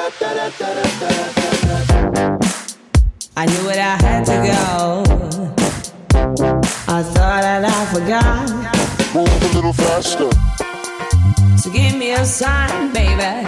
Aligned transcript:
I 0.00 0.04
knew 3.46 3.68
it, 3.68 3.78
I 3.78 3.96
had 4.00 4.24
to 4.26 4.32
go. 4.46 5.02
I 6.86 7.02
thought 7.02 7.42
that 7.42 7.64
I 7.64 7.84
forgot. 7.92 8.48
Move 9.12 9.26
a 9.26 9.48
little 9.56 9.72
faster. 9.72 10.30
So 11.58 11.72
give 11.72 11.96
me 11.96 12.12
a 12.12 12.24
sign, 12.24 12.92
baby. 12.92 13.44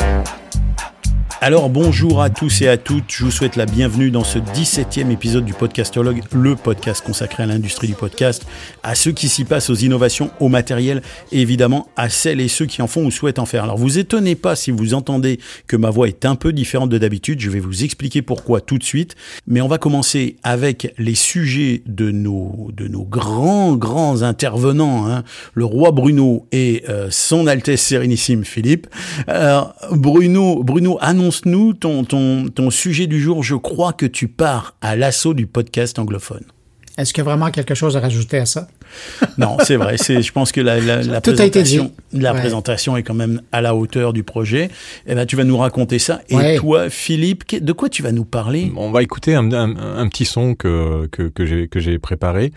Alors 1.42 1.70
bonjour 1.70 2.20
à 2.20 2.28
tous 2.28 2.60
et 2.60 2.68
à 2.68 2.76
toutes, 2.76 3.04
je 3.08 3.24
vous 3.24 3.30
souhaite 3.30 3.56
la 3.56 3.64
bienvenue 3.64 4.10
dans 4.10 4.24
ce 4.24 4.38
17e 4.38 5.10
épisode 5.10 5.46
du 5.46 5.54
Podcastologue, 5.54 6.20
le 6.34 6.54
podcast 6.54 7.02
consacré 7.02 7.44
à 7.44 7.46
l'industrie 7.46 7.86
du 7.86 7.94
podcast, 7.94 8.44
à 8.82 8.94
ceux 8.94 9.12
qui 9.12 9.30
s'y 9.30 9.44
passent, 9.44 9.70
aux 9.70 9.74
innovations, 9.74 10.30
au 10.38 10.48
matériel 10.48 11.00
et 11.32 11.40
évidemment 11.40 11.88
à 11.96 12.10
celles 12.10 12.42
et 12.42 12.48
ceux 12.48 12.66
qui 12.66 12.82
en 12.82 12.86
font 12.86 13.06
ou 13.06 13.10
souhaitent 13.10 13.38
en 13.38 13.46
faire. 13.46 13.64
Alors 13.64 13.78
vous 13.78 13.98
étonnez 13.98 14.34
pas 14.34 14.54
si 14.54 14.70
vous 14.70 14.92
entendez 14.92 15.40
que 15.66 15.76
ma 15.76 15.88
voix 15.88 16.08
est 16.08 16.26
un 16.26 16.34
peu 16.34 16.52
différente 16.52 16.90
de 16.90 16.98
d'habitude, 16.98 17.40
je 17.40 17.48
vais 17.48 17.58
vous 17.58 17.84
expliquer 17.84 18.20
pourquoi 18.20 18.60
tout 18.60 18.76
de 18.76 18.84
suite, 18.84 19.16
mais 19.46 19.62
on 19.62 19.68
va 19.68 19.78
commencer 19.78 20.36
avec 20.42 20.92
les 20.98 21.14
sujets 21.14 21.80
de 21.86 22.10
nos, 22.10 22.68
de 22.76 22.86
nos 22.86 23.04
grands, 23.04 23.76
grands 23.76 24.20
intervenants, 24.20 25.08
hein, 25.08 25.24
le 25.54 25.64
roi 25.64 25.90
Bruno 25.90 26.46
et 26.52 26.84
euh, 26.90 27.08
son 27.10 27.46
Altesse 27.46 27.80
Sérénissime 27.80 28.44
Philippe. 28.44 28.88
Alors 29.26 29.74
Bruno, 29.90 30.62
Bruno 30.62 30.98
annonce 31.00 31.29
nous 31.44 31.72
ton, 31.72 32.04
ton, 32.04 32.48
ton 32.48 32.70
sujet 32.70 33.06
du 33.06 33.20
jour. 33.20 33.42
Je 33.42 33.56
crois 33.56 33.92
que 33.92 34.06
tu 34.06 34.28
pars 34.28 34.76
à 34.80 34.96
l'assaut 34.96 35.34
du 35.34 35.46
podcast 35.46 35.98
anglophone. 35.98 36.44
Est-ce 36.98 37.12
qu'il 37.12 37.22
y 37.22 37.26
a 37.26 37.30
vraiment 37.30 37.50
quelque 37.50 37.74
chose 37.74 37.96
à 37.96 38.00
rajouter 38.00 38.38
à 38.38 38.46
ça? 38.46 38.68
Non, 39.38 39.56
c'est 39.62 39.76
vrai. 39.76 39.96
C'est, 39.98 40.22
je 40.22 40.32
pense 40.32 40.52
que 40.52 40.60
la, 40.60 40.76
présentation, 41.20 41.92
la 42.12 42.32
Ouais. 42.32 42.38
présentation 42.40 42.96
est 42.96 43.02
quand 43.02 43.14
même 43.14 43.40
à 43.52 43.60
la 43.60 43.74
hauteur 43.74 44.12
du 44.12 44.22
projet. 44.22 44.70
Et 45.06 45.14
ben, 45.14 45.26
tu 45.26 45.36
vas 45.36 45.44
nous 45.44 45.56
raconter 45.56 45.98
ça. 45.98 46.20
Et 46.28 46.36
Ouais. 46.36 46.56
toi, 46.56 46.90
Philippe, 46.90 47.44
de 47.62 47.72
quoi 47.72 47.88
tu 47.88 48.02
vas 48.02 48.12
nous 48.12 48.24
parler? 48.24 48.70
On 48.76 48.90
va 48.90 49.02
écouter 49.02 49.34
un, 49.34 49.50
un- 49.52 49.76
un 49.98 50.08
petit 50.08 50.24
son 50.24 50.54
que, 50.54 51.06
que, 51.12 51.22
que 51.28 51.46
j'ai 51.46 51.68
que 51.68 51.80
j'ai 51.80 51.98
préparé 51.98 52.52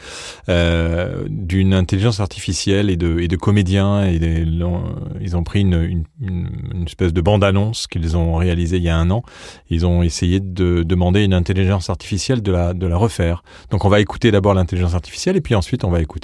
euh, 0.50 1.24
d'une 1.30 1.74
intelligence 1.74 2.20
artificielle 2.20 2.90
et 2.90 2.98
de, 2.98 3.20
et 3.20 3.28
de 3.28 3.36
comédiens. 3.36 4.04
Et 4.06 4.20
des- 4.20 4.46
l'ont- 4.46 4.84
ils 5.22 5.36
ont 5.38 5.44
pris 5.44 5.62
une, 5.62 5.74
une, 5.82 6.04
une- 6.22 6.50
une 6.74 6.84
espèce 6.86 7.14
de 7.14 7.22
bande-annonce 7.22 7.88
qu'ils 7.88 8.16
ont 8.18 8.36
réalisée 8.36 8.78
il 8.78 8.84
y 8.84 8.90
a 8.90 8.98
un 8.98 9.10
an. 9.12 9.24
Ils 9.70 9.86
ont 9.86 10.04
essayé 10.04 10.40
de 10.40 10.84
demander 10.84 11.22
à 11.22 11.24
une 11.24 11.34
intelligence 11.34 11.90
artificielle 11.90 12.42
de 12.42 12.52
la, 12.52 12.74
de 12.74 12.88
la 12.88 12.98
refaire. 12.98 13.44
Donc 13.72 13.86
on 13.86 13.90
va 13.90 14.00
écouter 14.00 14.32
d'abord 14.32 14.54
l'intelligence 14.54 14.94
artificielle 14.94 15.36
et 15.36 15.42
puis 15.42 15.56
ensuite 15.56 15.84
on 15.84 15.90
va 15.90 16.02
écouter 16.02 16.23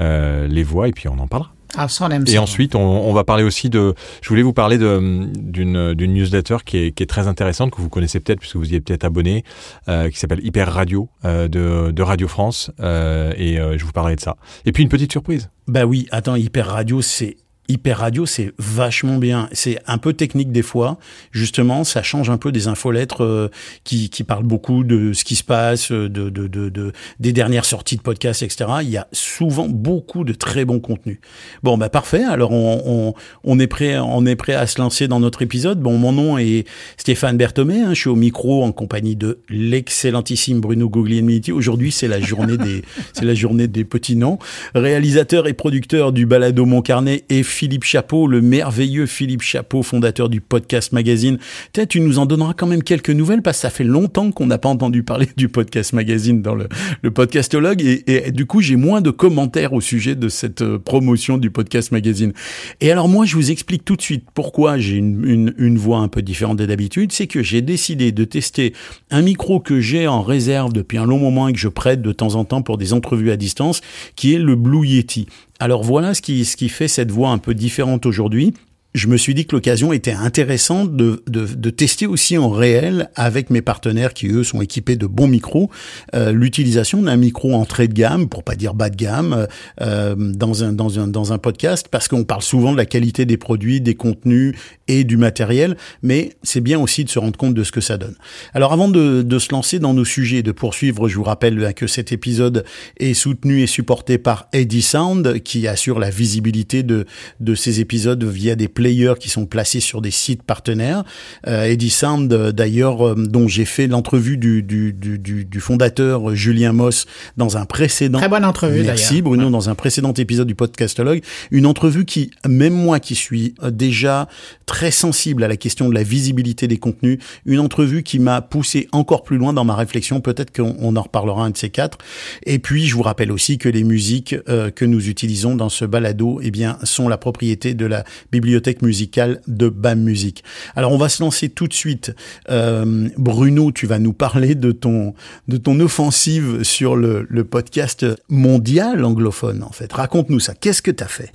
euh, 0.00 0.46
les 0.48 0.62
voix 0.62 0.88
et 0.88 0.92
puis 0.92 1.08
on 1.08 1.18
en 1.18 1.26
parlera. 1.26 1.50
Ah, 1.76 1.88
ça, 1.88 2.06
on 2.06 2.10
aime 2.10 2.24
Et 2.28 2.38
ensuite, 2.38 2.76
on, 2.76 2.80
on 2.80 3.12
va 3.12 3.24
parler 3.24 3.42
aussi 3.42 3.68
de. 3.68 3.94
Je 4.22 4.28
voulais 4.28 4.42
vous 4.42 4.52
parler 4.52 4.78
de- 4.78 5.26
d'une 5.34 5.96
newsletter 6.14 6.58
qui 6.64 6.76
est, 6.78 6.92
qui 6.92 7.02
est 7.02 7.06
très 7.06 7.26
intéressante 7.26 7.72
que 7.72 7.80
vous 7.80 7.88
connaissez 7.88 8.20
peut-être 8.20 8.38
puisque 8.38 8.54
vous 8.54 8.72
y 8.72 8.76
êtes 8.76 8.84
peut-être 8.84 9.02
abonné, 9.02 9.42
euh, 9.88 10.08
qui 10.08 10.16
s'appelle 10.20 10.38
Hyper 10.46 10.72
Radio 10.72 11.08
euh, 11.24 11.48
de, 11.48 11.90
de 11.90 12.02
Radio 12.02 12.28
France, 12.28 12.70
euh, 12.78 13.32
et 13.36 13.58
euh, 13.58 13.76
je 13.76 13.84
vous 13.84 13.90
parlerai 13.90 14.14
de 14.14 14.20
ça. 14.20 14.36
Et 14.66 14.70
puis 14.70 14.84
une 14.84 14.88
petite 14.88 15.10
surprise. 15.10 15.50
Bah 15.66 15.84
oui, 15.84 16.06
attends, 16.12 16.36
Hyper 16.36 16.68
Radio, 16.68 17.02
c'est 17.02 17.36
Hyper 17.68 17.98
Radio, 17.98 18.26
c'est 18.26 18.52
vachement 18.58 19.16
bien. 19.18 19.48
C'est 19.52 19.78
un 19.86 19.98
peu 19.98 20.12
technique 20.12 20.52
des 20.52 20.62
fois. 20.62 20.98
Justement, 21.32 21.82
ça 21.84 22.02
change 22.02 22.28
un 22.30 22.36
peu 22.36 22.52
des 22.52 22.68
infolettres 22.68 23.24
euh, 23.24 23.48
qui, 23.84 24.10
qui 24.10 24.22
parlent 24.22 24.44
beaucoup 24.44 24.84
de 24.84 25.12
ce 25.14 25.24
qui 25.24 25.34
se 25.34 25.44
passe, 25.44 25.90
euh, 25.90 26.08
de, 26.08 26.28
de, 26.28 26.46
de, 26.46 26.68
de- 26.68 26.92
des 27.20 27.32
dernières 27.32 27.64
sorties 27.64 27.96
de 27.96 28.02
podcasts, 28.02 28.42
etc. 28.42 28.66
Il 28.82 28.90
y 28.90 28.96
a 28.98 29.06
souvent 29.12 29.66
beaucoup 29.68 30.24
de 30.24 30.32
très 30.34 30.64
bons 30.64 30.78
contenus. 30.80 31.18
Bon, 31.62 31.78
bah 31.78 31.88
parfait. 31.88 32.22
Alors, 32.24 32.52
on, 32.52 32.82
on, 32.84 33.14
on 33.44 33.58
est 33.58 33.66
prêt, 33.66 33.98
on 33.98 34.26
est 34.26 34.36
prêt 34.36 34.54
à 34.54 34.66
se 34.66 34.78
lancer 34.80 35.08
dans 35.08 35.20
notre 35.20 35.40
épisode. 35.42 35.80
Bon, 35.80 35.96
mon 35.96 36.12
nom 36.12 36.36
est 36.38 36.66
Stéphane 36.98 37.36
Berthomé. 37.36 37.80
hein. 37.80 37.94
je 37.94 38.00
suis 38.00 38.10
au 38.10 38.16
micro 38.16 38.62
en 38.62 38.72
compagnie 38.72 39.16
de 39.16 39.38
l'excellentissime 39.48 40.60
Bruno 40.60 40.88
Guglielminetti. 40.88 41.52
Aujourd'hui, 41.52 41.92
c'est 41.92 42.08
la 42.08 42.20
journée 42.20 42.56
des, 42.56 42.82
c'est 43.12 43.24
la 43.24 43.34
journée 43.34 43.68
des 43.68 43.84
petits 43.84 44.16
noms. 44.16 44.38
Réalisateur 44.74 45.46
et 45.46 45.52
producteur 45.54 46.12
du 46.12 46.26
balado 46.26 46.64
Mon 46.66 46.82
Carnet 46.82 47.24
et 47.28 47.42
Philippe 47.54 47.84
Chapeau, 47.84 48.26
le 48.26 48.40
merveilleux 48.40 49.06
Philippe 49.06 49.42
Chapeau, 49.42 49.82
fondateur 49.82 50.28
du 50.28 50.40
podcast 50.40 50.92
magazine. 50.92 51.38
Peut-être 51.72 51.90
tu 51.90 52.00
nous 52.00 52.18
en 52.18 52.26
donneras 52.26 52.52
quand 52.54 52.66
même 52.66 52.82
quelques 52.82 53.10
nouvelles 53.10 53.42
parce 53.42 53.58
que 53.58 53.62
ça 53.62 53.70
fait 53.70 53.84
longtemps 53.84 54.32
qu'on 54.32 54.46
n'a 54.46 54.58
pas 54.58 54.68
entendu 54.68 55.02
parler 55.02 55.28
du 55.36 55.48
podcast 55.48 55.92
magazine 55.92 56.42
dans 56.42 56.54
le, 56.56 56.68
podcastologue 57.10 57.80
et, 57.80 58.26
et 58.26 58.32
du 58.32 58.46
coup 58.46 58.60
j'ai 58.60 58.76
moins 58.76 59.00
de 59.00 59.10
commentaires 59.10 59.72
au 59.72 59.80
sujet 59.80 60.16
de 60.16 60.28
cette 60.28 60.62
euh, 60.62 60.78
promotion 60.78 61.38
du 61.38 61.50
podcast 61.50 61.92
magazine. 61.92 62.32
Et 62.80 62.90
alors 62.90 63.08
moi 63.08 63.24
je 63.24 63.36
vous 63.36 63.52
explique 63.52 63.84
tout 63.84 63.96
de 63.96 64.02
suite 64.02 64.24
pourquoi 64.34 64.78
j'ai 64.78 64.96
une, 64.96 65.24
une, 65.24 65.54
une 65.56 65.78
voix 65.78 65.98
un 65.98 66.08
peu 66.08 66.20
différente 66.20 66.58
de 66.58 66.64
d'habitude, 66.66 67.12
c'est 67.12 67.26
que 67.26 67.42
j'ai 67.42 67.62
décidé 67.62 68.12
de 68.12 68.24
tester 68.24 68.72
un 69.10 69.22
micro 69.22 69.60
que 69.60 69.80
j'ai 69.80 70.08
en 70.08 70.22
réserve 70.22 70.72
depuis 70.72 70.98
un 70.98 71.06
long 71.06 71.18
moment 71.18 71.48
et 71.48 71.52
que 71.52 71.58
je 71.58 71.68
prête 71.68 72.02
de 72.02 72.12
temps 72.12 72.34
en 72.34 72.44
temps 72.44 72.62
pour 72.62 72.78
des 72.78 72.92
entrevues 72.92 73.30
à 73.30 73.36
distance, 73.36 73.80
qui 74.16 74.34
est 74.34 74.38
le 74.38 74.56
Blue 74.56 74.86
Yeti. 74.86 75.26
Alors 75.60 75.82
voilà 75.82 76.14
ce 76.14 76.22
qui, 76.22 76.44
ce 76.44 76.56
qui 76.56 76.68
fait 76.68 76.88
cette 76.88 77.10
voix 77.10 77.30
un 77.30 77.38
peu 77.38 77.54
différente 77.54 78.06
aujourd'hui. 78.06 78.54
Je 78.94 79.08
me 79.08 79.16
suis 79.16 79.34
dit 79.34 79.44
que 79.44 79.56
l'occasion 79.56 79.92
était 79.92 80.12
intéressante 80.12 80.94
de, 80.94 81.24
de, 81.26 81.46
de 81.46 81.70
tester 81.70 82.06
aussi 82.06 82.38
en 82.38 82.48
réel 82.48 83.10
avec 83.16 83.50
mes 83.50 83.60
partenaires 83.60 84.14
qui 84.14 84.28
eux 84.28 84.44
sont 84.44 84.62
équipés 84.62 84.94
de 84.94 85.08
bons 85.08 85.26
micros 85.26 85.68
euh, 86.14 86.30
l'utilisation 86.30 87.02
d'un 87.02 87.16
micro 87.16 87.54
entrée 87.54 87.88
de 87.88 87.92
gamme 87.92 88.28
pour 88.28 88.44
pas 88.44 88.54
dire 88.54 88.72
bas 88.72 88.90
de 88.90 88.96
gamme 88.96 89.48
euh, 89.80 90.14
dans 90.16 90.62
un 90.62 90.72
dans 90.72 91.00
un 91.00 91.08
dans 91.08 91.32
un 91.32 91.38
podcast 91.38 91.88
parce 91.90 92.06
qu'on 92.06 92.22
parle 92.22 92.42
souvent 92.42 92.70
de 92.70 92.76
la 92.76 92.86
qualité 92.86 93.26
des 93.26 93.36
produits, 93.36 93.80
des 93.80 93.96
contenus 93.96 94.54
et 94.88 95.04
du 95.04 95.16
matériel, 95.16 95.76
mais 96.02 96.32
c'est 96.42 96.60
bien 96.60 96.78
aussi 96.78 97.04
de 97.04 97.10
se 97.10 97.18
rendre 97.18 97.36
compte 97.36 97.54
de 97.54 97.64
ce 97.64 97.72
que 97.72 97.80
ça 97.80 97.96
donne. 97.96 98.16
Alors 98.52 98.72
avant 98.72 98.88
de, 98.88 99.22
de 99.22 99.38
se 99.38 99.52
lancer 99.52 99.78
dans 99.78 99.94
nos 99.94 100.04
sujets, 100.04 100.24
et 100.34 100.42
de 100.42 100.52
poursuivre, 100.52 101.08
je 101.08 101.16
vous 101.16 101.22
rappelle 101.22 101.72
que 101.74 101.86
cet 101.86 102.12
épisode 102.12 102.64
est 102.98 103.14
soutenu 103.14 103.62
et 103.62 103.66
supporté 103.66 104.18
par 104.18 104.48
Eddy 104.52 104.82
Sound 104.82 105.40
qui 105.42 105.68
assure 105.68 105.98
la 105.98 106.10
visibilité 106.10 106.82
de 106.82 107.06
de 107.40 107.54
ces 107.54 107.80
épisodes 107.80 108.22
via 108.24 108.56
des 108.56 108.68
players 108.68 109.14
qui 109.20 109.28
sont 109.28 109.46
placés 109.46 109.80
sur 109.80 110.00
des 110.00 110.10
sites 110.10 110.42
partenaires. 110.42 111.04
Euh, 111.46 111.64
Eddy 111.64 111.90
Sound, 111.90 112.32
d'ailleurs, 112.50 113.06
euh, 113.06 113.14
dont 113.16 113.48
j'ai 113.48 113.64
fait 113.64 113.86
l'entrevue 113.86 114.36
du, 114.36 114.62
du, 114.62 114.92
du, 114.92 115.18
du, 115.18 115.60
fondateur 115.60 116.34
Julien 116.34 116.72
Moss 116.72 117.06
dans 117.36 117.56
un 117.56 117.64
précédent. 117.64 118.18
Très 118.18 118.28
bonne 118.28 118.44
entrevue, 118.44 118.82
Merci. 118.82 119.22
Bruno, 119.22 119.50
dans 119.50 119.68
un 119.68 119.74
précédent 119.74 120.12
épisode 120.12 120.46
du 120.46 120.54
podcastologue. 120.54 121.22
Une 121.50 121.66
entrevue 121.66 122.04
qui, 122.04 122.30
même 122.48 122.74
moi 122.74 123.00
qui 123.00 123.14
suis 123.14 123.54
euh, 123.62 123.70
déjà 123.70 124.28
très 124.66 124.73
sensible 124.90 125.44
à 125.44 125.48
la 125.48 125.56
question 125.56 125.88
de 125.88 125.94
la 125.94 126.02
visibilité 126.02 126.68
des 126.68 126.78
contenus, 126.78 127.18
une 127.46 127.60
entrevue 127.60 128.02
qui 128.02 128.18
m'a 128.18 128.40
poussé 128.42 128.88
encore 128.92 129.22
plus 129.22 129.38
loin 129.38 129.52
dans 129.52 129.64
ma 129.64 129.74
réflexion. 129.74 130.20
Peut-être 130.20 130.54
qu'on 130.54 130.76
on 130.80 130.96
en 130.96 131.02
reparlera 131.02 131.44
un 131.44 131.50
de 131.50 131.56
ces 131.56 131.70
quatre. 131.70 131.98
Et 132.44 132.58
puis, 132.58 132.86
je 132.86 132.94
vous 132.94 133.02
rappelle 133.02 133.32
aussi 133.32 133.58
que 133.58 133.68
les 133.68 133.84
musiques 133.84 134.34
euh, 134.48 134.70
que 134.70 134.84
nous 134.84 135.08
utilisons 135.08 135.56
dans 135.56 135.68
ce 135.68 135.84
balado, 135.84 136.40
eh 136.42 136.50
bien, 136.50 136.78
sont 136.82 137.08
la 137.08 137.18
propriété 137.18 137.74
de 137.74 137.86
la 137.86 138.04
bibliothèque 138.32 138.82
musicale 138.82 139.40
de 139.46 139.68
BAM 139.68 140.00
Music. 140.00 140.42
Alors, 140.76 140.92
on 140.92 140.98
va 140.98 141.08
se 141.08 141.22
lancer 141.22 141.48
tout 141.48 141.68
de 141.68 141.74
suite. 141.74 142.14
Euh, 142.50 143.08
Bruno, 143.16 143.72
tu 143.72 143.86
vas 143.86 143.98
nous 143.98 144.12
parler 144.12 144.54
de 144.54 144.72
ton, 144.72 145.14
de 145.48 145.56
ton 145.56 145.78
offensive 145.80 146.62
sur 146.62 146.96
le, 146.96 147.26
le 147.28 147.44
podcast 147.44 148.06
mondial 148.28 149.04
anglophone, 149.04 149.62
en 149.62 149.72
fait. 149.72 149.92
Raconte-nous 149.92 150.40
ça. 150.40 150.54
Qu'est-ce 150.54 150.82
que 150.82 150.90
tu 150.90 151.04
as 151.04 151.08
fait? 151.08 151.32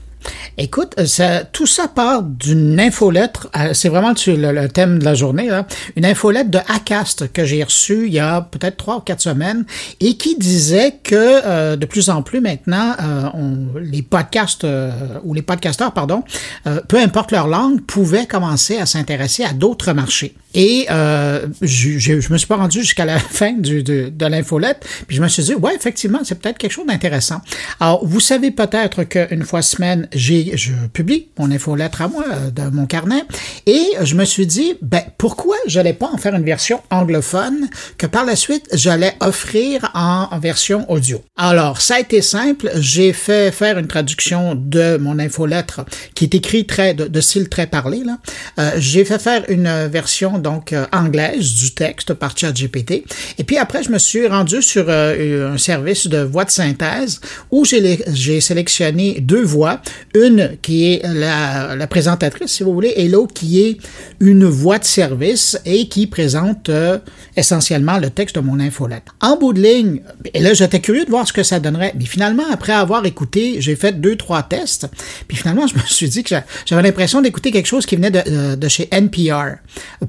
Écoute, 0.57 0.94
euh, 1.00 1.06
ça, 1.06 1.44
tout 1.44 1.66
ça 1.66 1.88
part 1.88 2.24
d'une 2.24 2.80
infolettre, 2.80 3.50
euh, 3.56 3.74
c'est 3.74 3.90
vraiment 3.90 4.13
le 4.28 4.68
thème 4.68 5.00
de 5.00 5.06
la 5.06 5.13
journée, 5.13 5.47
là, 5.47 5.66
une 5.96 6.06
infolettre 6.06 6.50
de 6.50 6.59
Acast 6.68 7.31
que 7.31 7.46
j'ai 7.46 7.63
reçue 7.63 8.07
il 8.07 8.13
y 8.13 8.19
a 8.19 8.41
peut-être 8.41 8.78
trois 8.78 8.97
ou 8.97 9.00
quatre 9.00 9.22
semaines 9.22 9.66
et 10.00 10.18
qui 10.18 10.38
disait 10.38 10.96
que 11.03 11.16
euh, 11.16 11.75
de 11.75 11.85
plus 11.85 12.09
en 12.09 12.22
plus 12.22 12.41
maintenant, 12.41 12.96
euh, 13.02 13.30
on, 13.34 13.80
les 13.80 14.02
podcasts 14.02 14.63
euh, 14.63 14.91
ou 15.24 15.34
les 15.34 15.41
podcasteurs, 15.41 15.94
pardon, 15.94 16.24
euh, 16.68 16.81
peu 16.88 16.97
importe 16.97 17.31
leur 17.31 17.47
langue, 17.47 17.81
pouvaient 17.81 18.25
commencer 18.25 18.78
à 18.78 18.86
s'intéresser 18.86 19.44
à 19.44 19.53
d'autres 19.53 19.94
marchés. 19.94 20.36
Et 20.56 20.88
euh, 20.90 21.45
je, 21.62 22.00
je, 22.00 22.19
je 22.19 22.33
me 22.33 22.38
suis 22.38 22.48
pas 22.48 22.56
rendu 22.56 22.80
jusqu'à 22.81 23.06
la 23.06 23.19
fin 23.19 23.54
du, 23.54 23.83
de, 23.83 24.10
de 24.10 24.25
l'infolette, 24.25 24.86
puis 25.07 25.16
je 25.16 25.21
me 25.21 25.27
suis 25.27 25.44
dit, 25.44 25.54
ouais, 25.54 25.75
effectivement, 25.75 26.19
c'est 26.24 26.39
peut-être 26.39 26.57
quelque 26.57 26.71
chose 26.71 26.88
d'intéressant. 26.88 27.42
Alors, 27.80 28.06
vous 28.06 28.19
savez 28.19 28.51
peut-être 28.51 29.04
qu'une 29.04 29.44
fois 29.44 29.62
semaine, 29.62 30.07
j'ai, 30.13 30.56
je 30.57 30.73
publie 30.94 31.27
mon 31.38 31.51
infolettre 31.51 32.01
à 32.01 32.07
moi 32.07 32.25
euh, 32.29 32.51
de 32.51 32.75
mon 32.75 32.85
carnet, 32.85 33.23
et 33.65 33.83
je 34.01 34.15
me 34.15 34.25
suis 34.25 34.47
dit, 34.47 34.75
ben, 34.81 35.01
pourquoi 35.17 35.56
j'allais 35.67 35.94
pas 35.94 36.09
en 36.11 36.17
faire 36.17 36.35
une 36.35 36.44
version 36.44 36.81
anglophone 36.89 37.69
que 37.97 38.06
par 38.06 38.25
la 38.25 38.35
suite, 38.35 38.67
j'allais 38.73 39.13
offrir 39.19 39.91
en, 39.94 40.39
version 40.39 40.89
audio? 40.91 41.21
Alors, 41.38 41.81
ça 41.81 41.95
a 41.95 42.00
été 42.00 42.21
simple, 42.21 42.71
j'ai 42.75 43.13
fait 43.13 43.51
faire 43.51 43.77
une 43.77 43.88
traduction 43.88 44.56
de 44.56 44.97
mon 44.97 45.19
infolettre 45.19 45.81
qui 46.15 46.25
est 46.25 46.35
écrit 46.35 46.65
très, 46.65 46.94
de, 46.94 47.21
style 47.21 47.50
très 47.50 47.67
parlé, 47.67 48.03
là. 48.03 48.17
Euh, 48.59 48.71
j'ai 48.77 49.06
fait 49.06 49.19
faire 49.19 49.44
une 49.50 49.88
version 49.88 50.38
donc 50.38 50.73
euh, 50.73 50.85
anglaise 50.91 51.53
du 51.56 51.73
texte 51.73 52.13
par 52.13 52.38
ChatGPT. 52.38 53.03
Et 53.38 53.44
puis 53.44 53.57
après, 53.57 53.83
je 53.83 53.91
me 53.91 53.97
suis 53.97 54.27
rendu 54.27 54.61
sur 54.61 54.85
euh, 54.88 55.53
un 55.53 55.57
service 55.57 56.07
de 56.07 56.19
voix 56.19 56.45
de 56.45 56.51
synthèse 56.51 57.21
où 57.51 57.65
j'ai 57.65 58.41
sélectionné 58.41 59.19
deux 59.21 59.44
voix, 59.44 59.81
Une 60.16 60.57
qui 60.62 60.94
est 60.94 61.01
la, 61.13 61.75
la 61.75 61.88
présentatrice, 61.88 62.51
si 62.51 62.63
vous 62.63 62.74
voulez, 62.74 62.94
et 62.96 63.07
l'autre 63.07 63.34
qui 63.34 63.62
est 63.62 63.78
une 64.19 64.46
voix 64.46 64.80
de 64.80 64.84
service 64.86 65.60
et 65.66 65.88
qui 65.88 66.07
présente 66.07 66.69
euh, 66.69 66.98
essentiellement 67.38 67.98
le 68.00 68.10
texte 68.10 68.36
de 68.36 68.42
mon 68.42 68.60
infolette. 68.60 69.04
En 69.22 69.38
bout 69.38 69.54
de 69.54 69.62
ligne, 69.62 70.01
et 70.34 70.40
là 70.40 70.54
j'étais 70.54 70.80
curieux 70.80 71.06
de 71.06 71.10
voir 71.10 71.28
ce 71.28 71.34
que 71.34 71.44
ça 71.44 71.60
donnerait, 71.60 71.94
mais 71.98 72.06
finalement, 72.06 72.44
après 72.51 72.74
avoir 72.74 73.06
écouté, 73.06 73.57
j'ai 73.62 73.75
fait 73.75 74.00
deux, 74.00 74.16
trois 74.16 74.44
tests, 74.44 74.88
puis 75.28 75.38
finalement 75.38 75.68
je 75.68 75.75
me 75.75 75.81
suis 75.86 76.10
dit 76.10 76.24
que 76.24 76.36
j'avais 76.66 76.81
l'impression 76.81 77.22
d'écouter 77.22 77.52
quelque 77.52 77.68
chose 77.68 77.86
qui 77.86 77.95
venait 77.95 78.12
de, 78.12 78.22
euh, 78.28 78.56
de, 78.56 78.68
chez 78.68 78.88
NPR. 78.92 79.57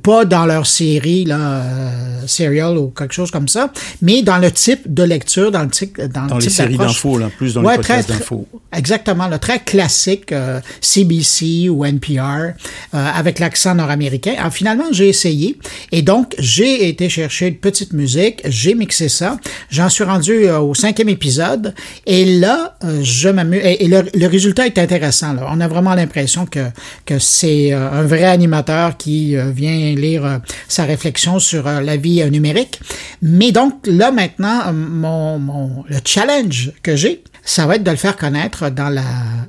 Pas 0.03 0.25
dans 0.25 0.47
leur 0.47 0.67
série, 0.67 1.25
là, 1.25 1.39
euh, 1.39 2.21
Serial 2.27 2.77
ou 2.79 2.89
quelque 2.89 3.15
chose 3.15 3.31
comme 3.31 3.49
ça, 3.49 3.73
mais 4.03 4.23
dans 4.23 4.39
le 4.39 4.51
type 4.51 4.93
de 4.93 5.03
lecture, 5.03 5.51
dans 5.51 5.63
le, 5.63 5.71
type 5.71 6.01
dans, 6.01 6.27
dans 6.27 6.39
les 6.39 6.49
séries 6.49 6.77
d'infos, 6.77 7.19
là, 7.19 7.31
plus 7.37 7.55
dans 7.55 7.63
Ouais, 7.63 7.73
les 7.73 7.79
podcasts 7.79 8.09
d'infos. 8.09 8.47
Exactement, 8.73 9.29
le 9.29 9.39
très 9.39 9.61
classique 9.81 10.33
euh, 10.33 10.61
CBC 10.83 11.71
ou 11.71 11.87
NPR 11.87 12.21
euh, 12.21 12.53
avec 12.93 13.39
l'accent 13.39 13.75
nord-américain. 13.75 14.35
Alors 14.39 14.53
finalement, 14.53 14.85
j'ai 14.91 15.09
essayé 15.09 15.57
et 15.91 16.03
donc 16.03 16.35
j'ai 16.39 16.87
été 16.89 17.09
chercher 17.09 17.47
une 17.49 17.57
petite 17.57 17.95
musique, 17.95 18.43
j'ai 18.45 18.75
mixé 18.75 19.09
ça, 19.09 19.39
j'en 19.71 19.89
suis 19.89 20.05
rendu 20.05 20.33
euh, 20.33 20.59
au 20.59 20.75
cinquième 20.75 21.09
épisode 21.09 21.75
et 22.07 22.27
là, 22.27 22.77
euh, 22.85 23.01
je 23.03 23.31
m'amuse 23.31 23.63
et, 23.65 23.89
le, 23.89 24.05
le 24.13 24.27
résultat 24.27 24.67
est 24.67 24.79
intéressant. 24.79 25.33
Là. 25.33 25.49
On 25.51 25.61
a 25.61 25.69
vraiment 25.69 25.95
l'impression 25.95 26.45
que 26.45 26.65
que 27.07 27.19
c'est 27.19 27.73
un 27.73 28.03
vrai 28.03 28.25
animateur 28.25 28.99
qui 28.99 29.35
vient 29.61 29.95
lire 29.95 30.41
sa 30.69 30.85
réflexion 30.85 31.39
sur 31.39 31.65
la 31.65 31.97
vie 31.97 32.23
numérique. 32.31 32.81
Mais 33.23 33.51
donc 33.51 33.73
là 33.87 34.11
maintenant, 34.11 34.73
mon, 34.73 35.39
mon 35.39 35.85
le 35.89 35.99
challenge 36.05 36.73
que 36.83 36.97
j'ai, 36.97 37.23
ça 37.51 37.67
va 37.67 37.77
être 37.77 37.83
de 37.83 37.91
le 37.91 37.97
faire 37.97 38.17
connaître 38.17 38.71
dans 38.71 38.89
la- 38.89 39.03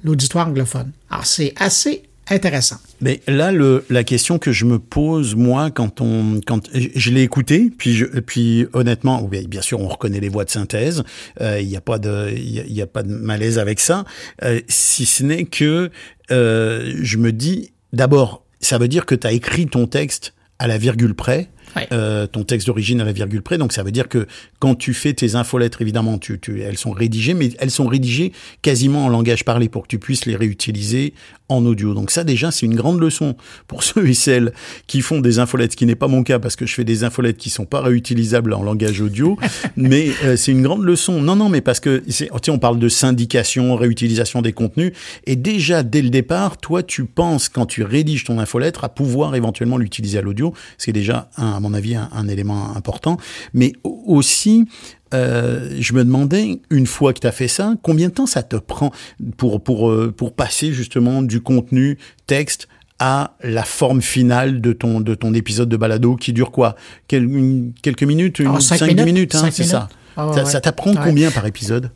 l'auditoire 0.04 0.48
anglophone. 0.48 0.92
Alors, 1.10 1.26
c'est 1.26 1.54
assez 1.58 2.04
intéressant. 2.30 2.78
Mais 3.02 3.22
là, 3.28 3.52
le, 3.52 3.84
la 3.90 4.04
question 4.04 4.40
que 4.40 4.52
je 4.52 4.66
me 4.66 4.80
pose, 4.80 5.36
moi, 5.36 5.70
quand 5.70 6.02
on, 6.02 6.40
quand 6.46 6.62
je, 6.74 7.12
l'ai 7.12 7.22
écouté, 7.24 7.72
puis, 7.78 7.94
je, 7.94 8.06
puis 8.06 8.66
honnêtement, 8.74 9.22
oui, 9.30 9.46
bien 9.48 9.62
sûr, 9.62 9.80
on 9.82 9.88
reconnaît 9.88 10.20
les 10.20 10.30
voix 10.30 10.46
de 10.46 10.50
synthèse. 10.50 11.04
euh, 11.42 11.60
Il 11.62 11.68
n'y 11.68 11.76
a 11.76 11.82
pas 11.82 12.00
de, 12.00 12.32
il 12.36 12.52
y 12.56 12.60
a, 12.60 12.64
il 12.66 12.74
y 12.74 12.82
a 12.82 12.88
pas 12.88 13.04
de 13.04 13.14
malaise 13.14 13.60
avec 13.60 13.80
ça, 13.80 14.06
euh, 14.44 14.62
si 14.68 15.06
ce 15.06 15.24
n'est 15.24 15.44
que 15.46 15.92
euh, 16.32 16.94
je 17.02 17.18
me 17.18 17.32
dis, 17.32 17.72
d'abord, 17.94 18.46
ça 18.62 18.78
veut 18.78 18.88
dire 18.88 19.06
que 19.06 19.16
tu 19.16 19.28
as 19.28 19.32
écrit 19.34 19.68
ton 19.68 19.86
texte 19.88 20.34
à 20.58 20.68
la 20.68 20.78
virgule 20.78 21.14
près. 21.16 21.50
Ouais. 21.76 21.88
euh, 21.94 22.28
ton 22.28 22.44
texte 22.44 22.68
d'origine 22.68 23.02
à 23.02 23.06
la 23.06 23.12
virgule 23.12 23.42
près. 23.42 23.58
Donc 23.58 23.74
ça 23.74 23.84
veut 23.84 23.92
dire 23.92 24.10
que 24.10 24.28
quand 24.60 24.76
tu 24.76 24.94
fais 24.94 25.14
tes 25.14 25.36
infolettres, 25.36 25.82
évidemment, 25.82 26.18
tu, 26.18 26.40
tu, 26.40 26.62
elles 26.62 26.78
sont 26.78 26.92
rédigées, 26.92 27.34
mais 27.34 27.50
elles 27.60 27.72
sont 27.72 27.88
rédigées 27.88 28.32
quasiment 28.62 29.06
en 29.06 29.10
langage 29.10 29.46
parlé 29.46 29.70
pour 29.70 29.84
que 29.84 29.88
tu 29.88 30.00
puisses 30.00 30.26
les 30.26 30.36
réutiliser 30.36 31.14
en 31.52 31.66
audio. 31.66 31.94
Donc 31.94 32.12
ça 32.12 32.24
déjà, 32.24 32.52
c'est 32.52 32.66
une 32.66 32.76
grande 32.76 33.00
leçon 33.00 33.36
pour 33.68 33.84
ceux 33.84 34.08
et 34.08 34.14
celles 34.14 34.54
qui 34.88 35.02
font 35.02 35.20
des 35.20 35.40
infolettes, 35.40 35.74
ce 35.74 35.78
qui 35.78 35.86
n'est 35.86 35.96
pas 35.96 36.08
mon 36.08 36.24
cas 36.24 36.40
parce 36.40 36.56
que 36.56 36.66
je 36.66 36.74
fais 36.74 36.84
des 36.84 37.04
infolettes 37.04 37.38
qui 37.38 37.50
sont 37.50 37.66
pas 37.66 37.82
réutilisables 37.82 38.54
en 38.54 38.64
langage 38.64 39.02
audio, 39.02 39.38
mais 39.76 40.10
euh, 40.24 40.36
c'est 40.36 40.52
une 40.52 40.64
grande 40.64 40.84
leçon. 40.84 41.22
Non, 41.22 41.36
non, 41.36 41.50
mais 41.50 41.62
parce 41.62 41.80
que 41.80 42.04
c'est, 42.08 42.28
tu 42.28 42.38
sais, 42.44 42.52
on 42.52 42.60
parle 42.60 42.80
de 42.80 42.90
syndication, 42.90 43.76
réutilisation 43.76 44.42
des 44.42 44.54
contenus, 44.54 44.94
et 45.26 45.36
déjà 45.36 45.84
dès 45.84 46.02
le 46.02 46.10
départ, 46.10 46.58
toi, 46.58 46.84
tu 46.84 47.06
penses 47.06 47.50
quand 47.50 47.66
tu 47.66 47.84
rédiges 47.84 48.24
ton 48.24 48.40
infolettre 48.40 48.84
à 48.84 48.90
pouvoir 48.90 49.36
éventuellement 49.36 49.78
l'utiliser 49.78 50.18
à 50.18 50.22
l'audio, 50.22 50.54
ce 50.78 50.86
qui 50.86 50.90
est 50.90 50.94
déjà, 50.94 51.30
un, 51.38 51.60
mon 51.62 51.74
avis, 51.74 51.96
un, 51.96 52.10
un 52.12 52.28
élément 52.28 52.76
important, 52.76 53.18
mais 53.54 53.74
au- 53.84 54.02
aussi 54.08 54.66
euh, 55.14 55.76
je 55.80 55.94
me 55.94 56.04
demandais, 56.06 56.62
une 56.70 56.86
fois 56.88 57.12
que 57.14 57.20
tu 57.20 57.28
as 57.28 57.32
fait 57.34 57.48
ça, 57.50 57.74
combien 57.84 58.08
de 58.10 58.14
temps 58.14 58.26
ça 58.26 58.44
te 58.44 58.56
prend 58.56 58.92
pour, 59.38 59.62
pour, 59.62 59.90
euh, 59.90 60.14
pour 60.16 60.34
passer 60.34 60.72
justement 60.72 61.22
du 61.22 61.42
contenu 61.42 61.98
texte 62.28 62.68
à 62.98 63.36
la 63.44 63.64
forme 63.64 64.02
finale 64.02 64.62
de 64.62 64.72
ton, 64.74 65.02
de 65.02 65.14
ton 65.16 65.34
épisode 65.34 65.68
de 65.68 65.76
balado 65.76 66.16
qui 66.16 66.32
dure 66.34 66.52
quoi? 66.52 66.76
Quel- 67.08 67.24
une- 67.26 67.74
Quelques 67.82 68.04
minutes 68.04 68.40
une, 68.40 68.54
Ah, 68.56 68.60
cinq 68.62 68.78
5 68.78 68.88
minutes, 68.88 69.06
minutes, 69.06 69.36
hein, 69.36 69.50
c'est 69.52 69.64
ça. 69.64 69.90
Ah, 70.16 70.32
ça, 70.34 70.44
ouais. 70.44 70.62
t'apprend 70.62 70.92
Ouais. 70.92 71.00
combien 71.04 71.30
par 71.32 71.46
épisode? 71.46 71.92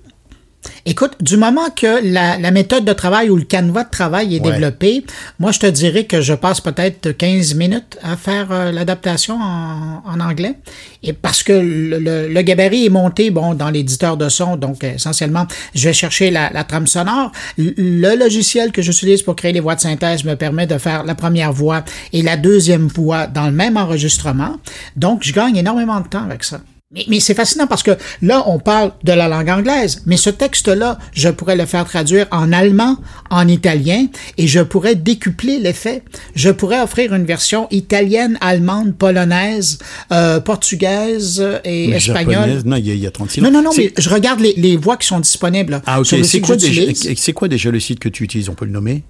Écoute, 0.85 1.13
du 1.21 1.37
moment 1.37 1.69
que 1.75 1.99
la, 2.03 2.37
la 2.37 2.51
méthode 2.51 2.85
de 2.85 2.93
travail 2.93 3.29
ou 3.29 3.35
le 3.37 3.43
canevas 3.43 3.85
de 3.85 3.89
travail 3.89 4.35
est 4.35 4.39
Ouais. 4.45 4.51
développé, 4.51 5.03
moi, 5.39 5.51
je 5.51 5.59
te 5.59 5.65
dirais 5.65 6.05
que 6.05 6.21
je 6.21 6.33
passe 6.33 6.61
peut-être 6.61 7.11
15 7.11 7.55
minutes 7.55 7.97
à 8.03 8.15
faire 8.17 8.47
euh, 8.51 8.71
l'adaptation 8.71 9.35
en, 9.41 10.01
en 10.05 10.19
anglais. 10.19 10.55
Et 11.03 11.13
parce 11.13 11.41
que 11.43 11.53
le, 11.53 11.99
le- 11.99 12.27
le 12.27 12.41
gabarit 12.41 12.85
est 12.85 12.89
monté, 12.89 13.31
bon, 13.31 13.53
dans 13.53 13.69
l'éditeur 13.69 14.17
de 14.17 14.29
son, 14.29 14.55
donc 14.57 14.83
euh, 14.83 14.93
essentiellement, 14.95 15.45
je 15.73 15.87
vais 15.87 15.93
chercher 15.93 16.31
la, 16.31 16.49
la 16.51 16.63
trame 16.63 16.87
sonore. 16.87 17.31
Le, 17.57 17.73
le 17.77 18.15
logiciel 18.15 18.71
que 18.71 18.81
j'utilise 18.81 19.21
pour 19.23 19.35
créer 19.35 19.53
les 19.53 19.59
voix 19.59 19.75
de 19.75 19.81
synthèse 19.81 20.23
me 20.23 20.35
permet 20.35 20.67
de 20.67 20.77
faire 20.77 21.03
la 21.03 21.15
première 21.15 21.51
voix 21.53 21.83
et 22.13 22.21
la 22.21 22.37
deuxième 22.37 22.87
voix 22.87 23.27
dans 23.27 23.45
le 23.45 23.51
même 23.53 23.77
enregistrement. 23.77 24.57
Donc, 24.95 25.23
je 25.23 25.33
gagne 25.33 25.55
énormément 25.57 25.99
de 26.01 26.07
temps 26.07 26.23
avec 26.23 26.43
ça. 26.43 26.59
Mais, 26.91 27.03
mais 27.09 27.19
c'est 27.19 27.33
fascinant 27.33 27.65
parce 27.65 27.81
que 27.81 27.91
là, 28.21 28.43
on 28.47 28.59
parle 28.59 28.91
de 29.03 29.11
la 29.11 29.27
langue 29.27 29.49
anglaise, 29.49 30.03
mais 30.05 30.17
ce 30.17 30.29
texte-là, 30.29 30.99
je 31.13 31.29
pourrais 31.29 31.55
le 31.55 31.65
faire 31.65 31.83
traduire 31.85 32.27
en 32.29 32.53
allemand, 32.53 32.97
en 33.31 33.47
italien, 33.47 34.05
et 34.37 34.45
je 34.45 34.59
pourrais 34.59 34.93
décupler 34.93 35.57
l'effet. 35.57 36.03
Je 36.35 36.51
pourrais 36.51 36.79
offrir 36.79 37.15
une 37.15 37.25
version 37.25 37.67
italienne, 37.71 38.37
allemande, 38.39 38.95
polonaise, 38.95 39.79
euh, 40.11 40.39
portugaise 40.39 41.43
et 41.63 41.87
Mais 41.87 41.95
espagnole. 41.97 42.33
japonaise 42.35 42.65
Non, 42.65 42.75
il 42.75 42.85
y, 42.87 42.91
a- 42.91 42.93
il 42.93 42.99
y 42.99 43.07
a 43.07 43.11
36 43.11 43.41
Non, 43.41 43.49
non, 43.49 43.63
non, 43.63 43.71
mais 43.75 43.91
je 43.97 44.09
regarde 44.09 44.39
les, 44.39 44.53
les 44.55 44.77
voix 44.77 44.97
qui 44.97 45.07
sont 45.07 45.19
disponibles 45.19 45.81
Ah, 45.87 45.99
ok. 46.01 46.07
quoi, 46.07 46.23
c'est 46.23 47.33
quoi 47.33 47.47
déjà 47.47 47.71
le 47.71 47.79
site 47.79 47.97
que 47.99 48.09
tu 48.09 48.23
utilises? 48.23 48.47
On 48.47 48.53
peut 48.53 48.65
le 48.65 48.71
nommer? 48.71 49.01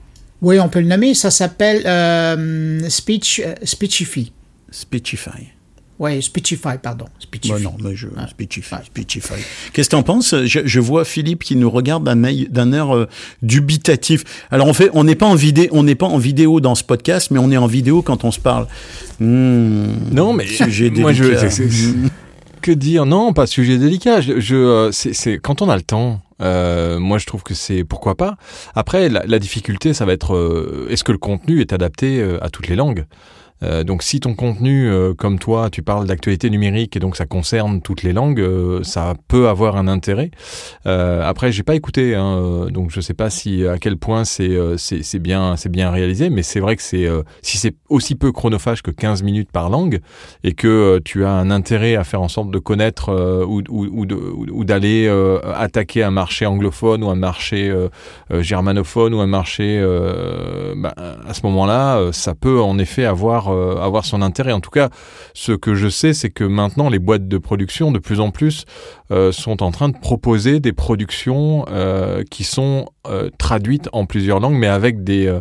Oui, 0.42 0.60
on 0.62 0.70
peut 0.70 0.80
le 0.80 0.88
nommer. 0.88 1.14
Ça 1.14 1.30
s'appelle 1.30 1.84
euh, 1.86 2.88
Speech, 2.90 3.42
euh, 3.46 3.54
Speechify. 3.64 4.32
Speechify. 4.72 5.50
Oui, 5.98 6.22
Speechify, 6.22 6.78
pardon. 6.82 7.06
Speechify. 7.20 7.54
Bah 7.54 7.60
non, 7.64 7.76
mais 7.82 7.96
je 7.96 8.08
Speechify, 8.30 8.76
Speechify. 8.86 9.34
Qu'est-ce 9.72 9.90
que 9.90 9.96
t'en 9.96 10.04
penses? 10.04 10.36
Je, 10.44 10.60
je 10.66 10.80
vois 10.82 11.06
Philippe 11.06 11.44
qui 11.44 11.56
nous 11.56 11.70
regarde 11.70 12.04
d'un 12.04 12.24
œil, 12.26 12.48
d'un 12.50 12.74
air 12.74 12.94
euh, 12.94 13.08
dubitatif. 13.42 14.24
Alors 14.52 14.68
on 14.68 14.74
fait, 14.74 14.90
on 14.94 15.06
n'est 15.06 15.16
pas 15.16 15.26
en 15.26 15.36
vidéo, 15.36 15.70
on 15.72 15.84
n'est 15.84 15.96
pas 15.96 16.08
en 16.08 16.18
vidéo 16.18 16.60
dans 16.60 16.76
ce 16.76 16.84
podcast, 16.84 17.32
mais 17.32 17.40
on 17.40 17.50
est 17.52 17.58
en 17.58 17.68
vidéo 17.68 18.02
quand 18.02 18.26
on 18.26 18.32
se 18.32 18.40
parle. 18.42 18.68
Hmm, 19.20 19.86
Non, 20.12 20.34
mais 20.34 20.46
sujet 20.46 20.90
moi, 20.98 21.14
je, 21.14 21.24
délicat. 21.24 21.50
c'est- 21.50 21.70
c'est- 21.70 21.94
que 22.62 22.72
dire? 22.72 23.06
Non, 23.06 23.32
pas 23.32 23.46
sujet 23.48 23.78
délicat. 23.78 24.22
Je, 24.22 24.40
je, 24.40 24.56
euh, 24.56 24.92
c'est, 24.92 25.14
c'est 25.14 25.38
quand 25.38 25.62
on 25.62 25.70
a 25.70 25.76
le 25.76 25.84
temps. 25.84 26.20
Euh, 26.42 27.00
moi, 27.00 27.18
je 27.20 27.26
trouve 27.26 27.44
que 27.44 27.54
c'est 27.54 27.86
pourquoi 27.86 28.16
pas. 28.16 28.36
Après, 28.74 29.08
la, 29.08 29.24
la 29.26 29.40
difficulté, 29.40 29.94
ça 29.94 30.04
va 30.06 30.12
être 30.12 30.36
euh, 30.36 30.88
est-ce 30.90 31.06
que 31.06 31.14
le 31.14 31.18
contenu 31.18 31.62
est 31.62 31.72
adapté 31.72 32.20
euh, 32.20 32.44
à 32.44 32.50
toutes 32.50 32.68
les 32.68 32.76
langues? 32.76 33.06
Euh, 33.64 33.84
donc 33.84 34.04
si 34.04 34.20
ton 34.20 34.36
contenu, 34.36 34.90
euh, 34.90 35.14
comme 35.14 35.40
toi, 35.40 35.70
tu 35.70 35.82
parles 35.82 36.06
d'actualité 36.08 36.50
numérique 36.50 36.96
et 36.98 37.00
donc 37.00 37.16
ça 37.16 37.26
concerne 37.26 37.82
toutes 37.82 38.04
les 38.04 38.12
langues, 38.12 38.42
euh, 38.42 38.84
ça 38.84 39.14
peut 39.28 39.48
avoir 39.48 39.78
un 39.78 39.88
intérêt. 39.88 40.32
Après, 40.86 41.52
j'ai 41.52 41.64
pas 41.64 41.76
écouté, 41.76 42.16
hein, 42.16 42.68
donc 42.70 42.92
je 42.92 43.02
sais 43.02 43.14
pas 43.14 43.30
si 43.30 43.66
à 43.66 43.78
quel 43.78 43.98
point 43.98 44.24
c'est 44.24 44.58
c'est 44.78 45.20
bien 45.20 45.56
bien 45.70 45.90
réalisé, 45.90 46.30
mais 46.30 46.44
c'est 46.44 46.60
vrai 46.60 46.76
que 46.76 46.82
c'est 46.82 47.08
si 47.42 47.58
c'est 47.58 47.76
aussi 47.90 48.16
peu 48.16 48.32
chronophage 48.32 48.82
que 48.82 48.92
15 48.92 49.24
minutes 49.24 49.52
par 49.52 49.70
langue 49.70 50.00
et 50.44 50.54
que 50.54 51.00
tu 51.04 51.26
as 51.26 51.32
un 51.32 51.50
intérêt 51.52 51.96
à 51.96 52.04
faire 52.04 52.22
en 52.22 52.28
sorte 52.28 52.52
de 52.52 52.60
connaître 52.60 53.12
ou, 53.48 53.62
ou, 53.70 54.64
d'aller 54.64 55.10
attaquer 55.56 56.04
un 56.04 56.12
marché 56.12 56.46
anglophone 56.46 57.04
ou 57.04 57.10
un 57.10 57.16
marché 57.16 57.74
germanophone 58.32 59.14
ou 59.14 59.20
un 59.20 59.28
marché 59.28 59.84
bah, 60.78 60.94
à 60.98 61.34
ce 61.34 61.42
moment-là, 61.44 62.12
ça 62.12 62.36
peut 62.36 62.62
en 62.62 62.78
effet 62.78 63.06
avoir 63.06 63.45
euh, 63.50 63.78
avoir 63.78 64.06
son 64.06 64.22
intérêt. 64.22 64.52
En 64.52 64.60
tout 64.60 64.70
cas, 64.70 64.90
ce 65.34 65.52
que 65.52 65.76
je 65.76 65.88
sais, 65.88 66.14
c'est 66.14 66.30
que 66.30 66.44
maintenant 66.44 66.90
les 66.90 67.00
boîtes 67.00 67.28
de 67.28 67.38
production 67.38 67.92
de 67.92 68.00
plus 68.00 68.20
en 68.20 68.32
plus 68.32 68.66
euh, 69.12 69.32
sont 69.32 69.62
en 69.64 69.72
train 69.72 69.90
de 69.90 69.98
proposer 69.98 70.60
des 70.60 70.74
productions 70.74 71.66
euh, 71.70 72.24
qui 72.30 72.44
sont 72.44 72.88
traduites 73.38 73.88
en 73.94 74.08
plusieurs 74.08 74.40
langues, 74.40 74.56
mais 74.56 74.66
avec 74.66 75.04
des 75.04 75.32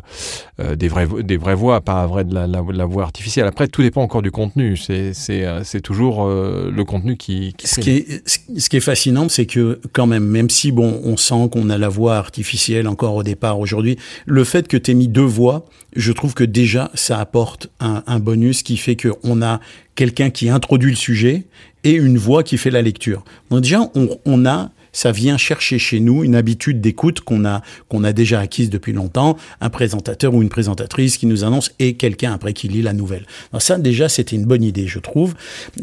des 0.58 0.88
vraies 0.88 1.08
des 1.22 1.38
vraies 1.38 1.54
voix, 1.54 1.80
pas 1.80 2.06
vrai 2.06 2.24
de 2.24 2.34
la, 2.34 2.46
la, 2.46 2.62
la 2.70 2.84
voix 2.84 3.04
artificielle. 3.04 3.46
Après, 3.46 3.68
tout 3.68 3.80
dépend 3.80 4.02
encore 4.02 4.20
du 4.20 4.30
contenu. 4.30 4.76
C'est 4.76 5.80
toujours 5.82 6.26
le 6.28 6.82
contenu 6.82 7.16
qui. 7.16 7.54
qui 7.54 7.66
Ce 7.66 7.80
qui 7.80 7.90
est, 7.90 8.28
ce 8.28 8.68
qui 8.68 8.76
est 8.76 8.80
fascinant, 8.80 9.30
c'est 9.30 9.46
que 9.46 9.80
quand 9.94 10.06
même, 10.06 10.26
même 10.26 10.50
si 10.50 10.72
bon, 10.72 11.00
on 11.04 11.16
sent 11.16 11.48
qu'on 11.52 11.70
a 11.70 11.78
la 11.78 11.88
voix 11.88 12.16
artificielle 12.16 12.86
encore 12.86 13.14
au 13.14 13.22
départ 13.22 13.58
aujourd'hui, 13.58 13.96
le 14.26 14.44
fait 14.44 14.68
que 14.68 14.76
tu 14.76 14.90
aies 14.90 14.94
mis 14.94 15.08
deux 15.08 15.22
voix, 15.22 15.64
je 15.94 16.12
trouve 16.12 16.34
que 16.34 16.44
déjà 16.44 16.90
ça 16.94 17.18
apporte 17.20 17.68
un, 17.80 18.18
bonus 18.18 18.62
qui 18.62 18.76
fait 18.76 18.96
que 18.96 19.08
on 19.22 19.42
a 19.42 19.60
quelqu'un 19.94 20.30
qui 20.30 20.48
introduit 20.48 20.90
le 20.90 20.96
sujet 20.96 21.44
et 21.84 21.92
une 21.92 22.18
voix 22.18 22.42
qui 22.42 22.56
fait 22.56 22.70
la 22.70 22.82
lecture. 22.82 23.24
Donc 23.50 23.62
déjà, 23.62 23.90
on, 24.24 24.46
a 24.46 24.70
ça 24.92 25.12
vient 25.12 25.36
chercher 25.36 25.78
chez 25.78 26.00
nous 26.00 26.24
une 26.24 26.34
habitude 26.34 26.80
d'écoute 26.80 27.20
qu'on 27.20 27.44
a 27.44 27.62
qu'on 27.88 28.04
a 28.04 28.12
déjà 28.12 28.40
acquise 28.40 28.70
depuis 28.70 28.92
longtemps, 28.92 29.36
un 29.60 29.70
présentateur 29.70 30.34
ou 30.34 30.42
une 30.42 30.48
présentatrice 30.48 31.16
qui 31.16 31.26
nous 31.26 31.44
annonce 31.44 31.72
et 31.78 31.94
quelqu'un 31.94 32.32
après 32.32 32.52
qui 32.52 32.68
lit 32.68 32.82
la 32.82 32.92
nouvelle. 32.92 33.26
Donc 33.52 33.62
ça 33.62 33.78
déjà 33.78 34.08
c'était 34.08 34.36
une 34.36 34.46
bonne 34.46 34.62
idée, 34.62 34.86
je 34.86 34.98
trouve. 34.98 35.34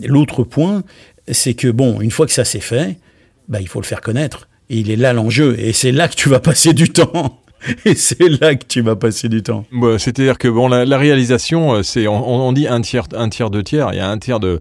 L'autre 0.03 0.43
point, 0.43 0.83
c'est 1.27 1.53
que 1.53 1.67
bon, 1.67 2.01
une 2.01 2.11
fois 2.11 2.25
que 2.25 2.33
ça 2.33 2.45
s'est 2.45 2.59
fait, 2.59 2.97
bah, 3.47 3.59
il 3.61 3.67
faut 3.67 3.81
le 3.81 3.85
faire 3.85 4.01
connaître. 4.01 4.47
Il 4.69 4.89
est 4.89 4.95
là 4.95 5.11
l'enjeu. 5.11 5.59
Et 5.59 5.73
c'est 5.73 5.91
là 5.91 6.07
que 6.07 6.15
tu 6.15 6.29
vas 6.29 6.39
passer 6.39 6.73
du 6.73 6.89
temps. 6.89 7.40
Et 7.85 7.95
c'est 7.95 8.27
là 8.41 8.55
que 8.55 8.65
tu 8.65 8.81
vas 8.81 8.95
passer 8.95 9.29
du 9.29 9.43
temps. 9.43 9.65
Bah, 9.71 9.97
C'est-à-dire 9.99 10.37
que 10.37 10.47
bon, 10.47 10.67
la, 10.67 10.85
la 10.85 10.97
réalisation, 10.97 11.75
euh, 11.75 11.83
c'est 11.83 12.07
on, 12.07 12.47
on 12.47 12.51
dit 12.53 12.67
un 12.67 12.81
tiers, 12.81 13.05
un 13.15 13.29
tiers, 13.29 13.49
deux 13.49 13.63
tiers. 13.63 13.89
Il 13.93 13.97
y 13.97 13.99
a 13.99 14.09
un 14.09 14.17
tiers 14.17 14.39
de 14.39 14.59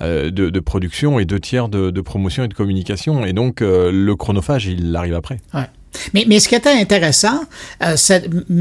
euh, 0.00 0.30
de, 0.30 0.50
de 0.50 0.60
production 0.60 1.18
et 1.18 1.24
deux 1.24 1.40
tiers 1.40 1.68
de, 1.68 1.90
de 1.90 2.00
promotion 2.00 2.44
et 2.44 2.48
de 2.48 2.54
communication. 2.54 3.24
Et 3.24 3.32
donc 3.32 3.62
euh, 3.62 3.90
le 3.92 4.16
chronophage, 4.16 4.66
il 4.66 4.94
arrive 4.96 5.14
après. 5.14 5.38
Ouais. 5.54 5.66
Mais, 6.14 6.24
mais 6.26 6.40
ce 6.40 6.48
qui 6.48 6.54
était 6.54 6.70
intéressant, 6.72 7.42
euh, 7.82 7.94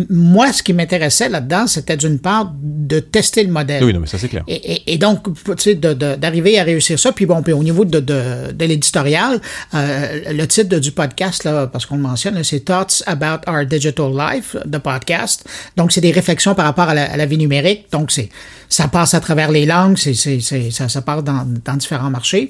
moi, 0.09 0.51
ce 0.53 0.63
qui 0.63 0.73
m'intéressait 0.73 1.29
là-dedans, 1.29 1.67
c'était 1.67 1.97
d'une 1.97 2.19
part 2.19 2.53
de 2.61 2.99
tester 2.99 3.43
le 3.43 3.51
modèle. 3.51 3.83
Oui, 3.83 3.93
non, 3.93 3.99
mais 4.01 4.07
ça 4.07 4.17
c'est 4.17 4.27
clair. 4.27 4.43
Et, 4.47 4.73
et- 4.73 4.93
et 4.93 4.97
donc, 4.97 5.23
tu 5.45 5.53
sais, 5.57 5.75
de- 5.75 5.93
de- 5.93 6.15
d'arriver 6.15 6.59
à 6.59 6.63
réussir 6.63 6.99
ça. 6.99 7.11
Puis 7.11 7.25
bon, 7.25 7.41
puis 7.41 7.53
au 7.53 7.63
niveau 7.63 7.85
de, 7.85 7.99
de, 7.99 8.51
de 8.51 8.65
l'éditorial, 8.65 9.39
euh, 9.73 10.21
le 10.31 10.45
titre 10.47 10.77
du 10.79 10.91
podcast, 10.91 11.43
là, 11.43 11.67
parce 11.67 11.85
qu'on 11.85 11.95
le 11.95 12.01
mentionne, 12.01 12.41
c'est 12.43 12.61
Thoughts 12.61 13.03
About 13.05 13.49
Our 13.49 13.65
Digital 13.65 14.11
Life, 14.15 14.55
de 14.65 14.77
podcast. 14.77 15.45
Donc, 15.77 15.91
c'est 15.91 16.01
des 16.01 16.11
réflexions 16.11 16.55
par 16.55 16.65
rapport 16.65 16.89
à 16.89 16.93
la, 16.93 17.11
à 17.11 17.17
la 17.17 17.25
vie 17.25 17.37
numérique. 17.37 17.85
Donc, 17.91 18.11
c'est 18.11 18.29
ça 18.69 18.87
passe 18.87 19.13
à 19.13 19.19
travers 19.19 19.51
les 19.51 19.65
langues, 19.65 19.97
c'est, 19.97 20.13
c'est, 20.13 20.39
c'est- 20.39 20.71
ça, 20.71 20.87
ça 20.87 21.01
part 21.01 21.23
dans, 21.23 21.45
dans 21.65 21.73
différents 21.73 22.09
marchés. 22.09 22.49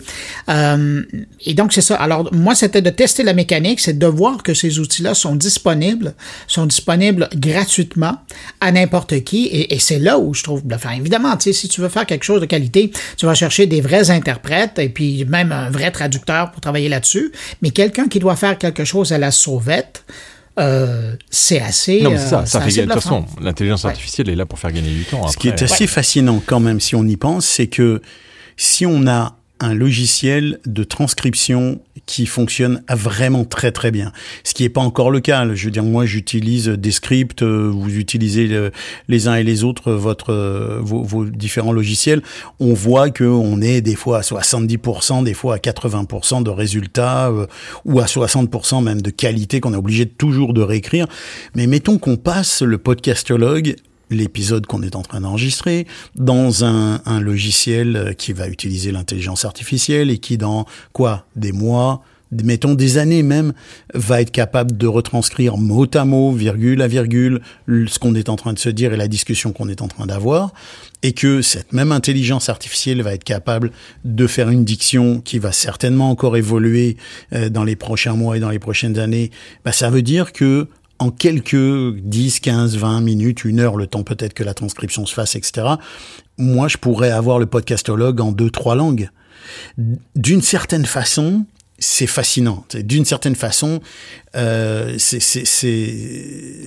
Euh, 0.50 1.02
et 1.46 1.54
donc, 1.56 1.74
c'est 1.74 1.82
ça. 1.82 1.96
Alors, 1.96 2.30
moi, 2.34 2.54
c'était 2.56 2.82
de 2.82 2.90
tester 2.92 3.24
la 3.24 3.34
mécanique, 3.34 3.80
c'est 3.80 3.98
de 3.98 4.06
voir 4.08 4.44
que 4.44 4.54
ces 4.54 4.70
outils-là 4.80 5.14
sont 5.14 5.36
disponibles, 5.36 6.14
sont 6.48 6.66
disponibles 6.66 7.30
gratuitement 7.36 8.18
à 8.60 8.72
n'importe 8.72 9.24
qui. 9.24 9.46
Et, 9.48 9.74
et 9.74 9.80
c'est 9.80 10.00
là 10.00 10.18
où 10.18 10.34
je 10.34 10.44
trouve, 10.44 10.64
enfin, 10.74 10.92
évidemment, 10.92 11.36
tu 11.38 11.44
sais, 11.44 11.54
si 11.54 11.68
tu 11.68 11.82
veux 11.82 11.90
faire 11.90 12.06
quelque 12.06 12.24
chose 12.24 12.42
de 12.42 12.46
qualité, 12.46 12.92
tu 13.18 13.26
vas 13.26 13.34
chercher 13.34 13.66
des 13.68 13.82
vrais 13.82 14.10
interprètes 14.10 14.80
et 14.80 14.90
puis 14.90 15.26
même 15.26 15.52
un 15.52 15.70
vrai 15.70 15.92
traducteur 15.92 16.52
pour 16.52 16.62
travailler 16.62 16.90
là-dessus. 16.90 17.32
Mais 17.62 17.72
quelqu'un 17.72 18.08
qui 18.08 18.20
doit 18.20 18.36
faire 18.36 18.58
quelque 18.58 18.84
chose 18.84 19.12
à 19.14 19.18
la 19.18 19.32
sauvette, 19.32 20.06
euh, 20.60 21.16
c'est 21.30 21.62
assez. 21.62 22.02
Non, 22.02 22.12
mais 22.12 22.18
c'est 22.18 22.28
ça, 22.28 22.40
euh, 22.42 22.46
ça 22.46 22.62
fait. 22.62 22.72
De 22.72 22.82
toute 22.82 22.92
bluffant. 22.92 23.24
façon, 23.24 23.42
l'intelligence 23.42 23.86
artificielle 23.86 24.30
est 24.30 24.36
là 24.36 24.46
pour 24.46 24.60
faire 24.60 24.72
gagner 24.72 24.92
du 24.92 25.06
temps. 25.06 25.28
Ce 25.28 25.38
qui 25.38 25.48
est 25.48 25.62
assez 25.62 25.88
fascinant 25.88 26.42
quand 26.46 26.60
même, 26.60 26.80
si 26.80 26.96
on 26.96 27.04
y 27.08 27.18
pense, 27.18 27.46
c'est 27.46 27.68
que 27.68 28.02
si 28.58 28.86
on 28.86 29.08
a 29.08 29.38
un 29.62 29.74
logiciel 29.74 30.60
de 30.66 30.84
transcription 30.84 31.80
qui 32.08 32.26
fonctionne 32.26 32.82
vraiment 32.90 33.46
très 33.46 33.72
très 33.72 33.92
bien. 33.92 34.12
Ce 34.44 34.54
qui 34.54 34.64
n'est 34.64 34.70
pas 34.70 34.82
encore 34.82 35.12
le 35.12 35.20
cas. 35.20 35.48
Je 35.54 35.66
veux 35.66 35.72
dire, 35.72 35.84
moi, 35.84 36.06
j'utilise 36.06 36.68
des 36.68 36.92
scripts, 36.92 37.44
euh, 37.44 37.70
vous 37.74 37.96
utilisez 37.96 38.48
le- 38.48 38.72
les 39.08 39.28
uns 39.28 39.36
et 39.36 39.44
les 39.44 39.64
autres 39.64 39.92
votre 39.94 40.34
euh, 40.34 40.80
vos, 40.82 41.04
vos 41.04 41.26
différents 41.26 41.74
logiciels. 41.74 42.22
On 42.60 42.74
voit 42.74 43.12
que 43.12 43.24
on 43.24 43.62
est 43.62 43.82
des 43.82 43.96
fois 43.96 44.18
à 44.20 44.22
70%, 44.22 45.24
des 45.24 45.34
fois 45.34 45.56
à 45.56 45.58
80% 45.60 46.42
de 46.44 46.50
résultats 46.50 47.30
euh, 47.30 47.46
ou 47.86 48.00
à 48.00 48.06
60% 48.06 48.84
même 48.84 49.02
de 49.02 49.12
qualité 49.12 49.60
qu'on 49.60 49.74
est 49.74 49.78
obligé 49.78 50.06
toujours 50.08 50.54
de 50.54 50.62
réécrire. 50.62 51.06
Mais 51.56 51.68
mettons 51.68 51.98
qu'on 52.00 52.18
passe 52.18 52.62
le 52.64 52.78
podcastologue 52.78 53.76
l'épisode 54.12 54.66
qu'on 54.68 54.84
est 54.84 54.96
en 54.96 55.02
train 55.02 55.22
d'enregistrer 55.22 55.88
dans 56.16 56.64
un, 56.66 57.02
un 57.06 57.20
logiciel 57.20 57.96
euh, 57.96 58.14
qui 58.14 58.34
va 58.34 58.48
utiliser 58.48 58.92
l'intelligence 58.92 59.46
artificielle 59.46 60.10
et 60.12 60.18
qui 60.20 60.38
dans 60.38 60.66
quoi 60.94 61.26
des 61.36 61.52
mois 61.52 62.04
mettons 62.46 62.76
des 62.76 62.98
années 62.98 63.24
même 63.24 63.52
va 63.94 64.22
être 64.22 64.32
capable 64.32 64.78
de 64.78 64.88
retranscrire 64.88 65.58
mot 65.58 65.86
à 65.94 66.06
mot 66.06 66.32
virgule 66.32 66.82
à 66.82 66.88
virgule 66.88 67.42
le- 67.66 67.88
ce 67.88 68.00
qu'on 68.00 68.16
est 68.16 68.30
en 68.30 68.38
train 68.38 68.54
de 68.54 68.60
se 68.60 68.70
dire 68.70 68.94
et 68.94 68.96
la 68.98 69.10
discussion 69.10 69.52
qu'on 69.52 69.68
est 69.68 69.82
en 69.82 69.90
train 69.90 70.06
d'avoir 70.06 70.54
et 71.04 71.12
que 71.12 71.42
cette 71.42 71.74
même 71.74 71.92
intelligence 71.92 72.48
artificielle 72.48 73.02
va 73.02 73.14
être 73.14 73.26
capable 73.26 73.72
de 74.06 74.28
faire 74.28 74.48
une 74.50 74.64
diction 74.64 75.20
qui 75.20 75.40
va 75.40 75.52
certainement 75.52 76.10
encore 76.10 76.38
évoluer 76.38 76.96
euh, 77.34 77.50
dans 77.50 77.66
les 77.66 77.76
prochains 77.76 78.14
mois 78.14 78.38
et 78.38 78.40
dans 78.40 78.50
les 78.52 78.60
prochaines 78.60 78.98
années. 78.98 79.30
Bah, 79.66 79.74
ça 79.74 79.90
veut 79.90 80.04
dire 80.04 80.32
que 80.32 80.70
en 81.02 81.10
quelques 81.12 81.96
10, 82.00 82.40
15, 82.40 82.78
20 82.78 83.02
minutes, 83.02 83.44
une 83.44 83.60
heure, 83.60 83.76
le 83.76 83.88
temps 83.88 84.04
peut-être 84.04 84.34
que 84.34 84.44
la 84.44 84.54
transcription 84.54 85.06
se 85.06 85.14
fasse, 85.14 85.36
etc., 85.36 85.68
moi, 86.38 86.68
je 86.68 86.78
pourrais 86.78 87.12
avoir 87.12 87.38
le 87.40 87.46
podcastologue 87.46 88.20
en 88.22 88.32
deux, 88.32 88.50
trois 88.50 88.76
langues. 88.76 89.10
D'une 90.16 90.42
certaine 90.42 90.86
façon, 90.86 91.46
c'est 91.78 92.08
fascinant. 92.08 92.66
D'une 92.76 93.06
certaine 93.06 93.36
façon, 93.36 93.80
euh, 94.36 94.96
c'est... 94.98 95.44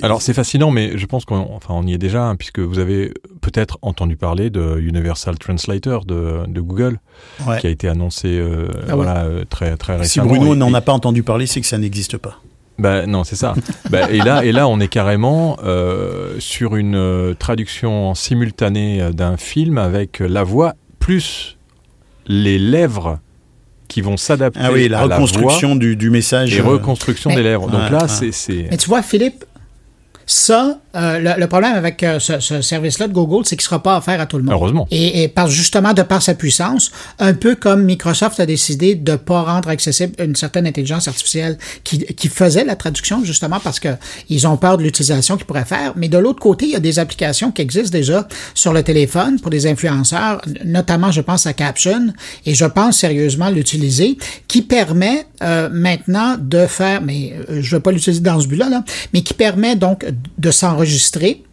Alors 0.03 0.23
c'est 0.23 0.35
fascinant, 0.35 0.71
mais 0.71 0.99
je 0.99 1.07
pense 1.07 1.25
qu'on 1.25 1.37
enfin, 1.55 1.75
on 1.75 1.87
y 1.87 1.95
est 1.95 1.99
déjà, 1.99 2.23
hein, 2.25 2.37
puisque 2.37 2.59
vous 2.59 2.79
avez 2.79 3.13
peut-être 3.41 3.79
entendu 3.83 4.17
parler 4.17 4.51
de 4.51 4.79
Universal 4.81 5.39
Translator 5.39 6.05
de, 6.05 6.41
de 6.49 6.61
Google, 6.61 6.99
Ouais. 7.47 7.59
qui 7.61 7.67
a 7.67 7.71
été 7.71 7.89
annoncé 7.89 8.29
euh, 8.29 8.69
Ah 8.83 8.91
ouais. 8.91 8.95
voilà, 8.97 9.25
euh, 9.25 9.45
très, 9.49 9.77
très 9.77 9.95
Si 10.05 10.21
récemment. 10.21 10.29
Bruno 10.29 10.55
Et- 10.55 10.57
n'en 10.57 10.75
a 10.75 10.81
pas 10.81 10.93
entendu 10.93 11.23
parler, 11.23 11.47
c'est 11.47 11.61
que 11.61 11.67
ça 11.67 11.79
n'existe 11.79 12.17
pas. 12.17 12.41
Bah, 12.79 13.07
non, 13.07 13.23
c'est 13.25 13.37
ça. 13.37 13.55
Bah, 13.91 14.11
et, 14.11 14.19
là, 14.19 14.45
et 14.45 14.51
là, 14.53 14.67
on 14.67 14.81
est 14.81 14.89
carrément 14.89 15.57
euh, 15.65 16.35
sur 16.41 16.75
une 16.77 16.97
euh, 16.97 17.35
traduction 17.35 18.15
simultanée 18.15 19.01
euh, 19.01 19.11
d'un 19.13 19.37
film 19.37 19.79
avec 19.79 20.19
la 20.19 20.43
voix 20.43 20.75
plus 20.99 21.57
les 22.27 22.59
lèvres 22.59 23.21
qui 23.87 24.01
vont 24.01 24.17
s'adapter 24.17 24.59
Ah 24.63 24.73
oui, 24.73 24.89
la 24.89 25.01
à 25.01 25.03
reconstruction 25.05 25.77
du, 25.77 25.95
du 25.95 26.07
la 26.07 26.13
message. 26.13 26.59
voix 26.61 26.73
et 26.73 26.77
reconstruction 26.79 27.31
Mais- 27.31 27.37
des 27.37 27.43
lèvres. 27.45 27.69
Donc 27.71 27.83
Ouais, 27.83 27.91
là, 27.91 28.09
c'est- 28.09 28.67
Mais 28.71 28.77
tu 28.77 28.89
vois, 28.89 29.03
Philippe, 29.03 29.45
ça, 30.27 30.79
euh, 30.97 31.19
le, 31.19 31.41
le 31.41 31.47
problème 31.47 31.75
avec 31.75 32.03
euh, 32.03 32.19
ce, 32.19 32.41
ce 32.41 32.63
service-là 32.63 33.09
de 33.09 33.13
Google, 33.13 33.45
c'est 33.45 33.57
qu'il 33.57 33.65
ne 33.65 33.69
sera 33.69 33.83
pas 33.83 33.99
offert 33.99 34.21
à 34.21 34.27
tout 34.27 34.37
le 34.37 34.45
monde. 34.45 34.55
Heureusement. 34.55 34.87
Et, 34.91 35.23
et 35.23 35.29
par, 35.29 35.49
justement, 35.49 35.93
de 35.93 36.03
par 36.03 36.23
sa 36.23 36.35
puissance, 36.35 36.93
un 37.19 37.35
peu 37.35 37.55
comme 37.55 37.85
Microsoft 37.85 38.41
a 38.41 38.47
décidé 38.47 38.95
de 38.95 39.13
ne 39.13 39.17
pas 39.17 39.43
rendre 39.43 39.69
accessible 39.69 40.15
une 40.23 40.37
certaine 40.37 40.67
intelligence 40.67 41.09
artificielle 41.09 41.59
qui, 41.83 41.99
qui 41.99 42.29
faisait 42.29 42.65
la 42.65 42.77
traduction, 42.77 43.25
justement 43.25 43.61
parce 43.61 43.81
que 43.81 43.89
ils 44.29 44.47
ont 44.47 44.57
peur 44.57 44.79
de 44.79 44.83
l'utilisation 44.83 45.37
qu'ils 45.37 45.47
pourraient 45.47 45.65
faire. 45.65 45.93
Mais 45.97 46.09
de 46.09 46.19
l'autre 46.19 46.41
côté, 46.41 46.67
il 46.67 46.73
y 46.73 46.77
a 46.77 46.81
des 46.81 46.99
applications 46.99 47.51
qui 47.51 47.63
existent 47.63 47.97
déjà 47.97 48.27
sur 48.55 48.73
le 48.73 48.83
téléphone 48.83 49.41
pour 49.41 49.51
des 49.51 49.67
influenceurs, 49.67 50.41
notamment, 50.65 51.11
je 51.11 51.21
pense 51.21 51.47
à 51.47 51.53
Caption, 51.53 52.13
et 52.47 52.55
je 52.55 52.65
pense 52.65 52.99
sérieusement 52.99 53.51
l'utiliser, 53.51 54.17
qui 54.49 54.63
permet 54.63 55.27
euh, 55.43 55.69
maintenant 55.73 56.37
de 56.39 56.67
faire, 56.67 57.03
mais 57.03 57.35
euh, 57.51 57.61
je 57.61 57.75
ne 57.75 57.79
vais 57.79 57.83
pas 57.83 57.93
l'utiliser 57.93 58.23
dans 58.23 58.41
ce 58.41 58.47
but-là, 58.47 58.69
là, 58.69 58.85
mais 59.13 59.23
qui 59.23 59.35
permet 59.35 59.77
donc 59.77 60.07
de 60.39 60.51
s'enregistrer. 60.51 61.45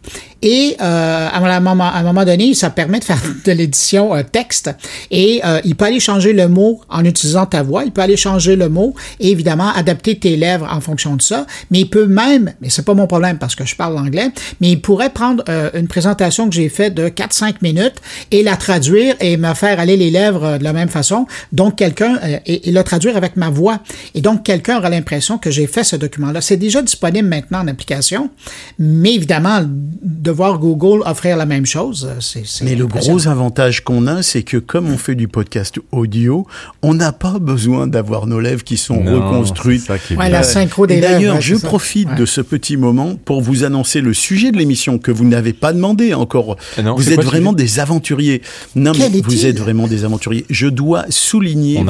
Et 0.42 0.76
euh, 0.80 1.28
à, 1.32 1.38
un 1.38 1.60
moment, 1.60 2.24
donné, 2.24 2.54
ça 2.54 2.70
permet 2.70 2.98
de 2.98 3.04
faire 3.04 3.22
de 3.44 3.52
l'édition 3.52 4.14
euh, 4.14 4.22
texte. 4.22 4.70
Et 5.10 5.40
euh, 5.44 5.60
il 5.64 5.76
peut 5.76 5.86
aller 5.86 6.00
changer 6.00 6.32
le 6.32 6.48
mot 6.48 6.80
en 6.88 7.04
utilisant 7.04 7.46
ta 7.46 7.62
voix. 7.62 7.84
Il 7.84 7.92
peut 7.92 8.02
aller 8.02 8.16
changer 8.16 8.56
le 8.56 8.68
mot 8.68 8.94
et 9.20 9.30
évidemment 9.30 9.72
adapter 9.74 10.18
tes 10.18 10.36
lèvres 10.36 10.68
en 10.70 10.80
fonction 10.80 11.16
de 11.16 11.22
ça. 11.22 11.46
Mais 11.70 11.80
il 11.80 11.90
peut 11.90 12.06
même, 12.06 12.52
mais 12.60 12.70
c'est 12.70 12.84
pas 12.84 12.94
mon 12.94 13.06
problème 13.06 13.38
parce 13.38 13.54
que 13.54 13.64
je 13.64 13.76
parle 13.76 13.96
anglais, 13.96 14.30
mais 14.60 14.72
il 14.72 14.80
pourrait 14.80 15.10
prendre 15.10 15.44
euh, 15.48 15.70
une 15.74 15.88
présentation 15.88 16.48
que 16.48 16.54
j'ai 16.54 16.68
faite 16.68 16.94
de 16.94 17.08
4-5 17.08 17.56
minutes 17.62 17.96
et 18.30 18.42
la 18.42 18.56
traduire 18.56 19.14
et 19.20 19.36
me 19.36 19.54
faire 19.54 19.78
aller 19.78 19.96
les 19.96 20.10
lèvres 20.10 20.44
euh, 20.44 20.58
de 20.58 20.64
la 20.64 20.72
même 20.72 20.88
façon. 20.88 21.26
Donc 21.52 21.76
quelqu'un 21.76 22.18
et, 22.46 22.68
et 22.68 22.72
le 22.72 22.82
traduire 22.82 23.16
avec 23.16 23.36
ma 23.36 23.50
voix. 23.50 23.78
Et 24.14 24.20
donc 24.20 24.42
quelqu'un 24.42 24.78
aura 24.78 24.90
l'impression 24.90 25.38
que 25.38 25.50
j'ai 25.50 25.66
fait 25.66 25.84
ce 25.84 25.96
document-là. 25.96 26.40
C'est 26.40 26.56
déjà 26.56 26.82
disponible 26.82 27.28
maintenant 27.28 27.60
en 27.60 27.68
application, 27.68 28.30
mais 28.78 29.14
évidemment 29.14 29.60
de 29.64 30.31
voir 30.32 30.58
Google 30.58 31.02
offrir 31.06 31.36
la 31.36 31.46
même 31.46 31.66
chose, 31.66 32.08
euh, 32.10 32.20
c'est. 32.20 32.64
Mais 32.64 32.74
le 32.74 32.86
gros 32.86 33.28
avantage 33.28 33.82
qu'on 33.84 34.06
a, 34.06 34.22
c'est 34.22 34.42
que 34.42 34.56
comme 34.56 34.88
on 34.90 34.98
fait 34.98 35.14
du 35.14 35.28
podcast 35.28 35.78
audio, 35.92 36.46
on 36.82 36.94
n'a 36.94 37.12
pas 37.12 37.38
besoin 37.38 37.86
d'avoir 37.86 38.26
nos 38.26 38.40
lèvres 38.40 38.64
qui 38.64 38.76
sont 38.76 39.02
Non, 39.02 39.14
reconstruites. 39.30 39.80
c'est 39.82 39.86
ça 39.86 39.98
qui 39.98 40.16
Ouais, 40.16 40.30
la 40.30 40.42
synchro 40.42 40.86
des 40.86 41.00
lèvres, 41.00 41.12
D'ailleurs, 41.14 41.34
ouais, 41.36 41.40
je 41.40 41.54
ça. 41.56 41.66
profite 41.66 42.08
Ouais. 42.08 42.16
de 42.16 42.26
ce 42.26 42.40
petit 42.40 42.76
moment 42.76 43.16
pour 43.24 43.40
vous 43.42 43.64
annoncer 43.64 44.00
le 44.00 44.12
sujet 44.14 44.50
de 44.52 44.56
l'émission 44.58 44.98
que 44.98 45.10
vous 45.10 45.24
n'avez 45.24 45.52
pas 45.52 45.72
demandé 45.72 46.14
encore. 46.14 46.56
Ah 46.76 46.82
non, 46.82 46.94
vous 46.94 47.12
êtes 47.12 47.22
vraiment 47.22 47.52
des 47.52 47.78
aventuriers. 47.80 48.42
Non, 48.74 48.92
Quel 48.92 49.12
mais 49.12 49.20
vous 49.20 49.46
êtes 49.46 49.58
vraiment 49.58 49.86
des 49.88 50.04
aventuriers. 50.04 50.44
Je 50.50 50.66
dois 50.68 51.04
souligner 51.10 51.84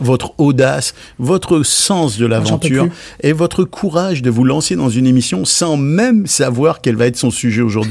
votre, 0.00 0.32
audace, 0.38 0.94
votre 1.18 1.62
sens 1.62 2.16
de 2.18 2.24
peux 2.24 2.30
l'aventure 2.30 2.88
et 3.22 3.32
votre 3.32 3.64
courage 3.64 4.22
de 4.22 4.30
vous 4.30 4.44
lancer 4.44 4.76
dans 4.76 4.88
une 4.90 5.06
émission 5.06 5.44
sans 5.44 5.76
même 5.76 6.26
savoir 6.26 6.80
quel 6.80 6.96
va 6.96 7.06
être 7.06 7.16
son 7.16 7.30
sujet 7.30 7.62
aujourd'hui. 7.62 7.83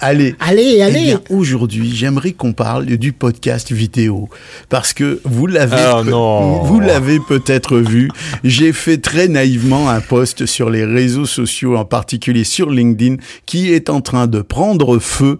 Allez, 0.00 0.34
Allez, 0.40 0.74
eh 0.76 0.82
allez. 0.82 1.16
aujourd'hui, 1.30 1.92
j'aimerais 1.94 2.32
qu'on 2.32 2.52
parle 2.52 2.86
du 2.86 3.12
podcast 3.12 3.72
vidéo 3.72 4.28
parce 4.68 4.92
que 4.92 5.20
vous 5.24 5.46
l'avez, 5.46 5.76
Ah, 5.76 6.02
non. 6.04 6.62
vous 6.62 6.80
l'avez 6.80 7.18
peut-être 7.20 7.78
vu. 7.78 8.10
J'ai 8.44 8.72
fait 8.72 8.98
très 8.98 9.28
naïvement 9.28 9.88
un 9.88 10.00
post 10.00 10.46
sur 10.46 10.70
les 10.70 10.84
réseaux 10.84 11.26
sociaux, 11.26 11.76
en 11.76 11.84
particulier 11.84 12.44
sur 12.44 12.70
LinkedIn, 12.70 13.16
qui 13.46 13.72
est 13.72 13.90
en 13.90 14.00
train 14.00 14.26
de 14.26 14.40
prendre 14.42 14.98
feu. 14.98 15.38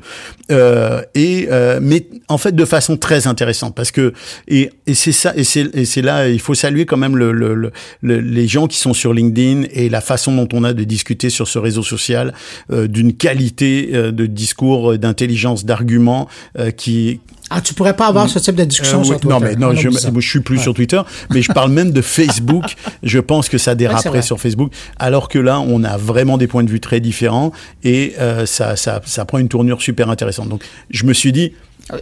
Euh, 0.51 1.03
et 1.15 1.47
euh, 1.51 1.79
mais 1.83 2.07
en 2.29 2.39
fait 2.39 2.57
de 2.57 2.65
façon 2.65 2.97
très 2.97 3.27
intéressante 3.27 3.75
parce 3.75 3.91
que 3.91 4.15
et, 4.47 4.71
et 4.87 4.95
c'est 4.95 5.13
ça 5.13 5.35
et 5.37 5.45
c'est 5.45 5.69
et 5.77 5.85
c'est 5.85 6.01
là 6.01 6.27
il 6.27 6.41
faut 6.41 6.55
saluer 6.55 6.87
quand 6.87 6.97
même 6.97 7.19
le, 7.19 7.33
le, 7.33 7.55
le- 7.55 7.71
le- 8.01 8.21
les 8.21 8.49
gens 8.49 8.67
qui 8.67 8.79
sont 8.79 8.95
sur 8.95 9.13
LinkedIn 9.13 9.65
et 9.75 9.91
la 9.91 10.01
façon 10.01 10.35
dont 10.35 10.49
on 10.55 10.65
a 10.65 10.73
de 10.73 10.85
discuter 10.85 11.29
sur 11.29 11.47
ce 11.49 11.59
réseau 11.59 11.83
social 11.83 12.33
euh, 12.73 12.87
d'une 12.89 13.13
qualité 13.13 13.68
euh, 13.93 14.13
de 14.13 14.27
discours 14.27 14.93
euh, 14.93 14.99
d'intelligence 14.99 15.65
d'argument 15.65 16.29
euh, 16.59 16.71
qui 16.71 17.21
Ah, 17.51 17.61
tu 17.61 17.75
pourrais 17.75 17.97
pas 17.97 18.07
avoir 18.07 18.29
ce 18.29 18.39
type 18.39 18.55
de 18.55 18.65
discussion 18.65 19.05
sur 19.05 19.21
Twitter. 19.21 19.35
non, 19.35 19.41
mais 19.41 19.57
non, 19.57 19.69
On 19.69 19.75
je, 19.75 19.89
je 19.91 20.29
suis 20.29 20.41
plus 20.41 20.59
sur 20.59 20.75
Twitter, 20.75 21.01
mais 21.31 21.43
je 21.43 21.53
parle 21.53 21.71
même 21.73 21.91
de 21.93 22.03
Facebook. 22.03 22.65
Je 23.03 23.19
pense 23.19 23.49
que 23.49 23.59
ça 23.59 23.75
déraperait 23.75 24.23
sur 24.23 24.41
Facebook, 24.41 24.73
alors 24.99 25.29
que 25.29 25.39
là, 25.39 25.61
on 25.61 25.85
a 25.85 25.97
vraiment 25.97 26.37
des 26.37 26.47
points 26.47 26.65
de 26.65 26.71
vue 26.71 26.81
très 26.81 27.01
différents 27.01 27.53
et 27.85 28.15
ça, 28.45 28.77
ça, 28.77 29.01
ça 29.05 29.25
prend 29.25 29.39
une 29.39 29.49
tournure 29.49 29.81
super 29.83 30.11
intéressante. 30.11 30.49
Donc, 30.49 30.63
je 30.91 31.05
me 31.05 31.13
suis 31.13 31.33
dit. 31.33 31.53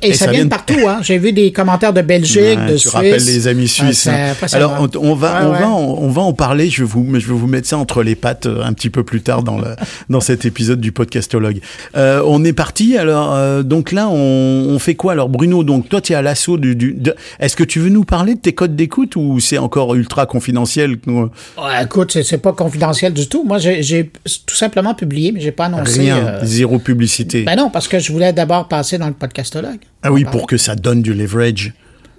Et, 0.03 0.13
ça, 0.15 0.31
vient 0.31 0.45
de 0.45 0.49
partout, 0.51 0.75
hein. 0.89 0.99
J'ai 1.03 1.19
vu 1.19 1.33
des 1.33 1.53
commentaires 1.53 1.93
de 1.93 2.03
Belgique, 2.03 2.41
Ouais, 2.59 2.67
de 2.67 2.73
tu 2.73 2.79
Suisse. 2.81 2.93
rappelles 2.93 3.25
les 3.25 3.47
amis 3.49 3.67
Ah, 3.79 3.85
suisses. 3.85 4.07
hein. 4.09 4.35
Alors 4.53 4.77
on, 4.81 4.99
on 4.99 5.15
va, 5.15 5.41
Ouais, 5.41 5.47
on 5.47 5.53
va, 5.53 5.69
on 5.71 6.09
va 6.11 6.23
en 6.23 6.33
parler. 6.33 6.69
Je 6.71 6.83
vais 6.83 6.89
vous, 6.89 7.07
je 7.19 7.27
vais 7.27 7.35
vous 7.35 7.47
mettre 7.47 7.69
ça 7.69 7.79
entre 7.79 8.03
les 8.03 8.15
pattes 8.17 8.47
euh, 8.47 8.63
un 8.65 8.73
petit 8.73 8.91
peu 8.91 9.05
plus 9.05 9.21
tard 9.23 9.43
dans 9.43 9.59
le, 9.59 9.77
dans 10.11 10.21
cet 10.21 10.45
épisode 10.45 10.81
du 10.81 10.93
podcastologue. 10.93 11.61
Euh, 11.97 12.23
on 12.27 12.45
est 12.45 12.53
parti. 12.53 12.97
Alors 12.99 13.35
euh, 13.35 13.63
donc 13.63 13.93
là, 13.93 14.09
on, 14.09 14.15
on 14.71 14.79
fait 14.79 14.95
quoi? 14.95 15.13
Alors 15.13 15.29
Bruno, 15.29 15.63
donc 15.65 15.89
toi 15.89 16.01
tu 16.01 16.13
es 16.13 16.17
à 16.17 16.23
l'assaut 16.23 16.59
du. 16.59 16.75
du 16.75 16.93
de- 16.95 17.15
Est-ce 17.41 17.55
que 17.57 17.65
tu 17.65 17.79
veux 17.79 17.91
nous 17.91 18.05
parler 18.05 18.35
de 18.35 18.41
tes 18.41 18.53
codes 18.55 18.75
d'écoute 18.77 19.17
ou 19.17 19.39
c'est 19.41 19.59
encore 19.59 19.95
ultra 19.95 20.27
confidentiel? 20.27 20.97
Ouais, 21.07 21.85
écoute, 21.85 22.13
c'est- 22.13 22.23
c'est 22.25 22.39
pas 22.39 22.53
confidentiel 22.53 23.13
du 23.13 23.29
tout. 23.29 23.45
Moi, 23.45 23.59
j'ai 23.59 23.83
j'ai 23.83 24.11
tout 24.47 24.57
simplement 24.57 24.95
publié, 24.95 25.33
mais 25.33 25.41
j'ai 25.41 25.53
pas 25.53 25.67
annoncé. 25.67 26.01
Rien, 26.01 26.17
euh, 26.17 26.41
zéro 26.43 26.79
publicité. 26.79 27.43
Ben 27.45 27.57
non, 27.57 27.71
parce 27.71 27.89
que 27.89 27.99
je 27.99 28.13
voulais 28.13 28.33
d'abord 28.33 28.69
passer 28.69 28.99
dans 28.99 29.07
le 29.07 29.13
podcastologue. 29.13 29.76
Ah 30.03 30.13
oui, 30.13 30.25
pour 30.25 30.47
que 30.47 30.57
ça 30.57 30.77
donne 30.77 31.03
du 31.03 31.15
leverage. 31.15 31.73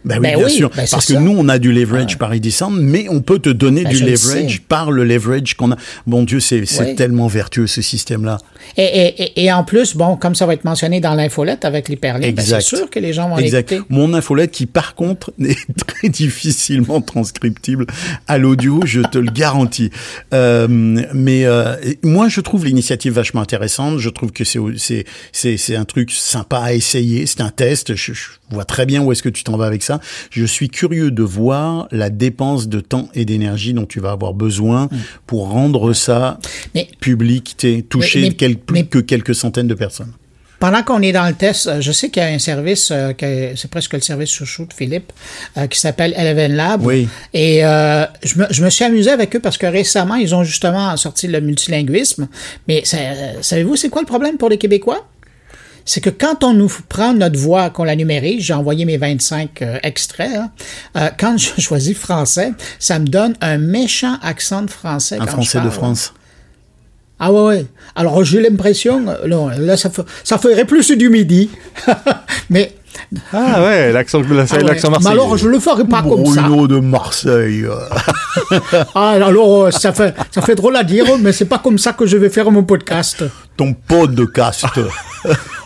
Ben 0.06 0.16
oui, 0.18 0.22
Ben 0.22 0.36
bien 0.38 0.46
oui, 0.46 0.52
sûr. 0.52 0.70
ben 0.70 0.86
Parce 0.90 1.06
que 1.06 1.14
ça. 1.14 1.20
nous, 1.20 1.36
on 1.38 1.50
a 1.50 1.60
du 1.60 1.72
leverage 1.74 2.18
par 2.18 2.34
Edison, 2.34 2.70
mais 2.70 3.08
on 3.10 3.22
peut 3.22 3.40
te 3.40 3.50
donner 3.50 3.84
Ben 3.84 3.90
du 3.92 4.00
le 4.04 4.12
leverage 4.12 4.62
par 4.68 4.92
le 4.92 5.04
leverage 5.04 5.56
qu'on 5.56 5.72
a. 5.72 5.78
Bon 6.06 6.24
Dieu, 6.24 6.40
c'est 6.40 6.66
c'est 6.66 6.80
Ouais. 6.80 6.96
tellement 6.96 7.28
vertueux 7.28 7.68
ce 7.68 7.82
système-là. 7.82 8.38
Et, 8.78 8.84
et, 8.84 9.44
et- 9.46 9.52
en 9.52 9.64
plus, 9.64 9.96
bon, 9.96 10.16
comme 10.18 10.36
ça 10.36 10.46
va 10.46 10.54
être 10.54 10.64
mentionné 10.66 11.00
dans 11.00 11.14
l'infolette 11.16 11.66
avec 11.66 11.90
l'hyperlien, 11.90 12.34
c'est 12.38 12.62
sûr 12.62 12.90
que 12.90 13.00
les 13.00 13.14
gens 13.14 13.30
vont 13.30 13.38
Exact. 13.38 13.72
l'écouter. 13.72 13.88
Mon 13.94 14.14
infolette 14.14 14.52
qui, 14.52 14.66
par 14.66 14.96
contre, 14.96 15.32
est 15.44 15.58
très 15.86 16.10
difficilement 16.10 17.02
transcriptible 17.02 17.86
à 18.28 18.38
l'audio, 18.38 18.82
je 18.86 19.02
te 19.02 19.18
le 19.18 19.32
garantis. 19.32 19.90
Euh, 20.34 20.68
mais 20.70 21.46
euh, 21.46 21.76
moi, 22.04 22.28
je 22.30 22.42
trouve 22.42 22.66
l'initiative 22.66 23.14
vachement 23.14 23.42
intéressante. 23.42 23.98
Je 24.00 24.10
trouve 24.10 24.32
que 24.32 24.44
c'est 24.44 24.60
c'est 24.78 25.06
c'est 25.32 25.58
c'est 25.58 25.76
un 25.76 25.86
truc 25.86 26.12
sympa 26.12 26.60
à 26.60 26.74
essayer. 26.74 27.26
C'est 27.26 27.42
un 27.42 27.50
test. 27.50 27.96
Je, 27.96 28.14
je 28.14 28.26
vois 28.52 28.66
très 28.66 28.86
bien 28.86 29.02
où 29.04 29.12
est-ce 29.12 29.22
que 29.24 29.30
tu 29.30 29.44
t'en 29.44 29.58
vas 29.58 29.66
avec 29.66 29.84
ça. 29.84 30.00
Je 30.32 30.46
suis 30.46 30.70
curieux 30.70 31.12
de 31.12 31.24
voir 31.24 31.88
la 31.92 32.10
dépense 32.10 32.68
de 32.68 32.80
temps 32.80 33.10
et 33.14 33.26
d'énergie 33.26 33.74
dont 33.74 33.86
tu 33.86 34.00
vas 34.00 34.12
avoir 34.12 34.34
besoin 34.34 34.90
pour 35.26 35.50
rendre 35.50 35.94
ça 35.94 36.40
Mais- 36.76 36.88
public, 37.00 37.56
Mais- 37.64 37.84
mais- 38.16 38.32
quel- 38.34 38.58
plus 38.58 38.86
que 38.86 39.00
quelques 39.00 39.36
centaines 39.36 39.68
de 39.68 39.74
personnes. 39.74 40.14
Pendant 40.60 40.82
qu'on 40.82 41.04
est 41.04 41.12
dans 41.12 41.28
le 41.28 41.36
test, 41.36 41.68
euh, 41.68 41.82
je 41.82 41.92
sais 41.92 42.10
qu'il 42.10 42.24
y 42.24 42.26
a 42.26 42.30
un 42.30 42.40
service, 42.40 42.90
euh, 42.92 43.14
c'est 43.56 43.70
presque 43.70 43.94
le 43.94 44.02
service 44.02 44.32
chouchou 44.32 44.66
de 44.66 44.74
Philippe, 44.74 45.14
euh, 45.56 45.68
qui 45.68 45.80
s'appelle 45.80 46.16
Eleven 46.18 46.56
Lab. 46.56 46.84
Oui. 46.84 47.08
Et 47.32 47.64
euh, 47.64 48.06
je, 48.24 48.40
me, 48.40 48.46
je 48.50 48.64
me 48.64 48.70
suis 48.72 48.84
amusé 48.84 49.12
avec 49.12 49.36
eux 49.36 49.40
parce 49.40 49.60
que 49.60 49.68
récemment, 49.68 50.16
ils 50.16 50.34
ont 50.34 50.44
justement 50.44 50.98
sorti 50.98 51.28
le 51.28 51.42
multilinguisme. 51.42 52.28
Mais 52.68 52.84
savez-vous, 52.86 53.76
c'est 53.76 53.90
quoi 53.90 54.02
le 54.02 54.08
problème 54.08 54.38
pour 54.38 54.50
les 54.50 54.58
Québécois? 54.58 55.08
C'est 55.88 56.02
que 56.02 56.10
quand 56.10 56.44
on 56.44 56.54
nous 56.54 56.70
prend 56.90 57.14
notre 57.14 57.40
voix, 57.40 57.70
qu'on 57.70 57.86
la 57.86 57.96
numérise, 57.96 58.44
j'ai 58.44 58.54
envoyé 58.54 58.84
mes 58.84 58.98
25 58.98 59.62
euh, 59.62 59.80
extraits, 59.84 60.36
hein, 60.36 60.52
euh, 60.98 61.10
quand 61.18 61.38
je 61.38 61.50
choisis 61.62 61.98
français, 61.98 62.52
ça 62.78 63.00
me 63.00 63.08
donne 63.08 63.36
un 63.40 63.58
méchant 63.58 64.18
accent 64.22 64.64
de 64.64 64.70
français. 64.70 65.16
Un 65.16 65.20
quand 65.20 65.42
je 65.42 65.50
Français 65.50 65.62
de. 65.62 65.70
France. 65.70 66.14
Ah 67.20 67.32
ouais, 67.32 67.42
ouais. 67.42 67.66
Alors 67.96 68.22
j'ai 68.26 68.42
l'impression, 68.42 69.08
euh, 69.08 69.28
là, 69.28 69.58
là 69.58 69.78
ça, 69.78 69.90
ça 70.26 70.38
ferait 70.38 70.66
plus 70.66 70.92
du 70.92 71.10
midi. 71.10 71.50
Mais, 72.50 72.76
Ah 73.34 73.64
ouais, 73.64 73.92
l'accent 73.92 74.22
ah 74.22 74.32
ouais. 74.32 74.64
l'accent 74.64 74.88
Mais 74.90 74.94
marseillais. 74.94 75.12
alors 75.14 75.38
je 75.38 75.48
le 75.48 75.60
ferai 75.60 75.86
pas 75.86 76.02
comme 76.04 76.26
ça. 76.26 76.42
Bruno 76.44 76.68
de 76.68 76.80
Marseille. 76.80 77.66
Ah, 78.96 79.10
alors 79.12 79.66
euh, 79.66 79.72
ça 79.72 79.94
fait, 79.94 80.14
ça 80.32 80.42
fait 80.42 80.56
drôle 80.56 80.76
à 80.76 80.84
dire, 80.84 81.06
mais 81.20 81.32
c'est 81.32 81.46
pas 81.46 81.58
comme 81.60 81.78
ça 81.78 81.94
que 81.94 82.06
je 82.06 82.18
vais 82.18 82.30
faire 82.30 82.52
mon 82.52 82.64
podcast. 82.64 83.24
ton 83.56 83.74
podcast. 83.74 84.66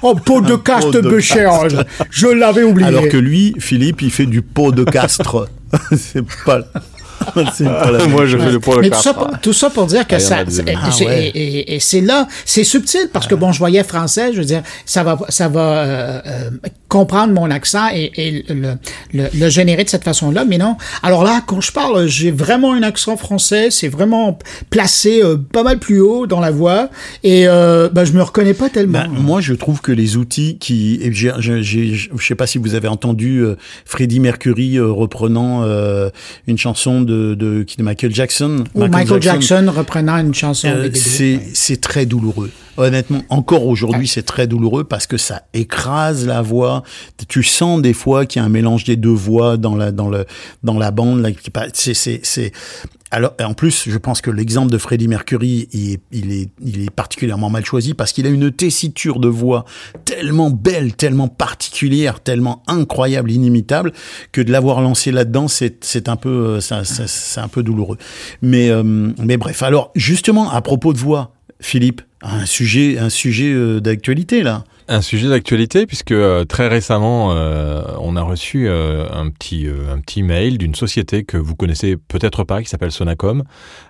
Oh, 0.03 0.15
podcast 0.15 0.91
pot 0.91 0.99
de 1.01 1.19
je, 1.19 1.83
je 2.09 2.27
l'avais 2.27 2.63
oublié. 2.63 2.87
Alors 2.87 3.07
que 3.07 3.17
lui, 3.17 3.53
Philippe, 3.59 4.01
il 4.01 4.09
fait 4.09 4.25
du 4.25 4.41
pot 4.41 4.71
de 4.71 4.83
castre. 4.83 5.47
c'est 5.95 6.25
pas, 6.43 6.61
Moi, 8.09 8.25
je 8.25 8.37
fais 8.37 8.51
le 8.51 8.59
pour 8.59 8.75
le 8.75 8.81
Mais 8.81 8.89
tout 8.89 8.99
ça, 9.01 9.13
pour, 9.13 9.29
tout 9.39 9.53
ça 9.53 9.69
pour 9.69 9.85
dire 9.85 10.07
que 10.07 10.15
Ah, 10.15 10.19
ça, 10.19 10.41
et, 10.41 10.45
Ah, 10.75 10.89
ouais. 11.05 11.27
et- 11.27 11.37
et- 11.59 11.75
et 11.75 11.79
c'est 11.79 12.01
là, 12.01 12.27
c'est 12.45 12.63
subtil 12.63 13.09
parce 13.13 13.27
que 13.27 13.35
bon, 13.35 13.51
je 13.51 13.59
voyais 13.59 13.83
français, 13.83 14.33
je 14.33 14.39
veux 14.39 14.45
dire, 14.45 14.63
ça 14.85 15.03
va, 15.03 15.19
ça 15.29 15.47
va 15.47 15.61
euh, 15.61 16.21
euh, 16.25 16.49
comprendre 16.91 17.33
mon 17.33 17.49
accent 17.49 17.87
et, 17.93 18.11
et 18.17 18.43
le, 18.53 18.73
le, 19.13 19.29
le 19.33 19.49
générer 19.49 19.85
de 19.85 19.89
cette 19.89 20.03
façon-là, 20.03 20.43
mais 20.43 20.57
non. 20.57 20.75
Alors 21.03 21.23
là, 21.23 21.41
quand 21.47 21.61
je 21.61 21.71
parle, 21.71 22.05
j'ai 22.07 22.31
vraiment 22.31 22.73
un 22.73 22.83
accent 22.83 23.15
français, 23.15 23.71
c'est 23.71 23.87
vraiment 23.87 24.37
placé 24.69 25.23
euh, 25.23 25.37
pas 25.37 25.63
mal 25.63 25.79
plus 25.79 26.01
haut 26.01 26.27
dans 26.27 26.41
la 26.41 26.51
voix 26.51 26.89
et 27.23 27.47
euh, 27.47 27.87
ben, 27.89 28.03
je 28.03 28.11
me 28.11 28.21
reconnais 28.21 28.53
pas 28.53 28.67
tellement. 28.69 28.99
Ben, 28.99 29.07
moi, 29.07 29.39
je 29.39 29.53
trouve 29.53 29.79
que 29.79 29.93
les 29.93 30.17
outils 30.17 30.57
qui, 30.59 30.99
et 31.01 31.13
je 31.13 32.09
sais 32.19 32.35
pas 32.35 32.45
si 32.45 32.57
vous 32.57 32.75
avez 32.75 32.89
entendu 32.89 33.37
euh, 33.39 33.55
Freddie 33.85 34.19
Mercury 34.19 34.77
euh, 34.77 34.91
reprenant 34.91 35.63
euh, 35.63 36.09
une 36.47 36.57
chanson 36.57 37.01
de, 37.01 37.35
de, 37.35 37.65
de 37.77 37.83
Michael 37.83 38.13
Jackson. 38.13 38.65
Ou 38.75 38.87
Michael, 38.87 39.21
Jackson, 39.21 39.71
reprenant 39.73 40.17
une 40.17 40.33
chanson 40.33 40.67
Euh, 40.67 40.89
c'est 41.53 41.79
très 41.79 42.05
douloureux. 42.05 42.51
Honnêtement, 42.77 43.21
encore 43.29 43.67
aujourd'hui, 43.67 44.07
c'est 44.07 44.23
très 44.23 44.47
douloureux 44.47 44.83
parce 44.83 45.05
que 45.07 45.17
ça 45.17 45.43
écrase 45.53 46.25
la 46.25 46.41
voix. 46.41 46.83
Tu 47.27 47.43
sens 47.43 47.81
des 47.81 47.93
fois 47.93 48.25
qu'il 48.25 48.39
y 48.39 48.43
a 48.43 48.45
un 48.45 48.49
mélange 48.49 48.83
des 48.85 48.95
deux 48.95 49.09
voix 49.09 49.57
dans 49.57 49.75
la 49.75 49.91
dans 49.91 50.09
le 50.09 50.25
dans 50.63 50.77
la 50.79 50.91
bande. 50.91 51.33
C'est 51.73 51.93
c'est 51.93 52.21
c'est. 52.23 52.51
Alors, 53.13 53.33
en 53.43 53.53
plus, 53.53 53.89
je 53.89 53.97
pense 53.97 54.21
que 54.21 54.31
l'exemple 54.31 54.71
de 54.71 54.77
Freddie 54.77 55.09
Mercury, 55.09 55.67
il 55.73 55.91
est, 55.95 55.99
il 56.13 56.31
est, 56.31 56.49
il 56.63 56.81
est 56.81 56.89
particulièrement 56.89 57.49
mal 57.49 57.65
choisi 57.65 57.93
parce 57.93 58.13
qu'il 58.13 58.25
a 58.25 58.29
une 58.29 58.51
tessiture 58.53 59.19
de 59.19 59.27
voix 59.27 59.65
tellement 60.05 60.49
belle, 60.49 60.93
tellement 60.95 61.27
particulière, 61.27 62.21
tellement 62.21 62.63
incroyable, 62.67 63.29
inimitable, 63.29 63.91
que 64.31 64.39
de 64.39 64.49
l'avoir 64.49 64.79
lancé 64.79 65.11
là-dedans, 65.11 65.49
c'est, 65.49 65.83
c'est 65.83 66.07
un 66.07 66.15
peu, 66.15 66.29
euh, 66.29 66.61
ça- 66.61 66.85
ça- 66.85 67.05
c'est 67.05 67.41
un 67.41 67.49
peu 67.49 67.63
douloureux. 67.63 67.97
Mais, 68.41 68.69
euh, 68.69 68.81
mais 68.81 69.35
bref. 69.35 69.61
Alors, 69.61 69.91
justement, 69.93 70.49
à 70.49 70.61
propos 70.61 70.93
de 70.93 70.97
voix, 70.97 71.33
Philippe, 71.59 72.01
un 72.21 72.45
sujet, 72.45 72.97
un 72.99 73.09
sujet 73.09 73.51
euh, 73.51 73.79
d'actualité 73.79 74.43
là. 74.43 74.63
Un 74.93 74.99
sujet 74.99 75.29
d'actualité 75.29 75.85
puisque 75.85 76.11
euh, 76.11 76.43
très 76.43 76.67
récemment 76.67 77.31
euh, 77.31 77.81
on 78.01 78.17
a 78.17 78.21
reçu 78.21 78.67
euh, 78.67 79.07
un 79.09 79.29
petit 79.29 79.65
un 79.89 79.99
petit 79.99 80.21
mail 80.21 80.57
d'une 80.57 80.75
société 80.75 81.23
que 81.23 81.37
vous 81.37 81.55
connaissez 81.55 81.95
peut-être 81.95 82.43
pas 82.43 82.61
qui 82.61 82.67
s'appelle 82.67 82.91
Sonacom, 82.91 83.43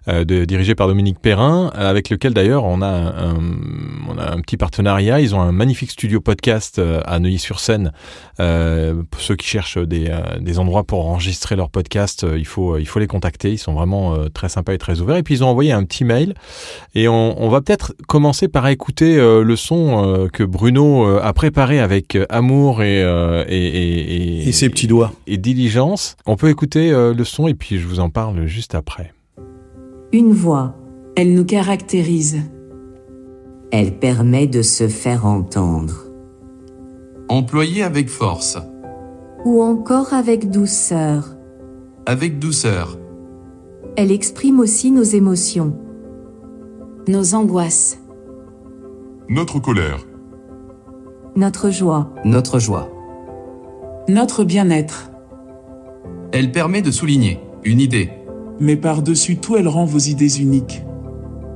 dirigée 0.08 0.76
par 0.76 0.88
Dominique 0.88 1.20
Perrin, 1.20 1.72
avec 1.74 2.12
lequel 2.12 2.36
d'ailleurs 2.36 2.66
on 2.66 2.84
a 2.84 2.88
un, 2.88 3.36
on 4.08 4.18
a 4.20 4.32
un 4.32 4.42
petit 4.42 4.58
partenariat. 4.58 5.20
Ils 5.22 5.34
ont 5.34 5.42
un 5.42 5.52
magnifique 5.52 5.90
studio 5.90 6.22
podcast 6.22 6.80
à 7.06 7.20
Neuilly-sur-Seine. 7.20 7.92
Pour 8.38 9.22
ceux 9.22 9.36
qui 9.36 9.48
cherchent 9.48 9.78
des, 9.78 10.16
des 10.40 10.60
endroits 10.60 10.84
pour 10.84 11.08
enregistrer 11.08 11.56
leur 11.56 11.70
podcast, 11.70 12.24
euh, 12.24 12.38
il 12.38 12.46
faut 12.46 12.78
il 12.78 12.88
faut 12.88 13.00
les 13.00 13.08
contacter. 13.08 13.52
Ils 13.52 13.58
sont 13.58 13.74
vraiment 13.74 14.16
très 14.34 14.50
sympas 14.50 14.74
et 14.74 14.78
très 14.78 15.02
ouverts. 15.02 15.18
Et 15.18 15.24
puis 15.24 15.36
ils 15.36 15.44
ont 15.44 15.48
envoyé 15.50 15.72
un 15.72 15.84
petit 15.84 16.04
mail 16.04 16.36
et 16.94 17.08
on, 17.08 17.50
va 17.50 17.62
peut-être 17.62 17.94
commencer 18.08 18.48
par 18.48 18.68
écouter 18.68 19.16
le 19.18 19.56
son 19.56 20.30
que 20.32 20.44
Bruno 20.44 20.91
euh, 21.06 21.20
a 21.22 21.34
préparé 21.34 21.80
avec 21.80 22.16
euh, 22.16 22.26
amour 22.30 22.84
et, 22.84 23.04
euh, 23.04 23.44
et, 23.48 23.68
et, 23.68 24.48
Et 24.48 24.52
ses 24.52 24.70
petits 24.70 24.88
doigts. 24.88 25.12
et 25.28 25.38
diligence. 25.38 26.16
On 26.26 26.36
peut 26.36 26.50
écouter 26.50 26.92
euh, 26.92 27.14
le 27.14 27.24
son 27.24 27.48
et 27.48 27.54
puis 27.54 27.78
je 27.80 27.88
vous 27.88 28.00
en 28.00 28.10
parle 28.10 28.46
juste 28.46 28.76
après. 28.76 29.14
Une 30.14 30.34
voix. 30.34 30.76
Elle 31.16 31.34
nous 31.34 31.46
caractérise. 31.46 32.38
Elle 33.72 33.98
permet 33.98 34.48
de 34.48 34.62
se 34.62 34.88
faire 34.88 35.26
entendre. 35.26 36.06
Employé 37.30 37.84
avec 37.84 38.10
force, 38.10 38.58
ou 39.46 39.62
encore 39.64 40.14
avec 40.14 40.50
douceur. 40.52 41.30
avec 42.06 42.40
douceur, 42.40 42.98
Elle 43.96 44.12
exprime 44.12 44.60
aussi 44.60 44.92
nos 44.92 45.04
émotions. 45.04 45.74
Nos 47.08 47.34
angoisses. 47.36 47.98
Notre 49.30 49.60
colère. 49.60 50.00
Notre 51.36 51.70
joie. 51.70 52.10
Notre 52.26 52.60
joie. 52.60 52.90
Notre 54.08 54.44
bien-être. 54.44 55.12
elle 56.34 56.52
permet 56.52 56.82
de 56.82 56.92
souligner 56.92 57.40
une 57.64 57.80
idée, 57.80 58.10
Mais 58.60 58.76
par-dessus 58.76 59.38
tout, 59.38 59.56
elle 59.56 59.68
rend 59.68 59.86
vos 59.86 59.98
idées 60.00 60.40
uniques. 60.42 60.84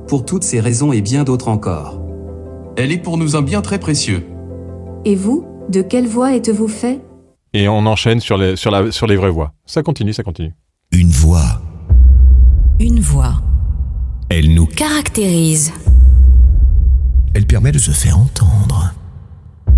Pour 0.08 0.24
toutes 0.24 0.44
ces 0.44 0.60
raisons 0.60 0.92
et 0.92 1.00
bien 1.02 1.24
d'autres 1.24 1.48
encore. 1.48 2.00
elle 2.76 2.92
est 2.92 2.98
pour 2.98 3.16
nous 3.18 3.36
un 3.36 3.42
bien 3.42 3.62
très 3.62 3.78
précieux. 3.78 4.24
Et 5.04 5.14
vous, 5.16 5.44
de 5.68 5.82
quelle 5.82 6.06
voix 6.06 6.34
êtes-vous 6.34 6.68
fait? 6.68 7.00
Et 7.52 7.68
on 7.68 7.86
enchaîne 7.86 8.20
sur 8.20 8.36
les, 8.36 8.56
sur 8.56 8.70
la, 8.70 8.90
sur 8.92 9.06
les 9.06 9.16
vraies 9.16 9.30
voix. 9.30 9.52
Ça 9.66 9.82
continue, 9.82 10.12
ça 10.12 10.22
continue. 10.22 10.54
Une 10.92 11.08
voix. 11.10 11.60
Une 12.80 13.00
voix 13.00 13.34
Elle 14.28 14.52
nous. 14.54 14.66
caractérise. 14.66 15.72
Elle 17.34 17.46
permet 17.46 17.72
de 17.72 17.78
se 17.78 17.90
faire 17.92 18.18
entendre. 18.18 18.92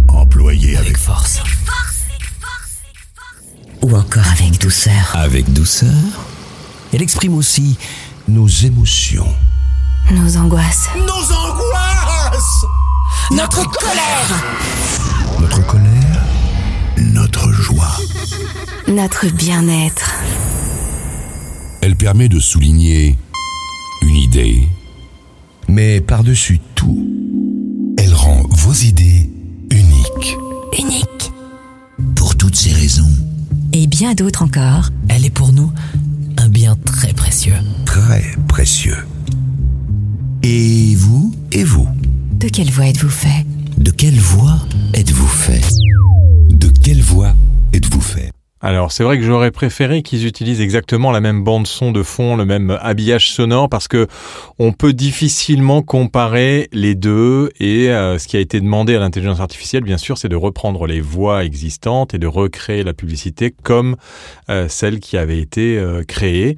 Employée 0.08 0.76
avec 0.76 0.96
force. 0.96 1.40
ou 3.82 3.94
encore 3.96 4.26
avec 4.32 4.58
douceur. 4.60 5.12
Avec 5.14 5.52
douceur, 5.52 5.94
elle 6.92 7.02
exprime 7.02 7.34
aussi 7.34 7.78
nos 8.26 8.48
émotions. 8.48 9.32
Nos 10.10 10.36
angoisses. 10.36 10.88
Nos 10.96 11.32
angoisses 11.32 12.64
Notre 13.30 13.62
colère 13.70 14.44
Notre 15.40 15.66
colère, 15.66 16.24
notre 16.98 17.52
joie. 17.52 17.96
Notre 18.88 19.26
bien-être. 19.28 20.12
Elle 21.82 21.94
permet 21.96 22.28
de 22.28 22.40
souligner 22.40 23.16
une 24.02 24.16
idée, 24.16 24.68
Mais 25.68 26.00
par-dessus 26.00 26.58
tout, 26.74 27.06
elle 27.98 28.14
rend 28.14 28.42
vos 28.50 28.72
idées 28.72 29.30
Unique. 30.78 31.32
Pour 32.16 32.36
toutes 32.36 32.56
ces 32.56 32.72
raisons, 32.72 33.10
Et 33.72 33.86
bien 33.86 34.14
d'autres 34.14 34.42
encore. 34.42 34.90
elle 35.08 35.24
est 35.24 35.30
pour 35.30 35.52
nous 35.52 35.70
un 36.38 36.48
bien 36.48 36.76
très 36.84 37.12
précieux. 37.12 37.54
Très 37.84 38.24
précieux. 38.46 38.96
Et 40.42 40.94
vous 40.94 41.34
Et 41.52 41.64
vous? 41.64 41.86
De 42.32 42.48
quelle 42.48 42.70
voix 42.70 42.86
êtes-vous 42.86 43.10
fait? 43.10 43.44
De 43.76 43.90
quelle 43.90 44.18
voix 44.18 44.58
êtes-vous 44.94 45.26
fait? 45.26 45.60
De 46.50 46.68
quelle 46.68 47.02
voix 47.02 47.34
êtes-vous 47.72 48.00
fait? 48.00 48.30
Alors 48.60 48.90
c'est 48.90 49.04
vrai 49.04 49.18
que 49.18 49.24
j'aurais 49.24 49.52
préféré 49.52 50.02
qu'ils 50.02 50.26
utilisent 50.26 50.60
exactement 50.60 51.12
la 51.12 51.20
même 51.20 51.44
bande 51.44 51.66
son 51.66 51.92
de 51.92 52.02
fond, 52.02 52.34
le 52.34 52.44
même 52.44 52.76
habillage 52.80 53.30
sonore, 53.30 53.68
parce 53.68 53.86
que 53.86 54.08
on 54.58 54.72
peut 54.72 54.92
difficilement 54.92 55.82
comparer 55.82 56.68
les 56.72 56.96
deux. 56.96 57.50
Et 57.60 57.90
euh, 57.90 58.18
ce 58.18 58.26
qui 58.26 58.36
a 58.36 58.40
été 58.40 58.60
demandé 58.60 58.96
à 58.96 58.98
l'intelligence 58.98 59.38
artificielle, 59.38 59.84
bien 59.84 59.98
sûr, 59.98 60.18
c'est 60.18 60.28
de 60.28 60.36
reprendre 60.36 60.86
les 60.86 61.00
voix 61.00 61.44
existantes 61.44 62.14
et 62.14 62.18
de 62.18 62.26
recréer 62.26 62.82
la 62.82 62.94
publicité 62.94 63.54
comme 63.62 63.96
euh, 64.50 64.66
celle 64.68 64.98
qui 64.98 65.16
avait 65.16 65.38
été 65.38 65.78
euh, 65.78 66.02
créée. 66.02 66.56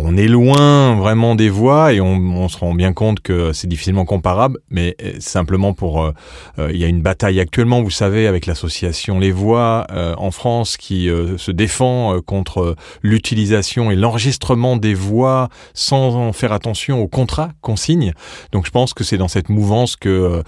On 0.00 0.16
est 0.16 0.28
loin 0.28 0.94
vraiment 0.94 1.34
des 1.34 1.48
voix 1.48 1.92
et 1.92 2.00
on, 2.00 2.14
on 2.14 2.46
se 2.48 2.56
rend 2.56 2.72
bien 2.72 2.92
compte 2.92 3.18
que 3.18 3.52
c'est 3.52 3.66
difficilement 3.66 4.04
comparable, 4.04 4.60
mais 4.70 4.94
euh, 5.02 5.14
simplement 5.18 5.72
pour... 5.72 6.00
euh, 6.00 6.12
euh, 6.60 6.70
il 6.72 6.78
y 6.78 6.84
a 6.84 6.86
une 6.86 7.02
bataille 7.02 7.40
actuellement, 7.40 7.82
vous 7.82 7.90
savez, 7.90 8.28
avec 8.28 8.46
l'association 8.46 9.18
Les 9.18 9.32
Voix 9.32 9.88
euh, 9.90 10.14
en 10.16 10.30
France 10.30 10.76
qui 10.76 11.10
euh, 11.10 11.36
se 11.36 11.50
défend 11.50 12.20
contre 12.20 12.76
l'utilisation 13.02 13.90
et 13.90 13.96
l'enregistrement 13.96 14.76
des 14.76 14.94
voix 14.94 15.48
sans 15.74 16.14
en 16.14 16.32
faire 16.32 16.52
attention 16.52 17.02
au 17.02 17.08
contrat 17.08 17.48
qu'on 17.60 17.74
signe. 17.74 18.12
Donc 18.52 18.66
je 18.66 18.70
pense 18.70 18.94
que 18.94 19.02
c'est 19.02 19.18
dans 19.18 19.26
cette 19.26 19.48
mouvance 19.48 19.96
que 19.96 20.44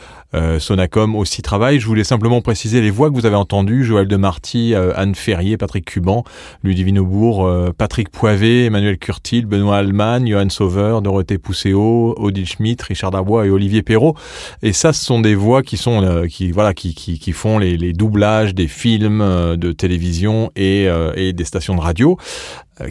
Sonacom 0.61 1.17
aussi 1.17 1.43
travaille. 1.43 1.81
Je 1.81 1.87
voulais 1.87 2.05
simplement 2.05 2.41
préciser 2.41 2.81
les 2.81 2.91
voix 2.91 3.11
que 3.11 3.15
vous 3.15 3.27
avez 3.27 3.35
entendues, 3.35 3.83
Joël 3.83 4.07
de 4.07 4.17
Marty, 4.17 4.75
Anne 4.95 5.17
Ferrier, 5.17 5.57
Patrick 5.57 5.85
Cuban, 5.87 6.23
Ludivine 6.63 7.01
Aubourg, 7.01 7.51
Patrick 7.77 8.11
Poivet, 8.11 8.67
Emmanuel 8.67 8.97
Curtil, 8.99 9.40
Benoît 9.47 9.79
Allemagne, 9.79 10.29
Johan 10.29 10.49
Sauveur, 10.49 11.03
Dorothée 11.03 11.39
Pousseau, 11.39 12.15
Odile 12.19 12.47
Schmidt, 12.47 12.83
Richard 12.83 13.11
Darbois 13.11 13.47
et 13.47 13.51
Olivier 13.51 13.83
Perrault. 13.83 14.15
Et 14.63 14.73
ça, 14.73 14.93
ce 14.93 15.05
sont 15.05 15.21
des 15.21 15.35
voix 15.35 15.63
qui 15.63 15.77
sont, 15.77 16.03
euh, 16.03 16.27
qui 16.27 16.51
voilà, 16.53 16.75
qui, 16.75 16.95
qui, 16.95 17.19
qui 17.19 17.33
font 17.33 17.59
les, 17.59 17.93
doublages 17.93 18.55
des 18.55 18.69
films 18.69 19.21
euh, 19.21 19.57
de 19.57 19.73
télévision 19.73 20.51
et, 20.57 20.89
euh, 20.89 21.13
et 21.17 21.33
des 21.33 21.45
stations 21.45 21.75
de 21.75 21.81
radio 21.81 22.17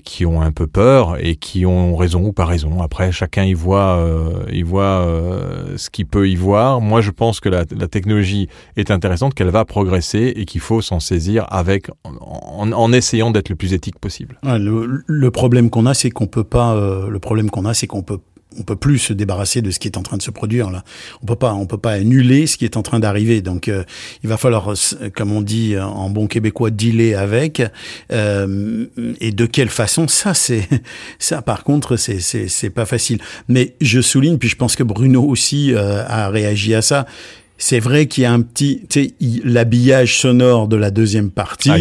qui 0.04 0.25
ont 0.25 0.41
un 0.41 0.52
peu 0.52 0.67
peur 0.67 1.17
et 1.19 1.36
qui 1.36 1.65
ont 1.65 1.95
raison 1.95 2.23
ou 2.25 2.34
pas 2.34 2.45
raison. 2.45 2.82
Après, 2.82 3.12
chacun 3.12 3.43
y 3.43 3.54
voit, 3.54 3.97
euh, 3.97 4.43
y 4.52 4.62
voit 4.62 4.84
euh, 4.84 5.78
ce 5.78 5.89
qu'il 5.89 6.06
peut 6.06 6.30
y 6.30 6.36
voir. 6.36 6.82
Moi, 6.82 7.02
je 7.02 7.12
pense 7.12 7.39
que 7.39 7.49
la, 7.49 7.63
la 7.75 7.88
technologie 7.88 8.47
est 8.78 8.91
intéressante, 8.91 9.34
qu'elle 9.34 9.49
va 9.49 9.65
progresser 9.65 10.34
et 10.36 10.45
qu'il 10.45 10.62
faut 10.62 10.82
s'en 10.82 10.99
saisir 10.99 11.45
avec, 11.49 11.89
en, 12.04 12.71
en 12.71 12.93
essayant 12.93 13.32
d'être 13.32 13.49
le 13.49 13.56
plus 13.56 13.73
éthique 13.73 13.99
possible. 13.99 14.39
Le 14.43 15.30
problème 15.32 15.69
qu'on 15.69 15.86
a, 15.86 15.93
c'est 15.93 16.10
qu'on 16.12 16.28
peut 16.28 16.43
pas. 16.43 16.75
euh, 16.75 17.10
le 17.10 17.19
problème 17.19 17.49
qu'on 17.49 17.65
a, 17.65 17.73
c'est 17.73 17.88
qu'on 17.88 18.04
peut 18.04 18.19
on 18.60 18.63
peut 18.63 18.76
plus 18.76 19.00
se 19.00 19.13
débarrasser 19.13 19.62
de 19.62 19.72
ce 19.72 19.80
qui 19.80 19.88
est 19.88 19.98
en 19.98 20.04
train 20.04 20.17
de 20.17 20.22
se 20.22 20.32
produire 20.32 20.69
là. 20.69 20.84
On 21.24 21.26
peut 21.26 21.36
pas, 21.36 21.54
on 21.54 21.65
peut 21.65 21.78
pas 21.78 21.91
annuler 21.93 22.45
ce 22.48 22.58
qui 22.58 22.65
est 22.65 22.78
en 22.78 22.82
train 22.84 23.00
d'arriver. 23.00 23.41
Donc, 23.41 23.67
euh, 23.69 23.84
il 24.24 24.30
va 24.30 24.38
falloir, 24.38 24.69
euh, 24.69 24.76
comme 25.15 25.32
on 25.32 25.41
dit 25.41 25.78
en 25.80 26.10
bon 26.10 26.28
québécois, 26.28 26.69
dealer 26.69 27.15
avec. 27.15 27.62
Euh, 28.12 28.86
et 29.22 29.32
de 29.32 29.45
quelle 29.45 29.69
façon 29.69 30.08
Ça, 30.08 30.34
c'est 30.34 30.67
ça. 31.19 31.41
Par 31.41 31.63
contre, 31.63 31.95
c'est 31.98 32.19
c'est 32.19 32.48
c'est 32.48 32.69
pas 32.69 32.86
facile. 32.86 33.19
Mais 33.48 33.76
je 33.82 34.02
souligne, 34.02 34.38
puis 34.38 34.50
je 34.50 34.56
pense 34.56 34.76
que 34.76 34.84
Bruno 34.84 35.24
aussi 35.24 35.74
euh, 35.74 36.04
a 36.08 36.30
réagi 36.30 36.76
à 36.76 36.82
ça. 36.82 37.06
C'est 37.62 37.82
vrai 37.82 38.06
qu'il 38.06 38.24
y 38.24 38.26
a 38.26 38.32
un 38.32 38.39
petit, 38.39 38.84
tu 38.89 39.02
sais, 39.04 39.13
il- 39.19 39.41
l'habillage 39.43 40.17
sonore 40.17 40.69
de 40.69 40.78
la 40.78 40.91
deuxième 40.91 41.30
partie 41.30 41.69
Ah, 41.69 41.78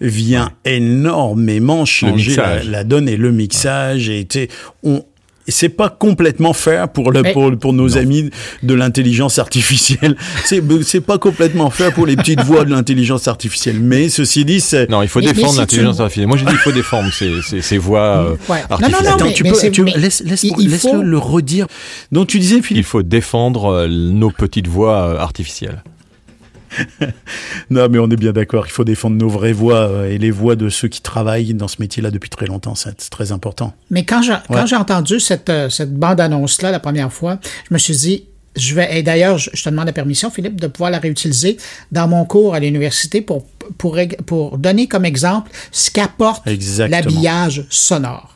vient 0.00 0.50
énormément 0.64 1.84
changer 1.84 2.36
la, 2.66 2.84
donne 2.84 3.06
et 3.06 3.18
le 3.18 3.30
mixage 3.30 4.08
et 4.08 4.24
tu 4.24 4.38
sais, 4.40 4.48
on 4.82 5.04
c'est 5.50 5.68
pas 5.68 5.88
complètement 5.88 6.52
faire 6.52 6.88
pour 6.88 7.10
le 7.12 7.22
pour, 7.32 7.56
pour 7.58 7.72
nos 7.72 7.96
amis 7.98 8.30
de 8.62 8.74
l'intelligence 8.74 9.38
artificielle. 9.38 10.16
C'est 10.44 10.62
c'est 10.82 11.00
pas 11.00 11.18
complètement 11.18 11.70
faire 11.70 11.92
pour 11.92 12.06
les 12.06 12.16
petites 12.16 12.40
voix 12.42 12.64
de 12.64 12.70
l'intelligence 12.70 13.28
artificielle. 13.28 13.78
Mais 13.80 14.08
ceci 14.08 14.44
dit, 14.44 14.60
c'est 14.60 14.88
Non, 14.90 15.02
il 15.02 15.08
faut 15.08 15.20
défendre 15.20 15.52
si 15.52 15.58
l'intelligence 15.58 15.96
tu- 15.96 16.02
artificielle. 16.02 16.26
Moi, 16.28 16.36
j'ai 16.38 16.44
dit 16.46 16.52
il 16.52 16.58
faut 16.58 16.72
défendre 16.72 17.12
ces, 17.12 17.30
ces, 17.42 17.60
ces 17.62 17.78
voix 17.78 18.00
euh, 18.00 18.36
Ouais. 18.48 18.58
Non, 18.70 18.76
non, 18.78 18.84
artificielles. 18.86 19.04
non, 19.04 19.10
Attends, 19.14 19.24
mais- 19.26 19.32
tu 19.32 19.42
mais 19.44 19.50
peux, 19.50 19.56
c'est- 19.56 19.70
tu, 19.70 19.82
mais 19.82 19.92
laisse, 19.96 20.22
laisse, 20.24 20.42
il- 20.44 20.52
il 20.58 20.70
laisse-le 20.70 20.90
faut- 20.90 21.02
le 21.02 21.18
redire. 21.18 21.66
Donc 22.12 22.28
tu 22.28 22.38
disais, 22.38 22.56
Il 22.56 22.62
Philippe. 22.62 22.86
faut 22.86 23.02
défendre 23.02 23.66
euh, 23.72 23.88
nos 23.88 24.30
petites 24.30 24.68
voix 24.68 24.96
euh, 25.14 25.18
artificielles. 25.18 25.82
Non, 27.70 27.88
mais 27.88 27.98
on 27.98 28.08
est 28.08 28.16
bien 28.16 28.32
d'accord. 28.32 28.66
Il 28.66 28.72
faut 28.72 28.84
défendre 28.84 29.16
nos 29.16 29.28
vraies 29.28 29.52
voix 29.52 29.88
euh, 29.88 30.10
et 30.10 30.18
les 30.18 30.30
voix 30.30 30.56
de 30.56 30.68
ceux 30.68 30.88
qui 30.88 31.00
travaillent 31.00 31.54
dans 31.54 31.68
ce 31.68 31.76
métier-là 31.80 32.10
depuis 32.10 32.30
très 32.30 32.46
longtemps. 32.46 32.74
C'est 32.74 32.96
très 33.10 33.32
important. 33.32 33.74
Mais 33.90 34.04
quand 34.04 34.22
j'ai 34.22 34.32
Ouais. 34.48 34.74
entendu 34.74 35.20
cette, 35.20 35.50
euh, 35.50 35.68
cette 35.68 35.94
bande-annonce-là 35.94 36.70
la 36.70 36.80
première 36.80 37.12
fois, 37.12 37.38
je 37.68 37.74
me 37.74 37.78
suis 37.78 37.96
dit, 37.96 38.24
je 38.56 38.74
vais, 38.74 38.98
et 38.98 39.02
d'ailleurs, 39.02 39.38
je, 39.38 39.50
te 39.50 39.68
demande 39.68 39.86
la 39.86 39.92
permission, 39.92 40.30
Philippe, 40.30 40.60
de 40.60 40.66
pouvoir 40.66 40.90
la 40.90 40.98
réutiliser 40.98 41.56
dans 41.92 42.08
mon 42.08 42.24
cours 42.24 42.54
à 42.54 42.60
l'université 42.60 43.20
pour, 43.20 43.46
pour, 43.78 43.96
pour 44.26 44.58
donner 44.58 44.88
comme 44.88 45.04
exemple 45.04 45.50
ce 45.70 45.90
qu'apporte 45.90 46.44
l'habillage 46.88 47.64
sonore. 47.70 48.34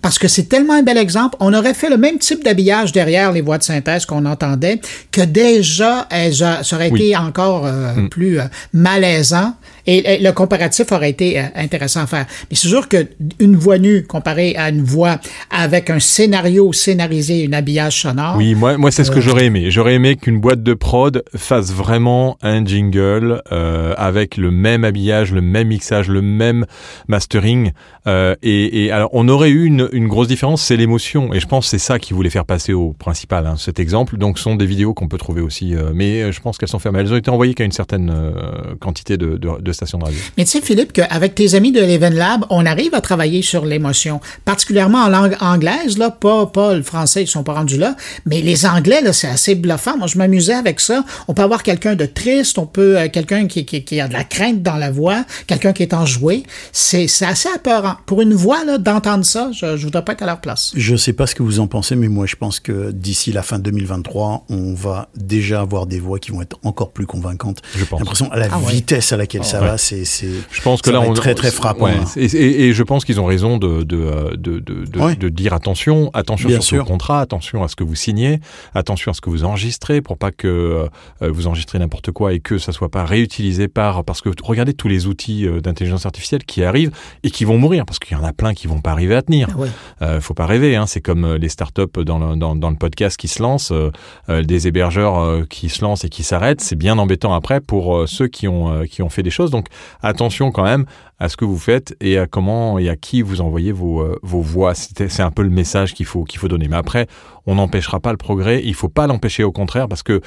Parce 0.00 0.18
que 0.18 0.28
c'est 0.28 0.44
tellement 0.48 0.74
un 0.74 0.82
bel 0.82 0.98
exemple. 0.98 1.36
On 1.40 1.52
aurait 1.54 1.74
fait 1.74 1.88
le 1.88 1.96
même 1.96 2.18
type 2.18 2.42
d'habillage 2.44 2.92
derrière 2.92 3.32
les 3.32 3.40
voix 3.40 3.58
de 3.58 3.62
synthèse 3.62 4.04
qu'on 4.06 4.24
entendait, 4.26 4.80
que 5.10 5.20
déjà, 5.22 6.06
elles 6.10 6.34
ça 6.34 6.62
aurait 6.72 6.90
Oui. 6.90 7.00
été 7.02 7.16
encore 7.16 7.66
euh, 7.66 8.08
plus 8.10 8.40
euh, 8.40 8.44
malaisant. 8.72 9.54
Et, 9.86 10.14
et 10.14 10.18
le 10.18 10.32
comparatif 10.32 10.92
aurait 10.92 11.10
été 11.10 11.38
euh, 11.38 11.44
intéressant 11.56 12.02
à 12.02 12.06
faire. 12.06 12.26
Mais 12.50 12.56
c'est 12.56 12.68
sûr 12.68 12.88
que 12.88 13.06
une 13.38 13.56
voix 13.56 13.78
nue 13.78 14.04
comparée 14.04 14.54
à 14.56 14.68
une 14.70 14.82
voix 14.82 15.18
avec 15.50 15.90
un 15.90 15.98
scénario 15.98 16.72
scénarisé, 16.72 17.48
un 17.48 17.52
habillage 17.52 18.02
sonore. 18.02 18.36
Oui, 18.36 18.54
moi, 18.54 18.76
moi 18.78 18.90
c'est 18.90 19.04
ce 19.04 19.10
que 19.10 19.18
Euh, 19.18 19.20
j'aurais 19.22 19.46
aimé. 19.46 19.70
J'aurais 19.70 19.94
aimé 19.94 20.16
qu'une 20.16 20.40
boîte 20.40 20.62
de 20.62 20.74
prod 20.74 21.24
fasse 21.36 21.72
vraiment 21.72 22.38
un 22.42 22.64
jingle 22.64 23.42
euh, 23.52 23.94
avec 23.96 24.36
le 24.36 24.50
même 24.50 24.84
habillage, 24.84 25.32
le 25.32 25.40
même 25.40 25.68
mixage, 25.68 26.08
le 26.08 26.22
même 26.22 26.66
mastering. 27.08 27.72
Et, 28.06 28.84
et 28.84 28.90
alors, 28.90 29.10
on 29.12 29.28
aurait 29.28 29.50
eu 29.50 29.64
une, 29.64 29.88
une 29.92 30.08
grosse 30.08 30.26
différence, 30.28 30.62
c'est 30.62 30.76
l'émotion. 30.76 31.32
Et 31.32 31.40
je 31.40 31.46
pense 31.46 31.66
que 31.66 31.70
c'est 31.70 31.78
ça 31.78 31.98
qu'ils 32.00 32.16
voulaient 32.16 32.30
faire 32.30 32.44
passer 32.44 32.72
au 32.72 32.92
principal, 32.92 33.46
hein, 33.46 33.54
cet 33.56 33.78
exemple. 33.78 34.16
Donc, 34.16 34.38
ce 34.38 34.44
sont 34.44 34.56
des 34.56 34.66
vidéos 34.66 34.92
qu'on 34.92 35.06
peut 35.08 35.18
trouver 35.18 35.40
aussi. 35.40 35.74
euh, 35.74 35.92
mais 35.94 36.32
je 36.32 36.40
pense 36.40 36.58
qu'elles 36.58 36.68
sont 36.68 36.80
fermées. 36.80 36.98
Elles 37.00 37.12
ont 37.12 37.16
été 37.16 37.30
envoyées 37.30 37.54
qu'à 37.54 37.64
une 37.64 37.72
certaine 37.72 38.10
euh, 38.10 38.74
quantité 38.80 39.16
de, 39.16 39.36
de, 39.36 39.60
de 39.60 39.71
stations 39.74 39.98
de 39.98 40.04
radio. 40.04 40.18
Mais 40.36 40.44
tu 40.44 40.50
sais, 40.52 40.60
Philippe, 40.60 40.92
qu'avec 40.92 41.34
tes 41.34 41.54
amis 41.54 41.72
de 41.72 41.80
l'Even 41.80 42.14
Lab, 42.14 42.44
on 42.50 42.64
arrive 42.66 42.94
à 42.94 43.00
travailler 43.00 43.42
sur 43.42 43.64
l'émotion, 43.64 44.20
particulièrement 44.44 44.98
en 45.04 45.08
langue 45.08 45.36
anglaise, 45.40 45.98
là, 45.98 46.10
pas, 46.10 46.46
pas 46.46 46.74
le 46.74 46.82
français, 46.82 47.22
ils 47.22 47.26
sont 47.28 47.42
pas 47.42 47.54
rendus 47.54 47.78
là, 47.78 47.96
mais 48.26 48.40
les 48.40 48.66
anglais, 48.66 49.00
là, 49.02 49.12
c'est 49.12 49.28
assez 49.28 49.54
bluffant. 49.54 49.96
Moi, 49.96 50.06
je 50.06 50.18
m'amusais 50.18 50.54
avec 50.54 50.80
ça. 50.80 51.04
On 51.28 51.34
peut 51.34 51.42
avoir 51.42 51.62
quelqu'un 51.62 51.94
de 51.94 52.06
triste, 52.06 52.58
on 52.58 52.66
peut, 52.66 52.98
euh, 52.98 53.08
quelqu'un 53.08 53.46
qui, 53.46 53.64
qui, 53.64 53.84
qui 53.84 54.00
a 54.00 54.08
de 54.08 54.12
la 54.12 54.24
crainte 54.24 54.62
dans 54.62 54.76
la 54.76 54.90
voix, 54.90 55.24
quelqu'un 55.46 55.72
qui 55.72 55.82
est 55.82 55.94
enjoué. 55.94 56.42
C'est, 56.72 57.06
c'est 57.08 57.26
assez 57.26 57.48
apeurant. 57.54 57.94
Pour 58.06 58.22
une 58.22 58.34
voix, 58.34 58.64
là, 58.64 58.78
d'entendre 58.78 59.24
ça, 59.24 59.50
je, 59.52 59.76
je 59.76 59.84
voudrais 59.84 60.04
pas 60.04 60.12
être 60.12 60.22
à 60.22 60.26
leur 60.26 60.40
place. 60.40 60.72
Je 60.74 60.96
sais 60.96 61.12
pas 61.12 61.26
ce 61.26 61.34
que 61.34 61.42
vous 61.42 61.60
en 61.60 61.66
pensez, 61.66 61.96
mais 61.96 62.08
moi 62.08 62.26
je 62.26 62.36
pense 62.36 62.60
que 62.60 62.90
d'ici 62.90 63.32
la 63.32 63.42
fin 63.42 63.58
2023, 63.58 64.44
on 64.48 64.74
va 64.74 65.08
déjà 65.16 65.60
avoir 65.60 65.86
des 65.86 65.98
voix 66.00 66.18
qui 66.18 66.30
vont 66.32 66.42
être 66.42 66.58
encore 66.64 66.90
plus 66.92 67.06
convaincantes. 67.06 67.62
Je 67.76 67.84
pense. 67.84 67.98
J'ai 67.98 68.04
l'impression 68.04 68.32
à 68.32 68.38
la 68.38 68.48
Ah 68.52 68.58
ouais. 68.58 68.72
vitesse 68.72 69.12
à 69.12 69.16
laquelle 69.16 69.44
ça 69.44 69.60
Ouais. 69.62 69.68
va, 69.68 69.78
c'est 69.78 70.04
c'est. 70.04 70.28
Je 70.50 70.60
pense 70.62 70.82
que 70.82 70.90
là, 70.90 71.00
on 71.00 71.12
très 71.14 71.34
très 71.34 71.50
frappant. 71.50 71.86
Ouais, 71.86 71.94
là. 71.94 72.04
et, 72.16 72.24
et- 72.26 72.62
et 72.68 72.72
je 72.72 72.82
pense 72.82 73.04
qu'ils 73.04 73.20
ont 73.20 73.24
raison 73.24 73.56
de 73.58 73.82
de, 73.82 74.36
de, 74.36 74.58
de, 74.58 74.84
de- 74.86 74.98
Ouais. 75.00 75.16
de 75.16 75.28
dire 75.28 75.52
attention, 75.54 76.10
attention 76.14 76.48
Bien 76.48 76.60
sur 76.60 76.82
ce 76.84 76.88
contrat, 76.88 77.20
attention 77.20 77.62
à 77.64 77.68
ce 77.68 77.76
que 77.76 77.84
vous 77.84 77.94
signez, 77.94 78.40
attention 78.74 79.10
à 79.10 79.14
ce 79.14 79.20
que 79.20 79.30
vous 79.30 79.44
enregistrez 79.44 80.00
pour 80.02 80.16
pas 80.18 80.30
que 80.32 80.88
euh, 81.22 81.30
vous 81.30 81.46
enregistrez 81.46 81.78
n'importe 81.78 82.10
quoi 82.12 82.32
et 82.34 82.40
que 82.40 82.58
ça 82.58 82.72
soit 82.72 82.90
pas 82.90 83.04
réutilisé 83.04 83.68
par 83.68 84.04
parce 84.04 84.20
que 84.20 84.28
regardez 84.42 84.74
tous 84.74 84.88
les 84.88 85.06
outils 85.06 85.46
euh, 85.46 85.60
d'intelligence 85.60 86.06
artificielle 86.06 86.44
qui 86.44 86.62
arrivent 86.64 86.90
et 87.22 87.30
qui 87.30 87.44
vont 87.44 87.58
mourir 87.58 87.84
parce 87.86 87.98
qu'il 87.98 88.16
y 88.16 88.20
en 88.20 88.24
a 88.24 88.32
plein 88.32 88.54
qui 88.54 88.66
vont 88.66 88.80
pas 88.80 88.90
arriver 88.92 89.14
à 89.14 89.22
tenir. 89.22 89.48
Ah 89.52 89.56
ouais. 89.58 89.68
Euh, 90.02 90.20
faut 90.20 90.34
pas 90.34 90.46
rêver, 90.46 90.76
hein. 90.76 90.86
c'est 90.86 91.00
comme 91.00 91.24
euh, 91.24 91.38
les 91.38 91.48
startups 91.48 92.04
dans 92.04 92.18
le, 92.18 92.36
dans, 92.36 92.54
dans 92.56 92.70
le 92.70 92.76
podcast 92.76 93.16
qui 93.16 93.28
se 93.28 93.42
lancent, 93.42 93.72
euh, 93.72 94.42
des 94.42 94.66
hébergeurs 94.68 95.18
euh, 95.18 95.44
qui 95.48 95.68
se 95.68 95.82
lancent 95.84 96.04
et 96.04 96.08
qui 96.08 96.22
s'arrêtent. 96.22 96.60
C'est 96.60 96.76
bien 96.76 96.98
embêtant 96.98 97.32
après 97.34 97.60
pour 97.60 97.96
euh, 97.96 98.06
ceux 98.06 98.28
qui 98.28 98.48
ont, 98.48 98.72
euh, 98.72 98.84
qui 98.86 99.02
ont 99.02 99.08
fait 99.08 99.22
des 99.22 99.30
choses. 99.30 99.50
Donc 99.52 99.66
attention 100.02 100.50
quand 100.50 100.64
même 100.64 100.86
à 101.20 101.28
ce 101.28 101.36
que 101.36 101.44
vous 101.44 101.58
faites 101.58 101.94
et 102.00 102.18
à 102.18 102.26
comment 102.26 102.80
et 102.80 102.88
à 102.88 102.96
qui 102.96 103.22
vous 103.22 103.40
envoyez 103.40 103.70
vos, 103.70 104.00
euh, 104.00 104.18
voix. 104.22 104.74
C'est 104.74 105.20
un 105.20 105.30
peu 105.30 105.42
le 105.42 105.50
message 105.50 105.94
qu'il 105.94 106.06
faut, 106.06 106.26
donner. 106.48 106.66
Mais 106.66 106.76
après, 106.76 107.06
on 107.46 107.54
n'empêchera 107.54 108.00
pas 108.00 108.10
le 108.10 108.16
progrès. 108.16 108.60
Il 108.64 108.74
faut 108.74 108.88
pas 108.88 109.06
l'empêcher 109.06 109.44
au 109.44 109.52
contraire 109.52 109.86
parce 109.86 110.02
que 110.02 110.20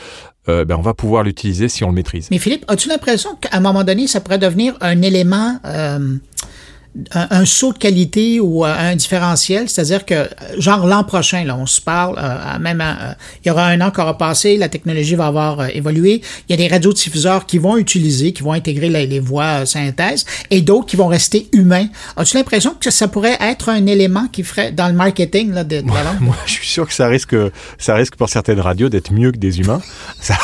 euh, 0.47 0.63
ben, 0.63 0.77
on 0.77 0.81
va 0.81 0.93
pouvoir 0.93 1.23
l'utiliser 1.23 1.67
si 1.67 1.83
on 1.83 1.89
le 1.89 1.95
maîtrise. 1.95 2.29
Mais 2.31 2.37
Philippe, 2.37 2.63
as-tu 2.69 2.87
l'impression 2.87 3.35
qu'à 3.35 3.49
un 3.51 3.59
moment 3.59 3.83
donné, 3.83 4.07
ça 4.07 4.21
pourrait 4.21 4.37
devenir 4.37 4.77
un 4.79 5.01
élément 5.01 5.59
euh, 5.65 6.17
un, 7.13 7.45
saut 7.45 7.73
de 7.73 7.77
qualité 7.77 8.39
ou 8.39 8.63
un 8.63 8.95
différentiel, 8.95 9.69
c'est-à-dire 9.69 10.05
que 10.05 10.29
genre 10.57 10.87
l'an 10.87 11.03
prochain, 11.03 11.43
là, 11.43 11.57
on 11.57 11.65
se 11.65 11.81
parle, 11.81 12.17
euh, 12.17 12.59
même 12.59 12.81
euh, 12.81 13.13
il 13.43 13.49
y 13.49 13.51
aura 13.51 13.65
un 13.65 13.81
an 13.81 13.91
qui 13.91 13.99
aura 13.99 14.17
passé, 14.17 14.57
la 14.57 14.69
technologie 14.69 15.15
va 15.15 15.27
avoir 15.27 15.59
euh, 15.59 15.67
évolué, 15.73 16.21
il 16.47 16.51
y 16.51 16.53
a 16.53 16.57
des 16.57 16.67
radiodiffuseurs 16.71 17.45
qui 17.45 17.57
vont 17.57 17.77
utiliser, 17.77 18.31
qui 18.31 18.43
vont 18.43 18.53
intégrer 18.53 18.89
les, 18.89 19.19
voix 19.19 19.65
synthèse, 19.65 20.25
et 20.51 20.61
d'autres 20.61 20.85
qui 20.85 20.95
vont 20.95 21.07
rester 21.07 21.49
humains. 21.51 21.87
As-tu 22.15 22.37
l'impression 22.37 22.75
que 22.79 22.91
ça 22.91 23.07
pourrait 23.07 23.37
être 23.41 23.69
un 23.69 23.85
élément 23.87 24.27
qui 24.31 24.43
ferait 24.43 24.71
dans 24.71 24.87
le 24.87 24.93
marketing 24.93 25.51
là, 25.51 25.63
de, 25.63 25.81
moi, 25.81 25.99
moi, 26.21 26.35
je 26.45 26.53
suis 26.53 26.67
sûr 26.67 26.87
que 26.87 26.93
ça 26.93 27.07
risque, 27.07 27.35
ça 27.77 27.95
risque 27.95 28.15
pour 28.15 28.29
certaines 28.29 28.59
radios 28.59 28.89
d'être 28.89 29.11
mieux 29.11 29.31
que 29.31 29.37
des 29.37 29.59
humains. 29.59 29.81
Ça... 30.21 30.35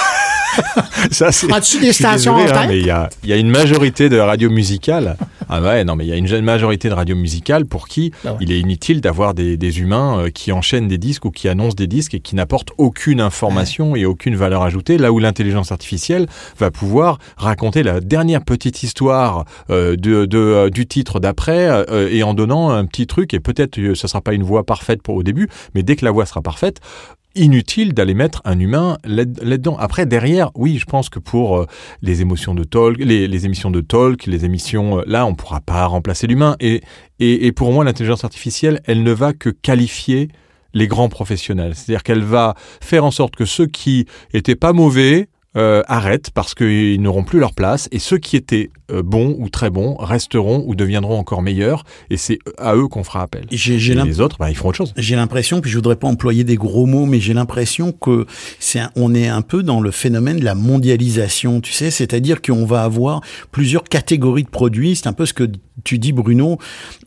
ça, 1.12 1.32
c'est. 1.32 1.52
As-tu 1.52 1.80
des 1.80 1.94
stations 1.94 2.36
désolé, 2.36 2.54
en 2.54 2.62
hein, 2.62 2.66
mais 2.68 2.80
il 2.80 2.86
y 2.86 2.90
a, 2.90 3.10
y 3.24 3.34
a, 3.34 3.38
une 3.38 3.50
majorité 3.50 4.10
de 4.10 4.18
radios 4.18 4.50
musicales. 4.50 5.18
Ah 5.50 5.62
ouais, 5.62 5.84
non, 5.84 5.96
mais 5.96 6.06
il 6.06 6.10
y 6.10 6.14
a 6.14 6.16
une 6.16 6.42
majorité 6.42 6.90
de 6.90 6.94
radios 6.94 7.16
musicales 7.16 7.66
pour 7.66 7.88
qui 7.88 8.12
bah 8.24 8.32
ouais. 8.32 8.38
il 8.42 8.52
est 8.52 8.60
inutile 8.60 9.02
d'avoir 9.02 9.34
des, 9.34 9.58
des, 9.58 9.80
humains 9.80 10.20
euh, 10.20 10.30
qui 10.30 10.52
enchaînent 10.52 10.88
des 10.88 10.98
disques 10.98 11.26
ou 11.26 11.32
qui 11.32 11.50
annoncent 11.50 11.76
des 11.76 11.88
disques 11.88 12.14
et 12.14 12.20
qui 12.20 12.36
n'apportent 12.36 12.72
aucune 12.78 13.20
information 13.20 13.92
ouais. 13.92 14.02
et 14.02 14.06
aucune 14.06 14.36
valeur 14.36 14.64
ajoutée. 14.64 14.98
Là 14.98 15.12
où 15.12 15.20
l'intelligence 15.20 15.72
artificielle 15.72 16.28
va 16.58 16.72
pouvoir 16.72 17.18
raconter 17.38 17.84
la 17.84 18.00
dernière 18.00 18.44
petite 18.44 18.84
histoire 18.84 19.46
euh, 19.70 19.96
de, 19.96 20.26
de, 20.26 20.38
euh, 20.38 20.70
du 20.70 20.86
titre 20.86 21.20
d'après 21.20 21.68
euh, 21.70 22.10
et 22.12 22.24
en 22.24 22.34
donnant 22.34 22.70
un 22.70 22.86
petit 22.86 23.08
truc. 23.08 23.34
Et 23.34 23.40
peut-être 23.40 23.76
ce 23.76 23.90
ne 23.90 23.94
sera 23.94 24.22
pas 24.22 24.34
une 24.34 24.44
voix 24.44 24.66
parfaite 24.66 25.02
pour 25.02 25.16
au 25.16 25.24
début, 25.24 25.50
mais 25.76 25.84
dès 25.84 25.96
que 25.96 26.06
la 26.06 26.12
voix 26.12 26.26
sera 26.26 26.42
parfaite, 26.42 26.80
inutile 27.36 27.94
d'aller 27.94 28.14
mettre 28.14 28.42
un 28.46 28.60
humain 28.60 28.98
là-dedans. 29.04 29.78
Après, 29.78 30.06
derrière, 30.06 30.52
oui, 30.56 30.78
je 30.78 30.86
pense 30.86 31.10
que 31.10 31.20
pour 31.20 31.58
euh, 31.58 31.66
les 32.02 32.22
émotions 32.22 32.54
de 32.54 32.64
talk, 32.64 32.98
les, 32.98 33.46
émissions 33.46 33.72
de 33.72 33.82
talk, 33.82 34.26
les 34.26 34.46
émissions, 34.46 35.00
euh, 35.00 35.04
là, 35.06 35.26
on 35.26 35.36
pourra 35.36 35.62
pas 35.62 35.86
remplacer 35.86 36.28
l'humain. 36.28 36.56
Et, 36.60 36.82
et, 37.20 37.48
et, 37.48 37.52
pour 37.52 37.72
moi, 37.72 37.84
l'intelligence 37.84 38.24
artificielle, 38.24 38.82
elle 38.86 39.04
ne 39.04 39.12
va 39.12 39.34
que 39.34 39.50
qualifier 39.50 40.30
les 40.74 40.88
grands 40.88 41.10
professionnels. 41.10 41.76
C'est-à-dire 41.76 42.04
qu'elle 42.04 42.24
va 42.24 42.56
faire 42.82 43.06
en 43.06 43.12
sorte 43.12 43.36
que 43.36 43.46
ceux 43.46 43.68
qui 43.68 44.06
étaient 44.34 44.56
pas 44.56 44.74
mauvais, 44.74 45.28
euh, 45.58 45.84
arrêtent 45.88 46.32
parce 46.32 46.56
qu'ils 46.56 47.02
n'auront 47.02 47.24
plus 47.24 47.40
leur 47.40 47.54
place 47.54 47.90
et 47.92 48.00
ceux 48.00 48.18
qui 48.18 48.38
étaient 48.38 48.70
euh, 48.90 49.02
bons 49.04 49.36
ou 49.38 49.50
très 49.50 49.70
bons 49.70 49.96
resteront 49.96 50.64
ou 50.66 50.76
deviendront 50.76 51.18
encore 51.18 51.42
meilleurs 51.42 51.84
et 52.10 52.16
c'est 52.16 52.40
à 52.58 52.76
eux 52.76 52.88
qu'on 52.88 53.04
fera 53.04 53.22
appel. 53.22 53.48
Et 53.52 53.58
les 53.58 54.22
autres, 54.22 54.38
bah, 54.40 54.50
ils 54.50 54.56
feront 54.56 54.70
autre 54.70 54.78
chose. 54.78 54.94
J'ai 54.96 55.18
l'impression, 55.18 55.60
puis 55.60 55.70
je 55.70 55.76
voudrais 55.76 55.98
pas 55.98 56.08
employer 56.08 56.46
des 56.46 56.56
gros 56.56 56.86
mots, 56.86 57.06
mais 57.06 57.20
j'ai 57.20 57.34
l'impression 57.34 57.92
que 57.92 58.26
c'est 58.60 58.82
on 58.96 59.14
est 59.14 59.28
un 59.28 59.42
peu 59.42 59.62
dans 59.62 59.82
le 59.82 59.92
phénomène 59.92 60.40
de 60.40 60.46
la 60.46 60.56
mondialisation, 60.56 61.60
tu 61.60 61.74
sais, 61.74 61.92
c'est-à-dire 61.92 62.42
qu'on 62.42 62.66
va 62.66 62.84
avoir 62.84 63.22
plusieurs 63.52 63.84
catégories 63.84 64.44
de 64.44 64.50
produits. 64.50 64.96
C'est 64.96 65.08
un 65.08 65.14
peu 65.14 65.26
ce 65.26 65.34
que 65.34 65.50
tu 65.84 66.00
dis, 66.00 66.14
Bruno. 66.14 66.60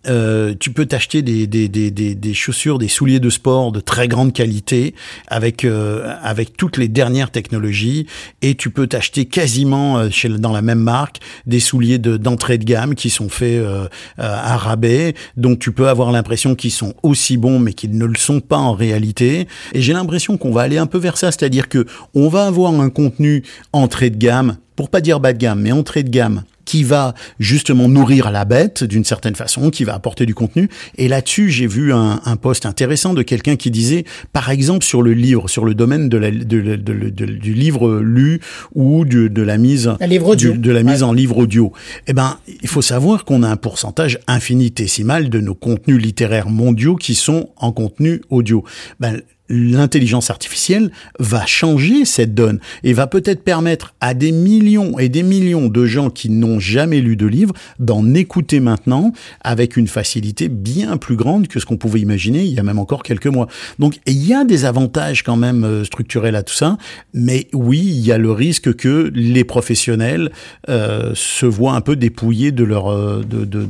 Euh, 0.06 0.54
tu 0.58 0.70
peux 0.70 0.86
t'acheter 0.86 1.22
des, 1.22 1.46
des, 1.46 1.68
des, 1.68 1.90
des, 1.90 2.34
chaussures, 2.34 2.78
des 2.78 2.88
souliers 2.88 3.20
de 3.20 3.30
sport 3.30 3.72
de 3.72 3.80
très 3.80 4.08
grande 4.08 4.32
qualité 4.32 4.94
avec 5.28 5.64
euh, 5.64 6.14
avec 6.22 6.56
toutes 6.56 6.76
les 6.76 6.88
dernières 6.88 7.30
technologies 7.30 8.06
et 8.42 8.54
tu 8.54 8.70
peux 8.70 8.86
t'acheter 8.86 9.24
quasiment 9.24 9.98
euh, 9.98 10.10
chez, 10.10 10.28
dans 10.28 10.52
la 10.52 10.62
même 10.62 10.80
marque 10.80 11.20
des 11.46 11.60
souliers 11.60 11.98
de, 11.98 12.16
d'entrée 12.16 12.58
de 12.58 12.64
gamme 12.64 12.94
qui 12.94 13.10
sont 13.10 13.28
faits 13.28 13.58
euh, 13.58 13.88
à 14.18 14.56
rabais, 14.56 15.14
donc 15.36 15.58
tu 15.58 15.72
peux 15.72 15.88
avoir 15.88 16.12
l'impression 16.12 16.54
qu'ils 16.54 16.70
sont 16.70 16.94
aussi 17.02 17.36
bons 17.36 17.58
mais 17.58 17.72
qu'ils 17.72 17.96
ne 17.96 18.04
le 18.04 18.16
sont 18.16 18.40
pas 18.40 18.58
en 18.58 18.72
réalité. 18.72 19.48
Et 19.72 19.80
j'ai 19.82 19.92
l'impression 19.92 20.36
qu'on 20.36 20.52
va 20.52 20.62
aller 20.62 20.78
un 20.78 20.86
peu 20.86 20.98
vers 20.98 21.16
ça, 21.16 21.30
c'est-à-dire 21.30 21.68
que 21.68 21.86
on 22.14 22.28
va 22.28 22.46
avoir 22.46 22.72
un 22.78 22.90
contenu 22.90 23.42
entrée 23.72 24.10
de 24.10 24.16
gamme, 24.16 24.56
pour 24.76 24.90
pas 24.90 25.00
dire 25.00 25.20
bas 25.20 25.32
de 25.32 25.38
gamme, 25.38 25.60
mais 25.60 25.72
entrée 25.72 26.02
de 26.02 26.10
gamme 26.10 26.44
qui 26.64 26.84
va 26.84 27.14
justement 27.38 27.88
nourrir 27.88 28.30
la 28.30 28.44
bête 28.44 28.84
d'une 28.84 29.04
certaine 29.04 29.34
façon, 29.34 29.70
qui 29.70 29.84
va 29.84 29.94
apporter 29.94 30.26
du 30.26 30.34
contenu. 30.34 30.68
Et 30.96 31.08
là-dessus, 31.08 31.50
j'ai 31.50 31.66
vu 31.66 31.92
un, 31.92 32.20
un 32.24 32.36
post 32.36 32.66
intéressant 32.66 33.14
de 33.14 33.22
quelqu'un 33.22 33.56
qui 33.56 33.70
disait, 33.70 34.04
par 34.32 34.50
exemple, 34.50 34.84
sur 34.84 35.02
le 35.02 35.12
livre, 35.12 35.48
sur 35.48 35.64
le 35.64 35.74
domaine 35.74 36.08
de 36.08 36.16
la, 36.16 36.30
de, 36.30 36.42
de, 36.42 36.76
de, 36.76 37.24
du 37.26 37.54
livre 37.54 38.00
lu 38.00 38.40
ou 38.74 39.04
de 39.04 39.42
la 39.42 39.58
mise, 39.58 39.92
du, 40.36 40.52
de 40.58 40.70
la 40.70 40.82
mise 40.82 41.02
ouais. 41.02 41.08
en 41.08 41.12
livre 41.12 41.38
audio. 41.38 41.72
Eh 42.06 42.12
ben, 42.12 42.38
il 42.62 42.68
faut 42.68 42.82
savoir 42.82 43.24
qu'on 43.24 43.42
a 43.42 43.48
un 43.48 43.56
pourcentage 43.56 44.18
infinitésimal 44.26 45.28
de 45.28 45.40
nos 45.40 45.54
contenus 45.54 46.00
littéraires 46.00 46.48
mondiaux 46.48 46.96
qui 46.96 47.14
sont 47.14 47.50
en 47.56 47.72
contenu 47.72 48.20
audio. 48.30 48.64
Ben, 49.00 49.20
l'intelligence 49.48 50.30
artificielle 50.30 50.90
va 51.18 51.44
changer 51.44 52.04
cette 52.04 52.34
donne 52.34 52.60
et 52.82 52.92
va 52.92 53.06
peut-être 53.06 53.42
permettre 53.42 53.94
à 54.00 54.14
des 54.14 54.32
millions 54.32 54.98
et 54.98 55.08
des 55.08 55.22
millions 55.22 55.68
de 55.68 55.84
gens 55.84 56.08
qui 56.08 56.30
n'ont 56.30 56.58
jamais 56.58 57.00
lu 57.00 57.16
de 57.16 57.26
livre 57.26 57.54
d'en 57.78 58.14
écouter 58.14 58.60
maintenant 58.60 59.12
avec 59.42 59.76
une 59.76 59.86
facilité 59.86 60.48
bien 60.48 60.96
plus 60.96 61.16
grande 61.16 61.48
que 61.48 61.60
ce 61.60 61.66
qu'on 61.66 61.76
pouvait 61.76 62.00
imaginer 62.00 62.42
il 62.42 62.52
y 62.52 62.58
a 62.58 62.62
même 62.62 62.78
encore 62.78 63.02
quelques 63.02 63.26
mois. 63.26 63.48
Donc 63.78 63.98
il 64.06 64.26
y 64.26 64.32
a 64.32 64.44
des 64.44 64.64
avantages 64.64 65.22
quand 65.22 65.36
même 65.36 65.64
euh, 65.64 65.84
structurels 65.84 66.36
à 66.36 66.42
tout 66.42 66.54
ça, 66.54 66.78
mais 67.12 67.48
oui, 67.52 67.80
il 67.80 68.00
y 68.00 68.12
a 68.12 68.18
le 68.18 68.32
risque 68.32 68.74
que 68.74 69.10
les 69.14 69.44
professionnels 69.44 70.32
euh, 70.70 71.12
se 71.14 71.44
voient 71.44 71.74
un 71.74 71.80
peu 71.80 71.96
dépouillés 71.96 72.52
de 72.52 72.64
leur 72.64 72.90
euh, 72.90 73.22
de, 73.28 73.44
de, 73.44 73.66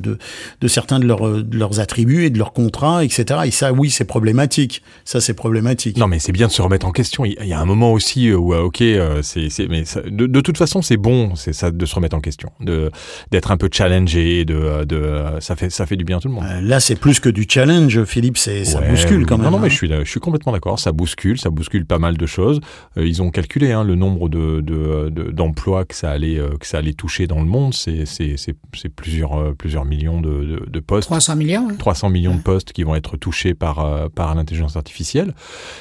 de, 0.60 0.68
certains 0.68 1.00
de, 1.00 1.06
de 1.42 1.58
leurs 1.58 1.80
attributs 1.80 2.24
et 2.24 2.30
de 2.30 2.38
leurs 2.38 2.52
contrats, 2.52 3.04
etc. 3.04 3.40
Et 3.46 3.50
ça, 3.50 3.72
oui, 3.72 3.90
c'est 3.90 4.04
problématique. 4.04 4.82
Ça, 5.04 5.20
c'est 5.20 5.34
problématique. 5.34 5.63
Non, 5.96 6.06
mais 6.06 6.18
c'est 6.18 6.32
bien 6.32 6.46
de 6.46 6.52
se 6.52 6.62
remettre 6.62 6.86
en 6.86 6.92
question. 6.92 7.24
Il 7.24 7.36
y 7.44 7.52
a 7.52 7.60
un 7.60 7.64
moment 7.64 7.92
aussi 7.92 8.32
où, 8.32 8.54
ok, 8.54 8.82
c'est, 9.22 9.48
c'est, 9.50 9.68
mais 9.68 9.84
ça, 9.84 10.02
de, 10.02 10.26
de, 10.26 10.40
toute 10.40 10.58
façon, 10.58 10.82
c'est 10.82 10.96
bon, 10.96 11.34
c'est 11.34 11.52
ça, 11.52 11.70
de 11.70 11.86
se 11.86 11.94
remettre 11.94 12.16
en 12.16 12.20
question, 12.20 12.50
de 12.60 12.90
d'être 13.30 13.50
un 13.50 13.56
peu 13.56 13.68
challengé, 13.72 14.44
de, 14.44 14.84
de, 14.84 15.22
ça 15.40 15.56
fait, 15.56 15.70
ça 15.70 15.86
fait 15.86 15.96
du 15.96 16.04
bien 16.04 16.18
à 16.18 16.20
tout 16.20 16.28
le 16.28 16.34
monde. 16.34 16.44
Là, 16.62 16.80
c'est 16.80 16.96
plus 16.96 17.20
que 17.20 17.28
du 17.28 17.46
challenge, 17.48 18.04
Philippe. 18.04 18.38
C'est, 18.38 18.60
ouais, 18.60 18.64
ça 18.64 18.80
bouscule 18.80 19.26
quand 19.26 19.38
non, 19.38 19.44
même. 19.44 19.52
Non, 19.52 19.58
mais 19.58 19.66
hein. 19.66 19.70
je 19.70 19.74
suis, 19.76 19.88
je 19.88 20.10
suis 20.10 20.20
complètement 20.20 20.52
d'accord. 20.52 20.78
Ça 20.78 20.92
bouscule, 20.92 21.38
ça 21.38 21.50
bouscule 21.50 21.86
pas 21.86 21.98
mal 21.98 22.16
de 22.16 22.26
choses. 22.26 22.60
Euh, 22.96 23.06
ils 23.06 23.22
ont 23.22 23.30
calculé 23.30 23.72
hein, 23.72 23.84
le 23.84 23.94
nombre 23.94 24.28
de, 24.28 24.60
de, 24.60 25.10
de, 25.10 25.30
d'emplois 25.30 25.84
que 25.84 25.94
ça 25.94 26.10
allait, 26.10 26.38
euh, 26.38 26.56
que 26.58 26.66
ça 26.66 26.78
allait 26.78 26.94
toucher 26.94 27.26
dans 27.26 27.40
le 27.40 27.46
monde. 27.46 27.74
C'est, 27.74 28.06
c'est, 28.06 28.36
c'est, 28.36 28.54
c'est 28.74 28.88
plusieurs, 28.88 29.34
euh, 29.34 29.52
plusieurs 29.52 29.84
millions 29.84 30.20
de, 30.20 30.28
de, 30.28 30.66
de 30.68 30.80
postes. 30.80 31.08
300 31.08 31.36
millions. 31.36 31.66
Ouais. 31.66 31.76
300 31.76 32.10
millions 32.10 32.32
ouais. 32.32 32.36
de 32.38 32.42
postes 32.42 32.72
qui 32.72 32.82
vont 32.82 32.94
être 32.94 33.16
touchés 33.16 33.54
par, 33.54 34.10
par 34.10 34.34
l'intelligence 34.34 34.76
artificielle 34.76 35.34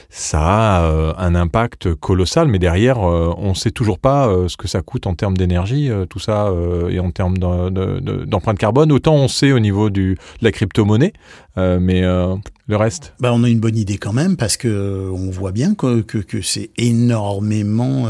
ça 0.10 0.42
a 0.42 0.84
euh, 0.84 1.14
un 1.18 1.34
impact 1.34 1.96
colossal, 1.96 2.48
mais 2.48 2.60
derrière, 2.60 3.00
euh, 3.00 3.34
on 3.38 3.50
ne 3.50 3.54
sait 3.56 3.72
toujours 3.72 3.98
pas 3.98 4.28
euh, 4.28 4.48
ce 4.48 4.58
que 4.58 4.68
ça 4.68 4.82
coûte 4.82 5.08
en 5.08 5.16
termes 5.16 5.36
d'énergie, 5.36 5.90
tout 6.10 6.20
ça, 6.20 6.54
et 6.90 7.00
en 7.00 7.12
termes 7.12 7.38
d'empreinte 7.38 8.60
carbone. 8.60 8.92
Autant 8.92 9.16
on 9.16 9.28
sait 9.28 9.52
au 9.52 9.60
niveau 9.60 9.90
de 9.90 10.16
la 10.42 10.52
crypto-monnaie, 10.52 11.14
mais 11.58 12.02
le 12.02 12.76
reste? 12.76 13.14
Bah, 13.20 13.32
On 13.34 13.44
a 13.44 13.50
une 13.50 13.60
bonne 13.60 13.78
idée 13.78 13.98
quand 13.98 14.14
même, 14.14 14.38
parce 14.38 14.58
que 14.58 15.10
on 15.12 15.32
voit 15.32 15.52
bien 15.52 15.74
que, 15.76 16.02
que 16.02 16.42
c'est 16.42 16.70
énormément 16.78 18.08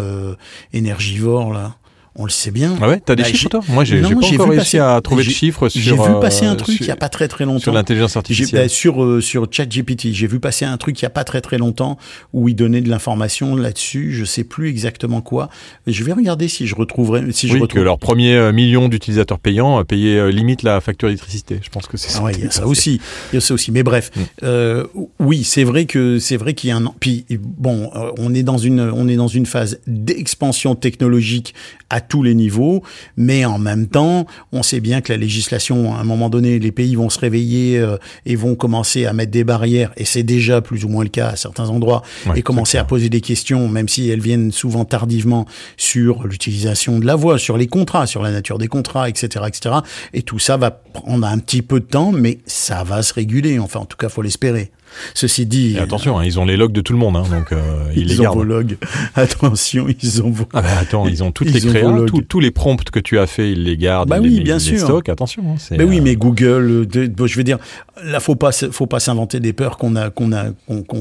énergivore, 0.73 1.54
là. 1.54 1.76
On 2.15 2.26
le 2.26 2.30
sait 2.30 2.52
bien. 2.52 2.76
Ah 2.80 2.88
ouais, 2.88 3.02
t'as 3.04 3.15
des 3.15 3.23
bah, 3.23 3.30
chiffres 3.30 3.49
toi 3.49 3.62
Moi, 3.69 3.84
j'ai 3.84 4.02
pas 4.02 4.08
encore 4.08 4.49
réussi 4.49 4.78
passer, 4.78 4.80
à 4.80 5.02
trouver 5.02 5.23
de 5.23 5.30
chiffres 5.30 5.67
sur. 5.69 5.82
J'ai 5.82 5.91
vu 5.91 6.19
passer 6.21 6.45
un 6.45 6.56
truc 6.56 6.78
il 6.80 6.86
y 6.86 6.91
a 6.91 6.95
pas 6.95 7.10
très 7.10 7.28
très 7.28 7.45
longtemps. 7.45 7.60
Sur 7.60 7.73
l'intelligence 7.73 8.15
artificielle. 8.15 8.62
Bah, 8.63 8.69
sur 8.69 9.04
euh, 9.04 9.19
sur 9.19 9.47
ChatGPT, 9.49 10.12
j'ai 10.12 10.28
vu 10.28 10.39
passer 10.39 10.65
un 10.65 10.78
truc 10.78 10.99
il 11.02 11.04
y 11.04 11.06
a 11.08 11.10
pas 11.10 11.23
très 11.23 11.41
très 11.41 11.58
longtemps 11.58 11.97
où 12.32 12.49
il 12.49 12.56
donnait 12.56 12.82
de 12.82 12.89
l'information 12.89 13.56
là-dessus. 13.56 14.13
Je 14.13 14.26
sais 14.26 14.43
plus 14.43 14.69
exactement 14.69 15.21
quoi. 15.21 15.49
Mais 15.88 15.93
je 15.93 16.04
vais 16.04 16.13
regarder 16.13 16.47
si 16.47 16.67
je 16.67 16.76
retrouverai. 16.76 17.32
Si 17.32 17.47
oui, 17.47 17.54
je 17.54 17.58
retrouve. 17.58 17.80
que 17.80 17.80
leur 17.80 17.97
premier 17.97 18.36
euh, 18.36 18.52
million 18.52 18.89
d'utilisateurs 18.89 19.39
payants 19.39 19.80
euh, 19.80 19.84
payaient 19.84 20.17
euh, 20.17 20.32
limite 20.32 20.63
la 20.63 20.82
facture 20.82 21.10
d'électricité. 21.10 21.60
Je 21.62 21.69
pense 21.69 21.88
que 21.88 21.97
c'est 21.97 22.10
ça. 22.10 22.21
Ouais, 22.21 22.34
il 22.36 22.43
y 22.43 22.47
a 22.47 22.52
ça 22.52 22.67
aussi. 22.67 22.99
Il 23.32 23.36
y 23.36 23.38
a 23.38 23.41
ça 23.41 23.54
aussi. 23.54 23.71
Mais 23.71 23.84
bref, 23.84 24.12
mm. 24.15 24.21
euh, 24.43 24.86
oui, 25.19 25.43
c'est 25.43 25.63
vrai 25.63 25.86
que 25.86 26.19
c'est 26.19 26.38
vrai 26.38 26.54
qu'il 26.54 26.69
y 26.69 26.73
a 26.73 26.78
un. 26.78 26.93
Puis 26.99 27.26
bon, 27.30 27.91
on 28.17 28.34
est 28.34 28.43
dans 28.43 28.58
une 28.58 28.80
on 28.80 29.08
est 29.08 29.15
dans 29.15 29.28
une 29.28 29.45
phase 29.45 29.80
d'expansion 29.88 30.76
technologique 30.76 31.54
à 31.89 32.02
tous 32.07 32.23
les 32.23 32.35
niveaux 32.35 32.83
mais 33.17 33.45
en 33.45 33.59
même 33.59 33.87
temps, 33.87 34.25
on 34.51 34.63
sait 34.63 34.79
bien 34.79 35.01
que 35.01 35.11
la 35.11 35.17
législation, 35.17 35.95
à 35.95 35.99
un 35.99 36.03
moment 36.03 36.29
donné, 36.29 36.59
les 36.59 36.71
pays 36.71 36.95
vont 36.95 37.09
se 37.09 37.19
réveiller 37.19 37.79
euh, 37.79 37.97
et 38.25 38.35
vont 38.35 38.55
commencer 38.55 39.05
à 39.05 39.13
mettre 39.13 39.31
des 39.31 39.43
barrières, 39.43 39.91
et 39.97 40.05
c'est 40.05 40.23
déjà 40.23 40.61
plus 40.61 40.85
ou 40.85 40.89
moins 40.89 41.03
le 41.03 41.09
cas 41.09 41.29
à 41.29 41.35
certains 41.35 41.69
endroits, 41.69 42.03
ouais, 42.27 42.39
et 42.39 42.41
commencer 42.41 42.77
à 42.77 42.83
poser 42.83 43.09
des 43.09 43.21
questions, 43.21 43.67
même 43.67 43.87
si 43.87 44.09
elles 44.09 44.21
viennent 44.21 44.51
souvent 44.51 44.85
tardivement, 44.85 45.45
sur 45.77 46.27
l'utilisation 46.27 46.99
de 46.99 47.05
la 47.05 47.15
voix, 47.15 47.37
sur 47.37 47.57
les 47.57 47.67
contrats, 47.67 48.07
sur 48.07 48.21
la 48.21 48.31
nature 48.31 48.57
des 48.57 48.67
contrats, 48.67 49.09
etc., 49.09 49.45
etc. 49.47 49.75
Et 50.13 50.21
tout 50.21 50.39
ça 50.39 50.57
va 50.57 50.71
prendre 50.71 51.25
un 51.25 51.39
petit 51.39 51.61
peu 51.61 51.79
de 51.79 51.85
temps, 51.85 52.11
mais 52.11 52.39
ça 52.45 52.83
va 52.83 53.01
se 53.01 53.13
réguler. 53.13 53.59
Enfin, 53.59 53.81
en 53.81 53.85
tout 53.85 53.97
cas, 53.97 54.09
faut 54.09 54.21
l'espérer. 54.21 54.71
Ceci 55.13 55.45
dit, 55.45 55.75
Et 55.75 55.79
attention, 55.79 56.17
hein, 56.19 56.25
ils 56.25 56.39
ont 56.39 56.45
les 56.45 56.58
logs 56.58 56.71
de 56.71 56.82
tout 56.82 56.93
le 56.93 56.99
monde, 56.99 57.15
hein, 57.15 57.23
donc 57.29 57.51
euh, 57.51 57.84
ils, 57.95 58.06
les 58.08 58.13
ils 58.15 58.19
ont 58.21 58.23
gardent. 58.23 58.38
vos 58.38 58.43
logs. 58.43 58.77
Attention, 59.15 59.88
ils 60.01 60.21
ont 60.23 60.29
vos. 60.29 60.45
Ah 60.53 60.62
bah 60.62 60.67
attends, 60.79 61.08
ils 61.08 61.23
ont 61.23 61.32
toutes 61.32 61.47
Ils 61.49 61.53
les 61.53 61.62
créas, 61.62 61.91
logs. 61.91 62.27
tous- 62.27 62.39
les 62.39 62.51
prompts 62.51 62.89
que 62.89 62.99
tu 62.99 63.19
as 63.19 63.27
fait, 63.27 63.51
ils 63.51 63.63
les 63.63 63.77
gardent, 63.77 64.10
Bah 64.10 64.17
ils, 64.19 64.23
oui, 64.23 64.29
les, 64.38 64.41
bien 64.43 64.58
ils 64.58 64.71
les 64.71 64.77
sûr. 64.77 64.88
stockent. 64.88 65.10
Attention, 65.10 65.43
hein, 65.47 65.75
Mais 65.77 65.84
oui, 65.84 65.99
euh, 65.99 66.01
mais 66.03 66.15
Google, 66.15 66.88
euh, 66.95 67.25
je 67.27 67.36
veux 67.38 67.43
dire, 67.43 67.58
là, 68.03 68.19
faut 68.19 68.36
pas, 68.36 68.51
faut 68.51 68.88
pas 68.88 68.99
s'inventer 68.99 69.39
des 69.39 69.53
peurs 69.53 69.77
qu'on 69.77 69.95
a, 69.95 70.10
qu'on 70.10 70.32
a, 70.34 70.45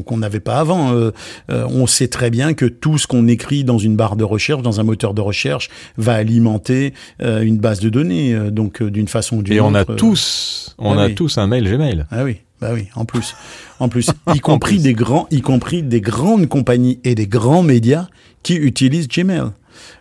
qu'on 0.05 0.17
n'avait 0.19 0.41
pas 0.41 0.59
avant. 0.61 0.93
Euh, 0.95 1.11
euh, 1.51 1.67
on 1.69 1.87
sait 1.87 2.09
très 2.09 2.31
bien 2.31 2.55
que 2.55 2.67
tout 2.67 2.99
ce 2.99 3.07
qu'on 3.07 3.27
écrit 3.29 3.65
dans 3.65 3.79
une 3.79 3.97
barre 3.97 4.17
de 4.17 4.25
recherche, 4.25 4.63
dans 4.63 4.79
un 4.81 4.85
moteur 4.85 5.15
de 5.15 5.21
recherche, 5.21 5.69
va 5.97 6.15
alimenter 6.15 6.95
une 7.21 7.59
base 7.59 7.81
de 7.81 7.89
données. 7.89 8.35
donc, 8.51 8.83
d'une 8.83 9.09
façon 9.09 9.39
ou 9.39 9.43
d'une 9.43 9.55
Et 9.55 9.61
autre. 9.61 9.71
on 9.71 9.75
a 9.75 9.85
tous, 9.85 10.75
on 10.79 10.99
ah 10.99 11.03
a 11.03 11.07
oui. 11.07 11.15
tous 11.15 11.39
un 11.39 11.47
mail 11.47 11.65
Gmail. 11.65 12.07
Ah 12.11 12.25
oui, 12.25 12.39
bah 12.63 12.71
oui, 12.73 12.87
en 12.95 13.05
plus, 13.05 13.35
en 13.81 13.89
plus, 13.89 14.09
y 14.35 14.39
compris 14.41 14.79
des 14.79 14.95
grands, 14.95 15.27
y 15.31 15.41
compris 15.43 15.83
des 15.83 16.01
grandes 16.01 16.49
compagnies 16.49 16.99
et 17.05 17.15
des 17.15 17.27
grands 17.27 17.63
médias 17.63 18.07
qui 18.43 18.55
utilisent 18.55 19.09
Gmail. 19.09 19.51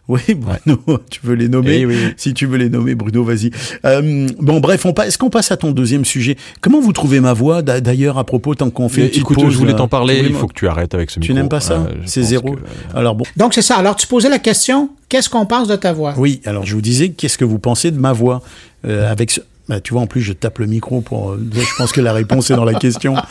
Oui, 0.08 0.20
Bruno, 0.36 0.80
tu 1.10 1.22
veux 1.24 1.34
les 1.36 1.48
nommer 1.48 1.78
Eh 1.80 1.86
oui. 1.86 1.96
Si 2.18 2.34
tu 2.34 2.46
veux 2.46 2.58
les 2.58 2.70
nommer, 2.70 2.94
Bruno, 2.96 3.24
vas-y. 3.24 3.50
Euh, 3.86 4.28
bon, 4.40 4.60
bref, 4.60 4.86
on 4.86 4.94
est-ce 4.94 5.18
qu'on 5.18 5.30
passe 5.30 5.52
à 5.52 5.58
ton 5.58 5.72
deuxième 5.72 6.04
sujet? 6.06 6.36
Comment 6.60 6.82
vous 6.82 6.92
trouvez 6.92 7.20
ma 7.20 7.34
voix 7.34 7.62
d'a- 7.62 7.80
D'ailleurs, 7.82 8.18
à 8.18 8.24
propos, 8.26 8.54
tant 8.54 8.70
qu'on 8.70 8.90
fait 8.90 9.02
Mais 9.04 9.08
écoute, 9.08 9.38
pause, 9.38 9.54
je 9.54 9.58
voulais 9.58 9.74
t'en 9.74 9.86
tu 9.86 9.90
parler. 9.92 10.22
Il 10.24 10.34
faut 10.36 10.48
que 10.48 10.54
tu 10.54 10.68
arrêtes 10.68 10.94
avec 10.94 11.10
ce 11.10 11.20
micro. 11.20 11.34
Tu 11.34 11.40
n'aimes 11.40 11.50
pas 11.50 11.62
ça 11.62 11.76
Euh, 11.88 11.94
C'est 12.06 12.24
zéro. 12.24 12.52
que- 12.56 12.60
Alors 12.98 13.16
bon. 13.16 13.24
Donc 13.38 13.54
c'est 13.54 13.62
ça. 13.62 13.76
Alors 13.78 13.96
tu 13.96 14.06
posais 14.06 14.30
la 14.30 14.40
question, 14.40 14.90
qu'est-ce 15.08 15.30
qu'on 15.30 15.46
pense 15.46 15.68
de 15.70 15.76
ta 15.78 15.94
voix? 15.94 16.14
Oui, 16.18 16.42
alors 16.46 16.66
je 16.66 16.76
vous 16.76 16.82
disais, 16.82 17.10
qu'est-ce 17.10 17.38
que 17.38 17.46
vous 17.46 17.60
pensez 17.60 17.90
de 17.92 18.00
ma 18.00 18.12
voix? 18.12 18.42
Euh, 18.86 19.10
avec 19.10 19.32
ce... 19.32 19.40
Bah, 19.72 19.80
tu 19.80 19.94
vois, 19.94 20.02
en 20.02 20.08
plus, 20.08 20.20
je 20.20 20.34
tape 20.34 20.60
le 20.60 20.66
micro 20.66 21.00
pour. 21.00 21.32
euh, 21.32 21.50
je 21.54 21.76
pense 21.78 21.94
que 21.94 22.02
la 22.02 22.12
réponse 22.12 22.52
est 22.52 22.56
dans 22.58 22.66
la 22.66 22.74
question. 22.74 23.16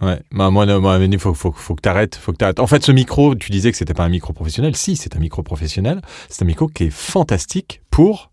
Ouais, 0.00 0.20
bah, 0.32 0.50
moi, 0.50 0.66
non, 0.66 0.80
moi, 0.80 0.98
il 0.98 1.18
faut, 1.20 1.32
faut, 1.32 1.52
faut 1.52 1.76
que 1.76 1.80
t'arrêtes, 1.80 2.16
faut 2.16 2.32
que 2.32 2.38
t'arrêtes. 2.38 2.58
En 2.58 2.66
fait, 2.66 2.82
ce 2.84 2.90
micro, 2.90 3.36
tu 3.36 3.52
disais 3.52 3.70
que 3.70 3.76
c'était 3.76 3.94
pas 3.94 4.02
un 4.02 4.08
micro 4.08 4.32
professionnel. 4.32 4.74
Si, 4.74 4.96
c'est 4.96 5.14
un 5.14 5.20
micro 5.20 5.44
professionnel. 5.44 6.00
C'est 6.28 6.42
un 6.42 6.46
micro 6.46 6.66
qui 6.66 6.84
est 6.84 6.90
fantastique 6.90 7.82
pour. 7.88 8.32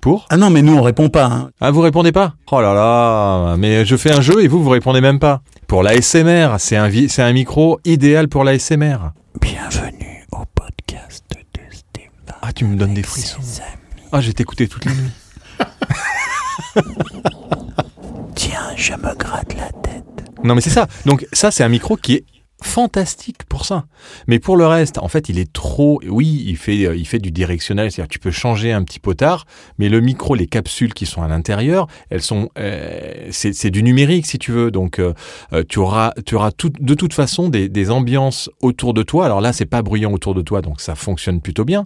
Pour? 0.00 0.26
Ah 0.30 0.36
non, 0.36 0.50
mais 0.50 0.62
nous, 0.62 0.74
on 0.76 0.82
répond 0.82 1.08
pas. 1.08 1.26
hein. 1.26 1.50
Ah, 1.60 1.70
vous 1.70 1.82
répondez 1.82 2.10
pas? 2.10 2.34
Oh 2.50 2.60
là 2.60 2.74
là, 2.74 3.56
mais 3.58 3.84
je 3.84 3.94
fais 3.96 4.10
un 4.12 4.20
jeu 4.20 4.42
et 4.42 4.48
vous, 4.48 4.60
vous 4.60 4.70
répondez 4.70 5.00
même 5.00 5.20
pas. 5.20 5.40
Pour 5.68 5.84
l'ASMR, 5.84 6.56
c'est 6.58 6.76
un, 6.76 6.90
c'est 7.08 7.22
un 7.22 7.32
micro 7.32 7.78
idéal 7.84 8.26
pour 8.26 8.42
l'ASMR. 8.42 8.96
Bienvenue 9.40 10.26
au 10.32 10.42
podcast 10.52 11.24
de 11.30 11.60
Stéphane. 11.70 12.38
Ah, 12.42 12.52
tu 12.52 12.64
me 12.64 12.74
donnes 12.76 12.94
des 12.94 13.04
frissons. 13.04 13.38
Ah, 14.10 14.20
j'ai 14.20 14.32
t'écouté 14.32 14.66
toute 14.66 14.84
la 14.84 14.94
nuit. 14.94 15.10
Tiens, 18.34 18.72
je 18.76 18.92
me 18.94 19.14
gratte 19.14 19.54
la 19.54 19.70
tête. 19.82 20.04
Non, 20.44 20.54
mais 20.54 20.60
c'est 20.60 20.70
ça. 20.70 20.86
Donc, 21.06 21.26
ça, 21.32 21.50
c'est 21.50 21.64
un 21.64 21.68
micro 21.68 21.96
qui 21.96 22.14
est 22.14 22.24
fantastique 22.62 23.44
pour 23.48 23.64
ça. 23.64 23.86
Mais 24.26 24.38
pour 24.38 24.56
le 24.56 24.66
reste, 24.66 24.98
en 24.98 25.08
fait, 25.08 25.28
il 25.28 25.38
est 25.38 25.52
trop. 25.52 26.00
Oui, 26.08 26.44
il 26.46 26.56
fait, 26.56 26.86
euh, 26.86 26.96
il 26.96 27.06
fait 27.06 27.18
du 27.18 27.30
directionnel, 27.30 27.90
c'est-à-dire 27.90 28.08
que 28.08 28.12
tu 28.12 28.18
peux 28.18 28.30
changer 28.30 28.72
un 28.72 28.82
petit 28.82 28.98
potard, 28.98 29.46
mais 29.78 29.88
le 29.88 30.00
micro, 30.00 30.34
les 30.34 30.46
capsules 30.46 30.94
qui 30.94 31.06
sont 31.06 31.22
à 31.22 31.28
l'intérieur, 31.28 31.86
elles 32.10 32.22
sont, 32.22 32.50
euh, 32.58 33.28
c'est 33.30 33.70
du 33.70 33.82
numérique 33.82 34.26
si 34.26 34.38
tu 34.38 34.52
veux. 34.52 34.70
Donc, 34.70 34.98
euh, 34.98 35.14
euh, 35.52 35.62
tu 35.68 35.78
auras, 35.78 36.12
tu 36.26 36.34
auras 36.34 36.50
tout, 36.50 36.70
de 36.80 36.94
toute 36.94 37.14
façon 37.14 37.48
des, 37.48 37.68
des 37.68 37.90
ambiances 37.90 38.50
autour 38.60 38.94
de 38.94 39.02
toi. 39.02 39.26
Alors 39.26 39.40
là, 39.40 39.52
c'est 39.52 39.66
pas 39.66 39.82
bruyant 39.82 40.12
autour 40.12 40.34
de 40.34 40.42
toi, 40.42 40.60
donc 40.62 40.80
ça 40.80 40.94
fonctionne 40.94 41.40
plutôt 41.40 41.64
bien. 41.64 41.84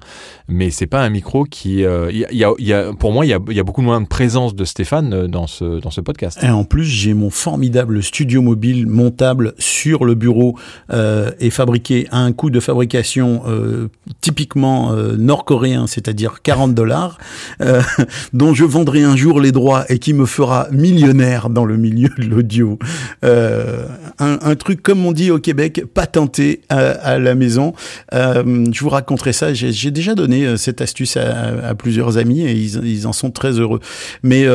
Mais 0.48 0.70
c'est 0.70 0.86
pas 0.86 1.02
un 1.02 1.10
micro 1.10 1.44
qui, 1.44 1.84
euh, 1.84 2.10
il 2.12 2.26
y 2.36 2.44
a- 2.44 2.52
y 2.58 2.72
a, 2.72 2.92
pour 2.94 3.12
moi, 3.12 3.26
il 3.26 3.28
y 3.28 3.34
a, 3.34 3.38
y 3.50 3.60
a 3.60 3.64
beaucoup 3.64 3.82
moins 3.82 4.00
de 4.00 4.06
présence 4.06 4.54
de 4.54 4.64
Stéphane 4.64 5.26
dans 5.26 5.46
ce, 5.46 5.80
dans 5.80 5.90
ce 5.90 6.00
podcast. 6.00 6.38
Et 6.42 6.48
en 6.48 6.64
plus, 6.64 6.84
j'ai 6.84 7.14
mon 7.14 7.30
formidable 7.30 8.02
studio 8.02 8.42
mobile 8.42 8.86
montable 8.86 9.54
sur 9.58 10.04
le 10.04 10.14
bureau 10.14 10.56
euh, 10.92 11.30
et 11.40 11.50
fabriqué 11.50 12.06
à 12.10 12.18
un 12.18 12.32
coût 12.32 12.50
de 12.50 12.60
fabrication 12.60 13.42
euh, 13.46 13.88
typiquement 14.20 14.92
euh, 14.92 15.16
nord-coréen, 15.16 15.86
c'est-à-dire 15.86 16.42
40 16.42 16.74
dollars, 16.74 17.18
euh, 17.60 17.80
dont 18.32 18.54
je 18.54 18.64
vendrai 18.64 19.02
un 19.02 19.16
jour 19.16 19.40
les 19.40 19.52
droits 19.52 19.84
et 19.88 19.98
qui 19.98 20.12
me 20.14 20.26
fera 20.26 20.68
millionnaire 20.70 21.50
dans 21.50 21.64
le 21.64 21.76
milieu 21.76 22.10
de 22.18 22.24
l'audio. 22.24 22.78
Euh, 23.24 23.86
un, 24.18 24.38
un 24.42 24.54
truc, 24.54 24.82
comme 24.82 25.04
on 25.04 25.12
dit 25.12 25.30
au 25.30 25.38
Québec, 25.38 25.84
patenté 25.92 26.60
à, 26.68 26.78
à 26.78 27.18
la 27.18 27.34
maison. 27.34 27.74
Je 28.12 28.80
vous 28.80 28.88
raconterai 28.88 29.32
ça. 29.32 29.54
J'ai 29.54 29.90
déjà 29.90 30.14
donné 30.14 30.56
cette 30.56 30.80
astuce 30.80 31.16
à, 31.16 31.68
à 31.68 31.74
plusieurs 31.74 32.18
amis 32.18 32.42
et 32.42 32.52
ils, 32.52 32.84
ils 32.84 33.06
en 33.06 33.12
sont 33.12 33.30
très 33.30 33.52
heureux. 33.58 33.80
Mais 34.22 34.46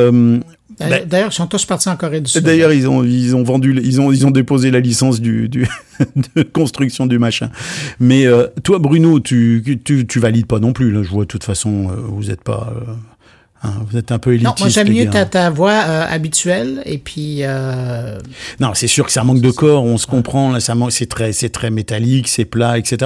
euh, 0.80 0.84
Euh, 0.90 1.04
D'ailleurs, 1.06 1.30
ils 1.30 1.34
sont 1.34 1.46
tous 1.46 1.64
partis 1.64 1.88
en 1.88 1.96
Corée 1.96 2.20
du 2.20 2.30
Sud. 2.30 2.42
D'ailleurs, 2.44 2.72
ils 2.72 2.88
ont 2.88 3.04
ils 3.04 3.34
ont 3.36 3.42
vendu 3.42 3.78
ils 3.82 4.00
ont 4.00 4.12
ils 4.12 4.26
ont 4.26 4.30
déposé 4.30 4.70
la 4.70 4.80
licence 4.80 5.20
du, 5.20 5.48
du 5.48 5.66
de 6.36 6.42
construction 6.42 7.06
du 7.06 7.18
machin. 7.18 7.50
Mais 8.00 8.26
euh, 8.26 8.46
toi, 8.62 8.78
Bruno, 8.78 9.20
tu, 9.20 9.80
tu 9.84 10.06
tu 10.06 10.20
valides 10.20 10.46
pas 10.46 10.58
non 10.60 10.72
plus. 10.72 10.90
Là, 10.90 11.02
je 11.02 11.10
vois 11.10 11.24
de 11.24 11.28
toute 11.28 11.44
façon, 11.44 11.88
euh, 11.90 11.94
vous 12.08 12.30
êtes 12.30 12.42
pas. 12.42 12.72
euh, 12.76 12.92
hein, 13.64 13.72
vous 13.90 13.96
êtes 13.96 14.12
un 14.12 14.18
peu 14.18 14.30
élitiste. 14.34 14.48
Non, 14.58 14.64
moi 14.64 14.68
j'aime 14.68 14.88
mieux 14.92 15.10
ta, 15.10 15.24
ta 15.24 15.50
voix 15.50 15.72
euh, 15.72 16.04
habituelle 16.08 16.82
et 16.86 16.98
puis 16.98 17.38
euh, 17.42 18.18
Non, 18.60 18.70
c'est 18.74 18.86
sûr 18.86 19.04
que 19.06 19.12
ça 19.12 19.24
manque 19.24 19.40
de 19.40 19.50
corps. 19.50 19.82
On 19.82 19.98
se 19.98 20.06
comprend. 20.06 20.52
Là, 20.52 20.60
ça 20.60 20.74
manque. 20.76 20.92
C'est 20.92 21.06
très 21.06 21.32
c'est 21.32 21.48
très 21.50 21.70
métallique, 21.70 22.28
c'est 22.28 22.44
plat, 22.44 22.78
etc. 22.78 22.96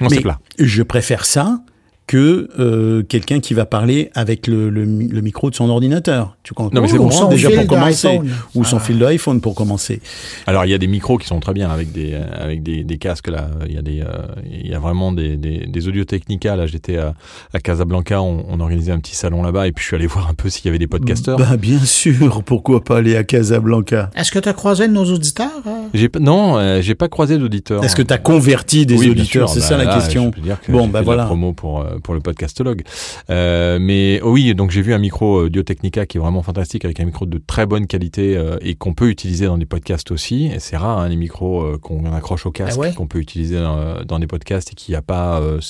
Non, 0.00 0.08
c'est 0.08 0.16
Mais 0.16 0.20
plat. 0.22 0.40
je 0.58 0.82
préfère 0.82 1.24
ça 1.24 1.60
que 2.06 2.48
euh, 2.58 3.02
quelqu'un 3.02 3.40
qui 3.40 3.54
va 3.54 3.64
parler 3.64 4.10
avec 4.14 4.46
le, 4.46 4.68
le, 4.70 4.84
mi- 4.84 5.08
le 5.08 5.20
micro 5.22 5.50
de 5.50 5.54
son 5.54 5.70
ordinateur. 5.70 6.36
Tu 6.42 6.52
comprends? 6.52 6.74
Non, 6.74 6.82
mais 6.82 6.88
c'est 6.88 6.98
Ou 6.98 7.08
bon. 7.08 7.28
déjà 7.28 7.48
pour 7.50 7.66
commencer, 7.66 8.20
ou 8.54 8.64
son 8.64 8.76
Ah. 8.76 8.80
fil 8.80 8.98
d'iPhone 8.98 9.40
pour 9.40 9.54
commencer. 9.54 10.00
Alors 10.46 10.64
il 10.64 10.70
y 10.70 10.74
a 10.74 10.78
des 10.78 10.86
micros 10.88 11.16
qui 11.18 11.26
sont 11.26 11.40
très 11.40 11.52
bien 11.54 11.70
avec 11.70 11.92
des 11.92 12.14
avec 12.14 12.62
des, 12.62 12.84
des 12.84 12.98
casques 12.98 13.28
là. 13.28 13.48
Il 13.66 13.74
y 13.74 13.78
a 13.78 13.82
des 13.82 14.00
euh, 14.00 14.06
il 14.52 14.66
y 14.68 14.74
a 14.74 14.78
vraiment 14.78 15.12
des 15.12 15.36
des, 15.36 15.66
des 15.66 15.88
Audio 15.88 16.04
Technica 16.04 16.56
là. 16.56 16.66
J'étais 16.66 16.98
à, 16.98 17.14
à 17.54 17.60
Casablanca, 17.60 18.20
on, 18.20 18.44
on 18.48 18.60
organisait 18.60 18.92
un 18.92 18.98
petit 18.98 19.14
salon 19.14 19.42
là-bas 19.42 19.68
et 19.68 19.72
puis 19.72 19.82
je 19.82 19.86
suis 19.88 19.96
allé 19.96 20.06
voir 20.06 20.28
un 20.28 20.34
peu 20.34 20.50
s'il 20.50 20.66
y 20.66 20.68
avait 20.68 20.78
des 20.78 20.86
podcasteurs. 20.88 21.38
Bah 21.38 21.56
bien 21.56 21.78
sûr, 21.84 22.42
pourquoi 22.44 22.82
pas 22.84 22.98
aller 22.98 23.16
à 23.16 23.24
Casablanca? 23.24 24.10
Est-ce 24.16 24.32
que 24.32 24.38
tu 24.38 24.48
as 24.48 24.52
croisé 24.54 24.88
de 24.88 24.92
nos 24.92 25.04
auditeurs 25.04 25.50
euh? 25.66 25.70
J'ai 25.94 26.10
non, 26.20 26.58
euh, 26.58 26.80
j'ai 26.82 26.94
pas 26.94 27.08
croisé 27.08 27.38
d'auditeurs. 27.38 27.82
Est-ce 27.84 27.96
que 27.96 28.02
tu 28.02 28.12
as 28.12 28.18
converti 28.18 28.86
des 28.86 28.96
Oui, 28.98 29.10
auditeurs? 29.10 29.48
C'est 29.48 29.60
Bah, 29.60 29.66
ça 29.66 29.76
la 29.78 29.84
là, 29.84 29.94
question. 29.94 30.26
je 30.34 30.40
peux 30.40 30.40
dire 30.46 30.60
que 30.60 30.72
Bon, 30.72 30.88
bah 30.88 30.98
fait 30.98 31.00
de 31.00 31.04
voilà. 31.06 31.22
La 31.22 31.26
promo 31.26 31.52
pour 31.52 31.80
euh, 31.80 31.98
pour 32.02 32.14
le 32.14 32.20
podcastologue. 32.20 32.82
Euh, 33.30 33.78
mais 33.80 34.20
oh 34.22 34.32
oui, 34.32 34.54
donc 34.54 34.70
j'ai 34.70 34.82
vu 34.82 34.92
un 34.94 34.98
micro 34.98 35.44
Audio 35.44 35.62
Technica 35.62 36.06
qui 36.06 36.18
est 36.18 36.20
vraiment 36.20 36.42
fantastique 36.42 36.84
avec 36.84 37.00
un 37.00 37.04
micro 37.06 37.26
de 37.26 37.38
très 37.38 37.66
bonne 37.66 37.86
qualité 37.86 38.36
euh, 38.36 38.56
et 38.60 38.74
qu'on 38.74 38.94
peut 38.94 39.08
utiliser 39.08 39.46
dans 39.46 39.58
des 39.58 39.66
podcasts 39.66 40.10
aussi. 40.10 40.46
Et 40.46 40.58
c'est 40.58 40.76
rare 40.76 40.98
hein, 40.98 41.08
les 41.08 41.16
micros 41.16 41.62
euh, 41.62 41.78
qu'on 41.78 42.12
accroche 42.12 42.46
au 42.46 42.50
casque 42.50 42.76
Ah 42.76 42.80
ouais 42.80 42.92
qu'on 42.92 43.06
peut 43.06 43.18
utiliser 43.18 43.56
dans, 43.60 44.04
dans 44.04 44.18
des 44.18 44.26
podcasts 44.26 44.72
et 44.72 44.74
qu'il 44.74 44.92
n'y 44.92 44.96
a 44.96 45.02
pas 45.02 45.40
euh, 45.40 45.60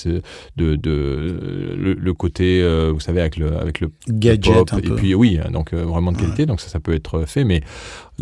de, 0.56 0.76
de 0.76 1.76
le, 1.78 1.94
le 1.94 2.14
côté 2.14 2.60
euh, 2.62 2.90
vous 2.92 3.00
savez 3.00 3.20
avec 3.20 3.36
le 3.36 3.56
avec 3.56 3.80
le 3.80 3.90
Gadget 4.08 4.54
pop. 4.54 4.72
un 4.72 4.78
et 4.78 4.90
puis 4.96 5.14
oui 5.14 5.38
donc 5.50 5.72
euh, 5.72 5.84
vraiment 5.84 6.12
de 6.12 6.18
qualité 6.18 6.46
donc 6.46 6.60
ça 6.60 6.68
ça 6.68 6.80
peut 6.80 6.94
être 6.94 7.24
fait 7.26 7.44
mais 7.44 7.60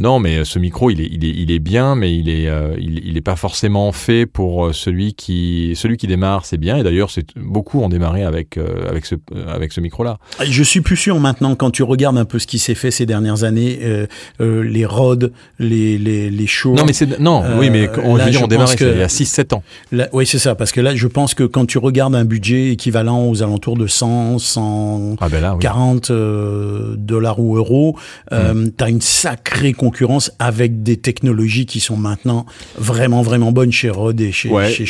non, 0.01 0.19
mais 0.19 0.39
euh, 0.39 0.45
ce 0.45 0.59
micro, 0.59 0.91
il 0.91 1.01
est, 1.01 1.09
il 1.11 1.25
est, 1.25 1.29
il 1.31 1.51
est 1.53 1.59
bien, 1.59 1.95
mais 1.95 2.15
il 2.15 2.29
est, 2.29 2.49
euh, 2.49 2.75
il, 2.79 3.07
il 3.07 3.17
est 3.17 3.21
pas 3.23 3.37
forcément 3.37 3.93
fait 3.93 4.27
pour 4.27 4.67
euh, 4.67 4.73
celui 4.73 5.15
qui, 5.15 5.73
celui 5.77 5.97
qui 5.97 6.07
démarre. 6.07 6.45
C'est 6.45 6.57
bien, 6.59 6.77
et 6.79 6.83
d'ailleurs, 6.83 7.11
c'est 7.11 7.27
beaucoup 7.37 7.81
ont 7.83 7.89
démarré 7.89 8.25
avec, 8.25 8.57
euh, 8.57 8.89
avec 8.89 9.07
ce, 9.07 9.15
avec 9.49 9.73
ce 9.73 9.81
micro-là. 9.81 10.19
Je 10.45 10.63
suis 10.63 10.81
plus 10.81 10.97
sûr 10.97 11.19
maintenant 11.21 11.55
quand 11.55 11.71
tu 11.71 11.83
regardes 11.83 12.19
un 12.19 12.25
peu 12.25 12.39
ce 12.39 12.47
qui 12.47 12.59
s'est 12.59 12.75
fait 12.75 12.91
ces 12.91 13.07
dernières 13.07 13.45
années, 13.45 13.79
euh, 13.83 14.07
les 14.63 14.85
Rhodes, 14.87 15.33
les 15.59 15.99
les 15.99 16.31
les 16.31 16.47
shows. 16.47 16.75
Non, 16.75 16.85
mais 16.87 16.93
c'est, 16.93 17.19
non, 17.21 17.43
oui, 17.59 17.71
mais 17.71 17.89
on, 18.05 18.17
là, 18.17 18.31
je 18.31 18.39
on 18.39 18.47
démarrait 18.47 18.77
que- 18.77 18.85
il 18.85 18.99
y 18.99 19.03
a 19.03 19.09
6-7 19.09 19.53
ans. 19.55 19.63
Là, 19.93 20.09
oui, 20.13 20.27
c'est 20.27 20.39
ça, 20.39 20.55
parce 20.55 20.73
que 20.73 20.81
là, 20.81 20.95
je 20.95 21.07
pense 21.07 21.35
que 21.35 21.45
quand 21.45 21.67
tu 21.67 21.79
regardes 21.79 22.15
un 22.15 22.25
budget 22.25 22.71
équivalent 22.73 23.27
aux 23.29 23.43
alentours 23.43 23.77
de 23.77 23.87
100, 23.87 24.39
140 24.39 25.19
Ah 25.21 25.29
ben 25.29 25.41
là, 25.41 25.55
oui. 25.57 25.61
dollars 26.99 27.39
ou 27.41 27.57
euros, 27.57 27.97
euh, 28.33 28.67
tu 28.77 28.85
as 28.85 28.89
une 28.89 29.01
sacrée 29.01 29.73
concurrence 29.90 30.31
avec 30.38 30.85
des 30.85 30.96
technologies 30.96 31.66
qui 31.66 31.81
sont 31.81 31.96
maintenant 31.96 32.46
vraiment, 32.79 33.22
vraiment 33.22 33.50
bonnes 33.50 33.72
chez 33.72 33.90
Rode 33.90 34.20
et 34.20 34.31
chez, 34.31 34.48
Ouais, 34.48 34.70
chez. 34.70 34.87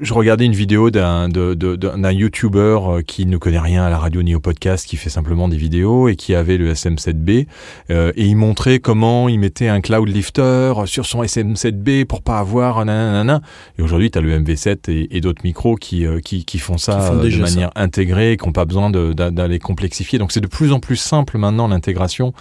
Je 0.00 0.12
regardais 0.12 0.44
une 0.44 0.54
vidéo 0.54 0.90
d'un 0.90 1.28
d'un 1.28 2.12
YouTuber 2.12 2.58
euh, 2.58 3.02
qui 3.02 3.26
ne 3.26 3.36
connaît 3.36 3.60
rien 3.60 3.84
à 3.84 3.90
la 3.90 3.98
radio 3.98 4.22
ni 4.22 4.34
au 4.34 4.40
podcast, 4.40 4.86
qui 4.86 4.96
fait 4.96 5.10
simplement 5.10 5.48
des 5.48 5.56
vidéos 5.56 6.08
et 6.08 6.16
qui 6.16 6.34
avait 6.34 6.56
le 6.56 6.72
SM7B 6.72 7.46
euh, 7.90 8.12
et 8.16 8.24
il 8.24 8.36
montrait 8.36 8.78
comment 8.78 9.28
il 9.28 9.38
mettait 9.38 9.68
un 9.68 9.80
cloud 9.80 10.08
lifter 10.08 10.72
sur 10.86 11.06
son 11.06 11.22
SM7B 11.22 12.04
pour 12.06 12.22
pas 12.22 12.38
avoir 12.38 12.78
un 12.78 12.86
nanana. 12.86 13.40
Et 13.78 13.82
aujourd'hui, 13.82 14.10
tu 14.10 14.18
as 14.18 14.20
le 14.20 14.38
MV7 14.38 14.90
et, 14.90 15.16
et 15.16 15.20
d'autres 15.20 15.42
micros 15.44 15.76
qui, 15.76 16.06
euh, 16.06 16.20
qui, 16.20 16.44
qui 16.44 16.58
font 16.58 16.78
ça 16.78 16.94
Qui 16.94 17.06
font 17.06 17.18
euh, 17.18 17.30
de 17.30 17.36
manière 17.36 17.70
intégrée 17.76 18.32
et 18.32 18.36
qui 18.36 18.46
n'ont 18.46 18.52
pas 18.52 18.64
besoin 18.64 18.90
d'aller 18.90 19.58
complexifier. 19.58 20.18
Donc 20.18 20.32
c'est 20.32 20.40
de 20.40 20.46
plus 20.46 20.72
en 20.72 20.80
plus 20.80 20.96
simple 20.96 21.38
maintenant 21.38 21.68
l'intégration 21.68 22.32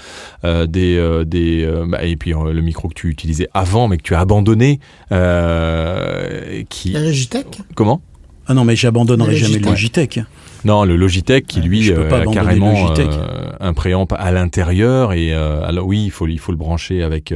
euh, 0.43 0.65
des, 0.65 0.97
euh, 0.97 1.23
des 1.25 1.69
bah, 1.88 2.03
et 2.03 2.15
puis 2.15 2.32
le 2.34 2.61
micro 2.61 2.88
que 2.88 2.93
tu 2.93 3.09
utilisais 3.09 3.47
avant 3.53 3.88
mais 3.88 3.97
que 3.97 4.03
tu 4.03 4.15
as 4.15 4.19
abandonné 4.19 4.80
euh, 5.11 6.63
qui 6.69 6.91
Logitech 6.91 7.42
Comment? 7.75 8.01
Ah 8.47 8.53
non, 8.53 8.65
mais 8.65 8.75
j'abandonnerai 8.75 9.35
jamais 9.37 9.59
le 9.59 9.65
Logitech. 9.65 10.19
Non, 10.66 10.86
le 10.86 10.95
Logitech 10.95 11.45
qui 11.45 11.61
lui 11.61 11.84
je 11.84 11.93
peux 11.93 12.01
euh, 12.01 12.09
pas 12.09 12.22
a 12.22 12.26
carrément 12.26 12.93
euh, 12.97 13.51
un 13.59 13.74
préamp 13.74 14.05
à 14.11 14.32
l'intérieur 14.32 15.14
et 15.14 15.34
alors 15.34 15.86
oui, 15.88 16.03
il 16.05 16.11
faut 16.11 16.28
il 16.28 16.39
faut 16.39 16.51
le 16.51 16.57
brancher 16.57 17.03
avec 17.03 17.34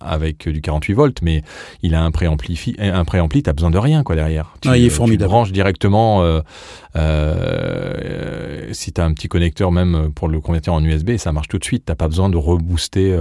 avec 0.00 0.48
du 0.48 0.60
48 0.60 0.94
volts, 0.94 1.22
mais 1.22 1.42
il 1.82 1.94
a 1.94 2.02
un 2.02 2.10
préampli 2.10 2.74
un 2.78 3.04
préampli, 3.04 3.42
t'as 3.42 3.52
besoin 3.52 3.70
de 3.70 3.78
rien 3.78 4.02
quoi 4.02 4.16
derrière. 4.16 4.54
Tu, 4.60 4.68
ah, 4.68 4.76
il 4.76 4.84
est 4.84 4.90
formidable. 4.90 5.28
Tu 5.28 5.30
branches 5.30 5.52
directement. 5.52 6.22
Euh, 6.96 8.68
si 8.72 8.92
tu 8.92 9.00
as 9.00 9.04
un 9.04 9.12
petit 9.12 9.28
connecteur 9.28 9.70
même 9.70 10.10
pour 10.14 10.28
le 10.28 10.40
convertir 10.40 10.74
en 10.74 10.82
USB, 10.84 11.16
ça 11.16 11.32
marche 11.32 11.48
tout 11.48 11.58
de 11.58 11.64
suite. 11.64 11.84
T'as 11.86 11.94
pas 11.94 12.08
besoin 12.08 12.28
de 12.28 12.36
rebooster 12.36 13.16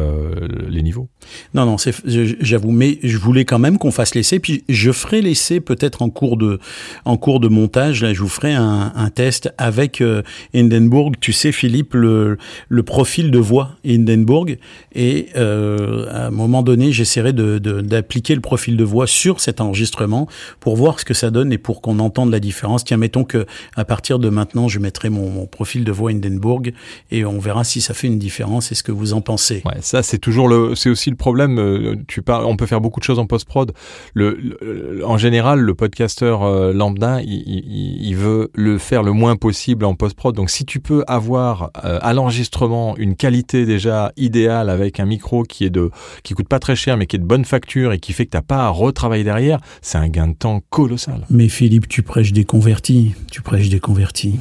les 0.67 0.81
niveaux. 0.81 1.09
Non, 1.53 1.65
non, 1.65 1.75
j'avoue. 2.05 2.71
Mais 2.71 2.99
je 3.03 3.17
voulais 3.17 3.45
quand 3.45 3.59
même 3.59 3.77
qu'on 3.77 3.91
fasse 3.91 4.15
l'essai. 4.15 4.39
Puis 4.39 4.63
je 4.69 4.91
ferai 4.91 5.21
l'essai 5.21 5.59
peut-être 5.59 6.01
en 6.01 6.09
cours 6.09 6.37
de 6.37 6.59
en 7.05 7.17
cours 7.17 7.39
de 7.39 7.47
montage. 7.47 8.03
Là, 8.03 8.13
je 8.13 8.21
vous 8.21 8.27
ferai 8.27 8.53
un, 8.53 8.91
un 8.95 9.08
test 9.09 9.53
avec 9.57 10.01
euh, 10.01 10.21
Hindenburg. 10.53 11.15
Tu 11.19 11.33
sais, 11.33 11.51
Philippe, 11.51 11.93
le, 11.93 12.37
le 12.67 12.83
profil 12.83 13.31
de 13.31 13.39
voix 13.39 13.71
Hindenburg. 13.85 14.57
Et 14.93 15.27
euh, 15.35 16.07
à 16.09 16.27
un 16.27 16.31
moment 16.31 16.63
donné, 16.63 16.91
j'essaierai 16.91 17.33
d'appliquer 17.33 18.33
de, 18.33 18.37
le 18.37 18.41
profil 18.41 18.77
de 18.77 18.83
voix 18.83 19.07
sur 19.07 19.39
cet 19.39 19.61
enregistrement 19.61 20.27
pour 20.59 20.75
voir 20.75 20.99
ce 20.99 21.05
que 21.05 21.13
ça 21.13 21.31
donne 21.31 21.51
et 21.51 21.57
pour 21.57 21.81
qu'on 21.81 21.99
entende 21.99 22.31
la 22.31 22.39
différence. 22.39 22.83
Tiens, 22.83 22.97
mettons 22.97 23.23
que 23.23 23.45
à 23.75 23.85
partir 23.85 24.19
de 24.19 24.29
maintenant, 24.29 24.67
je 24.67 24.79
mettrai 24.79 25.09
mon, 25.09 25.45
profil 25.45 25.83
de 25.83 25.91
voix 25.91 26.11
Hindenburg 26.11 26.73
et 27.11 27.25
on 27.25 27.39
verra 27.39 27.63
si 27.63 27.81
ça 27.81 27.93
fait 27.93 28.07
une 28.07 28.19
différence 28.19 28.71
et 28.71 28.75
ce 28.75 28.83
que 28.83 28.91
vous 28.91 29.13
en 29.13 29.21
pensez. 29.21 29.63
Ça 29.81 30.03
c'est 30.03 30.17
toujours 30.17 30.47
le, 30.47 30.75
c'est 30.75 30.89
aussi 30.89 31.09
le 31.09 31.15
problème. 31.15 31.57
Euh, 31.59 31.95
tu 32.07 32.21
parles, 32.21 32.45
on 32.45 32.55
peut 32.55 32.65
faire 32.65 32.81
beaucoup 32.81 32.99
de 32.99 33.05
choses 33.05 33.19
en 33.19 33.25
post 33.25 33.47
prod. 33.47 33.71
Le, 34.13 35.01
en 35.05 35.17
général, 35.17 35.59
le 35.59 35.73
podcasteur 35.73 36.73
lambda, 36.73 37.21
il, 37.21 38.15
veut 38.15 38.49
le 38.53 38.77
faire 38.77 38.98
le 39.03 39.11
moins 39.11 39.35
possible 39.35 39.85
en 39.85 39.95
post 39.95 40.15
prod. 40.15 40.35
Donc 40.35 40.49
si 40.49 40.65
tu 40.65 40.79
peux 40.79 41.03
avoir 41.07 41.71
euh, 41.83 41.99
à 42.01 42.13
l'enregistrement 42.13 42.95
une 42.97 43.15
qualité 43.15 43.65
déjà 43.65 44.11
idéale 44.17 44.69
avec 44.69 44.99
un 44.99 45.05
micro 45.05 45.43
qui 45.43 45.65
est 45.65 45.69
de, 45.69 45.91
qui 46.23 46.33
coûte 46.33 46.47
pas 46.47 46.59
très 46.59 46.75
cher 46.75 46.97
mais 46.97 47.05
qui 47.05 47.15
est 47.15 47.19
de 47.19 47.25
bonne 47.25 47.45
facture 47.45 47.93
et 47.93 47.99
qui 47.99 48.13
fait 48.13 48.25
que 48.25 48.31
t'as 48.31 48.41
pas 48.41 48.65
à 48.65 48.69
retravailler 48.69 49.23
derrière, 49.23 49.59
c'est 49.81 49.97
un 49.97 50.07
gain 50.07 50.27
de 50.27 50.33
temps 50.33 50.61
colossal. 50.69 51.25
Mais 51.29 51.47
Philippe, 51.49 51.87
tu 51.87 52.01
prêches 52.01 52.33
des 52.33 52.45
convertis, 52.45 53.13
tu 53.31 53.41
prêches 53.41 53.69
des 53.69 53.79
convertis. 53.79 54.39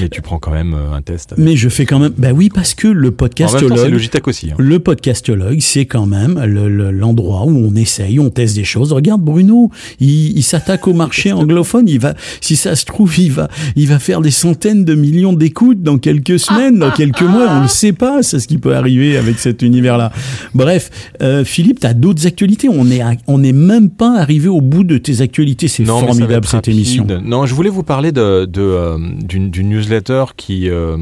Mais 0.00 0.08
tu 0.08 0.22
prends 0.22 0.38
quand 0.38 0.52
même 0.52 0.74
un 0.74 1.02
test. 1.02 1.34
Mais 1.36 1.56
je 1.56 1.68
fais 1.68 1.86
quand 1.86 1.98
même, 1.98 2.12
bah 2.16 2.32
oui 2.32 2.48
parce 2.48 2.74
que 2.74 2.88
le 2.88 3.10
podcastologue, 3.10 3.78
c'est 3.78 3.90
Logitech 3.90 4.26
aussi. 4.28 4.50
Hein. 4.50 4.56
Le 4.58 4.78
podcastologue, 4.78 5.60
c'est 5.60 5.86
quand 5.86 6.06
même 6.06 6.42
l'endroit 6.44 7.44
où 7.44 7.56
on 7.56 7.74
essaye, 7.74 8.18
on 8.18 8.30
teste 8.30 8.56
des 8.56 8.64
choses. 8.64 8.92
Regarde 8.92 9.20
Bruno, 9.20 9.70
il, 10.00 10.36
il 10.36 10.42
s'attaque 10.42 10.88
au 10.88 10.92
marché 10.92 11.32
anglophone. 11.32 11.88
Il 11.88 12.00
va, 12.00 12.14
si 12.40 12.56
ça 12.56 12.76
se 12.76 12.84
trouve, 12.84 13.18
il 13.18 13.32
va, 13.32 13.48
il 13.76 13.88
va 13.88 13.95
faire 13.98 14.20
des 14.20 14.30
centaines 14.30 14.84
de 14.84 14.94
millions 14.94 15.32
d'écoutes 15.32 15.82
dans 15.82 15.98
quelques 15.98 16.38
semaines, 16.38 16.78
dans 16.78 16.90
quelques 16.90 17.22
mois. 17.22 17.48
On 17.50 17.62
ne 17.62 17.68
sait 17.68 17.92
pas, 17.92 18.22
c'est 18.22 18.40
ce 18.40 18.48
qui 18.48 18.58
peut 18.58 18.74
arriver 18.74 19.16
avec 19.16 19.38
cet 19.38 19.62
univers-là. 19.62 20.12
Bref, 20.54 20.90
euh, 21.22 21.44
Philippe, 21.44 21.80
tu 21.80 21.86
as 21.86 21.94
d'autres 21.94 22.26
actualités? 22.26 22.68
On 22.68 22.90
est, 22.90 23.02
on 23.26 23.38
n'est 23.38 23.52
même 23.52 23.90
pas 23.90 24.18
arrivé 24.18 24.48
au 24.48 24.60
bout 24.60 24.84
de 24.84 24.98
tes 24.98 25.20
actualités. 25.20 25.68
C'est 25.68 25.84
formidable 25.84 26.46
cette 26.46 26.68
émission. 26.68 27.06
Non, 27.24 27.46
je 27.46 27.54
voulais 27.54 27.70
vous 27.70 27.82
parler 27.82 28.12
de, 28.12 28.44
de 28.44 28.62
euh, 28.62 28.98
d'une 29.22 29.50
newsletter 29.68 30.24
qui 30.36 30.68
euh, 30.68 30.96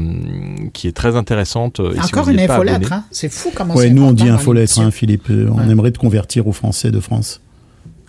qui 0.73 0.87
est 0.87 0.91
très 0.91 1.15
intéressante. 1.15 1.79
Encore 1.79 2.29
une 2.29 2.39
infolettre, 2.39 2.93
hein 2.93 3.03
c'est 3.11 3.31
fou 3.31 3.51
comment. 3.53 3.75
Ouais, 3.75 3.89
nous 3.89 4.03
on 4.03 4.13
dit 4.13 4.29
infolettre, 4.29 4.79
hein, 4.79 4.91
Philippe. 4.91 5.29
On 5.29 5.69
aimerait 5.69 5.91
te 5.91 5.99
convertir 5.99 6.47
au 6.47 6.51
français 6.51 6.91
de 6.91 6.99
France. 6.99 7.41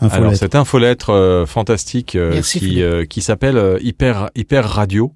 Infolettre. 0.01 0.15
Alors 0.17 0.37
cette 0.37 0.55
infolettre 0.55 1.11
euh, 1.11 1.47
fantastique 1.47 2.17
euh, 2.17 2.41
qui, 2.43 2.83
euh, 2.83 3.05
qui 3.05 3.23
s'appelle 3.23 3.79
Hyper 3.81 4.31
Hyper 4.35 4.69
Radio. 4.69 5.13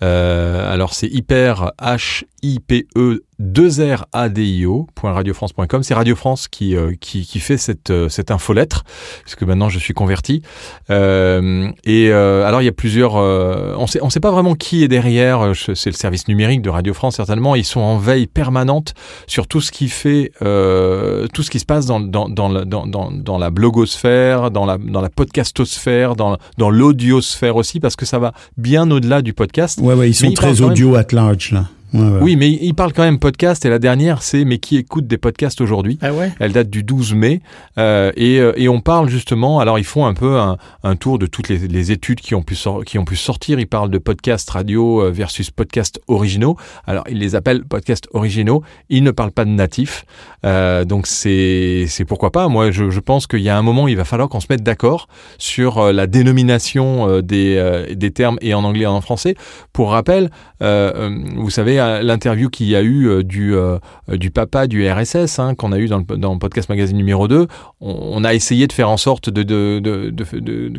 alors 0.00 0.94
c'est 0.94 1.08
hyper 1.08 1.72
H 1.80 2.24
I 2.42 2.58
P 2.60 2.86
E 2.96 3.22
2radio.radiofrance.com. 3.40 5.82
C'est 5.82 5.94
Radio 5.94 6.14
France 6.14 6.46
qui, 6.48 6.76
euh, 6.76 6.92
qui, 7.00 7.26
qui, 7.26 7.40
fait 7.40 7.56
cette, 7.56 7.88
euh, 7.90 8.10
cette 8.10 8.30
infolettre, 8.30 8.84
puisque 9.22 9.42
maintenant 9.42 9.70
je 9.70 9.78
suis 9.78 9.94
converti. 9.94 10.42
Euh, 10.90 11.70
et 11.84 12.10
euh, 12.10 12.46
alors 12.46 12.60
il 12.62 12.66
y 12.66 12.68
a 12.68 12.72
plusieurs... 12.72 13.14
on 13.14 13.86
sait, 13.86 14.00
on 14.02 14.10
sait 14.10 14.20
pas 14.20 14.30
vraiment 14.30 14.54
qui 14.54 14.84
est 14.84 14.88
derrière, 14.88 15.52
c'est 15.54 15.88
le 15.90 15.94
service 15.94 16.28
numérique 16.28 16.60
de 16.62 16.70
Radio 16.70 16.94
France 16.94 17.16
certainement. 17.16 17.56
Ils 17.56 17.64
sont 17.64 17.80
en 17.80 17.96
veille 17.96 18.26
permanente 18.26 18.92
sur 19.26 19.46
tout 19.46 19.62
ce 19.62 19.72
qui 19.72 19.88
fait... 19.88 20.32
tout 20.38 21.42
ce 21.42 21.50
qui 21.50 21.58
se 21.58 21.64
passe 21.64 21.86
dans, 21.86 22.00
dans, 22.00 22.28
dans, 22.28 22.48
la, 22.48 22.66
dans, 22.66 22.86
dans, 22.86 23.38
la 23.38 23.50
blogosphère, 23.50 24.50
dans 24.50 24.66
la, 24.66 24.76
dans 24.78 25.00
la 25.00 25.08
podcastosphère, 25.08 26.16
dans, 26.16 26.36
dans 26.58 26.70
l'audiosphère 26.70 27.54
aussi, 27.56 27.80
parce 27.80 27.96
que 27.96 28.04
ça 28.04 28.18
va 28.18 28.34
bien 28.56 28.90
au-delà 28.90 29.22
du 29.22 29.32
podcast. 29.32 29.78
Ouais, 29.80 29.94
ouais, 29.94 30.10
ils 30.10 30.14
sont 30.14 30.32
très 30.32 30.60
audio 30.60 30.96
at 30.96 31.06
large 31.12 31.52
là. 31.52 31.64
Oui, 31.92 32.36
mais 32.36 32.50
il 32.50 32.74
parle 32.74 32.92
quand 32.92 33.02
même 33.02 33.18
podcast. 33.18 33.64
Et 33.64 33.68
la 33.68 33.78
dernière, 33.78 34.22
c'est 34.22 34.44
Mais 34.44 34.58
qui 34.58 34.76
écoute 34.76 35.06
des 35.06 35.18
podcasts 35.18 35.60
aujourd'hui? 35.60 35.98
Ah 36.02 36.12
ouais? 36.12 36.32
Elle 36.38 36.52
date 36.52 36.70
du 36.70 36.82
12 36.82 37.14
mai. 37.14 37.40
Euh, 37.78 38.12
et, 38.16 38.38
euh, 38.38 38.52
et, 38.56 38.68
on 38.68 38.80
parle 38.80 39.08
justement. 39.08 39.60
Alors, 39.60 39.78
ils 39.78 39.84
font 39.84 40.06
un 40.06 40.14
peu 40.14 40.38
un, 40.38 40.56
un 40.84 40.96
tour 40.96 41.18
de 41.18 41.26
toutes 41.26 41.48
les, 41.48 41.58
les, 41.58 41.92
études 41.92 42.20
qui 42.20 42.34
ont, 42.34 42.42
pu 42.42 42.56
qui 42.86 42.98
ont 42.98 43.04
pu 43.04 43.16
sortir. 43.16 43.58
Ils 43.58 43.66
parlent 43.66 43.90
de 43.90 43.98
podcasts 43.98 44.50
radio 44.50 45.02
euh, 45.02 45.10
versus 45.10 45.50
podcasts 45.50 46.00
originaux. 46.06 46.56
Alors, 46.86 47.04
ils 47.10 47.18
les 47.18 47.34
appellent 47.34 47.64
podcasts 47.64 48.08
originaux. 48.12 48.62
Ils 48.88 49.02
ne 49.02 49.10
parlent 49.10 49.32
pas 49.32 49.44
de 49.44 49.50
natifs. 49.50 50.04
Euh, 50.44 50.84
donc, 50.84 51.06
c'est 51.06 51.86
pourquoi 52.06 52.30
pas. 52.30 52.48
Moi, 52.48 52.70
je, 52.70 52.90
je 52.90 53.00
pense 53.00 53.26
qu'il 53.26 53.40
y 53.40 53.48
a 53.48 53.56
un 53.56 53.62
moment, 53.62 53.88
il 53.88 53.96
va 53.96 54.04
falloir 54.04 54.28
qu'on 54.28 54.40
se 54.40 54.46
mette 54.48 54.62
d'accord 54.62 55.08
sur 55.38 55.92
la 55.92 56.06
dénomination 56.06 57.20
des, 57.20 57.84
des 57.94 58.10
termes 58.10 58.38
et 58.40 58.54
en 58.54 58.64
anglais 58.64 58.84
et 58.84 58.86
en 58.86 59.00
français. 59.00 59.34
Pour 59.72 59.90
rappel, 59.90 60.30
vous 60.60 61.50
savez, 61.50 61.79
l'interview 62.02 62.48
qu'il 62.48 62.68
y 62.68 62.76
a 62.76 62.82
eu 62.82 63.08
euh, 63.08 63.22
du, 63.22 63.54
euh, 63.54 63.78
du 64.08 64.30
papa 64.30 64.66
du 64.66 64.88
RSS, 64.88 65.38
hein, 65.38 65.54
qu'on 65.54 65.72
a 65.72 65.78
eu 65.78 65.86
dans 65.86 65.98
le, 65.98 66.38
podcast 66.38 66.68
magazine 66.68 66.96
numéro 66.96 67.28
2, 67.28 67.46
on, 67.80 68.24
a 68.24 68.34
essayé 68.34 68.66
de 68.66 68.72
faire 68.72 68.88
en 68.88 68.96
sorte 68.96 69.30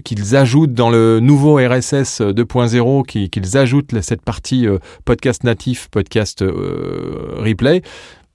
qu'ils 0.03 0.35
ajoutent 0.35 0.73
dans 0.73 0.89
le 0.89 1.19
nouveau 1.19 1.55
RSS 1.55 2.21
2.0, 2.21 3.29
qu'ils 3.29 3.57
ajoutent 3.57 3.99
cette 4.01 4.21
partie 4.21 4.67
euh, 4.67 4.77
podcast 5.05 5.43
natif, 5.43 5.87
podcast 5.89 6.43
replay. 6.43 7.81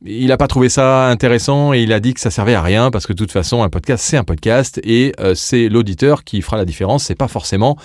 Il 0.05 0.29
n'a 0.29 0.37
pas 0.37 0.47
trouvé 0.47 0.69
ça 0.69 1.09
intéressant 1.09 1.73
et 1.73 1.83
il 1.83 1.93
a 1.93 2.01
dit 2.01 2.15
que 2.15 2.21
ça 2.21 2.31
servait 2.31 2.55
à 2.55 2.63
rien 2.63 2.91
parce 2.91 3.07
que 3.07 3.13
de 3.13 3.19
toute 3.19 3.33
façon 3.33 3.63
un 3.63 3.71
podcast 3.71 4.05
c'est 4.05 4.19
un 4.19 4.25
podcast 4.25 4.79
et 4.85 5.15
c'est 5.35 5.69
l'auditeur 5.69 6.23
qui 6.23 6.43
fera 6.43 6.59
la 6.59 6.67
différence, 6.67 7.05
c'est 7.05 7.15
pas 7.15 7.29
forcément 7.29 7.77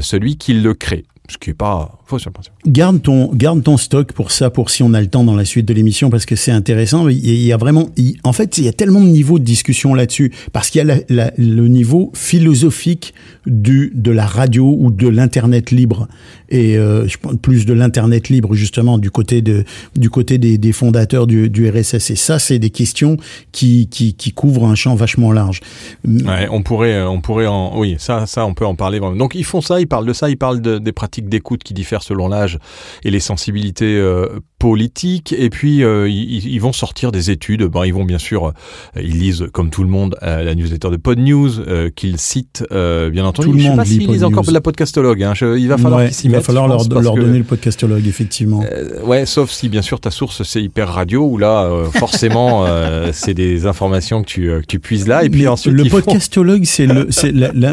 celui 0.00 0.36
qui 0.36 0.52
le 0.52 0.74
crée 0.74 1.04
ce 1.28 1.38
qui 1.38 1.50
est 1.50 1.54
pas 1.54 1.98
faux 2.04 2.18
sur 2.18 2.28
le 2.28 2.34
principe. 2.34 2.52
Garde 2.66 3.00
ton, 3.00 3.32
garde 3.34 3.62
ton 3.62 3.78
stock 3.78 4.12
pour 4.12 4.30
ça, 4.30 4.50
pour 4.50 4.68
si 4.68 4.82
on 4.82 4.92
a 4.92 5.00
le 5.00 5.06
temps 5.06 5.24
dans 5.24 5.34
la 5.34 5.46
suite 5.46 5.66
de 5.66 5.72
l'émission, 5.72 6.10
parce 6.10 6.26
que 6.26 6.36
c'est 6.36 6.50
intéressant. 6.50 7.08
Il 7.08 7.42
y 7.42 7.52
a 7.52 7.56
vraiment, 7.56 7.88
en 8.24 8.32
fait, 8.34 8.58
il 8.58 8.64
y 8.64 8.68
a 8.68 8.72
tellement 8.72 9.00
de 9.00 9.06
niveaux 9.06 9.38
de 9.38 9.44
discussion 9.44 9.94
là-dessus, 9.94 10.32
parce 10.52 10.68
qu'il 10.68 10.86
y 10.86 10.90
a 10.90 11.32
le 11.38 11.68
niveau 11.68 12.10
philosophique 12.14 13.14
du, 13.46 13.90
de 13.94 14.10
la 14.10 14.26
radio 14.26 14.76
ou 14.78 14.90
de 14.90 15.08
l'internet 15.08 15.70
libre, 15.70 16.08
et 16.50 16.76
euh, 16.76 17.08
je 17.08 17.16
pense 17.16 17.36
plus 17.40 17.64
de 17.64 17.72
l'internet 17.72 18.28
libre 18.28 18.54
justement 18.54 18.98
du 18.98 19.10
côté 19.10 19.40
de, 19.40 19.64
du 19.96 20.10
côté 20.10 20.36
des, 20.36 20.58
des 20.58 20.72
fondateurs 20.72 21.26
du, 21.26 21.48
du, 21.48 21.68
RSS. 21.68 22.10
Et 22.10 22.16
ça, 22.16 22.38
c'est 22.38 22.58
des 22.58 22.70
questions 22.70 23.16
qui, 23.50 23.88
qui, 23.88 24.14
qui 24.14 24.32
couvrent 24.32 24.66
un 24.66 24.74
champ 24.74 24.94
vachement 24.94 25.32
large. 25.32 25.60
Ouais, 26.06 26.48
on 26.50 26.62
pourrait, 26.62 27.02
on 27.02 27.22
pourrait 27.22 27.46
en, 27.46 27.78
oui, 27.78 27.96
ça, 27.98 28.26
ça, 28.26 28.44
on 28.44 28.52
peut 28.52 28.66
en 28.66 28.74
parler. 28.74 29.00
Donc 29.00 29.34
ils 29.34 29.44
font 29.44 29.62
ça, 29.62 29.80
ils 29.80 29.86
parlent 29.86 30.06
de 30.06 30.12
ça, 30.12 30.28
ils 30.28 30.36
parlent 30.36 30.60
de, 30.60 30.78
des 30.78 30.92
pratiques 30.92 31.13
d'écoute 31.22 31.62
qui 31.62 31.74
diffèrent 31.74 32.02
selon 32.02 32.28
l'âge 32.28 32.58
et 33.04 33.10
les 33.10 33.20
sensibilités 33.20 33.96
euh, 33.96 34.40
politiques. 34.58 35.34
Et 35.36 35.50
puis, 35.50 35.82
euh, 35.82 36.08
ils, 36.08 36.58
vont 36.58 36.72
sortir 36.72 37.12
des 37.12 37.30
études. 37.30 37.64
Bon, 37.64 37.84
ils 37.84 37.92
vont 37.92 38.04
bien 38.04 38.18
sûr, 38.18 38.46
euh, 38.46 38.52
ils 38.96 39.18
lisent 39.18 39.46
comme 39.52 39.70
tout 39.70 39.82
le 39.82 39.90
monde 39.90 40.16
la 40.22 40.54
newsletter 40.54 40.90
de 40.90 40.96
Pod 40.96 41.18
News, 41.18 41.50
qu'ils 41.94 42.18
citent, 42.18 42.64
bien 42.70 43.24
entendu. 43.24 43.48
Tout 43.48 43.54
le 43.54 43.58
je 43.60 43.68
sais 43.68 43.76
pas 43.76 43.84
s'ils 43.84 44.06
lisent 44.08 44.24
encore 44.24 44.44
la 44.50 44.60
podcastologue. 44.60 45.22
Hein. 45.22 45.34
il 45.56 45.68
va 45.68 45.78
falloir, 45.78 46.02
il 46.02 46.30
va 46.30 46.40
falloir 46.40 46.68
leur, 46.68 46.88
leur 46.88 47.14
donner 47.14 47.38
le 47.38 47.44
podcastologue, 47.44 48.06
effectivement. 48.06 48.64
ouais, 49.04 49.26
sauf 49.26 49.50
si 49.50 49.68
bien 49.68 49.82
sûr 49.82 50.00
ta 50.00 50.10
source 50.10 50.42
c'est 50.44 50.62
Hyper 50.62 50.88
Radio, 50.88 51.26
où 51.26 51.38
là, 51.38 51.84
forcément, 51.92 52.66
c'est 53.12 53.34
des 53.34 53.66
informations 53.66 54.22
que 54.22 54.28
tu, 54.28 54.46
que 54.46 54.66
tu 54.66 54.78
puises 54.78 55.08
là. 55.08 55.24
Et 55.24 55.30
puis 55.30 55.46
ensuite, 55.48 55.74
le 55.74 55.84
podcastologue, 55.84 56.64
c'est 56.64 56.86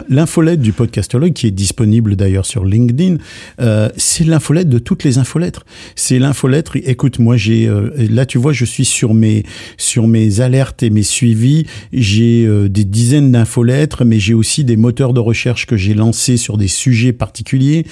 l'infolette 0.09 0.61
du 0.61 0.73
podcastologue 0.73 1.33
qui 1.33 1.47
est 1.47 1.51
disponible 1.51 2.15
d'ailleurs 2.15 2.45
sur 2.45 2.65
LinkedIn. 2.65 3.17
Euh, 3.59 3.89
c'est 3.97 4.23
l'infolettre 4.23 4.69
de 4.69 4.79
toutes 4.79 5.03
les 5.03 5.17
infolettres. 5.17 5.65
C'est 5.95 6.19
l'infolettre. 6.19 6.75
Écoute, 6.75 7.19
moi, 7.19 7.37
j'ai 7.37 7.67
euh, 7.67 7.89
là, 8.09 8.25
tu 8.25 8.37
vois, 8.37 8.53
je 8.53 8.65
suis 8.65 8.85
sur 8.85 9.13
mes 9.13 9.43
sur 9.77 10.07
mes 10.07 10.41
alertes 10.41 10.83
et 10.83 10.89
mes 10.89 11.03
suivis. 11.03 11.65
J'ai 11.93 12.45
euh, 12.45 12.69
des 12.69 12.85
dizaines 12.85 13.31
d'infolettres, 13.31 14.05
mais 14.05 14.19
j'ai 14.19 14.33
aussi 14.33 14.63
des 14.63 14.77
moteurs 14.77 15.13
de 15.13 15.19
recherche 15.19 15.65
que 15.65 15.77
j'ai 15.77 15.93
lancés 15.93 16.37
sur 16.37 16.57
des 16.57 16.67
sujets 16.67 17.13
particuliers. 17.13 17.85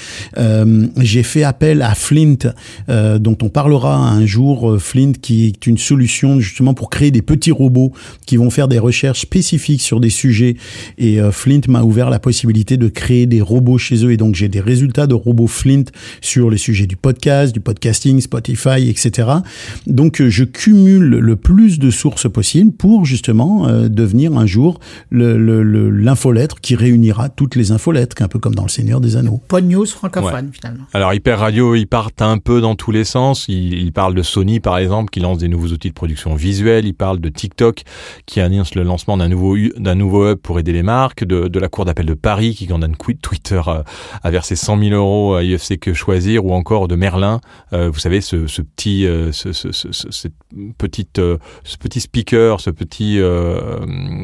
j'ai 0.97 1.23
fait 1.23 1.43
appel 1.43 1.81
à 1.81 1.95
Flint, 1.95 2.53
dont 2.87 3.37
on 3.41 3.49
parlera 3.49 3.97
un 3.97 4.25
jour. 4.25 4.79
Flint, 4.79 5.13
qui 5.21 5.45
est 5.47 5.67
une 5.67 5.77
solution 5.77 6.39
justement 6.39 6.73
pour 6.73 6.89
créer 6.89 7.11
des 7.11 7.21
petits 7.21 7.51
robots 7.51 7.91
qui 8.25 8.37
vont 8.37 8.49
faire 8.49 8.67
des 8.67 8.79
recherches 8.79 9.21
spécifiques 9.21 9.81
sur 9.81 9.99
des 9.99 10.09
sujets. 10.09 10.55
Et 10.97 11.19
Flint 11.31 11.61
m'a 11.67 11.83
ouvert 11.83 12.09
la 12.09 12.19
possibilité 12.19 12.77
de 12.77 12.87
créer 12.87 13.25
des 13.25 13.41
robots 13.41 13.77
chez 13.77 14.05
eux. 14.05 14.11
Et 14.11 14.17
donc, 14.17 14.35
j'ai 14.35 14.47
des 14.47 14.61
résultats 14.61 15.07
de 15.07 15.13
robots 15.13 15.28
robot 15.29 15.47
Flint 15.47 15.83
sur 16.21 16.49
les 16.49 16.57
sujets 16.57 16.87
du 16.87 16.95
podcast, 16.95 17.53
du 17.53 17.59
podcasting, 17.59 18.19
Spotify, 18.19 18.89
etc. 18.89 19.29
Donc 19.85 20.21
euh, 20.21 20.29
je 20.29 20.43
cumule 20.43 21.03
le 21.03 21.35
plus 21.35 21.77
de 21.77 21.91
sources 21.91 22.29
possibles 22.29 22.71
pour 22.71 23.05
justement 23.05 23.67
euh, 23.67 23.89
devenir 23.89 24.35
un 24.37 24.47
jour 24.47 24.79
l'infolettre 25.11 26.55
le, 26.55 26.61
qui 26.61 26.75
réunira 26.75 27.29
toutes 27.29 27.55
les 27.55 27.71
infolettres, 27.71 28.21
un 28.21 28.27
peu 28.27 28.39
comme 28.39 28.55
dans 28.55 28.63
Le 28.63 28.69
Seigneur 28.69 29.01
des 29.01 29.15
Anneaux. 29.17 29.41
Pas 29.47 29.61
de 29.61 29.67
news 29.67 29.85
francophone 29.85 30.47
ouais. 30.47 30.51
finalement. 30.51 30.85
Alors 30.93 31.13
Hyper 31.13 31.39
Radio, 31.39 31.75
ils 31.75 31.87
partent 31.87 32.21
un 32.21 32.39
peu 32.39 32.59
dans 32.59 32.75
tous 32.75 32.91
les 32.91 33.03
sens. 33.03 33.45
Ils, 33.47 33.73
ils, 33.73 33.93
parlent 33.93 34.15
de 34.15 34.23
Sony 34.23 34.59
par 34.59 34.77
exemple, 34.77 35.11
qui 35.11 35.19
lance 35.19 35.37
des 35.37 35.47
nouveaux 35.47 35.67
outils 35.67 35.89
de 35.89 35.93
production 35.93 36.33
visuelle. 36.33 36.85
Ils 36.85 36.93
parlent 36.93 37.19
de 37.19 37.29
TikTok, 37.29 37.83
qui 38.25 38.41
annonce 38.41 38.73
le 38.73 38.83
lancement 38.83 39.17
d'un 39.17 39.27
nouveau 39.27 39.55
d'un 39.77 39.95
nouveau 39.95 40.31
hub 40.31 40.37
pour 40.37 40.59
aider 40.59 40.73
les 40.73 40.83
marques, 40.83 41.23
de, 41.23 41.47
de 41.47 41.59
la 41.59 41.67
Cour 41.67 41.85
d'appel 41.85 42.05
de 42.05 42.13
Paris, 42.13 42.55
qui 42.55 42.67
condamne 42.67 42.95
Twitter 43.21 43.61
à, 43.65 43.83
à 44.23 44.31
verser 44.31 44.55
100 44.55 44.79
000 44.79 44.95
euros 44.95 45.18
à 45.35 45.43
UFC 45.43 45.77
que 45.79 45.93
choisir, 45.93 46.45
ou 46.45 46.53
encore 46.53 46.87
de 46.87 46.95
Merlin, 46.95 47.39
euh, 47.73 47.89
vous 47.91 47.99
savez 47.99 48.21
ce, 48.21 48.47
ce 48.47 48.61
petit, 48.61 49.05
euh, 49.05 49.31
ce, 49.31 49.51
ce, 49.53 49.71
ce, 49.71 49.87
cette 49.91 50.33
petite, 50.77 51.19
euh, 51.19 51.37
ce 51.63 51.77
petit 51.77 51.99
speaker, 52.01 52.59
ce 52.59 52.69
petit, 52.69 53.17
euh, 53.19 53.59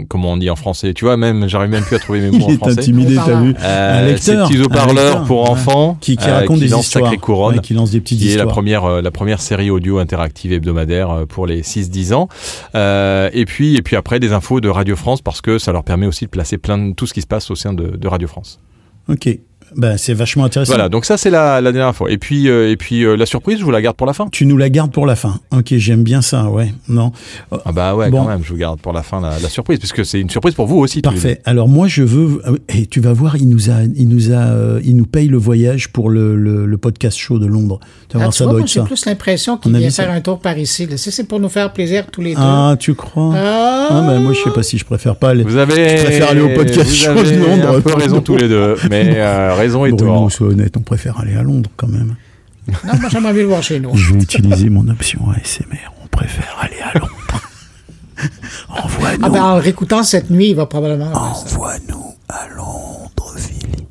comment 0.10 0.34
on 0.34 0.38
dit 0.38 0.50
en 0.50 0.56
français, 0.56 0.93
tu 0.93 1.06
vois 1.06 1.18
même, 1.18 1.48
j'arrive 1.48 1.70
même 1.72 1.84
plus 1.84 1.96
à 1.96 2.00
trouver 2.00 2.22
mes 2.22 2.32
mots 2.32 2.46
Il 2.50 2.56
en 2.56 2.58
français. 2.58 2.76
est 2.76 2.80
intimidé, 2.80 3.16
t'as 3.16 3.41
vu 3.41 3.56
Euh, 3.64 4.00
Un 4.04 4.06
lecteur, 4.08 4.48
ces 4.48 4.54
petits 4.54 4.62
un 4.62 4.66
haut-parleurs 4.66 5.24
pour 5.26 5.43
ouais. 5.43 5.50
enfants 5.50 5.98
Qui- 6.02 6.18
qui 6.18 6.28
euh, 6.30 6.34
racontent 6.36 6.60
des 6.60 6.68
lance 6.68 6.86
histoires. 6.88 7.06
Sacré 7.06 7.18
Couronne, 7.18 7.56
Ouais, 7.56 7.62
qui 7.62 7.74
lance 7.74 7.91
des 7.91 8.02
petites 8.02 8.20
qui 8.20 8.26
est 8.26 8.30
la 8.30 8.34
histoires. 8.43 8.48
première, 8.54 8.86
euh, 8.86 9.02
la 9.02 9.12
première 9.12 9.41
série 9.41 9.70
audio 9.70 10.00
interactive 10.00 10.52
hebdomadaire 10.54 11.12
euh, 11.12 11.26
pour 11.26 11.46
les 11.48 11.62
6-10 11.64 12.14
ans. 12.14 12.28
Euh, 12.76 13.30
et 13.34 13.46
puis, 13.46 13.76
et 13.76 13.82
puis 13.82 13.96
après 13.96 14.20
des 14.20 14.34
infos 14.34 14.62
de 14.62 14.70
Radio 14.70 14.96
France 14.96 15.22
parce 15.22 15.41
que 15.41 15.60
ça 15.60 15.72
leur 15.72 15.84
permet 15.84 16.06
aussi 16.08 16.26
de 16.26 16.30
placer 16.30 16.58
plein 16.58 16.78
de 16.78 16.93
tout 16.93 17.06
ce 17.08 17.14
qui 17.14 17.22
se 17.22 17.28
passe 17.28 17.50
au 17.52 17.56
sein 17.56 17.74
de, 17.74 17.96
de 17.98 18.08
Radio 18.08 18.28
France. 18.28 18.60
Ok. 19.10 19.30
Ben, 19.78 19.97
c'est 19.97 20.13
vachement 20.13 20.45
intéressant. 20.45 20.73
Voilà, 20.73 20.89
donc 20.89 21.05
ça 21.05 21.17
c'est 21.17 21.30
la, 21.30 21.59
la 21.61 21.71
dernière 21.71 21.95
fois. 21.95 22.09
Et 22.11 22.17
puis, 22.17 22.49
euh, 22.49 22.69
et 22.71 22.78
puis 22.78 23.03
euh, 23.03 23.15
la 23.15 23.26
surprise, 23.26 23.59
je 23.59 23.63
vous 23.65 23.71
la 23.71 23.82
garde 23.82 23.95
pour 23.97 24.07
la 24.07 24.13
fin. 24.13 24.28
Tu 24.32 24.45
nous 24.45 24.57
la 24.57 24.69
gardes 24.69 24.91
pour 24.91 25.05
la 25.05 25.15
fin. 25.15 25.39
Ok, 25.51 25.73
j'aime 25.78 26.03
bien 26.03 26.21
ça, 26.21 26.49
ouais. 26.49 26.73
Non. 26.88 27.11
Ah 27.65 27.71
bah 27.71 27.95
ouais, 27.95 28.09
Bon. 28.09 28.23
quand 28.23 28.30
même, 28.30 28.43
je 28.43 28.49
vous 28.53 28.57
garde 28.59 28.80
pour 28.80 28.93
la 28.93 29.03
fin 29.03 29.19
la, 29.21 29.38
la 29.39 29.49
surprise, 29.49 29.80
puisque 29.80 30.05
c'est 30.05 30.19
une 30.21 30.30
surprise 30.30 30.53
pour 30.55 30.67
vous 30.67 30.78
aussi. 30.78 31.01
Parfait. 31.01 31.41
Alors 31.45 31.67
moi 31.67 31.88
je 31.88 32.03
veux 32.03 32.41
et 32.69 32.86
tu 32.86 32.99
vas 33.01 33.13
voir 33.13 33.36
il 33.38 33.49
nous 33.49 33.69
a 33.69 33.84
il 33.95 34.07
nous 34.07 34.32
a 34.32 34.36
euh, 34.38 34.80
il 34.84 34.95
nous 34.95 35.05
paye 35.05 35.28
le 35.28 35.38
voyage 35.38 35.89
pour 35.89 36.09
le, 36.09 36.36
le, 36.36 36.65
le 36.65 36.78
podcast 36.78 37.17
show 37.17 37.38
de 37.39 37.45
Londres. 37.45 37.80
Tu 38.09 38.17
vas 38.17 38.23
Ah, 38.23 38.23
voir 38.26 38.34
tu 38.34 38.38
ça 38.38 38.43
vois, 38.45 38.51
doit 38.53 38.59
moi, 38.59 38.65
être 38.65 38.71
j'ai 38.73 38.80
ça. 38.80 38.86
plus 38.86 39.05
l'impression 39.05 39.57
qu'il 39.57 39.76
vient 39.78 39.89
ça. 39.89 40.03
faire 40.03 40.11
un 40.13 40.21
tour 40.21 40.39
par 40.39 40.57
ici. 40.57 40.88
c'est 40.95 41.28
pour 41.28 41.39
nous 41.39 41.49
faire 41.49 41.73
plaisir 41.73 42.05
tous 42.11 42.21
les 42.21 42.34
deux. 42.34 42.39
Ah, 42.41 42.76
tu 42.80 42.93
crois? 42.95 43.34
Ah. 43.36 43.88
Ah 43.89 44.01
ben 44.07 44.19
moi 44.19 44.34
je 44.34 44.39
sais 44.41 44.49
pas 44.51 44.63
si 44.63 44.78
je 44.78 44.86
préfère 44.86 45.15
pas 45.15 45.30
aller. 45.30 45.43
Vous 45.43 45.57
avez, 45.57 45.97
Je 45.97 46.03
préfère 46.05 46.30
aller 46.30 46.41
au 46.41 46.49
podcast 46.49 46.89
vous 46.89 46.95
show 46.95 47.11
avez 47.11 47.32
de 47.38 47.43
Londres. 47.43 47.76
un 47.78 47.82
peu 47.82 47.93
raison 47.97 48.21
tous 48.21 48.38
les 48.38 48.47
deux, 48.47 48.76
mais 48.89 49.13
euh, 49.17 49.53
raison 49.66 49.86
et 49.86 49.91
Bruno, 49.91 50.13
tort. 50.13 50.32
sois 50.32 50.47
honnête, 50.47 50.78
on 50.78 50.82
préfère 50.82 51.20
aller 51.20 51.36
à 51.36 51.41
Londres 51.43 51.70
quand 51.76 51.88
même. 51.88 52.16
Non, 52.68 52.93
moi 52.99 53.09
j'aimerais 53.09 53.34
bien 53.34 53.43
le 53.43 53.47
voir 53.49 53.63
chez 53.63 53.80
nous. 53.80 53.95
Je 53.95 54.13
vais 54.13 54.22
utiliser 54.22 54.70
mon 54.70 54.88
option 54.88 55.20
ASMR. 55.32 55.91
On 56.03 56.07
préfère 56.07 56.55
aller 56.61 56.80
à 56.82 56.97
Londres. 56.97 57.41
Envoie-nous. 58.70 59.26
Ah 59.26 59.30
ben 59.30 59.43
en 59.43 59.55
réécoutant 59.55 60.03
cette 60.03 60.30
nuit, 60.30 60.49
il 60.49 60.55
va 60.55 60.66
probablement. 60.66 61.11
Envoie-nous 61.13 62.16
à 62.30 62.47
Londres, 62.55 63.34
Philippe. 63.38 63.88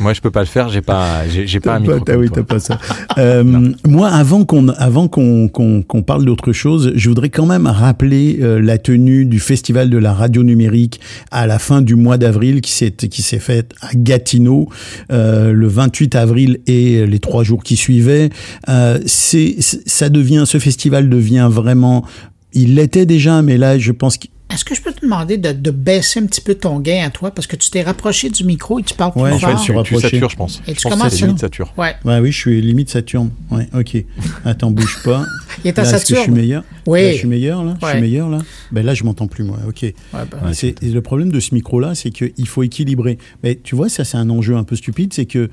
Moi, 0.00 0.12
je 0.12 0.20
peux 0.20 0.30
pas 0.30 0.40
le 0.40 0.46
faire, 0.46 0.68
j'ai 0.68 0.80
pas, 0.82 1.26
j'ai 1.28 1.60
pas 1.60 1.74
un 1.76 1.80
micro. 1.80 1.98
t'as- 2.00 2.12
comme 2.12 2.22
oui, 2.22 2.30
t'as 2.32 2.42
pas 2.42 2.58
ça. 2.60 2.78
Euh, 3.18 3.72
moi, 3.84 4.08
avant 4.10 4.44
qu'on 4.44 4.68
avant 4.68 5.08
qu'on 5.08 5.48
qu'on 5.48 5.82
qu'on 5.82 6.02
parle 6.02 6.24
d'autre 6.24 6.52
chose, 6.52 6.92
je 6.94 7.08
voudrais 7.08 7.30
quand 7.30 7.46
même 7.46 7.66
rappeler 7.66 8.38
euh, 8.40 8.60
la 8.60 8.78
tenue 8.78 9.24
du 9.24 9.40
festival 9.40 9.90
de 9.90 9.98
la 9.98 10.12
radio 10.12 10.44
numérique 10.44 11.00
à 11.32 11.46
la 11.48 11.58
fin 11.58 11.82
du 11.82 11.96
mois 11.96 12.16
d'avril 12.16 12.60
qui 12.60 12.70
s'est 12.70 12.92
qui 12.92 13.22
s'est 13.22 13.40
faite 13.40 13.74
à 13.80 13.88
Gatineau 13.96 14.68
euh, 15.10 15.52
le 15.52 15.66
28 15.66 16.14
avril 16.14 16.58
et 16.68 17.06
les 17.06 17.18
trois 17.18 17.42
jours 17.42 17.64
qui 17.64 17.74
suivaient. 17.74 18.30
Euh, 18.68 19.00
c'est- 19.06 19.56
ça 19.60 20.08
devient 20.10 20.44
ce 20.46 20.58
festival 20.58 21.08
devient 21.08 21.48
vraiment 21.50 22.04
il 22.52 22.76
l'était 22.76 23.04
déjà, 23.06 23.42
mais 23.42 23.58
là, 23.58 23.78
je 23.78 23.90
pense 23.92 24.16
qu'il 24.16 24.30
Est-ce 24.58 24.64
que 24.64 24.74
je 24.74 24.82
peux 24.82 24.92
te 24.92 25.02
demander 25.02 25.38
de, 25.38 25.52
de 25.52 25.70
baisser 25.70 26.18
un 26.18 26.26
petit 26.26 26.40
peu 26.40 26.52
ton 26.56 26.80
gain 26.80 27.04
à 27.06 27.10
toi? 27.10 27.30
Parce 27.30 27.46
que 27.46 27.54
tu 27.54 27.70
t'es 27.70 27.80
rapproché 27.82 28.28
du 28.28 28.42
micro 28.42 28.80
et 28.80 28.82
tu 28.82 28.92
parles 28.92 29.12
Ouais, 29.14 29.30
plus 29.30 29.38
je 29.38 29.46
vais 29.46 29.52
fort? 29.56 29.76
le 29.78 29.82
Tu, 29.84 30.00
satures, 30.00 30.28
je 30.30 30.36
pense. 30.36 30.60
Et 30.66 30.72
je 30.74 30.78
tu 30.78 30.82
pense 30.82 30.92
commences 30.94 31.14
que 31.16 31.24
limite 31.26 31.38
sature. 31.38 31.72
Ouais. 31.76 31.94
Ouais, 32.04 32.18
oui, 32.18 32.32
je 32.32 32.38
suis 32.38 32.60
limite 32.60 32.90
Saturne. 32.90 33.30
Ouais, 33.52 33.68
ok. 33.72 34.04
Attends, 34.44 34.72
bouge 34.72 34.98
pas. 35.04 35.24
Il 35.64 35.68
est 35.68 35.78
à 35.78 35.82
Là, 35.84 35.88
est-ce 35.90 35.92
que 35.92 36.00
je 36.00 36.04
suis 36.06 36.16
Saturne. 36.16 36.34
meilleur? 36.36 36.64
Oui. 36.86 37.02
Là, 37.04 37.12
je 37.12 37.16
suis 37.18 37.28
meilleur, 37.28 37.62
là? 37.62 37.76
Je 37.80 37.86
Ouais. 37.86 37.92
suis 37.92 38.00
meilleur, 38.00 38.28
là? 38.28 38.38
Ben 38.72 38.84
là, 38.84 38.94
je 38.94 39.04
m'entends 39.04 39.28
plus, 39.28 39.44
moi. 39.44 39.58
Ok. 39.68 39.94
ben. 40.12 40.26
c'est, 40.52 40.74
le 40.82 41.00
problème 41.02 41.30
de 41.30 41.38
ce 41.38 41.54
micro-là, 41.54 41.94
c'est 41.94 42.10
qu'il 42.10 42.48
faut 42.48 42.64
équilibrer. 42.64 43.16
Mais 43.44 43.54
tu 43.62 43.76
vois, 43.76 43.88
ça, 43.88 44.04
c'est 44.04 44.16
un 44.16 44.28
enjeu 44.28 44.56
un 44.56 44.64
peu 44.64 44.74
stupide, 44.74 45.12
c'est 45.14 45.26
que 45.26 45.50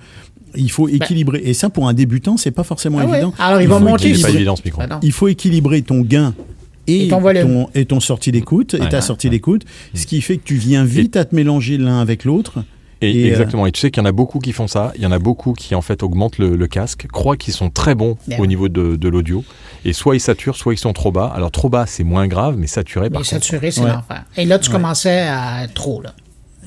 il 0.55 0.71
faut 0.71 0.87
équilibrer. 0.89 1.41
et 1.43 1.53
ça, 1.53 1.69
pour 1.69 1.87
un 1.87 1.93
débutant, 1.93 2.37
c'est 2.37 2.49
pas 2.49 2.63
forcément. 2.63 2.97
Ah 3.01 3.05
ouais. 3.05 3.17
évident. 3.17 3.33
Alors, 3.37 3.61
il 3.61 3.67
va 3.67 3.77
faut 3.77 3.83
monter, 3.85 4.07
équilibrer- 4.09 4.15
C'est 4.21 4.27
pas 4.29 4.33
évident 4.33 4.55
ce 4.55 4.61
micro. 4.65 4.81
Non. 4.89 4.99
Il 5.03 5.11
faut 5.11 5.27
équilibrer 5.27 5.83
ton 5.83 6.01
gain. 6.01 6.33
Et, 6.87 7.05
Et 7.05 7.07
ton 7.07 7.67
et 7.73 7.85
ton 7.85 7.99
sortie 7.99 8.31
d'écoute, 8.31 8.73
et 8.75 8.79
ta 8.79 8.97
ouais, 8.97 9.01
sortie 9.01 9.29
d'écoute, 9.29 9.63
ce 9.93 10.05
qui 10.05 10.21
fait 10.21 10.37
que 10.37 10.43
tu 10.43 10.55
viens 10.55 10.85
vite 10.85 11.15
à 11.17 11.25
te 11.25 11.33
mélanger 11.35 11.77
l'un 11.77 11.99
avec 11.99 12.25
l'autre. 12.25 12.63
Et, 13.01 13.11
Et, 13.11 13.25
euh, 13.25 13.29
exactement. 13.31 13.65
Et 13.65 13.71
tu 13.71 13.81
sais 13.81 13.91
qu'il 13.91 14.01
y 14.01 14.05
en 14.05 14.09
a 14.09 14.11
beaucoup 14.13 14.39
qui 14.39 14.53
font 14.53 14.67
ça. 14.67 14.93
Il 14.95 15.01
y 15.01 15.05
en 15.05 15.11
a 15.11 15.19
beaucoup 15.19 15.53
qui 15.53 15.75
en 15.75 15.81
fait 15.81 16.01
augmentent 16.01 16.37
le, 16.37 16.55
le 16.55 16.67
casque, 16.67 17.07
croient 17.11 17.35
qu'ils 17.37 17.53
sont 17.53 17.69
très 17.69 17.93
bons 17.93 18.17
Yeah. 18.27 18.39
au 18.39 18.45
niveau 18.45 18.69
de, 18.69 18.95
de 18.95 19.09
l'audio. 19.09 19.43
Et 19.83 19.91
soit 19.93 20.15
ils 20.15 20.19
saturent, 20.21 20.55
soit 20.55 20.73
ils 20.73 20.77
sont 20.77 20.93
trop 20.93 21.11
bas. 21.11 21.31
Alors 21.35 21.51
trop 21.51 21.69
bas, 21.69 21.85
c'est 21.87 22.03
moins 22.05 22.27
grave, 22.27 22.55
mais 22.57 22.67
saturé 22.67 23.09
par 23.09 23.19
Mais 23.21 23.27
contre. 23.27 23.29
saturé, 23.43 23.71
c'est 23.71 23.81
Ouais. 23.81 23.89
l'enfer. 23.91 24.23
Et 24.37 24.45
là, 24.45 24.59
tu 24.59 24.69
Ouais. 24.69 24.75
commençais 24.77 25.19
à 25.27 25.63
être 25.65 25.73
trop, 25.73 26.01
là. 26.01 26.13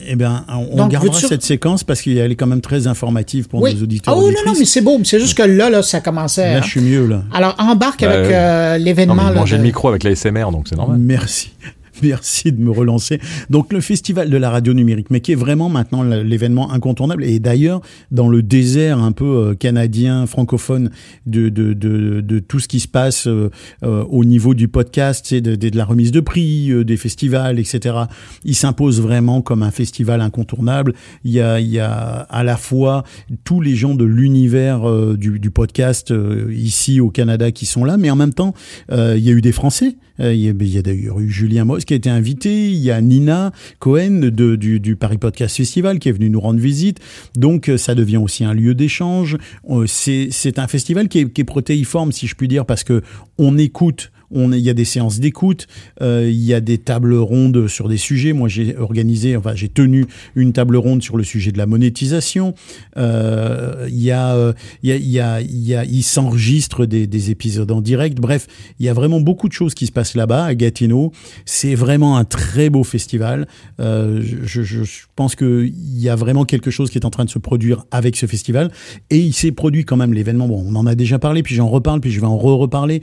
Eh 0.07 0.17
bien, 0.17 0.45
on 0.49 0.77
Donc, 0.77 0.91
gardera 0.91 1.19
cette 1.19 1.43
séquence 1.43 1.85
parce 1.85 2.01
qu'elle 2.03 2.31
est 2.31 2.37
quand 2.37 2.47
même 2.47 2.61
très 2.61 2.87
informative 2.87 3.49
pour 3.49 3.61
oui. 3.63 3.75
nos 3.75 3.83
auditeurs. 3.83 4.15
Ah 4.15 4.19
oui, 4.19 4.25
non, 4.25 4.29
auditrices. 4.31 4.47
non, 4.53 4.59
mais 4.61 4.65
c'est 4.65 4.81
beau. 4.81 4.99
mais 4.99 5.05
C'est 5.05 5.19
juste 5.21 5.37
que 5.37 5.43
là, 5.43 5.69
là, 5.71 5.83
ça 5.83 6.01
commençait. 6.01 6.53
Là, 6.53 6.59
hein. 6.59 6.63
je 6.63 6.69
suis 6.69 6.81
mieux, 6.81 7.07
là. 7.07 7.23
Alors, 7.33 7.55
embarque 7.59 8.01
Bah, 8.03 8.11
avec 8.13 8.31
euh, 8.33 8.79
Non, 8.79 8.85
l'événement. 8.85 9.15
manger 9.15 9.57
de- 9.57 9.63
le 9.63 9.67
micro 9.67 9.89
avec 9.89 10.05
la 10.05 10.11
SMR, 10.15 10.51
donc 10.53 10.67
c'est 10.69 10.77
normal. 10.77 10.99
Merci. 10.99 11.53
Merci 12.03 12.53
de 12.53 12.61
me 12.61 12.71
relancer. 12.71 13.21
Donc 13.51 13.73
le 13.73 13.81
festival 13.81 14.31
de 14.31 14.37
la 14.37 14.51
radio 14.51 14.73
numérique, 14.73 15.11
mais 15.11 15.21
qui 15.21 15.33
est 15.33 15.37
vraiment 15.37 15.69
maintenant 15.69 16.03
l'événement 16.03 16.71
incontournable. 16.73 17.25
Et 17.25 17.39
d'ailleurs, 17.39 17.81
dans 18.11 18.29
le 18.29 18.43
désert 18.43 18.99
un 18.99 19.13
peu 19.13 19.25
euh, 19.25 19.55
canadien, 19.55 20.27
francophone, 20.27 20.91
de, 21.27 21.49
de, 21.49 21.73
de, 21.73 22.21
de 22.21 22.39
tout 22.39 22.61
ce 22.61 22.69
qui 22.69 22.81
se 22.81 22.89
passe 22.89 23.27
euh, 23.27 23.51
euh, 23.83 24.05
au 24.05 24.25
niveau 24.25 24.55
du 24.55 24.69
podcast, 24.69 25.35
de, 25.35 25.55
de, 25.55 25.77
la 25.77 25.85
remise 25.85 26.13
de 26.13 26.21
prix, 26.21 26.85
des 26.85 26.97
festivals, 26.97 27.59
etc. 27.59 27.97
Il 28.45 28.55
s'impose 28.55 29.01
vraiment 29.01 29.43
comme 29.43 29.63
un 29.63 29.71
festival 29.71 30.21
incontournable. 30.21 30.95
Il 31.25 31.33
y 31.33 31.41
a, 31.41 31.61
il 31.61 31.69
y 31.69 31.79
a 31.79 31.91
à 31.91 32.45
la 32.45 32.57
fois 32.57 33.05
tous 33.45 33.61
les 33.61 33.75
gens 33.75 33.95
de 33.95 34.05
l'univers 34.05 34.91
du, 35.17 35.39
du 35.39 35.51
podcast 35.51 36.13
ici 36.51 37.01
au 37.01 37.11
Canada 37.11 37.53
qui 37.53 37.67
sont 37.67 37.85
là, 37.85 37.97
mais 37.97 38.11
en 38.11 38.17
même 38.17 38.35
temps, 38.35 38.55
il 38.91 39.19
y 39.19 39.29
a 39.29 39.33
eu 39.33 39.41
des 39.41 39.53
Français. 39.53 39.97
Euh, 40.21 40.35
il 40.35 40.41
y 40.41 40.79
a, 40.79 40.83
d'ailleurs 40.83 41.21
eu 41.21 41.31
Julien 41.31 41.65
Moss 41.65 41.85
qui 41.85 41.95
a 41.95 41.97
été 41.97 42.11
invité. 42.11 42.71
Il 42.71 42.79
y 42.79 42.91
a 42.91 43.01
Nina 43.01 43.53
Cohen 43.79 44.31
du, 44.31 44.97
Paris 44.97 45.19
Podcast 45.19 45.57
Festival 45.57 45.99
qui 45.99 46.09
est 46.09 46.13
venue 46.13 46.31
nous 46.31 46.41
rendre 46.41 46.61
visite. 46.61 46.99
Donc, 47.37 47.69
euh, 47.69 47.77
ça 47.77 47.95
devient 47.95 48.17
aussi 48.17 48.45
un 48.45 48.55
lieu 48.55 48.75
d'échange. 48.75 49.37
Euh, 49.71 49.85
C'est 49.87 50.29
c'est 50.31 50.59
un 50.59 50.67
festival 50.67 51.09
qui 51.09 51.21
est, 51.21 51.33
qui 51.33 51.41
est 51.41 51.45
protéiforme, 51.45 52.13
si 52.13 52.27
je 52.27 52.35
puis 52.35 52.49
dire, 52.49 52.67
parce 52.67 52.85
que 52.85 53.03
on 53.39 53.59
écoute. 53.59 54.11
Il 54.31 54.59
y 54.59 54.71
a 54.71 54.75
des 54.75 54.85
séances 54.85 55.21
d'écoute, 55.21 55.67
euh, 56.03 56.29
il 56.31 56.45
y 56.45 56.53
a 56.53 56.61
des 56.61 56.79
tables 56.79 57.15
rondes 57.15 57.67
sur 57.67 57.89
des 57.89 57.97
sujets. 57.97 58.33
Moi, 58.33 58.49
j'ai 58.49 58.77
organisé, 58.77 59.37
enfin, 59.37 59.55
j'ai 59.55 59.69
tenu 59.69 60.07
une 60.35 60.53
table 60.53 60.77
ronde 60.77 61.03
sur 61.03 61.17
le 61.17 61.25
sujet 61.25 61.51
de 61.51 61.59
la 61.59 61.67
monétisation. 61.67 62.55
Euh, 62.97 63.39
euh, 63.39 63.87
il 63.89 64.03
y 64.03 64.13
a, 64.13 64.55
il 64.83 64.89
y 64.91 65.21
a, 65.21 65.41
il 65.41 65.67
y 65.67 65.75
a, 65.75 65.85
il 65.85 66.03
s'enregistre 66.03 66.87
des, 66.87 67.07
des 67.07 67.31
épisodes 67.31 67.71
en 67.71 67.81
direct. 67.81 68.19
Bref, 68.19 68.47
il 68.79 68.87
y 68.87 68.89
a 68.89 68.93
vraiment 68.93 69.21
beaucoup 69.21 69.49
de 69.49 69.53
choses 69.53 69.75
qui 69.75 69.87
se 69.87 69.93
passent 69.93 70.15
là-bas 70.15 70.45
à 70.45 70.55
Gatineau. 70.55 71.13
C'est 71.45 71.75
vraiment 71.75 72.17
un 72.17 72.25
très 72.25 72.71
beau 72.71 72.85
festival. 72.85 73.47
Je, 73.79 74.23
je, 74.43 74.63
je 74.63 74.85
pense 75.17 75.35
qu'il 75.37 75.73
y 75.97 76.09
a 76.09 76.17
vraiment 76.17 76.45
quelque 76.45 76.71
chose 76.71 76.91
qui 76.91 76.99
est 76.99 77.07
en 77.07 77.11
train 77.11 77.25
de 77.25 77.31
se 77.31 77.39
produire 77.39 77.87
avec 77.91 78.17
ce 78.17 78.27
festival. 78.27 78.71
Et 79.11 79.19
il 79.19 79.33
s'est 79.33 79.53
produit 79.53 79.85
quand 79.85 79.97
même 79.97 80.13
l'événement. 80.13 80.49
Bon, 80.49 80.63
on 80.67 80.75
en 80.75 80.87
a 80.87 80.95
déjà 80.95 81.19
parlé, 81.19 81.43
puis 81.43 81.55
j'en 81.55 81.69
reparle, 81.69 82.01
puis 82.01 82.11
je 82.11 82.21
vais 82.21 82.27
en 82.27 82.37
re-reparler. 82.37 83.03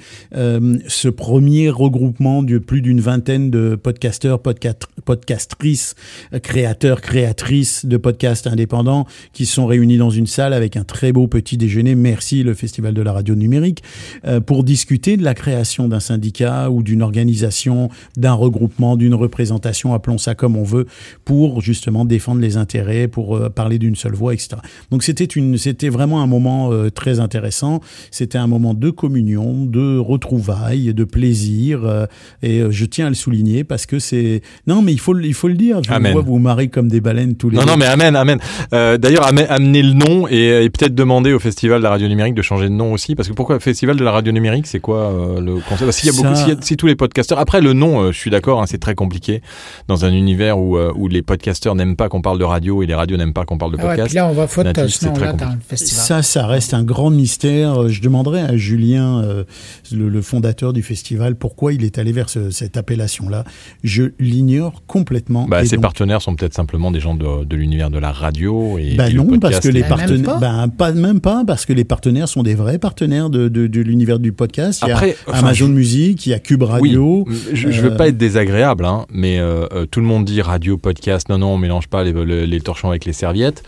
Premier 1.16 1.70
regroupement 1.70 2.44
de 2.44 2.60
plus 2.60 2.82
d'une 2.82 3.02
vingtaine 3.02 3.50
de 3.50 3.76
podcasteurs, 3.76 4.40
podca- 4.40 4.76
podcastrices, 5.04 5.96
créateurs, 6.44 7.02
créatrices 7.02 7.86
de 7.86 7.98
podcasts 7.98 8.48
indépendants 8.48 9.08
qui 9.34 9.46
sont 9.46 9.66
réunis 9.66 9.98
dans 9.98 10.10
une 10.10 10.28
salle 10.28 10.54
avec 10.54 10.78
un 10.78 10.84
très 10.84 11.12
beau 11.12 11.28
petit 11.28 11.58
déjeuner. 11.58 11.96
Merci 11.96 12.44
le 12.44 12.54
Festival 12.54 12.94
de 12.94 13.02
la 13.02 13.14
radio 13.14 13.36
numérique 13.36 13.82
euh, 14.26 14.40
pour 14.40 14.64
discuter 14.64 15.18
de 15.18 15.24
la 15.24 15.34
création 15.34 15.88
d'un 15.88 16.00
syndicat 16.00 16.70
ou 16.70 16.84
d'une 16.84 17.02
organisation, 17.02 17.90
d'un 18.18 18.34
regroupement, 18.34 18.98
d'une 18.98 19.16
représentation, 19.16 19.94
appelons 19.94 20.18
ça 20.18 20.36
comme 20.36 20.56
on 20.58 20.64
veut, 20.64 20.86
pour 21.24 21.62
justement 21.62 22.06
défendre 22.06 22.42
les 22.42 22.58
intérêts, 22.58 23.08
pour 23.08 23.38
euh, 23.38 23.50
parler 23.50 23.80
d'une 23.80 23.96
seule 23.96 24.14
voix, 24.14 24.34
etc. 24.34 24.58
Donc 24.92 25.04
c'était 25.04 25.24
une, 25.24 25.58
c'était 25.58 25.90
vraiment 25.90 26.22
un 26.22 26.28
moment 26.28 26.72
euh, 26.72 26.90
très 26.90 27.20
intéressant. 27.20 27.80
C'était 28.12 28.38
un 28.38 28.48
moment 28.48 28.74
de 28.74 28.90
communion, 28.90 29.66
de 29.66 29.98
retrouvailles, 29.98 30.94
de 30.94 31.04
plaisir. 31.06 31.82
euh, 31.86 32.06
et 32.44 32.60
euh, 32.62 32.72
je 32.72 32.86
tiens 32.86 33.06
à 33.08 33.10
le 33.10 33.16
souligner 33.16 33.64
parce 33.64 33.86
que 33.86 34.00
c'est. 34.00 34.42
Non, 34.68 34.82
mais 34.82 34.92
il 34.94 35.00
faut, 35.00 35.14
le- 35.14 35.26
il 35.26 35.34
faut 35.34 35.48
le 35.48 35.54
dire. 35.56 35.82
Je 35.84 35.92
Amen. 35.92 36.14
vois 36.14 36.22
vous 36.22 36.40
marrer 36.40 36.68
comme 36.68 36.88
des 36.88 37.02
baleines 37.02 37.36
tous 37.36 37.50
les 37.50 37.58
Non, 37.58 37.64
deux. 37.64 37.72
non, 37.72 37.78
mais 37.78 37.86
amen, 37.86 38.16
amen. 38.16 38.40
Euh, 38.74 38.98
D'ailleurs, 38.98 39.28
amener 39.50 39.82
le 39.84 39.94
nom 39.94 40.28
et, 40.30 40.64
et 40.66 40.70
peut-être 40.70 40.96
demander 40.96 41.34
au 41.34 41.40
Festival 41.40 41.80
de 41.80 41.84
la 41.84 41.90
radio 41.92 42.08
numérique 42.08 42.34
de 42.36 42.42
changer 42.42 42.66
de 42.66 42.74
nom 42.74 42.94
aussi. 42.94 43.16
Parce 43.16 43.28
que 43.30 43.34
pourquoi 43.34 43.60
Festival 43.60 43.96
de 43.98 44.04
la 44.04 44.12
radio 44.12 44.32
numérique, 44.32 44.68
c'est 44.68 44.80
quoi 44.80 45.12
euh, 45.12 45.40
le 45.42 45.56
concept? 45.68 45.92
S'il 45.92 46.08
y 46.08 46.10
a 46.10 46.14
Ça- 46.14 46.22
beaucoup, 46.22 46.36
s'il 46.36 46.48
y 46.50 46.52
a- 46.52 46.58
si 46.62 46.78
tous 46.78 46.88
les 46.88 46.96
podcasteurs. 46.96 47.40
Après, 47.40 47.62
le 47.62 47.74
nom, 47.74 48.02
euh, 48.02 48.12
je 48.12 48.18
suis 48.18 48.30
d'accord, 48.32 48.62
hein, 48.62 48.66
c'est 48.68 48.78
très 48.80 48.96
compliqué 48.96 49.42
dans 49.88 50.06
un 50.06 50.12
univers 50.12 50.58
où, 50.58 50.78
euh, 50.78 50.92
où 50.96 51.08
les 51.08 51.22
podcasteurs 51.22 51.76
n'aiment 51.76 51.96
pas 51.96 52.10
qu'on 52.10 52.22
parle 52.22 52.40
de 52.40 52.44
radio 52.44 52.82
et 52.84 52.86
les 52.86 52.94
radios 52.96 53.18
n'aiment 53.18 53.34
pas 53.34 53.46
qu'on 53.46 53.58
parle 53.58 53.72
de 53.74 53.78
Ah 53.80 53.84
ouais, 53.84 53.90
podcast. 53.90 54.08
puis 54.10 54.16
là, 54.16 54.28
on 54.28 54.34
va 54.34 54.48
foutre 54.48 54.66
Natif, 54.68 54.86
c'est 54.94 55.00
ce 55.02 55.06
nom-là 55.06 55.20
très 55.20 55.28
dans 55.28 55.38
compliqué. 55.38 55.56
le 55.70 55.78
festival. 55.78 56.04
Ça, 56.06 56.22
ça 56.24 56.48
reste 56.48 56.74
un 56.74 56.84
grand 56.84 57.10
mystère. 57.10 57.90
Je 57.90 58.02
demanderai 58.02 58.42
à 58.42 58.56
Julien, 58.58 59.22
euh, 59.24 59.44
le, 59.92 60.10
le 60.10 60.22
fondateur 60.22 60.74
du 60.74 60.82
festival, 60.82 60.95
pourquoi 61.38 61.74
il 61.74 61.84
est 61.84 61.98
allé 61.98 62.12
vers 62.12 62.30
ce- 62.30 62.50
cette 62.50 62.78
appellation-là. 62.78 63.44
Je 63.84 64.04
l'ignore 64.20 64.84
complètement. 64.88 65.48
Bah, 65.48 65.64
Et 65.64 65.66
ses 65.66 65.76
donc- 65.76 65.84
partenaires 65.84 66.22
sont 66.22 66.36
peut-être 66.36 66.54
simplement 66.54 66.92
des 66.92 67.00
gens 67.00 67.16
de, 67.16 67.44
de 67.44 67.56
l'univers 67.56 67.90
de 67.90 67.98
la 68.00 68.12
radio 68.12 68.78
et, 68.78 68.96
Bah 68.96 69.10
et 69.10 69.14
le 69.14 69.22
non, 69.24 69.40
parce 69.40 69.60
que 69.60 69.68
les 69.70 69.82
Bah, 69.82 69.90
même 69.90 69.98
partenaires, 69.98 70.26
pas. 70.26 70.40
bah, 70.40 70.68
pas 70.78 70.92
même 70.92 71.20
pas, 71.20 71.44
parce 71.46 71.66
que 71.66 71.74
les 71.74 71.84
partenaires 71.84 72.28
sont 72.30 72.44
des 72.44 72.56
vrais 72.56 72.80
partenaires 72.80 73.30
de, 73.30 73.48
de, 73.48 73.68
de 73.68 73.82
l'univers 73.82 74.20
du 74.20 74.32
podcast. 74.32 74.82
Il 74.86 74.90
y 74.90 74.92
a 74.92 74.96
enfin, 74.98 75.12
Amazon 75.28 75.68
je- 75.68 75.72
Music, 75.72 76.26
il 76.26 76.30
y 76.30 76.34
a 76.34 76.40
Cube 76.40 76.64
Radio. 76.64 77.26
Oui, 77.28 77.36
je, 77.54 77.70
je 77.72 77.82
veux 77.82 77.92
Euh, 77.92 77.96
pas 77.98 78.08
être 78.08 78.18
désagréable, 78.18 78.86
hein, 78.86 79.06
mais 79.12 79.40
euh, 79.40 79.68
euh, 79.74 79.86
tout 79.86 80.00
le 80.00 80.06
monde 80.06 80.26
dit 80.26 80.42
radio, 80.42 80.78
podcast. 80.78 81.30
Non, 81.30 81.38
non, 81.38 81.48
on 81.54 81.58
mélange 81.58 81.88
pas 81.88 82.04
les, 82.04 82.14
les- 82.14 82.48
les 82.48 82.62
torchons 82.62 82.90
avec 82.90 83.06
les 83.06 83.14
serviettes. 83.14 83.64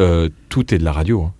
Euh, 0.00 0.28
tout 0.48 0.74
est 0.74 0.78
de 0.78 0.84
la 0.84 0.92
radio. 0.92 1.22
hein. 1.22 1.32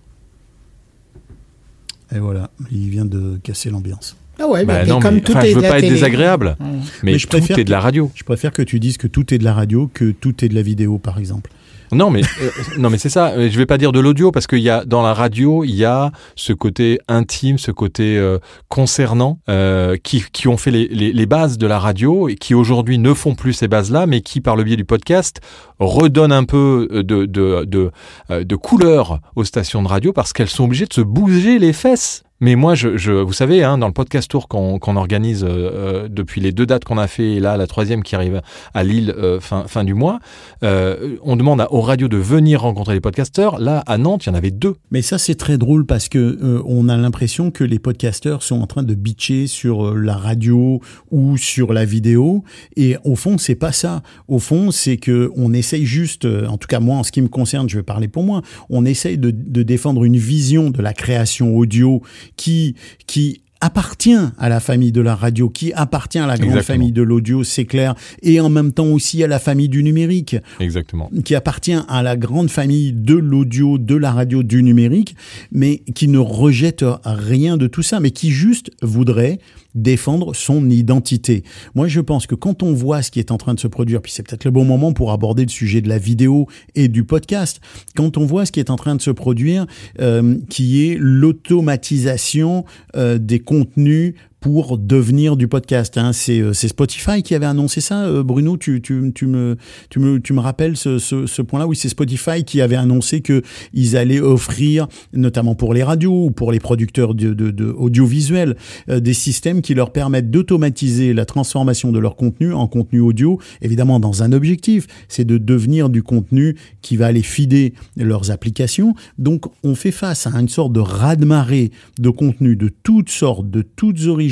Et 2.13 2.19
voilà, 2.19 2.49
il 2.71 2.89
vient 2.89 3.05
de 3.05 3.39
casser 3.43 3.69
l'ambiance. 3.69 4.17
Ah 4.41 4.47
ouais, 4.47 4.63
Bah 4.65 4.79
mais 4.83 4.89
non, 4.89 4.99
comme 4.99 5.15
mais, 5.15 5.21
tout 5.21 5.33
enfin, 5.33 5.41
est 5.41 5.49
je 5.49 5.55
veux 5.55 5.61
de 5.61 5.63
la 5.63 5.69
pas 5.69 5.75
être 5.77 5.81
télé. 5.81 5.93
désagréable, 5.95 6.55
mais, 6.59 6.67
Mais 7.03 7.17
je 7.19 7.25
tout 7.27 7.37
préfère 7.37 7.59
est 7.59 7.63
de 7.63 7.71
la 7.71 7.77
que- 7.79 7.83
radio. 7.83 8.11
Je 8.15 8.23
préfère 8.23 8.51
que 8.51 8.61
tu 8.61 8.79
dises 8.79 8.97
que 8.97 9.07
tout 9.07 9.33
est 9.33 9.37
de 9.37 9.43
la 9.43 9.53
radio 9.53 9.89
que 9.93 10.11
tout 10.11 10.43
est 10.45 10.49
de 10.49 10.55
la 10.55 10.61
vidéo, 10.61 10.97
par 10.97 11.17
exemple. 11.19 11.51
Non, 11.91 12.11
mais 12.11 12.21
euh, 12.21 12.49
non, 12.77 12.91
mais 12.91 12.99
c'est 12.99 13.09
ça. 13.09 13.29
Euh, 13.31 13.49
Je 13.51 13.57
vais 13.57 13.65
pas 13.65 13.79
dire 13.79 13.91
de 13.91 13.99
l'audio 13.99 14.31
parce 14.31 14.45
qu'il 14.45 14.59
y 14.59 14.69
a 14.69 14.85
dans 14.85 15.01
la 15.01 15.11
radio, 15.15 15.63
il 15.63 15.73
y 15.73 15.85
a 15.85 16.11
ce 16.35 16.53
côté 16.53 16.99
intime, 17.07 17.57
ce 17.57 17.71
côté 17.71 18.15
euh, 18.15 18.37
concernant, 18.67 19.39
euh, 19.49 19.97
qui, 20.03 20.23
qui 20.31 20.47
ont 20.47 20.57
fait 20.57 20.69
les, 20.69 20.87
les, 20.87 21.11
les 21.11 21.25
bases 21.25 21.57
de 21.57 21.65
la 21.65 21.79
radio 21.79 22.29
et 22.29 22.35
qui 22.35 22.53
aujourd'hui 22.53 22.99
ne 22.99 23.11
font 23.15 23.33
plus 23.33 23.53
ces 23.53 23.67
bases-là, 23.67 24.05
mais 24.05 24.21
qui 24.21 24.39
par 24.39 24.55
le 24.55 24.63
biais 24.63 24.75
du 24.77 24.85
podcast 24.85 25.41
redonnent 25.79 26.31
un 26.31 26.43
peu 26.43 26.87
de 26.91 27.25
de 27.25 27.65
de, 27.65 27.91
euh, 28.31 28.43
de 28.43 28.55
couleur 28.55 29.19
aux 29.35 29.43
stations 29.43 29.81
de 29.83 29.87
radio 29.87 30.13
parce 30.13 30.33
qu'elles 30.33 30.49
sont 30.49 30.65
obligées 30.65 30.85
de 30.85 30.93
se 30.93 31.01
bouger 31.01 31.59
les 31.59 31.73
fesses. 31.73 32.23
Mais 32.41 32.55
moi, 32.55 32.73
je, 32.73 32.95
je, 32.95 33.11
vous 33.11 33.33
savez, 33.33 33.65
hein, 33.65 33.77
dans 33.77 33.87
le 33.87 33.93
podcast 33.93 34.31
tour 34.31 34.47
qu'on 34.47 34.79
qu'on 34.79 34.95
organise 34.95 35.43
euh, 35.43 35.47
euh, 35.49 36.07
depuis 36.09 36.39
les 36.39 36.53
deux 36.53 36.65
dates 36.65 36.85
qu'on 36.85 36.97
a 36.97 37.07
fait, 37.07 37.33
et 37.33 37.39
là 37.41 37.57
la 37.57 37.67
troisième 37.67 38.01
qui 38.01 38.15
arrive 38.15 38.41
à 38.73 38.83
Lille 38.85 39.13
euh, 39.17 39.41
fin, 39.41 39.65
fin 39.67 39.83
du 39.83 39.93
mois, 39.93 40.19
euh, 40.63 41.17
on 41.21 41.35
demande 41.35 41.67
aux 41.69 41.81
radios 41.81 42.07
de 42.07 42.15
venir 42.15 42.61
rencontrer 42.61 42.93
les 42.93 43.01
podcasteurs. 43.01 43.59
Là, 43.59 43.83
à 43.87 43.97
Nantes, 43.97 44.25
il 44.25 44.29
y 44.29 44.31
en 44.31 44.35
avait 44.35 44.51
deux. 44.51 44.75
Mais 44.89 45.01
ça, 45.01 45.17
c'est 45.17 45.35
très 45.35 45.57
drôle 45.57 45.85
parce 45.85 46.07
que 46.07 46.17
euh, 46.17 46.61
on 46.65 46.87
a 46.87 46.95
l'impression 46.95 47.51
que 47.51 47.65
les 47.65 47.77
podcasteurs 47.77 48.41
sont 48.41 48.61
en 48.61 48.67
train 48.67 48.83
de 48.83 48.93
bitcher 48.93 49.47
sur 49.47 49.87
euh, 49.87 49.95
la 49.97 50.15
radio 50.15 50.79
ou 51.11 51.35
sur 51.35 51.73
la 51.73 51.83
vidéo. 51.83 52.45
Et 52.77 52.95
au 53.03 53.17
fond, 53.17 53.37
c'est 53.37 53.55
pas 53.55 53.73
ça. 53.73 54.01
Au 54.29 54.39
fond, 54.39 54.71
c'est 54.71 54.95
que 54.95 55.29
on 55.35 55.53
essaye 55.69 55.85
juste, 55.85 56.25
euh, 56.25 56.47
en 56.47 56.57
tout 56.57 56.67
cas 56.67 56.79
moi, 56.79 56.97
en 56.97 57.03
ce 57.03 57.11
qui 57.11 57.21
me 57.21 57.27
concerne, 57.27 57.69
je 57.69 57.77
vais 57.77 57.83
parler 57.83 58.07
pour 58.07 58.23
moi, 58.23 58.41
on 58.69 58.85
essaye 58.85 59.17
de, 59.17 59.31
de 59.31 59.63
défendre 59.63 60.03
une 60.03 60.17
vision 60.17 60.69
de 60.71 60.81
la 60.81 60.93
création 60.93 61.55
audio 61.55 62.01
qui 62.37 62.75
qui 63.07 63.41
appartient 63.61 64.15
à 64.37 64.47
la 64.47 64.61
famille 64.61 64.93
de 64.93 65.01
la 65.01 65.15
radio, 65.15 65.49
qui 65.49 65.73
appartient 65.73 66.17
à 66.17 66.25
la 66.25 66.37
grande 66.37 66.51
Exactement. 66.51 66.75
famille 66.77 66.91
de 66.93 67.01
l'audio, 67.01 67.43
c'est 67.43 67.65
clair, 67.65 67.93
et 68.23 68.39
en 68.39 68.49
même 68.49 68.71
temps 68.71 68.87
aussi 68.87 69.21
à 69.21 69.27
la 69.27 69.37
famille 69.37 69.67
du 69.67 69.83
numérique 69.83 70.37
Exactement. 70.61 71.11
qui 71.25 71.35
appartient 71.35 71.75
à 71.89 72.01
la 72.01 72.15
grande 72.15 72.49
famille 72.49 72.93
de 72.93 73.15
l'audio, 73.15 73.77
de 73.77 73.95
la 73.95 74.11
radio, 74.13 74.43
du 74.43 74.63
numérique, 74.63 75.13
mais 75.51 75.79
qui 75.93 76.07
ne 76.07 76.19
rejette 76.19 76.85
rien 77.03 77.57
de 77.57 77.67
tout 77.67 77.83
ça, 77.83 77.99
mais 77.99 78.11
qui 78.11 78.31
juste 78.31 78.71
voudrait 78.81 79.39
défendre 79.81 80.35
son 80.35 80.69
identité. 80.69 81.43
Moi, 81.75 81.87
je 81.87 82.01
pense 82.01 82.27
que 82.27 82.35
quand 82.35 82.63
on 82.63 82.73
voit 82.73 83.01
ce 83.01 83.11
qui 83.11 83.19
est 83.19 83.31
en 83.31 83.37
train 83.37 83.53
de 83.53 83.59
se 83.59 83.67
produire, 83.67 84.01
puis 84.01 84.11
c'est 84.11 84.23
peut-être 84.23 84.45
le 84.45 84.51
bon 84.51 84.65
moment 84.65 84.93
pour 84.93 85.11
aborder 85.11 85.43
le 85.43 85.49
sujet 85.49 85.81
de 85.81 85.89
la 85.89 85.97
vidéo 85.97 86.47
et 86.75 86.87
du 86.87 87.03
podcast, 87.03 87.59
quand 87.95 88.17
on 88.17 88.25
voit 88.25 88.45
ce 88.45 88.51
qui 88.51 88.59
est 88.59 88.69
en 88.69 88.75
train 88.75 88.95
de 88.95 89.01
se 89.01 89.11
produire, 89.11 89.65
euh, 89.99 90.37
qui 90.49 90.85
est 90.85 90.97
l'automatisation 90.99 92.65
euh, 92.95 93.17
des 93.17 93.39
contenus 93.39 94.13
pour 94.39 94.77
devenir 94.77 95.35
du 95.35 95.47
podcast. 95.47 95.97
Hein. 95.97 96.13
C'est 96.13 96.39
euh, 96.39 96.53
Spotify 96.53 97.23
qui 97.23 97.35
avait 97.35 97.45
annoncé 97.45 97.81
ça. 97.81 98.05
Euh, 98.05 98.23
Bruno, 98.23 98.57
tu, 98.57 98.81
tu, 98.81 99.11
tu, 99.13 99.27
me, 99.27 99.57
tu, 99.89 99.99
me, 99.99 100.19
tu 100.19 100.33
me 100.33 100.39
rappelles 100.39 100.77
ce, 100.77 100.97
ce, 100.97 101.25
ce 101.25 101.41
point-là? 101.41 101.67
Oui, 101.67 101.75
c'est 101.75 101.89
Spotify 101.89 102.43
qui 102.43 102.61
avait 102.61 102.75
annoncé 102.75 103.21
que 103.21 103.41
ils 103.73 103.97
allaient 103.97 104.21
offrir, 104.21 104.87
notamment 105.13 105.55
pour 105.55 105.73
les 105.73 105.83
radios 105.83 106.25
ou 106.25 106.31
pour 106.31 106.51
les 106.51 106.59
producteurs 106.59 107.15
de, 107.15 107.33
de, 107.33 107.51
de 107.51 107.65
audiovisuels, 107.65 108.55
euh, 108.89 108.99
des 108.99 109.13
systèmes 109.13 109.61
qui 109.61 109.73
leur 109.73 109.91
permettent 109.91 110.31
d'automatiser 110.31 111.13
la 111.13 111.25
transformation 111.25 111.91
de 111.91 111.99
leur 111.99 112.15
contenu 112.15 112.53
en 112.53 112.67
contenu 112.67 112.99
audio, 113.01 113.39
évidemment 113.61 113.99
dans 113.99 114.23
un 114.23 114.31
objectif, 114.31 114.87
c'est 115.07 115.25
de 115.25 115.37
devenir 115.37 115.89
du 115.89 116.03
contenu 116.03 116.55
qui 116.81 116.95
va 116.95 117.07
aller 117.07 117.23
fider 117.23 117.73
leurs 117.97 118.31
applications. 118.31 118.93
Donc, 119.17 119.45
on 119.63 119.75
fait 119.75 119.91
face 119.91 120.27
à 120.27 120.31
une 120.39 120.49
sorte 120.49 120.71
de 120.73 120.79
raz-de-marée 120.79 121.71
de 121.99 122.09
contenu 122.09 122.55
de 122.55 122.69
toutes 122.69 123.09
sortes, 123.09 123.49
de 123.49 123.61
toutes 123.61 124.05
origines, 124.05 124.28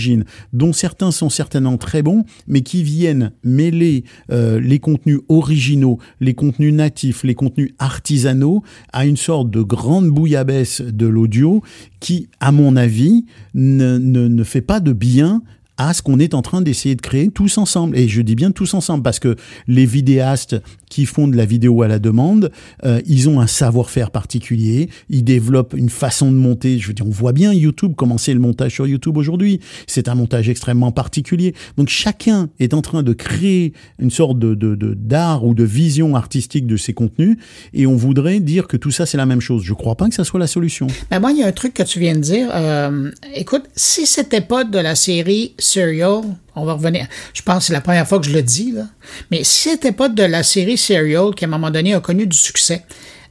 dont 0.54 0.74
certains 0.74 1.12
sont 1.12 1.30
certainement 1.30 1.78
très 1.78 2.02
bons, 2.02 2.24
mais 2.48 2.62
qui 2.62 2.84
viennent 2.84 3.32
mêler 3.44 4.04
euh, 4.32 4.60
les 4.60 4.80
contenus 4.80 5.20
originaux, 5.30 6.00
les 6.20 6.34
contenus 6.34 6.74
natifs, 6.74 7.24
les 7.24 7.36
contenus 7.36 7.74
artisanaux 7.80 8.64
à 8.94 9.06
une 9.06 9.18
sorte 9.18 9.50
de 9.50 9.62
grande 9.62 10.10
bouillabaisse 10.10 10.82
de 10.82 11.08
l'audio 11.08 11.62
qui, 12.00 12.30
à 12.40 12.52
mon 12.52 12.76
avis, 12.76 13.26
ne, 13.54 13.98
ne, 13.98 14.28
ne 14.28 14.44
fait 14.44 14.62
pas 14.62 14.80
de 14.80 14.94
bien 14.94 15.42
à 15.78 15.94
ce 15.94 16.02
qu'on 16.02 16.20
est 16.20 16.34
en 16.34 16.42
train 16.42 16.62
d'essayer 16.62 16.96
de 16.96 17.02
créer 17.02 17.30
tous 17.30 17.58
ensemble. 17.58 17.98
Et 17.98 18.08
je 18.08 18.22
dis 18.22 18.36
bien 18.36 18.52
tous 18.52 18.74
ensemble 18.74 19.04
parce 19.04 19.20
que 19.20 19.36
les 19.68 19.86
vidéastes 19.86 20.56
qui 20.90 21.06
font 21.06 21.28
de 21.28 21.36
la 21.36 21.46
vidéo 21.46 21.82
à 21.84 21.88
la 21.88 22.00
demande, 22.00 22.52
euh, 22.86 23.02
ils 23.06 23.28
ont 23.30 23.40
un 23.42 23.48
savoir-faire 23.48 24.10
particulier, 24.10 24.90
ils 25.10 25.24
développent 25.24 25.74
une 25.78 25.90
façon 25.90 26.32
de 26.32 26.38
monter. 26.38 26.80
Je 26.80 26.88
veux 26.88 26.94
dire, 26.94 27.06
on 27.06 27.12
voit 27.12 27.34
bien 27.34 27.54
YouTube 27.54 27.94
commencer 27.96 28.34
le 28.34 28.40
montage 28.40 28.74
sur 28.74 28.88
YouTube 28.88 29.18
aujourd'hui. 29.18 29.60
C'est 29.86 30.08
un 30.08 30.16
montage 30.16 30.48
extrêmement 30.50 30.92
particulier. 30.92 31.54
Donc 31.78 31.90
chacun 31.90 32.50
est 32.60 32.74
en 32.74 32.82
train 32.82 33.04
de 33.04 33.14
créer 33.14 33.74
une 34.00 34.12
sorte 34.12 34.40
de 34.40 34.56
de- 34.56 34.76
de- 34.76 34.94
d'art 34.94 35.46
ou 35.46 35.54
de 35.54 35.64
vision 35.64 36.16
artistique 36.16 36.66
de 36.66 36.78
ses 36.78 36.94
contenus, 36.94 37.38
et 37.74 37.86
on 37.86 37.96
voudrait 37.96 38.40
dire 38.40 38.68
que 38.68 38.78
tout 38.78 38.92
ça 38.92 39.06
c'est 39.06 39.18
la 39.18 39.26
même 39.26 39.42
chose. 39.42 39.64
Je 39.64 39.74
crois 39.74 39.96
pas 39.96 40.08
que 40.10 40.16
ça 40.16 40.24
soit 40.24 40.40
la 40.40 40.48
solution. 40.48 40.88
Ben 41.12 41.20
moi, 41.20 41.32
il 41.32 41.38
y 41.40 41.44
a 41.44 41.48
un 41.48 41.52
truc 41.52 41.74
que 41.74 41.84
tu 41.84 42.00
viens 42.00 42.16
de 42.16 42.20
dire. 42.22 42.50
Euh, 42.54 43.12
écoute, 43.36 43.64
si 43.76 44.06
c'était 44.06 44.42
pas 44.42 44.64
de 44.64 44.80
la 44.80 44.96
série 44.96 45.54
Serial, 45.68 46.22
on 46.56 46.66
va 46.66 46.74
revenir. 46.74 47.08
Je 47.34 47.42
pense 47.42 47.60
que 47.60 47.64
c'est 47.66 47.74
la 47.74 47.82
première 47.82 48.08
fois 48.08 48.20
que 48.20 48.26
je 48.26 48.32
le 48.34 48.42
dis, 48.44 48.72
là. 48.72 48.88
Mais 49.32 49.44
si 49.44 49.70
c'était 49.70 49.92
pas 49.92 50.10
de 50.10 50.24
la 50.24 50.44
série 50.44 50.78
Serial 50.78 51.34
qui, 51.36 51.46
à 51.46 51.48
un 51.48 51.52
moment 51.52 51.70
donné, 51.72 51.94
a 51.94 52.00
connu 52.00 52.26
du 52.26 52.38
succès, 52.38 52.84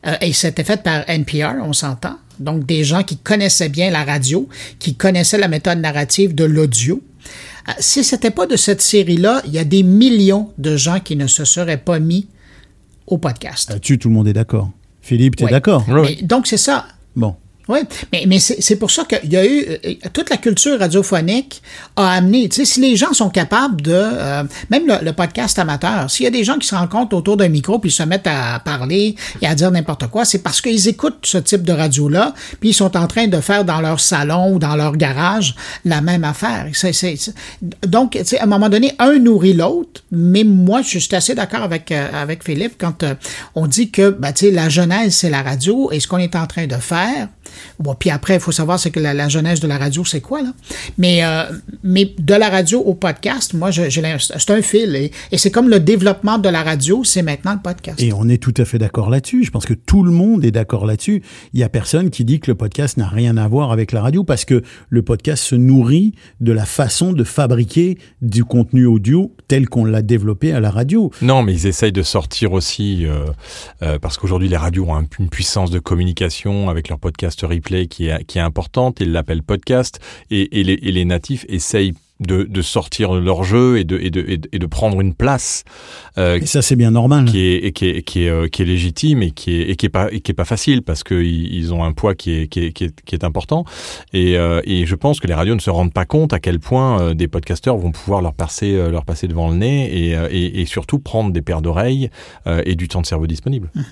euh, 0.06 0.14
et 0.20 0.32
c'était 0.32 0.64
fait 0.64 0.82
par 0.82 1.04
NPR, 1.08 1.54
on 1.62 1.72
s'entend. 1.72 2.16
Donc, 2.38 2.66
des 2.66 2.84
gens 2.84 3.02
qui 3.02 3.16
connaissaient 3.16 3.68
bien 3.70 3.90
la 3.90 4.04
radio, 4.04 4.48
qui 4.78 4.94
connaissaient 4.94 5.38
la 5.38 5.48
méthode 5.48 5.78
narrative 5.78 6.34
de 6.34 6.44
l'audio. 6.44 7.02
Euh, 7.68 7.72
si 7.78 8.04
c'était 8.04 8.30
pas 8.30 8.46
de 8.46 8.56
cette 8.56 8.82
série-là, 8.82 9.42
il 9.46 9.52
y 9.52 9.58
a 9.58 9.64
des 9.64 9.82
millions 9.82 10.52
de 10.58 10.76
gens 10.76 11.00
qui 11.00 11.16
ne 11.16 11.26
se 11.26 11.44
seraient 11.44 11.78
pas 11.78 11.98
mis 11.98 12.28
au 13.06 13.18
podcast. 13.18 13.70
Là-dessus, 13.70 13.98
tout 13.98 14.08
le 14.08 14.14
monde 14.14 14.28
est 14.28 14.32
d'accord. 14.34 14.70
Philippe, 15.00 15.36
tu 15.36 15.42
es 15.44 15.46
Ouais. 15.46 15.52
d'accord 15.52 15.84
Mais 15.88 16.16
donc, 16.22 16.46
c'est 16.46 16.56
ça. 16.56 16.86
Bon. 17.14 17.36
Oui, 17.68 17.80
mais, 18.12 18.24
mais 18.26 18.38
c'est 18.38 18.76
pour 18.76 18.90
ça 18.90 19.04
qu'il 19.04 19.32
y 19.32 19.36
a 19.36 19.44
eu 19.44 19.64
euh, 19.84 19.94
toute 20.12 20.30
la 20.30 20.36
culture 20.36 20.78
radiophonique 20.78 21.62
a 21.96 22.12
amené, 22.12 22.48
tu 22.48 22.56
sais, 22.56 22.64
si 22.64 22.80
les 22.80 22.94
gens 22.94 23.12
sont 23.12 23.28
capables 23.28 23.80
de, 23.82 23.92
euh, 23.92 24.44
même 24.70 24.86
le, 24.86 25.04
le 25.04 25.12
podcast 25.12 25.58
amateur, 25.58 26.10
s'il 26.10 26.24
y 26.24 26.26
a 26.28 26.30
des 26.30 26.44
gens 26.44 26.58
qui 26.58 26.68
se 26.68 26.74
rencontrent 26.74 27.16
autour 27.16 27.36
d'un 27.36 27.48
micro 27.48 27.78
puis 27.78 27.90
ils 27.90 27.92
se 27.92 28.04
mettent 28.04 28.28
à 28.28 28.60
parler 28.60 29.16
et 29.42 29.46
à 29.46 29.54
dire 29.54 29.70
n'importe 29.70 30.06
quoi, 30.08 30.24
c'est 30.24 30.38
parce 30.38 30.60
qu'ils 30.60 30.86
écoutent 30.86 31.24
ce 31.24 31.38
type 31.38 31.62
de 31.62 31.72
radio-là, 31.72 32.34
puis 32.60 32.70
ils 32.70 32.74
sont 32.74 32.96
en 32.96 33.06
train 33.06 33.26
de 33.26 33.40
faire 33.40 33.64
dans 33.64 33.80
leur 33.80 34.00
salon 34.00 34.54
ou 34.54 34.58
dans 34.58 34.76
leur 34.76 34.96
garage 34.96 35.54
la 35.84 36.00
même 36.00 36.24
affaire. 36.24 36.66
Donc, 37.86 38.12
tu 38.12 38.24
sais, 38.24 38.38
à 38.38 38.44
un 38.44 38.46
moment 38.46 38.68
donné, 38.68 38.92
un 38.98 39.18
nourrit 39.18 39.54
l'autre, 39.54 40.02
mais 40.10 40.44
moi, 40.44 40.82
je 40.82 40.98
suis 40.98 41.14
assez 41.14 41.34
d'accord 41.34 41.62
avec, 41.62 41.90
euh, 41.90 42.08
avec 42.12 42.44
Philippe 42.44 42.74
quand 42.78 43.02
euh, 43.02 43.14
on 43.54 43.66
dit 43.66 43.90
que, 43.90 44.10
ben, 44.10 44.32
tu 44.32 44.46
sais, 44.46 44.50
la 44.50 44.68
genèse, 44.68 45.16
c'est 45.16 45.30
la 45.30 45.42
radio, 45.42 45.90
et 45.92 46.00
ce 46.00 46.08
qu'on 46.08 46.18
est 46.18 46.36
en 46.36 46.46
train 46.46 46.66
de 46.66 46.76
faire, 46.76 47.28
Bon, 47.78 47.94
puis 47.94 48.10
après, 48.10 48.34
il 48.34 48.40
faut 48.40 48.52
savoir 48.52 48.78
c'est 48.78 48.90
que 48.90 49.00
la, 49.00 49.14
la, 49.14 49.28
jeunesse 49.28 49.60
de 49.60 49.66
la 49.66 49.78
radio, 49.78 50.04
c'est 50.04 50.20
quoi 50.20 50.42
là? 50.42 50.52
Mais 50.98 51.24
euh, 51.24 51.44
mais 51.82 52.14
de 52.18 52.34
la 52.34 52.48
radio 52.48 52.80
au 52.80 52.94
podcast, 52.94 53.54
moi, 53.54 53.70
je, 53.70 53.90
je 53.90 54.00
c'est 54.18 54.50
un 54.50 54.62
fil 54.62 54.94
et, 54.96 55.10
et 55.32 55.38
c'est 55.38 55.50
comme 55.50 55.68
le 55.68 55.80
développement 55.80 56.38
de 56.38 56.48
la 56.48 56.62
radio, 56.62 57.02
c'est 57.04 57.22
maintenant 57.22 57.54
le 57.54 57.60
podcast. 57.60 58.00
Et 58.00 58.12
on 58.12 58.28
est 58.28 58.42
tout 58.42 58.54
à 58.56 58.64
fait 58.64 58.78
d'accord 58.78 59.10
là-dessus. 59.10 59.44
Je 59.44 59.50
pense 59.50 59.66
que 59.66 59.74
tout 59.74 60.02
le 60.02 60.10
monde 60.10 60.44
est 60.44 60.50
d'accord 60.50 60.86
là-dessus. 60.86 61.22
Il 61.52 61.60
y 61.60 61.62
a 61.62 61.68
personne 61.68 62.10
qui 62.10 62.24
dit 62.24 62.40
que 62.40 62.50
le 62.50 62.54
podcast 62.54 62.96
n'a 62.96 63.08
rien 63.08 63.36
à 63.36 63.48
voir 63.48 63.72
avec 63.72 63.92
la 63.92 64.02
radio 64.02 64.24
parce 64.24 64.44
que 64.44 64.62
le 64.88 65.02
podcast 65.02 65.42
se 65.42 65.54
nourrit 65.54 66.14
de 66.40 66.52
la 66.52 66.64
façon 66.64 67.12
de 67.12 67.24
fabriquer 67.24 67.98
du 68.22 68.44
contenu 68.44 68.86
audio 68.86 69.34
tel 69.48 69.68
qu'on 69.68 69.84
l'a 69.84 70.02
développé 70.02 70.52
à 70.52 70.60
la 70.60 70.70
radio. 70.70 71.10
Non, 71.22 71.42
mais 71.42 71.52
ils 71.54 71.66
essayent 71.66 71.92
de 71.92 72.02
sortir 72.02 72.52
aussi 72.52 73.06
euh, 73.06 73.26
euh, 73.82 73.98
parce 73.98 74.16
qu'aujourd'hui 74.18 74.48
les 74.48 74.56
radios 74.56 74.86
ont 74.88 75.06
une 75.18 75.28
puissance 75.28 75.70
de 75.70 75.78
communication 75.78 76.68
avec 76.68 76.88
leur 76.88 76.98
replay 77.46 77.86
qui 77.86 78.06
est, 78.08 78.24
qui 78.24 78.38
est 78.38 78.42
importante. 78.42 78.98
Ils 79.00 79.12
l'appellent 79.12 79.42
podcast 79.42 80.00
et, 80.30 80.60
et, 80.60 80.64
les, 80.64 80.74
et 80.74 80.92
les 80.92 81.04
natifs 81.04 81.44
essayent 81.48 81.94
de, 82.20 82.44
de, 82.44 82.62
sortir 82.62 83.14
leur 83.14 83.44
jeu 83.44 83.78
et 83.78 83.84
de, 83.84 83.98
et 83.98 84.10
de, 84.10 84.24
et 84.50 84.58
de 84.58 84.66
prendre 84.66 85.00
une 85.00 85.14
place. 85.14 85.64
Euh, 86.18 86.38
et 86.40 86.46
ça, 86.46 86.62
c'est 86.62 86.76
bien 86.76 86.90
normal. 86.90 87.26
Qui 87.26 87.40
est, 87.40 87.72
qui 87.72 87.88
est, 87.88 88.02
qui 88.02 88.24
est, 88.24 88.28
euh, 88.28 88.48
qui 88.48 88.62
est 88.62 88.64
légitime 88.64 89.22
et 89.22 89.32
qui 89.32 89.60
est, 89.60 89.70
et 89.70 89.76
qui 89.76 89.86
est 89.86 89.90
pas, 89.90 90.08
et 90.10 90.20
qui 90.20 90.32
est 90.32 90.34
pas 90.34 90.44
facile 90.44 90.82
parce 90.82 91.04
qu'ils 91.04 91.54
ils 91.54 91.74
ont 91.74 91.84
un 91.84 91.92
poids 91.92 92.14
qui 92.14 92.32
est, 92.32 92.48
qui 92.48 92.60
est, 92.60 92.72
qui 92.72 92.84
est, 92.84 93.00
qui 93.02 93.14
est 93.14 93.24
important. 93.24 93.64
Et, 94.12 94.38
euh, 94.38 94.60
et 94.64 94.86
je 94.86 94.94
pense 94.94 95.20
que 95.20 95.26
les 95.26 95.34
radios 95.34 95.54
ne 95.54 95.60
se 95.60 95.70
rendent 95.70 95.92
pas 95.92 96.06
compte 96.06 96.32
à 96.32 96.40
quel 96.40 96.58
point 96.58 97.00
euh, 97.00 97.14
des 97.14 97.28
podcasteurs 97.28 97.76
vont 97.76 97.92
pouvoir 97.92 98.22
leur 98.22 98.34
passer, 98.34 98.72
leur 98.90 99.04
passer 99.04 99.28
devant 99.28 99.50
le 99.50 99.56
nez 99.56 99.86
et, 99.86 100.12
et, 100.30 100.60
et 100.60 100.66
surtout 100.66 100.98
prendre 100.98 101.32
des 101.32 101.42
paires 101.42 101.62
d'oreilles 101.62 102.10
et 102.46 102.74
du 102.74 102.88
temps 102.88 103.00
de 103.00 103.06
cerveau 103.06 103.26
disponible. 103.26 103.70
Mmh. 103.74 103.82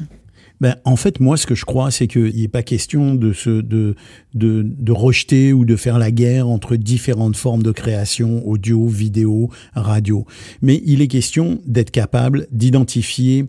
Ben, 0.64 0.76
en 0.86 0.96
fait, 0.96 1.20
moi, 1.20 1.36
ce 1.36 1.46
que 1.46 1.54
je 1.54 1.66
crois, 1.66 1.90
c'est 1.90 2.06
qu'il 2.06 2.40
n'est 2.40 2.48
pas 2.48 2.62
question 2.62 3.14
de, 3.14 3.34
se, 3.34 3.60
de, 3.60 3.96
de, 4.32 4.62
de, 4.64 4.92
rejeter 4.92 5.52
ou 5.52 5.66
de 5.66 5.76
faire 5.76 5.98
la 5.98 6.10
guerre 6.10 6.48
entre 6.48 6.76
différentes 6.76 7.36
formes 7.36 7.62
de 7.62 7.70
création, 7.70 8.42
audio, 8.48 8.88
vidéo, 8.88 9.50
radio. 9.74 10.24
Mais 10.62 10.80
il 10.86 11.02
est 11.02 11.06
question 11.06 11.60
d'être 11.66 11.90
capable 11.90 12.46
d'identifier 12.50 13.44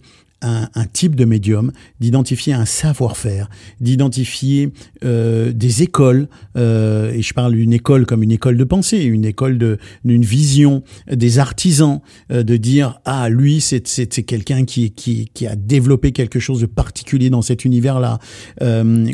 un, 0.46 0.86
type 0.86 1.16
de 1.16 1.26
médium, 1.26 1.72
d'identifier 2.00 2.54
un 2.54 2.66
savoir-faire, 2.66 3.50
d'identifier 3.82 4.72
euh, 5.04 5.52
des 5.52 5.84
écoles, 5.84 6.28
euh, 6.58 7.12
et 7.12 7.22
je 7.22 7.34
parle 7.34 7.56
d'une 7.56 7.74
école 7.74 8.06
comme 8.06 8.24
une 8.24 8.32
école 8.32 8.58
de 8.58 8.64
pensée, 8.64 9.04
une 9.04 9.26
école 9.26 9.58
d'une 10.04 10.24
vision, 10.24 10.84
des 11.12 11.40
artisans, 11.40 12.02
euh, 12.32 12.44
de 12.44 12.58
dire 12.58 13.00
ah 13.06 13.30
lui 13.30 13.62
c'est 13.62 13.82
quelqu'un 14.26 14.66
qui, 14.66 14.92
qui, 14.92 15.30
qui 15.34 15.48
a 15.48 15.56
développé 15.56 16.12
quelque 16.12 16.40
chose 16.40 16.62
de 16.62 16.66
particulier 16.66 17.30
dans 17.30 17.42
cet 17.42 17.66
univers-là, 17.66 18.20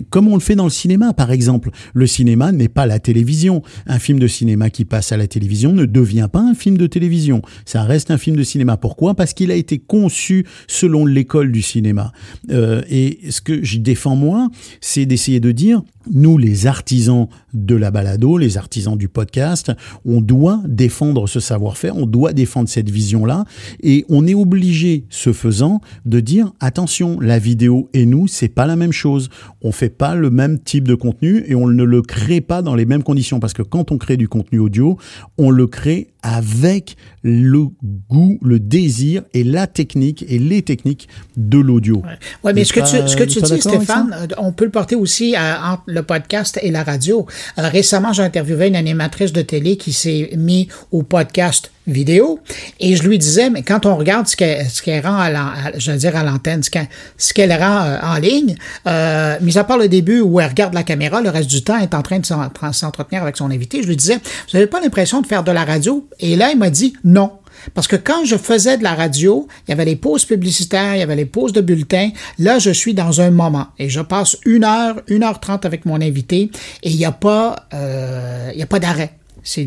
comme 0.10 0.28
on 0.28 0.36
le 0.36 0.42
fait 0.42 0.56
dans 0.56 0.66
le 0.66 0.70
cinéma 0.70 1.14
par 1.14 1.32
exemple. 1.32 1.72
Le 1.94 2.08
cinéma 2.08 2.52
n'est 2.52 2.68
pas 2.68 2.86
la 2.86 3.00
télévision. 3.00 3.62
Un 3.88 4.00
film 4.00 4.20
de 4.20 4.28
cinéma 4.28 4.70
qui 4.70 4.86
passe 4.86 5.12
à 5.12 5.18
la 5.18 5.28
télévision 5.28 5.74
ne 5.74 5.86
devient 5.86 6.28
pas 6.32 6.42
un 6.42 6.54
film 6.54 6.78
de 6.78 6.88
télévision. 6.88 7.42
Ça 7.66 7.84
reste 7.84 8.12
un 8.12 8.18
film 8.18 8.36
de 8.36 8.44
cinéma. 8.44 8.78
Pourquoi? 8.78 9.16
Parce 9.16 9.34
qu'il 9.34 9.52
a 9.52 9.56
été 9.56 9.80
conçu 9.80 10.46
selon 10.68 11.06
du 11.52 11.62
cinéma. 11.62 12.12
Euh, 12.50 12.82
et 12.90 13.20
ce 13.30 13.42
que 13.42 13.64
je 13.64 13.78
défends 13.78 14.16
moi, 14.16 14.50
c'est 14.80 15.06
d'essayer 15.06 15.40
de 15.40 15.52
dire, 15.52 15.82
nous 16.12 16.38
les 16.38 16.68
artisans 16.68 17.28
de 17.54 17.76
la 17.76 17.91
balado, 17.91 18.38
les 18.38 18.58
artisans 18.58 18.97
du 18.97 19.08
podcast, 19.08 19.72
on 20.06 20.22
doit 20.22 20.62
défendre 20.66 21.28
ce 21.28 21.39
savoir-faire, 21.39 21.97
on 21.97 22.06
doit 22.06 22.34
défendre 22.34 22.70
cette 22.70 22.89
vision-là, 22.89 23.45
et 23.82 24.06
on 24.10 24.28
est 24.28 24.34
obligé, 24.34 25.06
ce 25.10 25.34
faisant, 25.34 25.82
de 26.06 26.20
dire 26.20 26.52
attention, 26.60 27.20
la 27.20 27.39
vidéo 27.39 27.89
et 27.93 28.06
nous, 28.06 28.28
c'est 28.28 28.47
pas 28.47 28.66
la 28.66 28.76
même 28.76 28.91
chose. 28.91 29.30
On 29.62 29.72
fait 29.72 29.89
pas 29.89 30.16
le 30.16 30.30
même 30.30 30.60
type 30.60 30.88
de 30.88 30.95
contenu 30.95 31.43
et 31.47 31.56
on 31.56 31.68
ne 31.68 31.84
le 31.84 32.02
crée 32.02 32.41
pas 32.41 32.62
dans 32.62 32.76
les 32.76 32.86
mêmes 32.86 33.04
conditions, 33.04 33.39
parce 33.39 33.54
que 33.54 33.64
quand 33.64 33.91
on 33.91 33.97
crée 33.97 34.18
du 34.18 34.28
contenu 34.28 34.60
audio, 34.60 34.97
on 35.38 35.49
le 35.49 35.68
crée 35.68 36.12
avec 36.24 36.97
le 37.24 37.68
goût, 38.10 38.38
le 38.41 38.60
désir 38.60 39.24
et 39.34 39.43
la 39.43 39.68
technique 39.68 40.24
et 40.28 40.39
les 40.39 40.62
techniques 40.62 41.08
de 41.38 41.58
l'audio. 41.58 41.97
Ouais. 41.97 42.18
ouais. 42.43 42.54
mais 42.54 42.64
ce 42.64 42.74
que 42.74 42.80
tu, 42.80 43.08
ce 43.08 43.16
que 43.16 43.24
tu 43.24 43.41
dis, 43.41 43.60
Stéphane, 43.60 44.28
on 44.38 44.52
peut 44.52 44.66
le 44.66 44.72
porter 44.72 44.95
aussi 44.95 45.36
à, 45.36 45.74
entre 45.74 45.84
le 45.88 46.04
podcast 46.04 46.60
et 46.62 46.72
la 46.72 46.84
radio. 46.84 47.26
Euh, 47.58 47.68
récemment, 47.68 48.14
j'ai 48.14 48.24
interviewé 48.24 48.68
une 48.68 48.76
animatrice 48.76 49.34
de 49.34 49.42
télé 49.42 49.78
qui 49.78 49.94
s'est 49.94 50.32
mis 50.36 50.68
au 50.92 51.04
podcast 51.04 51.72
vidéo 51.88 52.39
et 52.80 52.96
je 52.96 53.04
lui 53.04 53.18
disais 53.18 53.50
mais 53.50 53.64
quand 53.64 53.88
on 53.88 53.96
regarde 53.96 54.28
ce 54.28 54.36
qu'elle 54.36 55.06
rend 55.06 55.18
à, 55.18 55.78
je 55.78 55.92
veux 55.92 55.98
dire 55.98 56.16
à 56.16 56.24
l'antenne 56.24 56.62
ce 56.64 57.34
qu'elle 57.34 57.52
rend 57.54 57.82
euh, 57.84 57.98
en 58.04 58.16
ligne 58.18 58.56
euh, 58.88 59.38
mis 59.42 59.58
à 59.58 59.64
part 59.64 59.80
le 59.80 59.88
début 59.88 60.22
où 60.22 60.39
elle 60.39 60.50
regarde 60.50 60.76
la 60.76 60.84
caméra 60.84 61.22
le 61.22 61.30
reste 61.30 61.50
du 61.50 61.64
temps 61.64 61.78
elle 61.78 61.84
est 61.84 61.96
en 61.96 62.04
train 62.04 62.20
de 62.20 62.26
s'entretenir 62.26 63.24
avec 63.24 63.36
son 63.36 63.50
invité 63.50 63.82
je 63.82 63.88
lui 63.88 63.96
disais 63.96 64.20
vous 64.52 64.58
avez 64.58 64.68
pas 64.68 64.80
l'impression 64.80 65.22
de 65.22 65.28
faire 65.28 65.44
de 65.44 65.52
la 65.52 65.66
radio 65.66 66.08
et 66.20 66.36
là 66.36 66.52
il 66.52 66.60
m'a 66.60 66.70
dit 66.70 66.94
non 67.04 67.32
parce 67.74 67.88
que 67.88 67.95
quand 67.95 68.26
je 68.26 68.36
faisais 68.36 68.78
de 68.78 68.84
la 68.84 68.95
radio, 68.95 69.47
il 69.68 69.72
y 69.72 69.74
avait 69.74 69.86
les 69.86 69.95
pauses 69.95 70.26
publicitaires, 70.26 70.95
il 70.95 70.99
y 70.99 71.03
avait 71.03 71.16
les 71.16 71.26
pauses 71.26 71.53
de 71.53 71.62
bulletins. 71.62 72.09
Là, 72.39 72.59
je 72.59 72.72
suis 72.72 72.93
dans 72.93 73.22
un 73.22 73.32
moment 73.32 73.68
et 73.78 73.89
je 73.89 74.01
passe 74.01 74.38
une 74.45 74.64
heure, 74.64 75.01
une 75.07 75.24
heure 75.24 75.39
trente 75.39 75.66
avec 75.66 75.86
mon 75.86 76.01
invité 76.01 76.49
et 76.84 76.89
il 76.89 76.97
n'y 76.97 77.05
a 77.05 77.12
pas, 77.12 77.68
euh, 77.74 78.51
il 78.53 78.59
y 78.59 78.64
a 78.64 78.68
pas 78.68 78.80
d'arrêt. 78.80 79.14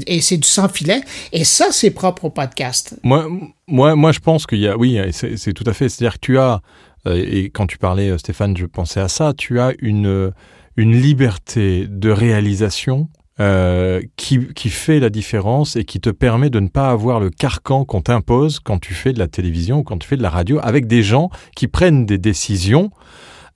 Et 0.07 0.21
c'est 0.21 0.37
du 0.37 0.47
sans 0.47 0.69
filet. 0.69 1.01
Et 1.33 1.43
ça, 1.43 1.67
c'est 1.73 1.91
propre 1.91 2.27
au 2.27 2.31
podcast. 2.31 2.97
Moi, 3.03 3.27
moi, 3.67 3.97
moi 3.97 4.13
je 4.13 4.21
pense 4.21 4.47
qu'il 4.47 4.61
y 4.61 4.69
a, 4.69 4.77
oui, 4.77 4.99
c'est 5.13 5.53
tout 5.53 5.65
à 5.67 5.73
fait. 5.73 5.89
C'est-à-dire 5.89 6.15
que 6.15 6.27
tu 6.27 6.39
as, 6.39 6.61
euh, 7.07 7.25
et 7.27 7.51
quand 7.51 7.67
tu 7.67 7.79
parlais, 7.79 8.17
Stéphane, 8.19 8.57
je 8.57 8.67
pensais 8.67 9.01
à 9.01 9.09
ça, 9.09 9.33
tu 9.37 9.59
as 9.59 9.73
une, 9.81 10.33
une 10.77 11.01
liberté 11.01 11.87
de 11.89 12.11
réalisation 12.11 13.09
euh, 13.41 14.01
qui, 14.17 14.47
qui 14.55 14.71
fait 14.71 15.01
la 15.01 15.11
différence 15.11 15.75
et 15.75 15.85
qui 15.85 16.01
te 16.01 16.11
permet 16.11 16.51
de 16.51 16.61
ne 16.61 16.69
pas 16.69 16.91
avoir 16.91 17.19
le 17.19 17.31
carcan 17.31 17.85
qu'on 17.85 18.01
t'impose 18.01 18.61
quand 18.61 18.79
tu 18.79 18.95
fais 18.95 19.13
de 19.13 19.19
la 19.19 19.27
télévision 19.27 19.79
ou 19.79 19.83
quand 19.83 19.99
tu 19.99 20.07
fais 20.07 20.17
de 20.17 20.23
la 20.23 20.31
radio 20.31 20.61
avec 20.63 20.87
des 20.87 21.03
gens 21.03 21.31
qui 21.57 21.67
prennent 21.67 22.07
des 22.07 22.19
décisions 22.19 22.91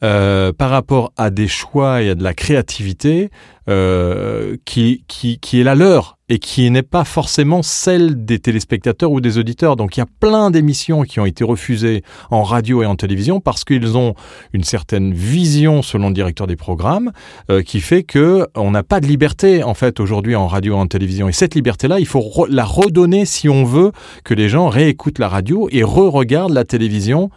euh, 0.05 0.53
par 0.53 0.71
rapport 0.71 1.13
à 1.17 1.31
des 1.31 1.49
choix 1.49 2.03
et 2.03 2.11
à 2.11 2.15
de 2.15 2.23
la 2.23 2.33
créativité 2.33 3.31
euh, 3.69 4.57
qui, 4.65 5.05
qui, 5.09 5.41
qui 5.41 5.61
est 5.61 5.65
la 5.65 5.75
leur 5.75 6.19
et 6.29 6.39
qui 6.39 6.71
n'est 6.71 6.83
pas 6.83 7.05
forcément 7.05 7.63
celle 7.63 8.25
des 8.25 8.39
téléspectateurs 8.39 9.11
ou 9.11 9.21
des 9.21 9.39
auditeurs. 9.39 9.77
Donc 9.77 9.97
il 9.97 10.01
y 10.01 10.03
a 10.03 10.07
plein 10.21 10.51
d'émissions 10.51 11.03
qui 11.03 11.19
ont 11.21 11.27
été 11.27 11.43
refusées 11.43 12.03
en 12.31 12.45
radio 12.45 12.83
et 12.83 12.87
en 12.87 12.95
télévision 12.95 13.41
parce 13.41 13.65
qu'ils 13.65 13.97
ont 13.97 14.15
une 14.53 14.63
certaine 14.63 15.13
vision, 15.13 15.83
selon 15.83 16.09
le 16.09 16.15
directeur 16.15 16.47
des 16.47 16.57
programmes, 16.57 17.11
euh, 17.51 17.63
qui 17.63 17.81
fait 17.81 18.05
que 18.05 18.47
on 18.55 18.71
n'a 18.71 18.83
pas 18.83 19.01
de 19.01 19.07
liberté 19.07 19.63
en 19.63 19.75
fait 19.75 20.01
aujourd'hui 20.01 20.37
en 20.37 20.47
radio 20.47 20.75
et 20.75 20.79
en 20.79 20.87
télévision. 20.87 21.29
Et 21.29 21.33
cette 21.33 21.55
liberté-là, 21.55 21.99
il 21.99 22.07
faut 22.07 22.47
la 22.49 22.65
redonner 22.65 23.25
si 23.25 23.49
on 23.49 23.65
veut 23.65 23.93
que 24.23 24.35
les 24.35 24.49
gens 24.49 24.69
réécoutent 24.69 25.19
la 25.19 25.29
radio 25.29 25.69
et 25.73 25.83
re-regardent 25.83 26.55
la 26.55 26.65
télévision 26.65 27.31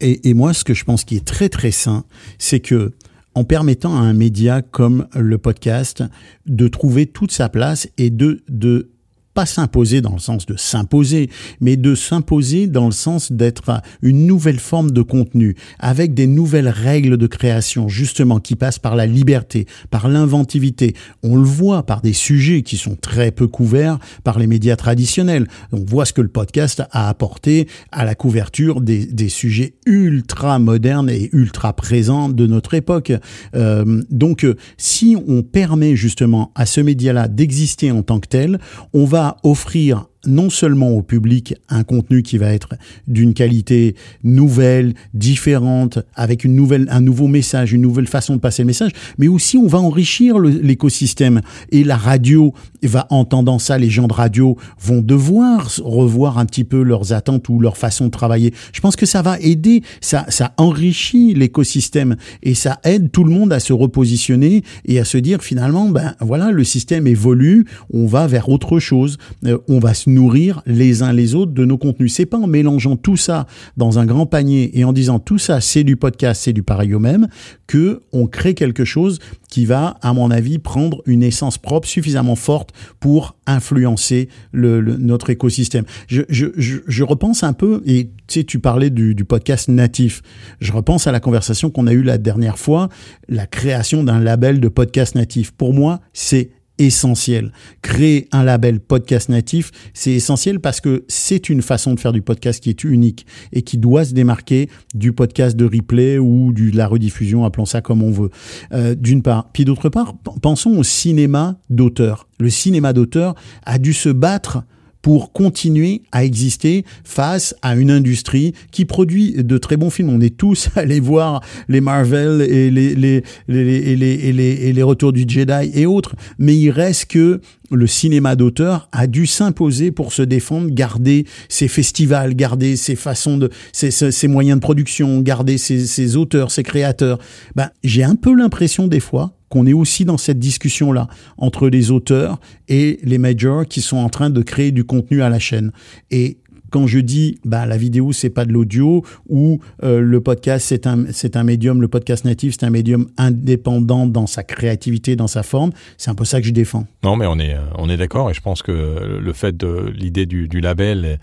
Et, 0.00 0.28
et 0.30 0.34
moi, 0.34 0.54
ce 0.54 0.64
que 0.64 0.74
je 0.74 0.84
pense 0.84 1.04
qui 1.04 1.16
est 1.16 1.24
très 1.24 1.48
très 1.48 1.70
sain, 1.70 2.04
c'est 2.38 2.60
que 2.60 2.92
en 3.34 3.44
permettant 3.44 3.96
à 3.96 4.00
un 4.00 4.12
média 4.12 4.62
comme 4.62 5.06
le 5.14 5.38
podcast 5.38 6.04
de 6.46 6.68
trouver 6.68 7.06
toute 7.06 7.32
sa 7.32 7.48
place 7.48 7.88
et 7.96 8.10
de, 8.10 8.42
de 8.48 8.90
pas 9.34 9.46
s'imposer 9.46 10.00
dans 10.00 10.12
le 10.12 10.18
sens 10.18 10.46
de 10.46 10.56
s'imposer, 10.56 11.30
mais 11.60 11.76
de 11.76 11.94
s'imposer 11.94 12.66
dans 12.66 12.86
le 12.86 12.92
sens 12.92 13.32
d'être 13.32 13.80
une 14.02 14.26
nouvelle 14.26 14.58
forme 14.58 14.90
de 14.90 15.02
contenu, 15.02 15.56
avec 15.78 16.14
des 16.14 16.26
nouvelles 16.26 16.68
règles 16.68 17.16
de 17.16 17.26
création, 17.26 17.88
justement, 17.88 18.40
qui 18.40 18.56
passent 18.56 18.78
par 18.78 18.96
la 18.96 19.06
liberté, 19.06 19.66
par 19.90 20.08
l'inventivité. 20.08 20.94
On 21.22 21.36
le 21.36 21.42
voit 21.42 21.84
par 21.84 22.02
des 22.02 22.12
sujets 22.12 22.62
qui 22.62 22.76
sont 22.76 22.96
très 22.96 23.30
peu 23.30 23.48
couverts 23.48 23.98
par 24.24 24.38
les 24.38 24.46
médias 24.46 24.76
traditionnels. 24.76 25.46
On 25.72 25.84
voit 25.84 26.04
ce 26.04 26.12
que 26.12 26.20
le 26.20 26.28
podcast 26.28 26.82
a 26.90 27.08
apporté 27.08 27.68
à 27.90 28.04
la 28.04 28.14
couverture 28.14 28.80
des, 28.80 29.28
sujets 29.28 29.74
ultra 29.86 30.58
modernes 30.58 31.08
et 31.08 31.30
ultra 31.32 31.72
présents 31.72 32.28
de 32.28 32.46
notre 32.46 32.74
époque. 32.74 33.12
Euh, 33.54 34.02
donc, 34.10 34.46
si 34.76 35.16
on 35.26 35.42
permet 35.42 35.96
justement 35.96 36.52
à 36.54 36.66
ce 36.66 36.80
média-là 36.80 37.28
d'exister 37.28 37.90
en 37.90 38.02
tant 38.02 38.20
que 38.20 38.28
tel, 38.28 38.58
on 38.92 39.04
va 39.04 39.21
offrir 39.42 40.06
non 40.26 40.50
seulement 40.50 40.90
au 40.90 41.02
public 41.02 41.54
un 41.68 41.84
contenu 41.84 42.22
qui 42.22 42.38
va 42.38 42.52
être 42.52 42.74
d'une 43.06 43.34
qualité 43.34 43.94
nouvelle, 44.22 44.94
différente, 45.14 45.98
avec 46.14 46.44
une 46.44 46.54
nouvelle, 46.54 46.86
un 46.90 47.00
nouveau 47.00 47.26
message, 47.26 47.72
une 47.72 47.82
nouvelle 47.82 48.06
façon 48.06 48.36
de 48.36 48.40
passer 48.40 48.62
le 48.62 48.68
message, 48.68 48.92
mais 49.18 49.28
aussi 49.28 49.56
on 49.56 49.66
va 49.66 49.78
enrichir 49.78 50.38
l'écosystème. 50.38 51.40
Et 51.70 51.84
la 51.84 51.96
radio 51.96 52.52
va, 52.82 53.06
entendant 53.10 53.58
ça, 53.58 53.78
les 53.78 53.90
gens 53.90 54.06
de 54.06 54.12
radio 54.12 54.56
vont 54.80 55.00
devoir 55.00 55.68
revoir 55.84 56.38
un 56.38 56.46
petit 56.46 56.64
peu 56.64 56.82
leurs 56.82 57.12
attentes 57.12 57.48
ou 57.48 57.60
leur 57.60 57.76
façon 57.76 58.06
de 58.06 58.10
travailler. 58.10 58.52
Je 58.72 58.80
pense 58.80 58.96
que 58.96 59.06
ça 59.06 59.22
va 59.22 59.38
aider, 59.40 59.82
ça, 60.00 60.24
ça 60.28 60.54
enrichit 60.56 61.34
l'écosystème 61.34 62.16
et 62.42 62.54
ça 62.54 62.80
aide 62.84 63.10
tout 63.10 63.24
le 63.24 63.32
monde 63.32 63.52
à 63.52 63.60
se 63.60 63.72
repositionner 63.72 64.62
et 64.84 64.98
à 64.98 65.04
se 65.04 65.18
dire 65.18 65.42
finalement, 65.42 65.88
ben 65.88 66.14
voilà, 66.20 66.50
le 66.50 66.64
système 66.64 67.06
évolue, 67.06 67.66
on 67.92 68.06
va 68.06 68.26
vers 68.26 68.48
autre 68.48 68.78
chose, 68.78 69.18
euh, 69.46 69.58
on 69.68 69.78
va 69.78 69.94
se 69.94 70.10
nourrir 70.12 70.62
les 70.66 71.02
uns 71.02 71.12
les 71.12 71.34
autres 71.34 71.52
de 71.52 71.64
nos 71.64 71.78
contenus. 71.78 72.14
C'est 72.14 72.26
pas 72.26 72.38
en 72.38 72.46
mélangeant 72.46 72.96
tout 72.96 73.16
ça 73.16 73.46
dans 73.76 73.98
un 73.98 74.06
grand 74.06 74.26
panier 74.26 74.78
et 74.78 74.84
en 74.84 74.92
disant 74.92 75.18
tout 75.18 75.38
ça 75.38 75.60
c'est 75.60 75.84
du 75.84 75.96
podcast, 75.96 76.42
c'est 76.44 76.52
du 76.52 76.62
pareil 76.62 76.94
au 76.94 77.00
même 77.00 77.28
que 77.66 78.00
on 78.12 78.26
crée 78.26 78.54
quelque 78.54 78.84
chose 78.84 79.18
qui 79.48 79.66
va, 79.66 79.98
à 80.00 80.12
mon 80.14 80.30
avis, 80.30 80.58
prendre 80.58 81.02
une 81.04 81.22
essence 81.22 81.58
propre 81.58 81.86
suffisamment 81.86 82.36
forte 82.36 82.70
pour 83.00 83.36
influencer 83.46 84.28
le, 84.52 84.80
notre 84.80 85.30
écosystème. 85.30 85.84
Je, 86.06 86.22
je, 86.28 86.46
je, 86.56 86.78
je, 86.86 87.04
repense 87.04 87.42
un 87.42 87.52
peu, 87.52 87.82
et 87.84 88.10
tu 88.28 88.40
sais, 88.40 88.44
tu 88.44 88.60
parlais 88.60 88.88
du, 88.88 89.14
du 89.14 89.26
podcast 89.26 89.68
natif. 89.68 90.22
Je 90.60 90.72
repense 90.72 91.06
à 91.06 91.12
la 91.12 91.20
conversation 91.20 91.70
qu'on 91.70 91.86
a 91.86 91.92
eue 91.92 92.02
la 92.02 92.16
dernière 92.16 92.58
fois, 92.58 92.88
la 93.28 93.46
création 93.46 94.04
d'un 94.04 94.20
label 94.20 94.58
de 94.58 94.68
podcast 94.68 95.14
natif. 95.14 95.50
Pour 95.50 95.74
moi, 95.74 96.00
c'est 96.14 96.50
essentiel. 96.78 97.52
Créer 97.82 98.28
un 98.32 98.44
label 98.44 98.80
podcast 98.80 99.28
natif, 99.28 99.70
c'est 99.94 100.12
essentiel 100.12 100.60
parce 100.60 100.80
que 100.80 101.04
c'est 101.08 101.48
une 101.48 101.62
façon 101.62 101.94
de 101.94 102.00
faire 102.00 102.12
du 102.12 102.22
podcast 102.22 102.62
qui 102.62 102.70
est 102.70 102.84
unique 102.84 103.26
et 103.52 103.62
qui 103.62 103.78
doit 103.78 104.04
se 104.04 104.14
démarquer 104.14 104.68
du 104.94 105.12
podcast 105.12 105.56
de 105.56 105.64
replay 105.64 106.18
ou 106.18 106.52
de 106.52 106.76
la 106.76 106.86
rediffusion, 106.86 107.44
appelons 107.44 107.66
ça 107.66 107.80
comme 107.80 108.02
on 108.02 108.10
veut. 108.10 108.30
Euh, 108.72 108.94
D'une 108.94 109.22
part. 109.22 109.50
Puis 109.52 109.64
d'autre 109.64 109.88
part, 109.88 110.14
pensons 110.40 110.76
au 110.76 110.82
cinéma 110.82 111.58
d'auteur. 111.70 112.28
Le 112.38 112.50
cinéma 112.50 112.92
d'auteur 112.92 113.34
a 113.64 113.78
dû 113.78 113.92
se 113.92 114.08
battre 114.08 114.64
pour 115.02 115.32
continuer 115.32 116.02
à 116.12 116.24
exister 116.24 116.84
face 117.04 117.54
à 117.60 117.74
une 117.74 117.90
industrie 117.90 118.54
qui 118.70 118.84
produit 118.84 119.34
de 119.42 119.58
très 119.58 119.76
bons 119.76 119.90
films. 119.90 120.10
On 120.10 120.20
est 120.20 120.36
tous 120.36 120.70
allés 120.76 121.00
voir 121.00 121.42
les 121.68 121.80
Marvel 121.80 122.40
et 122.42 122.70
les, 122.70 122.94
les, 122.94 123.22
les, 123.48 123.96
les, 123.96 124.32
les, 124.32 124.42
et 124.44 124.72
les 124.72 124.82
Retours 124.82 125.12
du 125.12 125.24
Jedi 125.26 125.70
et 125.74 125.86
autres, 125.86 126.14
mais 126.38 126.56
il 126.56 126.70
reste 126.70 127.06
que 127.06 127.40
le 127.70 127.86
cinéma 127.86 128.36
d'auteur 128.36 128.88
a 128.92 129.06
dû 129.06 129.26
s'imposer 129.26 129.90
pour 129.90 130.12
se 130.12 130.22
défendre, 130.22 130.68
garder 130.70 131.26
ses 131.48 131.68
festivals, 131.68 132.34
garder 132.34 132.76
ses 132.76 132.96
façons 132.96 133.38
de, 133.38 133.50
ses, 133.72 133.90
ses 133.90 134.28
moyens 134.28 134.58
de 134.58 134.62
production, 134.62 135.20
garder 135.20 135.58
ses, 135.58 135.86
ses 135.86 136.16
auteurs, 136.16 136.50
ses 136.50 136.62
créateurs. 136.62 137.18
Ben, 137.56 137.70
j'ai 137.82 138.04
un 138.04 138.16
peu 138.16 138.34
l'impression 138.34 138.86
des 138.86 139.00
fois 139.00 139.32
qu'on 139.52 139.66
est 139.66 139.74
aussi 139.74 140.06
dans 140.06 140.16
cette 140.16 140.38
discussion-là 140.38 141.08
entre 141.36 141.68
les 141.68 141.90
auteurs 141.90 142.40
et 142.68 142.98
les 143.02 143.18
majors 143.18 143.66
qui 143.66 143.82
sont 143.82 143.98
en 143.98 144.08
train 144.08 144.30
de 144.30 144.40
créer 144.40 144.72
du 144.72 144.84
contenu 144.84 145.20
à 145.20 145.28
la 145.28 145.38
chaîne. 145.38 145.72
Et 146.10 146.38
quand 146.72 146.86
je 146.86 146.98
dis 146.98 147.38
bah 147.44 147.66
la 147.66 147.76
vidéo 147.76 148.12
c'est 148.12 148.30
pas 148.30 148.44
de 148.44 148.52
l'audio 148.52 149.04
ou 149.28 149.60
euh, 149.84 150.00
le 150.00 150.20
podcast 150.20 150.66
c'est 150.66 150.86
un 150.86 151.04
c'est 151.12 151.36
un 151.36 151.44
médium 151.44 151.80
le 151.80 151.86
podcast 151.86 152.24
natif 152.24 152.56
c'est 152.58 152.66
un 152.66 152.70
médium 152.70 153.06
indépendant 153.18 154.06
dans 154.06 154.26
sa 154.26 154.42
créativité 154.42 155.14
dans 155.14 155.28
sa 155.28 155.42
forme 155.42 155.70
c'est 155.98 156.10
un 156.10 156.14
peu 156.14 156.24
ça 156.24 156.40
que 156.40 156.46
je 156.46 156.52
défends. 156.52 156.86
Non 157.04 157.14
mais 157.14 157.26
on 157.26 157.38
est 157.38 157.56
on 157.76 157.88
est 157.90 157.98
d'accord 157.98 158.30
et 158.30 158.34
je 158.34 158.40
pense 158.40 158.62
que 158.62 158.72
le 159.20 159.32
fait 159.34 159.56
de 159.56 159.92
l'idée 159.94 160.24
du, 160.24 160.60
label 160.60 161.18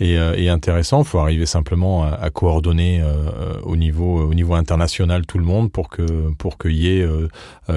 est, 0.00 0.10
est, 0.10 0.16
euh, 0.18 0.52
intéressant. 0.52 1.04
Faut 1.04 1.18
arriver 1.18 1.46
simplement 1.46 2.04
à, 2.04 2.30
coordonner 2.30 3.00
euh, 3.00 3.60
au 3.62 3.76
niveau 3.76 4.28
au 4.28 4.34
niveau 4.34 4.54
international 4.54 5.26
tout 5.26 5.38
le 5.38 5.44
monde 5.44 5.70
pour 5.70 5.88
que 5.88 6.02
pour 6.38 6.58
qu'il 6.58 6.76
y 6.76 6.88
ait 6.88 7.06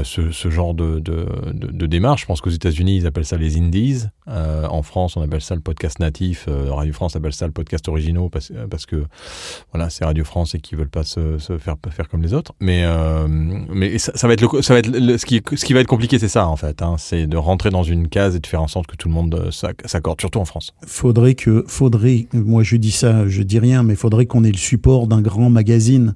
ce, 0.04 0.50
genre 0.50 0.74
de, 0.74 1.00
de, 1.00 1.28
de 1.54 1.86
démarche. 1.86 2.22
Je 2.22 2.26
pense 2.26 2.42
qu'aux 2.42 2.50
États-Unis 2.50 2.98
ils 2.98 3.08
appellent 3.08 3.26
ça 3.26 3.38
les 3.38 3.58
indies. 3.58 4.06
En 4.28 4.82
France 4.82 5.18
on 5.18 5.22
appelle 5.22 5.42
ça 5.42 5.54
le 5.54 5.62
podcast 5.62 6.00
natif 6.00 6.48
Radio 6.70 6.94
France 6.94 7.11
s'appelle 7.12 7.34
ça 7.34 7.46
le 7.46 7.52
podcast 7.52 7.88
originaux 7.88 8.30
parce, 8.30 8.52
parce 8.70 8.86
que 8.86 9.04
voilà 9.72 9.90
c'est 9.90 10.06
Radio 10.06 10.24
France 10.24 10.56
et 10.56 10.60
qui 10.60 10.76
veulent 10.76 10.90
pas 10.90 11.04
se, 11.04 11.38
faire 11.38 11.76
faire 11.90 12.10
comme 12.10 12.22
les 12.22 12.34
autres. 12.34 12.54
Mais 12.60 12.84
euh, 12.86 13.28
mais 13.28 13.98
ça, 13.98 14.28
va 14.28 14.34
être 14.34 14.62
ça 14.62 14.74
va 14.74 14.80
être 14.80 15.18
ce 15.18 15.26
qui 15.26 15.42
ce 15.56 15.66
qui 15.66 15.74
va 15.74 15.82
être 15.82 15.88
compliqué 15.88 16.20
c'est 16.20 16.30
ça 16.30 16.48
en 16.48 16.56
fait 16.56 16.82
hein, 16.82 16.96
c'est 16.98 17.28
de 17.28 17.38
rentrer 17.38 17.70
dans 17.70 17.84
une 17.84 18.08
case 18.08 18.36
et 18.36 18.40
de 18.40 18.48
faire 18.48 18.62
en 18.62 18.68
sorte 18.68 18.88
que 18.88 18.96
tout 18.96 19.08
le 19.08 19.14
monde 19.14 19.36
euh, 19.36 19.74
s'accorde 19.86 20.20
surtout 20.20 20.40
en 20.40 20.46
France. 20.46 20.74
Faudrait 20.86 21.36
que 21.36 21.64
faudrait 21.68 22.28
moi 22.34 22.64
je 22.64 22.78
dis 22.78 22.92
ça 22.92 23.28
je 23.28 23.44
dis 23.44 23.60
rien 23.60 23.84
mais 23.84 23.96
faudrait 23.96 24.26
qu'on 24.26 24.44
ait 24.44 24.52
le 24.52 24.58
support 24.58 25.08
d'un 25.08 25.22
grand 25.22 25.50
magazine 25.50 26.16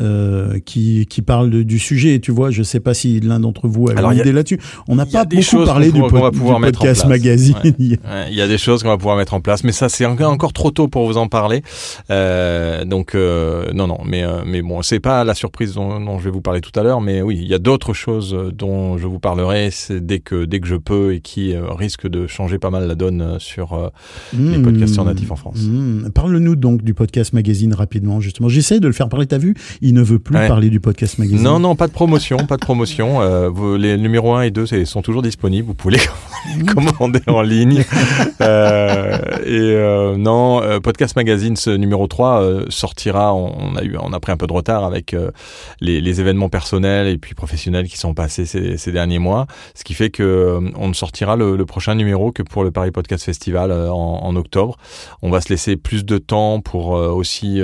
euh, 0.00 0.58
qui, 0.64 1.06
qui 1.06 1.22
parle 1.22 1.50
de, 1.50 1.62
du 1.62 1.78
sujet. 1.78 2.18
Tu 2.18 2.30
vois, 2.30 2.50
je 2.50 2.62
sais 2.62 2.80
pas 2.80 2.94
si 2.94 3.20
l'un 3.20 3.40
d'entre 3.40 3.68
vous 3.68 3.88
a 3.88 4.00
une 4.00 4.18
idée 4.18 4.32
là-dessus. 4.32 4.58
On 4.88 4.94
n'a 4.94 5.06
pas 5.06 5.24
beaucoup 5.24 5.64
parlé 5.64 5.92
du, 5.92 6.00
po 6.00 6.30
du 6.30 6.38
podcast 6.40 7.06
magazine. 7.06 7.56
Ouais. 7.62 7.72
Ouais, 7.78 8.28
il 8.30 8.34
y 8.34 8.40
a 8.40 8.48
des 8.48 8.58
choses 8.58 8.82
qu'on 8.82 8.88
va 8.88 8.96
pouvoir 8.96 9.16
mettre 9.16 9.34
en 9.34 9.40
place, 9.40 9.64
mais 9.64 9.72
ça 9.72 9.88
c'est 9.88 10.06
encore 10.06 10.52
trop 10.52 10.70
tôt 10.70 10.88
pour 10.88 11.06
vous 11.06 11.16
en 11.16 11.28
parler. 11.28 11.62
Euh, 12.10 12.84
donc 12.84 13.14
euh, 13.14 13.70
non, 13.72 13.86
non, 13.86 13.98
mais 14.04 14.24
mais 14.46 14.62
bon, 14.62 14.82
c'est 14.82 15.00
pas 15.00 15.24
la 15.24 15.34
surprise 15.34 15.74
dont, 15.74 16.00
dont, 16.00 16.18
je 16.18 16.24
vais 16.24 16.30
vous 16.30 16.40
parler 16.40 16.60
tout 16.60 16.78
à 16.78 16.82
l'heure, 16.82 17.00
mais 17.00 17.22
oui, 17.22 17.38
il 17.40 17.48
y 17.48 17.54
a 17.54 17.58
d'autres 17.58 17.92
choses 17.92 18.36
dont 18.56 18.98
je 18.98 19.06
vous 19.06 19.18
parlerai 19.18 19.70
dès 19.90 20.20
que 20.20 20.44
dès 20.44 20.60
que 20.60 20.66
je 20.66 20.76
peux 20.76 21.14
et 21.14 21.20
qui 21.20 21.54
risquent 21.56 22.08
de 22.08 22.26
changer 22.26 22.58
pas 22.58 22.70
mal 22.70 22.86
la 22.86 22.94
donne 22.94 23.36
sur 23.38 23.90
mmh, 24.32 24.52
les 24.52 24.58
podcasteurs 24.58 25.04
natifs 25.04 25.30
en 25.30 25.36
France. 25.36 25.60
Mmh. 25.60 26.10
Parle-nous 26.14 26.56
donc 26.56 26.82
du 26.82 26.94
podcast 26.94 27.32
magazine 27.32 27.74
rapidement, 27.74 28.20
justement. 28.20 28.48
J'essaie 28.48 28.80
de 28.80 28.86
le 28.86 28.92
faire 28.92 29.08
parler. 29.08 29.26
T'as 29.26 29.38
vu 29.38 29.54
il 29.82 29.94
ne 29.94 30.02
veut 30.02 30.20
plus 30.20 30.36
ouais. 30.36 30.46
parler 30.46 30.70
du 30.70 30.78
podcast 30.78 31.18
magazine. 31.18 31.42
Non, 31.42 31.58
non, 31.58 31.74
pas 31.74 31.88
de 31.88 31.92
promotion, 31.92 32.36
pas 32.36 32.56
de 32.56 32.64
promotion. 32.64 33.20
Euh, 33.20 33.48
vous, 33.48 33.76
les 33.76 33.98
numéros 33.98 34.32
1 34.32 34.42
et 34.42 34.50
2 34.52 34.84
sont 34.84 35.02
toujours 35.02 35.22
disponibles. 35.22 35.66
Vous 35.66 35.74
pouvez 35.74 35.96
les 35.96 36.64
commander 36.72 37.20
en 37.26 37.42
ligne. 37.42 37.84
euh, 38.40 39.18
et 39.44 39.74
euh, 39.74 40.16
non, 40.16 40.62
podcast 40.80 41.16
magazine 41.16 41.56
ce 41.56 41.70
numéro 41.70 42.06
3 42.06 42.42
euh, 42.42 42.66
sortira. 42.68 43.34
On, 43.34 43.74
a 43.74 43.82
eu, 43.82 43.96
on 44.00 44.12
a 44.12 44.20
pris 44.20 44.30
un 44.30 44.36
peu 44.36 44.46
de 44.46 44.52
retard 44.52 44.84
avec 44.84 45.16
les, 45.80 46.00
les, 46.00 46.20
événements 46.20 46.48
personnels 46.48 47.08
et 47.08 47.18
puis 47.18 47.34
professionnels 47.34 47.88
qui 47.88 47.98
sont 47.98 48.14
passés 48.14 48.44
ces, 48.44 48.76
ces 48.76 48.92
derniers 48.92 49.18
mois, 49.18 49.48
ce 49.74 49.82
qui 49.82 49.94
fait 49.94 50.10
que 50.10 50.60
on 50.76 50.88
ne 50.88 50.92
sortira 50.92 51.34
le, 51.34 51.56
le, 51.56 51.66
prochain 51.66 51.96
numéro 51.96 52.30
que 52.30 52.42
pour 52.44 52.62
le 52.62 52.70
Paris 52.70 52.92
Podcast 52.92 53.24
Festival 53.24 53.72
en, 53.72 54.20
en, 54.22 54.36
octobre. 54.36 54.76
On 55.22 55.30
va 55.30 55.40
se 55.40 55.48
laisser 55.48 55.76
plus 55.76 56.04
de 56.04 56.18
temps 56.18 56.60
pour 56.60 56.90
aussi 56.90 57.60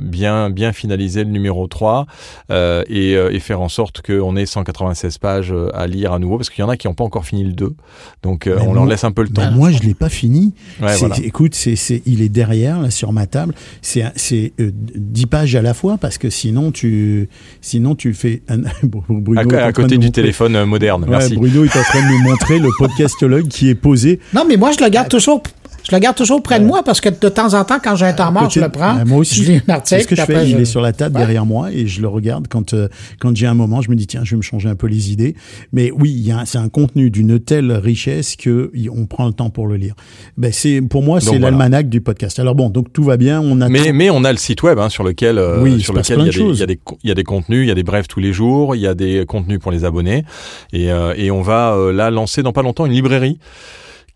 bien 0.00 0.50
bien 0.50 0.72
finaliser 0.72 1.24
le 1.24 1.30
numéro 1.30 1.49
numéro 1.50 1.66
3 1.66 2.06
euh, 2.50 2.82
et, 2.88 3.16
euh, 3.16 3.32
et, 3.32 3.40
faire 3.40 3.60
en 3.60 3.68
sorte 3.68 4.02
qu'on 4.02 4.36
ait 4.36 4.46
196 4.46 5.18
pages 5.18 5.52
euh, 5.52 5.70
à 5.74 5.86
lire 5.86 6.12
à 6.12 6.18
nouveau 6.18 6.36
parce 6.36 6.50
qu'il 6.50 6.62
y 6.62 6.64
en 6.64 6.68
a 6.68 6.76
qui 6.76 6.86
n'ont 6.86 6.94
pas 6.94 7.04
encore 7.04 7.24
fini 7.24 7.44
le 7.44 7.52
2 7.52 7.74
donc 8.22 8.46
euh, 8.46 8.56
on 8.60 8.66
moi, 8.66 8.74
leur 8.74 8.86
laisse 8.86 9.04
un 9.04 9.12
peu 9.12 9.22
le 9.22 9.28
temps. 9.28 9.42
ben 9.42 9.50
moi 9.50 9.70
je 9.70 9.80
l'ai 9.80 9.94
pas 9.94 10.08
fini. 10.08 10.54
Ouais, 10.80 10.96
voilà. 10.96 11.16
écoute 11.22 11.54
c'est 11.54 12.02
il 12.06 12.22
est 12.22 12.28
derrière 12.28 12.80
là 12.80 12.90
sur 12.90 13.12
ma 13.12 13.26
table. 13.26 13.54
C'est 13.82 14.04
c'est 14.16 14.52
euh, 14.60 14.70
10 14.74 15.26
pages 15.26 15.54
à 15.56 15.62
la 15.62 15.74
fois 15.74 15.98
parce 15.98 16.18
que 16.18 16.30
sinon 16.30 16.70
tu 16.70 17.28
sinon 17.60 17.94
tu 17.94 18.14
fais 18.14 18.42
un... 18.48 18.58
Bruno 18.82 19.54
à, 19.54 19.64
à 19.64 19.72
côté 19.72 19.98
du 19.98 20.06
montrer... 20.06 20.22
téléphone 20.22 20.64
moderne. 20.64 21.04
Ouais, 21.04 21.10
merci. 21.10 21.36
Bruno 21.36 21.64
est 21.64 21.76
en 21.76 21.82
train 21.82 22.02
de 22.02 22.12
nous 22.12 22.22
montrer 22.30 22.58
le 22.58 22.70
podcastologue 22.78 23.48
qui 23.48 23.68
est 23.68 23.74
posé. 23.74 24.20
Non 24.34 24.44
mais 24.46 24.56
moi 24.56 24.70
je 24.72 24.82
le 24.84 24.90
garde 24.90 25.08
toujours 25.08 25.42
je 25.90 25.96
le 25.96 26.00
garde 26.00 26.16
toujours 26.16 26.40
près 26.40 26.60
de 26.60 26.64
moi 26.64 26.84
parce 26.84 27.00
que 27.00 27.08
de 27.08 27.28
temps 27.28 27.54
en 27.54 27.64
temps, 27.64 27.78
quand 27.82 27.96
j'ai 27.96 28.06
un 28.06 28.12
temps 28.12 28.30
mort, 28.30 28.48
je 28.48 28.60
le 28.60 28.68
prends. 28.68 28.94
Ben 28.94 29.04
moi 29.04 29.18
aussi. 29.18 29.42
Je 29.42 29.52
lis 29.52 29.60
un 29.66 29.72
article. 29.72 30.02
Ce 30.02 30.06
que 30.06 30.14
je 30.14 30.22
fais, 30.22 30.46
je... 30.46 30.54
il 30.54 30.60
est 30.60 30.64
sur 30.64 30.80
la 30.80 30.92
table 30.92 31.16
ouais. 31.16 31.22
derrière 31.22 31.44
moi 31.44 31.72
et 31.72 31.88
je 31.88 32.00
le 32.00 32.06
regarde 32.06 32.46
quand, 32.48 32.74
euh, 32.74 32.88
quand 33.18 33.36
j'ai 33.36 33.46
un 33.48 33.54
moment. 33.54 33.82
Je 33.82 33.90
me 33.90 33.96
dis, 33.96 34.06
tiens, 34.06 34.20
je 34.22 34.30
vais 34.30 34.36
me 34.36 34.42
changer 34.42 34.68
un 34.68 34.76
peu 34.76 34.86
les 34.86 35.10
idées. 35.10 35.34
Mais 35.72 35.90
oui, 35.90 36.30
c'est 36.44 36.58
un 36.58 36.68
contenu 36.68 37.10
d'une 37.10 37.40
telle 37.40 37.72
richesse 37.72 38.36
que 38.36 38.70
on 38.92 39.06
prend 39.06 39.26
le 39.26 39.32
temps 39.32 39.50
pour 39.50 39.66
le 39.66 39.76
lire. 39.76 39.94
Ben, 40.36 40.52
c'est, 40.52 40.80
pour 40.80 41.02
moi, 41.02 41.20
c'est 41.20 41.40
l'almanach 41.40 41.86
du 41.86 42.00
podcast. 42.00 42.38
Alors 42.38 42.54
bon, 42.54 42.70
donc 42.70 42.92
tout 42.92 43.02
va 43.02 43.16
bien. 43.16 43.40
On 43.40 43.60
a 43.60 43.68
mais, 43.68 43.92
mais 43.92 44.10
on 44.10 44.22
a 44.22 44.30
le 44.30 44.38
site 44.38 44.62
web 44.62 44.78
hein, 44.78 44.90
sur 44.90 45.02
lequel, 45.02 45.38
euh, 45.38 45.60
oui, 45.60 45.80
sur 45.80 45.92
lequel 45.92 46.20
il 46.20 46.26
y, 46.26 46.28
a 46.28 46.32
des, 46.32 46.38
il, 46.38 46.58
y 46.58 46.62
a 46.62 46.66
des, 46.66 46.80
il 47.02 47.08
y 47.08 47.10
a 47.10 47.14
des 47.14 47.24
contenus, 47.24 47.64
il 47.64 47.68
y 47.68 47.72
a 47.72 47.74
des 47.74 47.82
brefs 47.82 48.06
tous 48.06 48.20
les 48.20 48.32
jours, 48.32 48.76
il 48.76 48.80
y 48.80 48.86
a 48.86 48.94
des 48.94 49.24
contenus 49.26 49.58
pour 49.58 49.72
les 49.72 49.84
abonnés. 49.84 50.24
Et, 50.72 50.92
euh, 50.92 51.14
et 51.16 51.32
on 51.32 51.42
va 51.42 51.74
euh, 51.74 51.92
là 51.92 52.10
lancer 52.10 52.44
dans 52.44 52.52
pas 52.52 52.62
longtemps 52.62 52.86
une 52.86 52.92
librairie 52.92 53.38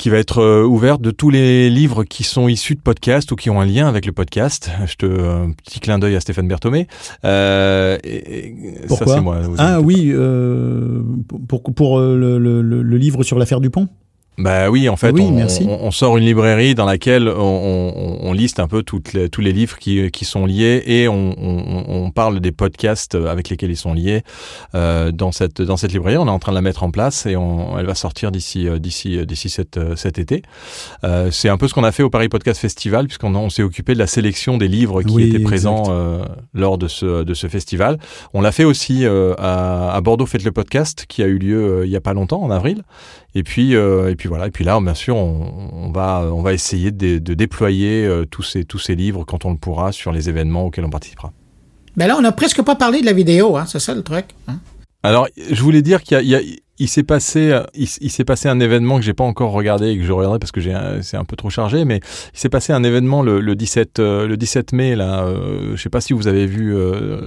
qui 0.05 0.11
va 0.11 0.19
être 0.19 0.43
euh, 0.43 0.65
ouverte 0.67 1.01
de 1.01 1.11
tous 1.11 1.31
les 1.31 1.71
livres 1.71 2.05
qui 2.05 2.25
sont 2.25 2.47
issus 2.47 2.75
de 2.75 2.81
podcasts 2.83 3.33
ou 3.33 3.37
qui 3.37 3.49
ont 3.49 3.59
un 3.59 3.65
lien 3.65 3.89
avec 3.89 4.05
le 4.05 4.13
podcast. 4.13 4.71
Je 4.85 4.97
te 4.97 5.07
un 5.07 5.53
petit 5.53 5.81
clin 5.81 5.99
d'œil 5.99 6.15
à 6.15 6.21
Stéphane 6.21 6.47
Berthomé. 6.47 6.89
Euh, 7.25 7.97
et, 8.05 8.49
et 8.49 8.55
Pourquoi 8.87 9.15
ça, 9.15 9.21
moi, 9.23 9.39
Ah 9.57 9.81
oui, 9.81 10.11
euh, 10.13 11.01
pour, 11.49 11.63
pour 11.63 12.01
le, 12.01 12.39
le, 12.39 12.61
le, 12.61 12.99
livre 12.99 13.23
sur 13.23 13.39
l'affaire 13.39 13.61
Dupont? 13.61 13.89
Bah 14.37 14.71
oui, 14.71 14.89
en 14.89 14.97
fait, 14.97 15.13
oui, 15.13 15.23
on, 15.23 15.69
on, 15.69 15.87
on, 15.87 15.91
sort 15.91 16.17
une 16.17 16.25
librairie 16.25 16.75
dans 16.75 16.87
laquelle 16.87 17.29
on, 17.29 18.19
on 18.21 18.33
liste 18.33 18.59
un 18.59 18.67
peu 18.67 18.83
toutes 18.83 19.13
les, 19.13 19.29
tous 19.29 19.41
les 19.41 19.53
livres 19.53 19.79
qui, 19.79 20.11
qui 20.11 20.25
sont 20.25 20.47
liés 20.47 20.83
et 20.87 21.09
on, 21.09 22.11
parle 22.15 22.41
des 22.41 22.53
podcasts 22.53 23.15
avec 23.15 23.49
lesquels 23.49 23.71
ils 23.71 23.77
sont 23.77 23.93
liés 23.93 24.23
euh, 24.75 25.11
dans 25.11 25.33
cette 25.33 25.63
dans 25.63 25.77
cette 25.77 25.93
librairie. 25.93 26.17
On 26.17 26.27
est 26.27 26.31
en 26.31 26.39
train 26.39 26.53
de 26.53 26.57
la 26.57 26.63
mettre 26.63 26.83
en 26.83 26.91
place 26.91 27.27
et 27.27 27.33
elle 27.33 27.87
va 27.87 27.95
sortir 27.95 28.31
d'ici 28.31 28.69
euh, 28.69 28.79
d'ici 28.79 29.19
euh, 29.19 29.25
d'ici 29.25 29.49
cet, 29.49 29.79
cet 29.97 30.19
été. 30.19 30.43
Euh, 31.03 31.31
C'est 31.31 31.49
un 31.49 31.57
peu 31.57 31.67
ce 31.67 31.75
qu'on 31.75 31.85
a 31.85 31.93
fait 31.93 32.03
au 32.03 32.11
Paris 32.11 32.29
Podcast 32.29 32.61
Festival 32.61 33.07
puisqu'on 33.07 33.35
on, 33.35 33.51
s'est 33.51 33.63
occupé 33.63 33.95
de 33.95 33.99
la 33.99 34.07
sélection 34.07 34.59
des 34.59 34.69
livres 34.69 35.03
qui 35.03 35.15
oui, 35.15 35.29
étaient 35.29 35.43
présents 35.43 35.85
euh, 35.89 36.25
lors 36.53 36.79
de 36.79 36.89
ce 36.89 37.25
de 37.25 37.35
ce 37.35 37.49
festival. 37.49 37.99
On 38.33 38.41
l'a 38.41 38.53
fait 38.53 38.65
aussi 38.65 39.07
à, 39.07 39.93
à, 39.93 40.01
Bordeaux 40.01 40.27
Faites 40.27 40.45
le 40.45 40.53
podcast 40.53 41.07
qui 41.09 41.23
a 41.23 41.27
eu 41.27 41.39
lieu 41.39 41.83
il 41.85 41.91
y 41.91 41.97
a 41.97 42.01
pas 42.01 42.15
longtemps 42.15 42.43
en 42.43 42.51
avril. 42.51 42.83
Et 43.35 43.43
puis 43.43 43.73
et 43.73 44.15
puis 44.17 44.29
voilà. 44.29 44.47
Et 44.47 44.51
puis 44.51 44.65
là, 44.65 44.79
bien 44.81 44.95
sûr, 44.95 45.17
on, 45.17 45.71
on 45.73 45.91
va, 45.91 46.31
on 46.33 46.43
va 46.43 46.53
essayer 46.53 46.91
de, 46.91 47.19
de 47.19 47.35
déployer 47.35 48.07
euh, 48.07 48.25
tous, 48.25 48.43
ces, 48.43 48.65
tous 48.65 48.79
ces 48.79 48.95
livres 48.95 49.25
quand 49.25 49.45
on 49.45 49.51
le 49.51 49.57
pourra 49.57 49.93
sur 49.93 50.13
les 50.13 50.29
événements 50.29 50.67
auxquels 50.67 50.85
on 50.85 50.91
participera. 50.91 51.33
Mais 51.97 52.07
là, 52.07 52.17
on 52.17 52.21
n'a 52.21 52.33
presque 52.33 52.63
pas 52.63 52.75
parlé 52.75 53.01
de 53.01 53.07
la 53.07 53.13
vidéo, 53.13 53.57
hein, 53.57 53.67
c'est 53.67 53.79
ça 53.79 53.95
le 53.95 54.03
truc. 54.03 54.27
Hein? 54.49 54.59
Alors, 55.03 55.29
je 55.37 55.63
voulais 55.63 55.83
dire 55.83 56.03
qu'il 56.03 56.21
y, 56.23 56.35
y, 56.35 56.61
il 56.79 56.89
s'est 56.89 57.05
passé, 57.05 57.57
il, 57.75 57.87
s'est 57.87 58.25
passé 58.25 58.49
un 58.49 58.59
événement 58.59 58.97
que 58.97 59.03
j'ai 59.03 59.15
pas 59.15 59.23
encore 59.23 59.53
regardé 59.53 59.91
et 59.91 59.99
que 59.99 60.03
je 60.03 60.11
regarderai 60.11 60.41
parce 60.41 60.51
que 60.51 60.61
j'ai, 60.61 60.77
c'est 61.03 61.17
un 61.17 61.25
peu 61.25 61.37
trop 61.37 61.51
chargé, 61.51 61.85
mais 61.85 62.01
il 62.33 62.39
s'est 62.39 62.49
passé 62.49 62.73
un 62.73 62.83
événement 62.83 63.23
le, 63.23 63.41
le 63.41 63.55
17, 63.55 64.01
le 64.01 64.35
17 64.37 64.73
mai 64.73 64.97
là. 64.97 65.25
Euh, 65.25 65.77
je 65.77 65.83
sais 65.83 65.89
pas 65.89 66.01
si 66.01 66.13
vous 66.13 66.27
avez 66.27 66.47
vu 66.47 66.75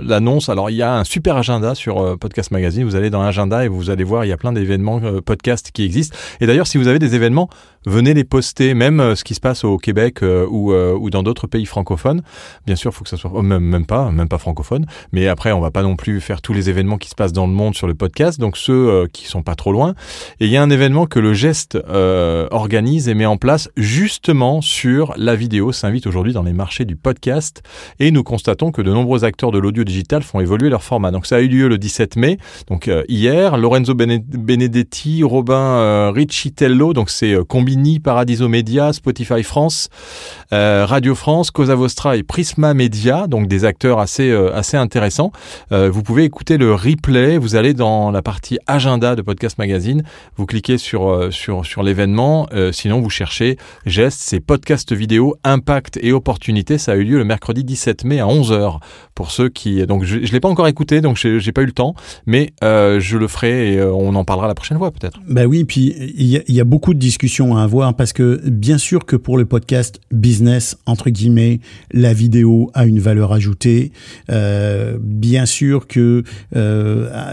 l'annonce. 0.03 0.49
Alors 0.49 0.69
il 0.69 0.75
y 0.75 0.81
a 0.81 0.97
un 0.97 1.05
super 1.05 1.37
agenda 1.37 1.75
sur 1.75 2.17
Podcast 2.19 2.51
Magazine. 2.51 2.83
Vous 2.83 2.95
allez 2.95 3.09
dans 3.09 3.23
l'agenda 3.23 3.63
et 3.63 3.69
vous 3.69 3.89
allez 3.89 4.03
voir, 4.03 4.25
il 4.25 4.29
y 4.29 4.33
a 4.33 4.37
plein 4.37 4.51
d'événements 4.51 4.99
podcast 5.21 5.71
qui 5.71 5.83
existent. 5.83 6.17
Et 6.41 6.47
d'ailleurs, 6.47 6.67
si 6.67 6.77
vous 6.77 6.87
avez 6.87 6.99
des 6.99 7.15
événements, 7.15 7.49
venez 7.85 8.13
les 8.13 8.25
poster, 8.25 8.73
même 8.73 9.15
ce 9.15 9.23
qui 9.23 9.33
se 9.33 9.39
passe 9.39 9.63
au 9.63 9.77
Québec 9.77 10.21
ou, 10.21 11.09
dans 11.09 11.23
d'autres 11.23 11.47
pays 11.47 11.65
francophones. 11.65 12.21
Bien 12.65 12.75
sûr, 12.75 12.93
faut 12.93 13.03
que 13.03 13.09
ça 13.09 13.17
soit 13.17 13.31
oh, 13.33 13.41
même, 13.41 13.63
même 13.63 13.85
pas, 13.85 14.11
même 14.11 14.27
pas 14.27 14.37
francophone. 14.37 14.85
Mais 15.13 15.27
après, 15.27 15.53
on 15.53 15.61
va 15.61 15.71
pas 15.71 15.83
non 15.83 15.95
plus 15.95 16.19
faire 16.19 16.41
tous 16.41 16.53
les 16.53 16.69
événements 16.69 16.97
qui 16.97 17.09
se 17.09 17.15
passent 17.15 17.33
dans 17.33 17.47
le 17.47 17.53
monde 17.53 17.75
sur 17.75 17.87
le 17.87 17.95
podcast. 17.95 18.39
Donc 18.39 18.57
ceux 18.57 19.07
qui 19.13 19.25
sont 19.25 19.36
pas 19.41 19.55
trop 19.55 19.71
loin. 19.71 19.95
Et 20.39 20.45
il 20.45 20.51
y 20.51 20.57
a 20.57 20.61
un 20.61 20.69
événement 20.69 21.05
que 21.05 21.19
le 21.19 21.33
geste 21.33 21.75
euh, 21.75 22.47
organise 22.51 23.09
et 23.09 23.13
met 23.13 23.25
en 23.25 23.37
place 23.37 23.69
justement 23.77 24.61
sur 24.61 25.13
la 25.17 25.35
vidéo, 25.35 25.71
s'invite 25.71 26.07
aujourd'hui 26.07 26.33
dans 26.33 26.43
les 26.43 26.53
marchés 26.53 26.85
du 26.85 26.95
podcast. 26.95 27.63
Et 27.99 28.11
nous 28.11 28.23
constatons 28.23 28.71
que 28.71 28.81
de 28.81 28.91
nombreux 28.91 29.23
acteurs 29.23 29.51
de 29.51 29.59
l'audio 29.59 29.83
digital 29.83 30.23
font 30.23 30.39
évoluer 30.39 30.69
leur 30.69 30.83
format. 30.83 31.11
Donc 31.11 31.25
ça 31.25 31.37
a 31.37 31.39
eu 31.39 31.47
lieu 31.47 31.67
le 31.67 31.77
17 31.77 32.15
mai, 32.15 32.37
donc 32.67 32.87
euh, 32.87 33.03
hier. 33.07 33.57
Lorenzo 33.57 33.93
Benedetti, 33.95 35.23
Robin 35.23 35.55
euh, 35.55 36.11
Riccitello, 36.13 36.93
donc 36.93 37.09
c'est 37.09 37.35
Combini, 37.47 37.99
Paradiso 37.99 38.47
Media, 38.47 38.93
Spotify 38.93 39.43
France, 39.43 39.89
Radio 40.51 41.15
France, 41.15 41.51
Cosa 41.51 41.75
Vostra 41.75 42.17
et 42.17 42.23
Prisma 42.23 42.73
Media, 42.73 43.27
donc 43.27 43.47
des 43.47 43.65
acteurs 43.65 43.99
assez 43.99 44.31
assez 44.53 44.77
intéressants. 44.77 45.31
vous 45.71 46.03
pouvez 46.03 46.23
écouter 46.23 46.57
le 46.57 46.73
replay. 46.73 47.37
Vous 47.37 47.55
allez 47.55 47.73
dans 47.73 48.11
la 48.11 48.21
partie 48.21 48.57
agenda 48.67 49.15
de 49.15 49.21
Podcast 49.21 49.57
Magazine. 49.57 50.03
Vous 50.35 50.45
cliquez 50.45 50.77
sur, 50.77 51.09
euh, 51.09 51.31
sur, 51.31 51.65
sur 51.65 51.83
l'événement. 51.83 52.47
Euh, 52.53 52.71
sinon, 52.71 53.01
vous 53.01 53.09
cherchez 53.09 53.57
Geste, 53.85 54.19
c'est 54.21 54.39
podcast 54.39 54.93
vidéo, 54.93 55.35
impact 55.43 55.99
et 56.01 56.11
opportunité. 56.11 56.77
Ça 56.77 56.93
a 56.93 56.95
eu 56.95 57.03
lieu 57.03 57.17
le 57.17 57.25
mercredi 57.25 57.63
17 57.63 58.03
mai 58.05 58.19
à 58.19 58.25
11h. 58.25 58.79
Pour 59.15 59.31
ceux 59.31 59.49
qui. 59.49 59.85
Donc, 59.87 60.03
je 60.03 60.17
ne 60.17 60.25
l'ai 60.27 60.39
pas 60.39 60.49
encore 60.49 60.67
écouté, 60.67 61.01
donc 61.01 61.17
j'ai 61.17 61.51
pas 61.51 61.63
eu 61.63 61.65
le 61.65 61.71
temps, 61.71 61.95
mais 62.27 62.51
euh, 62.63 62.99
je 62.99 63.17
le 63.17 63.27
ferai 63.27 63.73
et 63.73 63.81
on 63.81 64.13
en 64.13 64.23
parlera 64.23 64.47
la 64.47 64.53
prochaine 64.53 64.77
fois 64.77 64.91
peut-être. 64.91 65.19
Bah 65.27 65.45
oui, 65.45 65.63
puis 65.63 65.95
il 65.97 66.27
y, 66.27 66.53
y, 66.53 66.61
a 66.61 66.63
beaucoup 66.63 66.93
de 66.93 66.99
discussions 66.99 67.57
à 67.57 67.63
avoir 67.63 67.95
parce 67.95 68.13
que 68.13 68.39
bien 68.45 68.77
sûr 68.77 69.05
que 69.05 69.15
pour 69.15 69.39
le 69.39 69.45
podcast 69.45 69.99
business, 70.11 70.36
entre 70.85 71.09
guillemets, 71.09 71.59
la 71.91 72.13
vidéo 72.13 72.69
a 72.73 72.85
une 72.85 72.99
valeur 72.99 73.33
ajoutée. 73.33 73.91
bien 75.01 75.45
sûr 75.45 75.87
que 75.87 76.23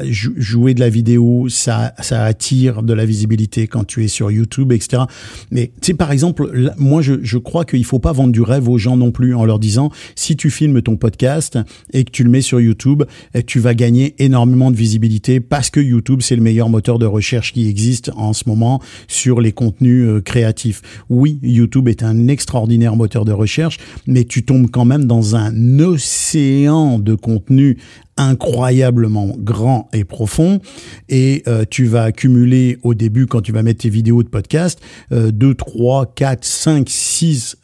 jouer 0.09 0.75
de 0.75 0.81
la 0.81 0.89
vidéo, 0.89 1.47
ça 1.49 1.75
ça, 2.01 2.25
attire 2.25 2.83
de 2.83 2.93
la 2.93 3.05
visibilité 3.05 3.67
quand 3.67 3.85
tu 3.85 4.05
es 4.05 4.09
sur 4.09 4.31
YouTube, 4.31 4.73
etc. 4.73 5.03
Mais 5.51 5.73
tu 5.81 5.89
sais, 5.89 5.95
par 5.95 6.13
exemple, 6.13 6.73
moi, 6.79 7.03
je, 7.03 7.15
je 7.23 7.39
crois 7.39 7.65
qu'il 7.65 7.85
faut 7.85 7.99
pas 7.99 8.13
vendre 8.13 8.33
du 8.33 8.43
rêve 8.43 8.69
aux 8.69 8.79
gens 8.79 8.97
non 8.97 9.11
plus 9.11 9.35
en 9.35 9.45
leur 9.45 9.59
disant, 9.59 9.91
si 10.15 10.37
tu 10.37 10.51
filmes 10.51 10.83
ton 10.83 10.97
podcast 10.97 11.59
et 11.93 12.05
que 12.05 12.11
tu 12.11 12.25
le 12.25 12.31
mets 12.31 12.41
sur 12.41 12.61
YouTube, 12.61 13.05
eh, 13.35 13.43
tu 13.43 13.59
vas 13.59 13.75
gagner 13.75 14.15
énormément 14.19 14.71
de 14.71 14.77
visibilité 14.77 15.41
parce 15.41 15.71
que 15.71 15.81
YouTube, 15.81 16.21
c'est 16.23 16.37
le 16.37 16.43
meilleur 16.43 16.69
moteur 16.69 16.99
de 16.99 17.07
recherche 17.07 17.53
qui 17.53 17.69
existe 17.69 18.11
en 18.17 18.33
ce 18.33 18.45
moment 18.47 18.81
sur 19.09 19.41
les 19.41 19.53
contenus 19.53 20.09
euh, 20.09 20.21
créatifs. 20.21 20.83
Oui, 21.09 21.39
YouTube 21.43 21.89
est 21.89 22.03
un 22.03 22.29
extraordinaire 22.29 22.94
moteur 22.97 23.25
de 23.25 23.33
recherche, 23.33 23.79
mais 24.07 24.25
tu 24.25 24.45
tombes 24.45 24.71
quand 24.71 24.85
même 24.85 25.05
dans 25.05 25.37
un 25.37 25.79
océan 25.79 26.99
de 26.99 27.15
contenus 27.15 27.77
incroyablement 28.17 29.35
grand 29.37 29.89
et 29.93 30.05
profond. 30.05 30.61
Et 31.09 31.43
euh, 31.49 31.65
tu 31.69 31.87
vas 31.87 32.05
accumuler 32.05 32.79
au 32.83 32.95
début 32.95 33.27
quand 33.27 33.41
tu 33.41 33.53
vas 33.53 33.63
mettre 33.63 33.83
tes 33.83 33.89
vidéos 33.89 34.23
de 34.23 34.29
podcast 34.29 34.81
euh, 35.13 35.31
2 35.33 35.55
3 35.55 36.13
4 36.15 36.45
5 36.45 36.89
6 36.89 37.57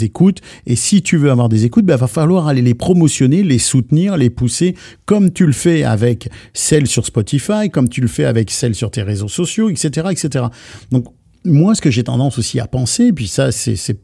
écoutes. 0.00 0.40
Et 0.66 0.76
si 0.76 1.02
tu 1.02 1.16
veux 1.16 1.30
avoir 1.30 1.48
des 1.48 1.64
écoutes 1.64 1.84
il 1.84 1.86
bah, 1.86 1.96
va 1.96 2.06
falloir 2.06 2.48
aller 2.48 2.62
les 2.62 2.74
promotionner 2.74 3.42
les 3.42 3.58
soutenir 3.58 4.16
les 4.16 4.30
pousser 4.30 4.74
comme 5.04 5.32
tu 5.32 5.46
le 5.46 5.52
fais 5.52 5.84
avec 5.84 6.28
celles 6.54 6.86
sur 6.86 7.06
Spotify 7.06 7.70
comme 7.70 7.88
tu 7.88 8.00
le 8.00 8.08
fais 8.08 8.24
avec 8.24 8.50
celles 8.50 8.74
sur 8.74 8.90
tes 8.90 9.02
réseaux 9.02 9.28
sociaux 9.28 9.68
etc 9.68 10.08
etc 10.10 10.46
donc 10.90 11.06
moi, 11.44 11.74
ce 11.74 11.80
que 11.80 11.90
j'ai 11.90 12.04
tendance 12.04 12.38
aussi 12.38 12.60
à 12.60 12.66
penser, 12.66 13.12
puis 13.12 13.26
ça, 13.26 13.50
c'est 13.52 13.94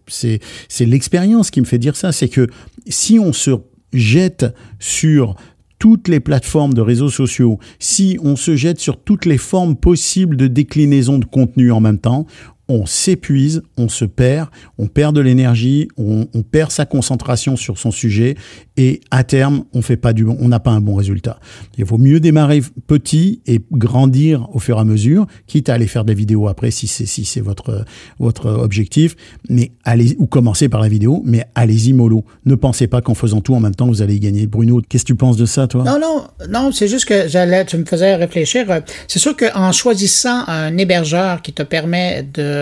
l'expérience 0.80 1.51
qui 1.51 1.61
me 1.61 1.66
fait 1.66 1.78
dire 1.78 1.97
ça, 1.97 2.12
c'est 2.12 2.28
que 2.28 2.49
si 2.89 3.18
on 3.18 3.32
se 3.32 3.51
jette 3.93 4.47
sur 4.78 5.37
toutes 5.78 6.09
les 6.09 6.20
plateformes 6.20 6.74
de 6.74 6.80
réseaux 6.80 7.11
sociaux, 7.11 7.59
si 7.78 8.18
on 8.22 8.37
se 8.37 8.57
jette 8.57 8.80
sur 8.80 9.03
toutes 9.03 9.26
les 9.26 9.39
formes 9.39 9.76
possibles 9.76 10.37
de 10.37 10.47
déclinaison 10.47 11.18
de 11.18 11.26
contenu 11.26 11.70
en 11.70 11.80
même 11.80 11.99
temps, 11.99 12.26
on 12.69 12.85
s'épuise, 12.87 13.62
on 13.77 13.89
se 13.89 14.05
perd, 14.05 14.49
on 14.79 14.89
perd 14.89 15.14
de 15.14 15.21
l'énergie, 15.21 15.89
on, 15.97 16.27
perd 16.43 16.71
sa 16.71 16.85
concentration 16.85 17.57
sur 17.57 17.79
son 17.79 17.91
sujet 17.91 18.37
et 18.77 19.01
à 19.11 19.25
terme, 19.25 19.64
on 19.73 19.83
fait 19.83 19.97
pas 19.97 20.12
du 20.12 20.27
on 20.27 20.49
n'a 20.49 20.61
pas 20.61 20.71
un 20.71 20.81
bon 20.81 20.95
résultat. 20.95 21.39
Il 21.79 21.85
vaut 21.85 21.99
mieux 21.99 22.21
démarrer 22.21 22.62
petit 22.87 23.41
et 23.47 23.61
grandir 23.73 24.49
au 24.53 24.59
fur 24.59 24.79
et 24.79 24.81
à 24.81 24.85
mesure, 24.85 25.27
quitte 25.47 25.69
à 25.69 25.75
aller 25.75 25.87
faire 25.87 26.05
des 26.05 26.14
vidéos 26.14 26.49
après 26.49 26.71
si 26.71 26.87
c'est 26.87 27.07
si 27.07 27.25
c'est 27.25 27.41
votre 27.41 27.85
votre 28.19 28.51
objectif, 28.51 29.17
mais 29.49 29.73
allez 29.85 30.17
ou 30.19 30.27
commencer 30.27 30.69
par 30.69 30.81
la 30.81 30.89
vidéo, 30.89 31.23
mais 31.25 31.47
allez-y 31.55 31.93
mollo. 31.93 32.25
Ne 32.45 32.55
pensez 32.55 32.87
pas 32.87 33.01
qu'en 33.01 33.14
faisant 33.14 33.41
tout 33.41 33.55
en 33.55 33.61
même 33.61 33.75
temps 33.75 33.87
vous 33.87 34.03
allez 34.03 34.17
y 34.17 34.21
gagner. 34.21 34.47
Bruno, 34.47 34.83
qu'est-ce 34.89 35.05
que 35.05 35.09
tu 35.09 35.14
penses 35.14 35.37
de 35.37 35.47
ça, 35.47 35.67
toi? 35.69 35.85
Non, 35.85 35.99
non, 36.01 36.25
non, 36.49 36.73
c'est 36.73 36.89
juste 36.89 37.05
que 37.05 37.29
j'allais, 37.29 37.64
tu 37.64 37.77
me 37.77 37.85
faisais 37.85 38.17
réfléchir. 38.17 38.67
C'est 39.09 39.19
sûr 39.19 39.37
qu'en 39.37 39.73
choisissant 39.73 40.45
un 40.49 40.77
hébergeur 40.77 41.43
qui 41.43 41.53
te 41.53 41.62
permet 41.62 42.27
de 42.35 42.56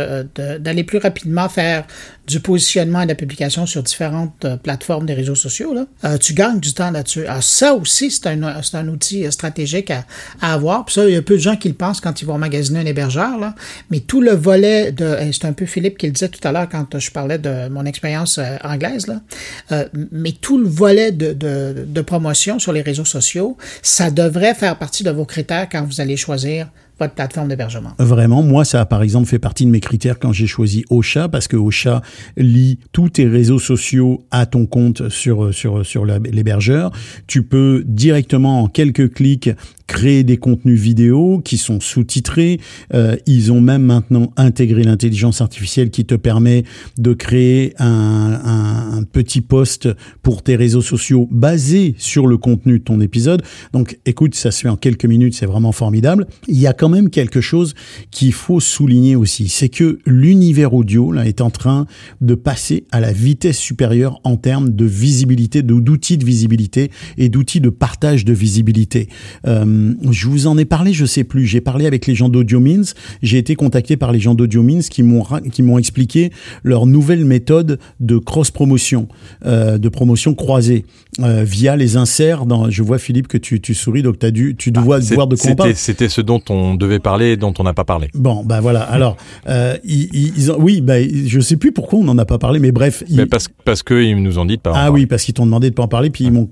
d'aller 0.58 0.84
plus 0.84 0.98
rapidement 0.98 1.48
faire 1.48 1.86
du 2.26 2.40
positionnement 2.40 3.02
et 3.02 3.04
de 3.04 3.10
la 3.10 3.14
publication 3.14 3.66
sur 3.66 3.82
différentes 3.82 4.44
euh, 4.44 4.56
plateformes 4.56 5.06
des 5.06 5.14
réseaux 5.14 5.34
sociaux, 5.34 5.74
là, 5.74 5.84
euh, 6.04 6.16
tu 6.16 6.32
gagnes 6.32 6.60
du 6.60 6.72
temps 6.72 6.90
là-dessus. 6.90 7.26
Alors 7.26 7.42
ça 7.42 7.74
aussi, 7.74 8.10
c'est 8.10 8.26
un, 8.26 8.42
un 8.42 8.88
outil 8.88 9.26
euh, 9.26 9.30
stratégique 9.30 9.90
à, 9.90 10.04
à, 10.40 10.54
avoir. 10.54 10.84
Puis 10.86 10.94
ça, 10.94 11.06
il 11.06 11.14
y 11.14 11.16
a 11.16 11.22
peu 11.22 11.34
de 11.34 11.40
gens 11.40 11.56
qui 11.56 11.68
le 11.68 11.74
pensent 11.74 12.00
quand 12.00 12.22
ils 12.22 12.24
vont 12.24 12.38
magasiner 12.38 12.80
un 12.80 12.86
hébergeur. 12.86 13.38
Là. 13.38 13.54
Mais 13.90 14.00
tout 14.00 14.20
le 14.20 14.32
volet 14.32 14.92
de... 14.92 15.16
C'est 15.32 15.44
un 15.44 15.52
peu 15.52 15.66
Philippe 15.66 15.98
qui 15.98 16.06
le 16.06 16.12
disait 16.12 16.28
tout 16.28 16.46
à 16.46 16.52
l'heure 16.52 16.68
quand 16.68 16.98
je 16.98 17.10
parlais 17.10 17.38
de 17.38 17.68
mon 17.68 17.84
expérience 17.84 18.40
anglaise. 18.62 19.06
Là. 19.06 19.86
mais 20.12 20.32
tout 20.32 20.58
le 20.58 20.68
volet 20.68 21.12
de, 21.12 21.32
de, 21.32 21.84
de 21.86 22.00
promotion 22.00 22.58
sur 22.58 22.72
les 22.72 22.82
réseaux 22.82 23.04
sociaux, 23.04 23.56
ça 23.82 24.10
devrait 24.10 24.54
faire 24.54 24.78
partie 24.78 25.04
de 25.04 25.10
vos 25.10 25.24
critères 25.24 25.68
quand 25.70 25.84
vous 25.84 26.00
allez 26.00 26.16
choisir 26.16 26.68
votre 26.98 27.14
plateforme 27.14 27.48
d'hébergement. 27.48 27.90
Vraiment, 27.98 28.42
moi, 28.42 28.64
ça 28.64 28.82
a 28.82 28.86
par 28.86 29.02
exemple 29.02 29.26
fait 29.26 29.38
partie 29.38 29.66
de 29.66 29.70
mes 29.70 29.80
critères 29.80 30.18
quand 30.18 30.32
j'ai 30.32 30.46
choisi 30.46 30.84
Ocha, 30.90 31.28
parce 31.28 31.48
que 31.48 31.56
Ocha 31.56 32.02
lit 32.36 32.78
tous 32.92 33.10
tes 33.10 33.26
réseaux 33.26 33.58
sociaux 33.58 34.24
à 34.30 34.46
ton 34.46 34.66
compte 34.66 35.08
sur, 35.08 35.52
sur, 35.54 35.84
sur 35.84 36.04
l'hébergeur. 36.04 36.92
Tu 37.26 37.42
peux 37.42 37.84
directement, 37.86 38.62
en 38.62 38.68
quelques 38.68 39.12
clics, 39.12 39.50
créer 39.86 40.24
des 40.24 40.36
contenus 40.36 40.80
vidéo 40.80 41.40
qui 41.44 41.58
sont 41.58 41.80
sous-titrés. 41.80 42.60
Euh, 42.94 43.16
ils 43.26 43.52
ont 43.52 43.60
même 43.60 43.82
maintenant 43.82 44.32
intégré 44.36 44.82
l'intelligence 44.82 45.40
artificielle 45.40 45.90
qui 45.90 46.04
te 46.04 46.14
permet 46.14 46.64
de 46.98 47.12
créer 47.12 47.74
un, 47.78 48.40
un, 48.44 49.02
petit 49.04 49.40
post 49.40 49.88
pour 50.22 50.42
tes 50.42 50.56
réseaux 50.56 50.82
sociaux 50.82 51.28
basé 51.30 51.94
sur 51.98 52.26
le 52.26 52.38
contenu 52.38 52.78
de 52.78 52.84
ton 52.84 53.00
épisode. 53.00 53.42
Donc 53.72 53.98
écoute, 54.06 54.34
ça 54.34 54.50
se 54.50 54.62
fait 54.62 54.68
en 54.68 54.76
quelques 54.76 55.04
minutes, 55.04 55.34
c'est 55.34 55.46
vraiment 55.46 55.72
formidable. 55.72 56.26
Il 56.48 56.58
y 56.58 56.66
a 56.66 56.72
quand 56.72 56.88
même 56.88 57.10
quelque 57.10 57.40
chose 57.40 57.74
qu'il 58.10 58.32
faut 58.32 58.60
souligner 58.60 59.16
aussi, 59.16 59.48
c'est 59.48 59.68
que 59.68 59.98
l'univers 60.06 60.74
audio 60.74 61.12
là, 61.12 61.26
est 61.26 61.40
en 61.40 61.50
train 61.50 61.86
de 62.20 62.34
passer 62.34 62.84
à 62.90 63.00
la 63.00 63.12
vitesse 63.12 63.58
supérieure 63.58 64.20
en 64.24 64.36
termes 64.36 64.70
de 64.70 64.84
visibilité, 64.84 65.62
d'outils 65.62 66.18
de 66.18 66.24
visibilité 66.24 66.90
et 67.18 67.28
d'outils 67.28 67.60
de 67.60 67.70
partage 67.70 68.24
de 68.24 68.32
visibilité. 68.32 69.08
Euh, 69.46 69.73
je 70.10 70.28
vous 70.28 70.46
en 70.46 70.58
ai 70.58 70.64
parlé, 70.64 70.92
je 70.92 71.04
sais 71.04 71.24
plus. 71.24 71.46
J'ai 71.46 71.60
parlé 71.60 71.86
avec 71.86 72.06
les 72.06 72.14
gens 72.14 72.28
d'AudioMeans. 72.28 72.94
J'ai 73.22 73.38
été 73.38 73.54
contacté 73.54 73.96
par 73.96 74.12
les 74.12 74.20
gens 74.20 74.34
d'AudioMeans 74.34 74.82
qui 74.82 75.02
m'ont 75.02 75.24
qui 75.52 75.62
m'ont 75.62 75.78
expliqué 75.78 76.30
leur 76.62 76.86
nouvelle 76.86 77.24
méthode 77.24 77.78
de 78.00 78.18
cross 78.18 78.50
promotion, 78.50 79.08
euh, 79.46 79.78
de 79.78 79.88
promotion 79.88 80.34
croisée 80.34 80.84
euh, 81.20 81.44
via 81.44 81.76
les 81.76 81.96
inserts. 81.96 82.46
Dans, 82.46 82.70
je 82.70 82.82
vois 82.82 82.98
Philippe 82.98 83.28
que 83.28 83.38
tu, 83.38 83.60
tu 83.60 83.74
souris, 83.74 84.02
donc 84.02 84.22
as 84.24 84.30
dû, 84.30 84.54
tu 84.56 84.70
dois 84.70 84.98
ah, 84.98 85.14
voir 85.14 85.26
de 85.26 85.36
quoi. 85.36 85.74
C'était 85.74 86.08
ce 86.08 86.20
dont 86.20 86.40
on 86.48 86.74
devait 86.74 86.98
parler, 86.98 87.32
et 87.32 87.36
dont 87.36 87.54
on 87.58 87.64
n'a 87.64 87.74
pas 87.74 87.84
parlé. 87.84 88.08
Bon, 88.14 88.44
ben 88.44 88.60
voilà. 88.60 88.82
Alors, 88.82 89.16
euh, 89.48 89.76
ils, 89.84 90.08
ils 90.12 90.50
ont, 90.50 90.56
oui, 90.58 90.80
ben 90.80 91.08
je 91.26 91.40
sais 91.40 91.56
plus 91.56 91.72
pourquoi 91.72 92.00
on 92.00 92.04
n'en 92.04 92.18
a 92.18 92.24
pas 92.24 92.38
parlé, 92.38 92.58
mais 92.58 92.72
bref. 92.72 93.04
Mais 93.10 93.26
parce 93.26 93.48
parce 93.64 93.82
que 93.82 94.02
ils 94.02 94.20
nous 94.20 94.38
ont 94.38 94.44
dit 94.44 94.56
de 94.56 94.62
pas. 94.62 94.70
En 94.70 94.74
ah 94.74 94.76
parler. 94.86 95.02
oui, 95.02 95.06
parce 95.06 95.24
qu'ils 95.24 95.34
t'ont 95.34 95.46
demandé 95.46 95.70
de 95.70 95.74
pas 95.74 95.84
en 95.84 95.88
parler, 95.88 96.10
puis 96.10 96.24
ils 96.24 96.32
m'ont, 96.32 96.48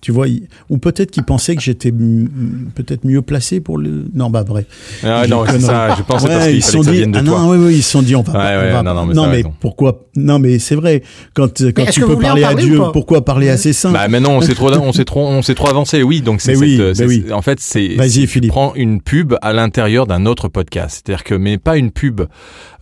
tu 0.00 0.12
vois, 0.12 0.26
ou 0.70 0.78
peut-être 0.78 1.10
qu'ils 1.10 1.24
pensaient 1.24 1.56
que 1.56 1.62
j'étais 1.62 1.92
peut-être 2.74 3.04
mieux 3.04 3.22
placés 3.22 3.60
pour 3.60 3.78
le. 3.78 4.06
Non, 4.14 4.30
bah 4.30 4.44
bref. 4.44 4.66
Ah, 5.04 5.22
Je 5.24 5.30
non, 5.30 5.44
c'est 5.48 5.60
ça. 5.60 5.94
Je 5.96 6.02
pense 6.02 6.22
parce 6.22 6.24
Ouais, 6.24 6.46
qu'il 6.50 6.56
ils 6.56 6.62
fallait 6.62 6.72
sont 6.72 6.78
que 6.80 6.84
ça 6.86 6.92
dit. 6.92 7.06
de 7.06 7.16
ah 7.18 7.22
toi. 7.22 7.38
non, 7.40 7.50
oui, 7.50 7.58
oui, 7.60 7.74
ils 7.76 7.82
se 7.82 7.90
sont 7.90 8.02
dit, 8.02 8.14
on 8.16 8.22
va 8.22 8.32
Ouais, 8.32 8.38
pas. 8.38 8.58
ouais, 8.60 8.70
on 8.70 8.82
va- 8.82 8.82
non, 8.82 9.06
non, 9.14 9.28
mais 9.28 9.44
pourquoi 9.60 10.06
Non, 10.16 10.38
mais 10.38 10.58
c'est 10.58 10.74
vrai. 10.74 11.02
Quand, 11.34 11.48
quand 11.74 11.84
tu 11.90 12.00
peux 12.00 12.18
parler 12.18 12.44
à 12.44 12.54
Dieu, 12.54 12.80
pourquoi 12.92 13.24
parler 13.24 13.48
à 13.50 13.56
ses 13.56 13.72
saints 13.72 13.92
Bah 13.92 14.08
mais 14.08 14.20
non, 14.20 14.36
on 14.38 14.40
s'est 14.40 14.54
trop, 14.54 14.70
on 14.72 14.92
s'est 14.92 15.04
trop, 15.04 15.26
on 15.26 15.42
s'est 15.42 15.54
trop 15.54 15.68
avancé. 15.68 16.02
Oui, 16.02 16.20
donc 16.20 16.40
c'est 16.40 16.56
oui, 16.56 16.78
bah 16.78 17.04
oui. 17.06 17.24
en 17.32 17.42
fait 17.42 17.58
c'est. 17.60 17.94
Vas-y, 17.96 18.26
Philippe. 18.26 18.50
prends 18.50 18.74
une 18.74 19.00
pub 19.00 19.34
à 19.42 19.52
l'intérieur 19.52 20.06
d'un 20.06 20.26
autre 20.26 20.48
podcast, 20.48 21.02
c'est-à-dire 21.06 21.24
que 21.24 21.34
mais 21.34 21.58
pas 21.58 21.76
une 21.76 21.90
pub 21.90 22.22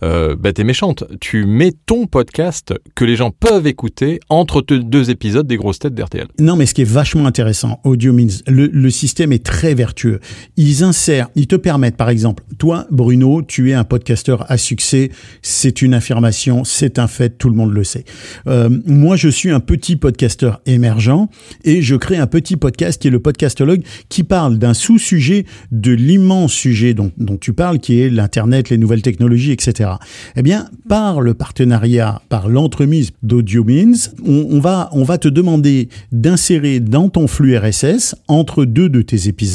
euh, 0.03 0.35
bête 0.35 0.59
et 0.59 0.63
méchante. 0.63 1.03
Tu 1.19 1.45
mets 1.45 1.73
ton 1.85 2.05
podcast 2.05 2.73
que 2.95 3.03
les 3.05 3.15
gens 3.15 3.31
peuvent 3.31 3.65
écouter 3.67 4.19
entre 4.29 4.61
deux 4.61 5.09
épisodes 5.09 5.47
des 5.47 5.57
grosses 5.57 5.79
têtes 5.79 5.95
d'RTL. 5.95 6.27
Non, 6.39 6.55
mais 6.55 6.65
ce 6.65 6.73
qui 6.73 6.81
est 6.81 6.89
vachement 6.89 7.25
intéressant, 7.25 7.79
Audio 7.83 8.13
Means, 8.13 8.27
le, 8.47 8.67
le 8.71 8.89
système 8.89 9.31
est 9.31 9.43
très 9.43 9.56
vertueux. 9.65 10.19
Ils 10.55 10.83
insèrent, 10.83 11.29
ils 11.35 11.47
te 11.47 11.55
permettent, 11.55 11.97
par 11.97 12.09
exemple, 12.09 12.43
toi, 12.57 12.87
Bruno, 12.91 13.41
tu 13.41 13.71
es 13.71 13.73
un 13.73 13.83
podcasteur 13.83 14.49
à 14.49 14.57
succès, 14.57 15.11
c'est 15.41 15.81
une 15.81 15.93
affirmation, 15.93 16.63
c'est 16.63 16.99
un 16.99 17.07
fait, 17.07 17.37
tout 17.37 17.49
le 17.49 17.55
monde 17.55 17.73
le 17.73 17.83
sait. 17.83 18.05
Euh, 18.47 18.69
moi, 18.85 19.15
je 19.15 19.29
suis 19.29 19.49
un 19.49 19.59
petit 19.59 19.95
podcasteur 19.95 20.61
émergent 20.65 21.29
et 21.63 21.81
je 21.81 21.95
crée 21.95 22.17
un 22.17 22.27
petit 22.27 22.57
podcast 22.57 23.01
qui 23.01 23.07
est 23.07 23.11
le 23.11 23.19
Podcastologue 23.19 23.83
qui 24.09 24.23
parle 24.23 24.57
d'un 24.57 24.73
sous-sujet 24.73 25.45
de 25.71 25.91
l'immense 25.91 26.53
sujet 26.53 26.93
dont, 26.93 27.11
tu 27.39 27.53
parles, 27.53 27.79
qui 27.79 27.99
est 27.99 28.09
l'Internet, 28.09 28.69
les 28.69 28.77
nouvelles 28.77 29.01
technologies, 29.01 29.51
etc. 29.51 29.91
Eh 30.35 30.41
bien, 30.41 30.69
par 30.87 31.21
le 31.21 31.33
partenariat, 31.33 32.21
par 32.29 32.47
l'entremise 32.47 33.11
d'Audio 33.23 33.63
Means, 33.63 34.11
on, 34.25 34.47
on 34.51 34.59
va, 34.59 34.89
on 34.93 35.03
va 35.03 35.17
te 35.17 35.27
demander 35.27 35.89
d'insérer 36.11 36.79
dans 36.79 37.09
ton 37.09 37.27
flux 37.27 37.57
RSS, 37.57 38.15
entre 38.27 38.65
deux 38.65 38.89
de 38.89 39.01
tes 39.01 39.27
épisodes, 39.27 39.46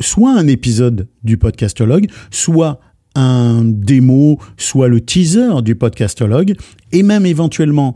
soit 0.00 0.32
un 0.32 0.46
épisode 0.46 1.08
du 1.22 1.36
podcastologue, 1.36 2.06
soit 2.30 2.80
un 3.14 3.62
démo, 3.64 4.38
soit 4.58 4.88
le 4.88 5.00
teaser 5.00 5.62
du 5.62 5.74
podcastologue, 5.74 6.54
et 6.92 7.02
même 7.02 7.24
éventuellement, 7.24 7.94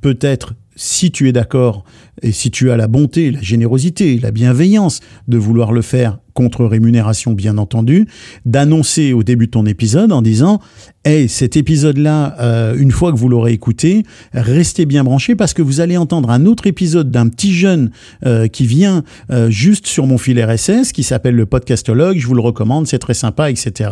peut-être, 0.00 0.54
si 0.76 1.10
tu 1.10 1.28
es 1.28 1.32
d'accord, 1.32 1.84
et 2.22 2.32
si 2.32 2.50
tu 2.50 2.70
as 2.70 2.76
la 2.76 2.86
bonté, 2.86 3.30
la 3.30 3.42
générosité, 3.42 4.18
la 4.18 4.30
bienveillance 4.30 5.00
de 5.28 5.38
vouloir 5.38 5.72
le 5.72 5.82
faire 5.82 6.18
contre 6.34 6.64
rémunération, 6.64 7.32
bien 7.32 7.58
entendu, 7.58 8.06
d'annoncer 8.44 9.12
au 9.12 9.22
début 9.22 9.46
de 9.46 9.52
ton 9.52 9.66
épisode 9.66 10.12
en 10.12 10.22
disant 10.22 10.60
Hey, 11.06 11.28
cet 11.28 11.58
épisode-là, 11.58 12.34
euh, 12.40 12.74
une 12.78 12.90
fois 12.90 13.12
que 13.12 13.18
vous 13.18 13.28
l'aurez 13.28 13.52
écouté, 13.52 14.04
restez 14.32 14.86
bien 14.86 15.04
branchés 15.04 15.34
parce 15.34 15.52
que 15.52 15.60
vous 15.60 15.80
allez 15.82 15.98
entendre 15.98 16.30
un 16.30 16.46
autre 16.46 16.66
épisode 16.66 17.10
d'un 17.10 17.28
petit 17.28 17.52
jeune 17.52 17.90
euh, 18.24 18.48
qui 18.48 18.66
vient 18.66 19.04
euh, 19.30 19.50
juste 19.50 19.86
sur 19.86 20.06
mon 20.06 20.16
fil 20.16 20.42
RSS, 20.42 20.92
qui 20.94 21.02
s'appelle 21.02 21.34
le 21.34 21.44
podcastologue. 21.44 22.16
Je 22.16 22.26
vous 22.26 22.32
le 22.32 22.40
recommande, 22.40 22.86
c'est 22.86 22.98
très 22.98 23.12
sympa, 23.12 23.50
etc. 23.50 23.90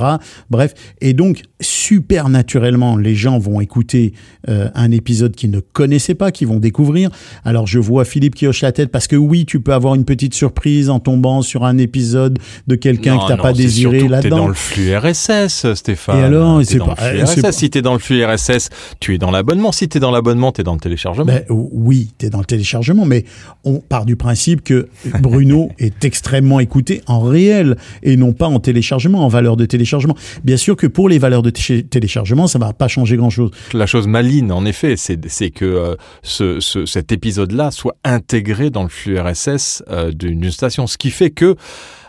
Bref, 0.48 0.72
et 1.02 1.12
donc 1.12 1.42
super 1.60 2.30
naturellement, 2.30 2.96
les 2.96 3.14
gens 3.14 3.38
vont 3.38 3.60
écouter 3.60 4.14
euh, 4.48 4.70
un 4.74 4.90
épisode 4.90 5.36
qu'ils 5.36 5.50
ne 5.50 5.60
connaissaient 5.60 6.14
pas, 6.14 6.30
qu'ils 6.32 6.48
vont 6.48 6.60
découvrir. 6.60 7.10
Alors 7.44 7.66
je 7.66 7.78
vois 7.78 8.06
Philippe 8.06 8.36
qui 8.36 8.46
hoche 8.46 8.62
la 8.62 8.72
tête 8.72 8.90
parce 8.90 9.06
que 9.06 9.16
oui, 9.16 9.44
tu 9.44 9.60
peux 9.60 9.74
avoir 9.74 9.96
une 9.96 10.06
petite 10.06 10.32
surprise 10.32 10.88
en 10.88 10.98
tombant 10.98 11.42
sur 11.42 11.66
un 11.66 11.76
épisode 11.76 12.38
de 12.68 12.74
quelqu'un 12.74 13.18
que 13.18 13.28
t'as 13.28 13.36
pas 13.36 13.52
désiré 13.52 13.98
T'es 13.98 14.08
là-dedans. 14.08 14.36
dans 14.38 14.48
le 14.48 14.54
flux 14.54 14.96
RSS, 14.96 15.74
Stéphane. 15.74 16.18
Et 16.18 16.22
alors, 16.22 16.62
c'est 16.64 16.78
pas- 16.78 16.96
flux 17.10 17.18
c'est 17.26 17.32
RSS. 17.34 17.42
pas- 17.42 17.52
Si 17.52 17.70
t'es 17.70 17.82
dans 17.82 17.92
le 17.92 17.98
flux 17.98 18.24
RSS, 18.24 18.70
tu 19.00 19.14
es 19.14 19.18
dans 19.18 19.30
l'abonnement. 19.30 19.72
Si 19.72 19.88
t'es 19.88 20.00
dans 20.00 20.10
l'abonnement, 20.10 20.52
t'es 20.52 20.62
dans 20.62 20.74
le 20.74 20.80
téléchargement. 20.80 21.24
Ben, 21.26 21.44
oui, 21.50 22.10
tu 22.18 22.26
es 22.26 22.30
dans 22.30 22.38
le 22.40 22.44
téléchargement, 22.44 23.04
mais 23.04 23.24
on 23.64 23.80
part 23.80 24.04
du 24.06 24.16
principe 24.16 24.62
que 24.62 24.88
Bruno 25.20 25.70
est 25.78 26.04
extrêmement 26.04 26.60
écouté 26.60 27.02
en 27.06 27.20
réel 27.20 27.76
et 28.02 28.16
non 28.16 28.32
pas 28.32 28.46
en 28.46 28.58
téléchargement, 28.60 29.24
en 29.24 29.28
valeur 29.28 29.56
de 29.56 29.64
téléchargement. 29.66 30.16
Bien 30.44 30.56
sûr 30.56 30.76
que 30.76 30.86
pour 30.86 31.08
les 31.08 31.18
valeurs 31.18 31.42
de 31.42 31.50
té- 31.50 31.82
téléchargement, 31.84 32.46
ça 32.46 32.58
va 32.58 32.72
pas 32.72 32.88
changer 32.88 33.16
grand-chose. 33.16 33.50
La 33.72 33.86
chose 33.86 34.06
maligne, 34.06 34.52
en 34.52 34.64
effet, 34.64 34.94
c'est 34.96 35.50
que 35.50 35.64
euh, 35.64 35.96
ce, 36.22 36.60
ce- 36.60 36.86
cet 36.86 37.12
épisode-là 37.12 37.70
soit 37.70 37.96
intégré 38.04 38.70
dans 38.70 38.82
le 38.82 38.88
flux 38.88 39.18
RSS 39.18 39.82
euh, 39.90 40.10
d'une 40.12 40.50
station, 40.50 40.86
ce 40.86 40.96
qui 40.98 41.10
fait 41.10 41.30
que 41.30 41.56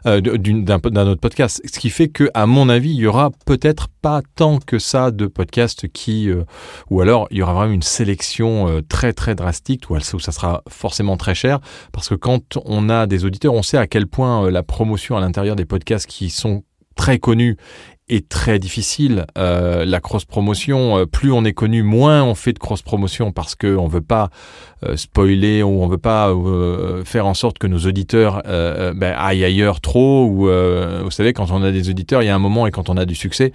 euh, 0.05 0.21
d'un 0.21 1.07
autre 1.07 1.21
podcast, 1.21 1.61
ce 1.65 1.79
qui 1.79 1.89
fait 1.89 2.09
que, 2.09 2.29
à 2.33 2.45
mon 2.45 2.69
avis, 2.69 2.91
il 2.91 2.97
y 2.97 3.07
aura 3.07 3.31
peut-être 3.45 3.87
pas 4.01 4.21
tant 4.35 4.59
que 4.59 4.79
ça 4.79 5.11
de 5.11 5.27
podcasts 5.27 5.87
qui, 5.87 6.29
euh, 6.29 6.43
ou 6.89 7.01
alors 7.01 7.27
il 7.31 7.37
y 7.37 7.41
aura 7.41 7.53
vraiment 7.53 7.73
une 7.73 7.81
sélection 7.81 8.67
euh, 8.67 8.81
très 8.81 9.13
très 9.13 9.35
drastique 9.35 9.89
où, 9.89 9.99
ça 9.99 10.31
sera 10.31 10.63
forcément 10.69 11.17
très 11.17 11.35
cher, 11.35 11.59
parce 11.91 12.09
que 12.09 12.15
quand 12.15 12.57
on 12.65 12.89
a 12.89 13.07
des 13.07 13.25
auditeurs, 13.25 13.53
on 13.53 13.63
sait 13.63 13.77
à 13.77 13.87
quel 13.87 14.07
point 14.07 14.45
euh, 14.45 14.51
la 14.51 14.63
promotion 14.63 15.15
à 15.17 15.21
l'intérieur 15.21 15.55
des 15.55 15.65
podcasts 15.65 16.07
qui 16.07 16.29
sont 16.29 16.63
très 16.95 17.19
connus 17.19 17.57
est 18.09 18.27
très 18.27 18.59
difficile. 18.59 19.25
Euh, 19.37 19.85
la 19.85 19.99
cross-promotion, 19.99 20.99
euh, 20.99 21.05
plus 21.05 21.31
on 21.31 21.45
est 21.45 21.53
connu, 21.53 21.83
moins 21.83 22.23
on 22.23 22.35
fait 22.35 22.53
de 22.53 22.59
cross-promotion 22.59 23.31
parce 23.31 23.55
qu'on 23.55 23.85
ne 23.85 23.89
veut 23.89 24.01
pas 24.01 24.29
spoiler 24.95 25.63
ou 25.63 25.83
on 25.83 25.87
veut 25.87 25.97
pas 25.97 26.29
euh, 26.29 27.03
faire 27.03 27.25
en 27.25 27.33
sorte 27.33 27.57
que 27.57 27.67
nos 27.67 27.79
auditeurs 27.79 28.41
euh, 28.45 28.91
euh, 28.91 28.93
ben, 28.93 29.15
aillent 29.17 29.43
ailleurs 29.43 29.81
trop. 29.81 30.25
Ou 30.25 30.49
euh, 30.49 31.01
vous 31.03 31.11
savez, 31.11 31.33
quand 31.33 31.51
on 31.51 31.63
a 31.63 31.71
des 31.71 31.89
auditeurs, 31.89 32.21
il 32.21 32.25
y 32.25 32.29
a 32.29 32.35
un 32.35 32.39
moment 32.39 32.67
et 32.67 32.71
quand 32.71 32.89
on 32.89 32.97
a 32.97 33.05
du 33.05 33.15
succès. 33.15 33.51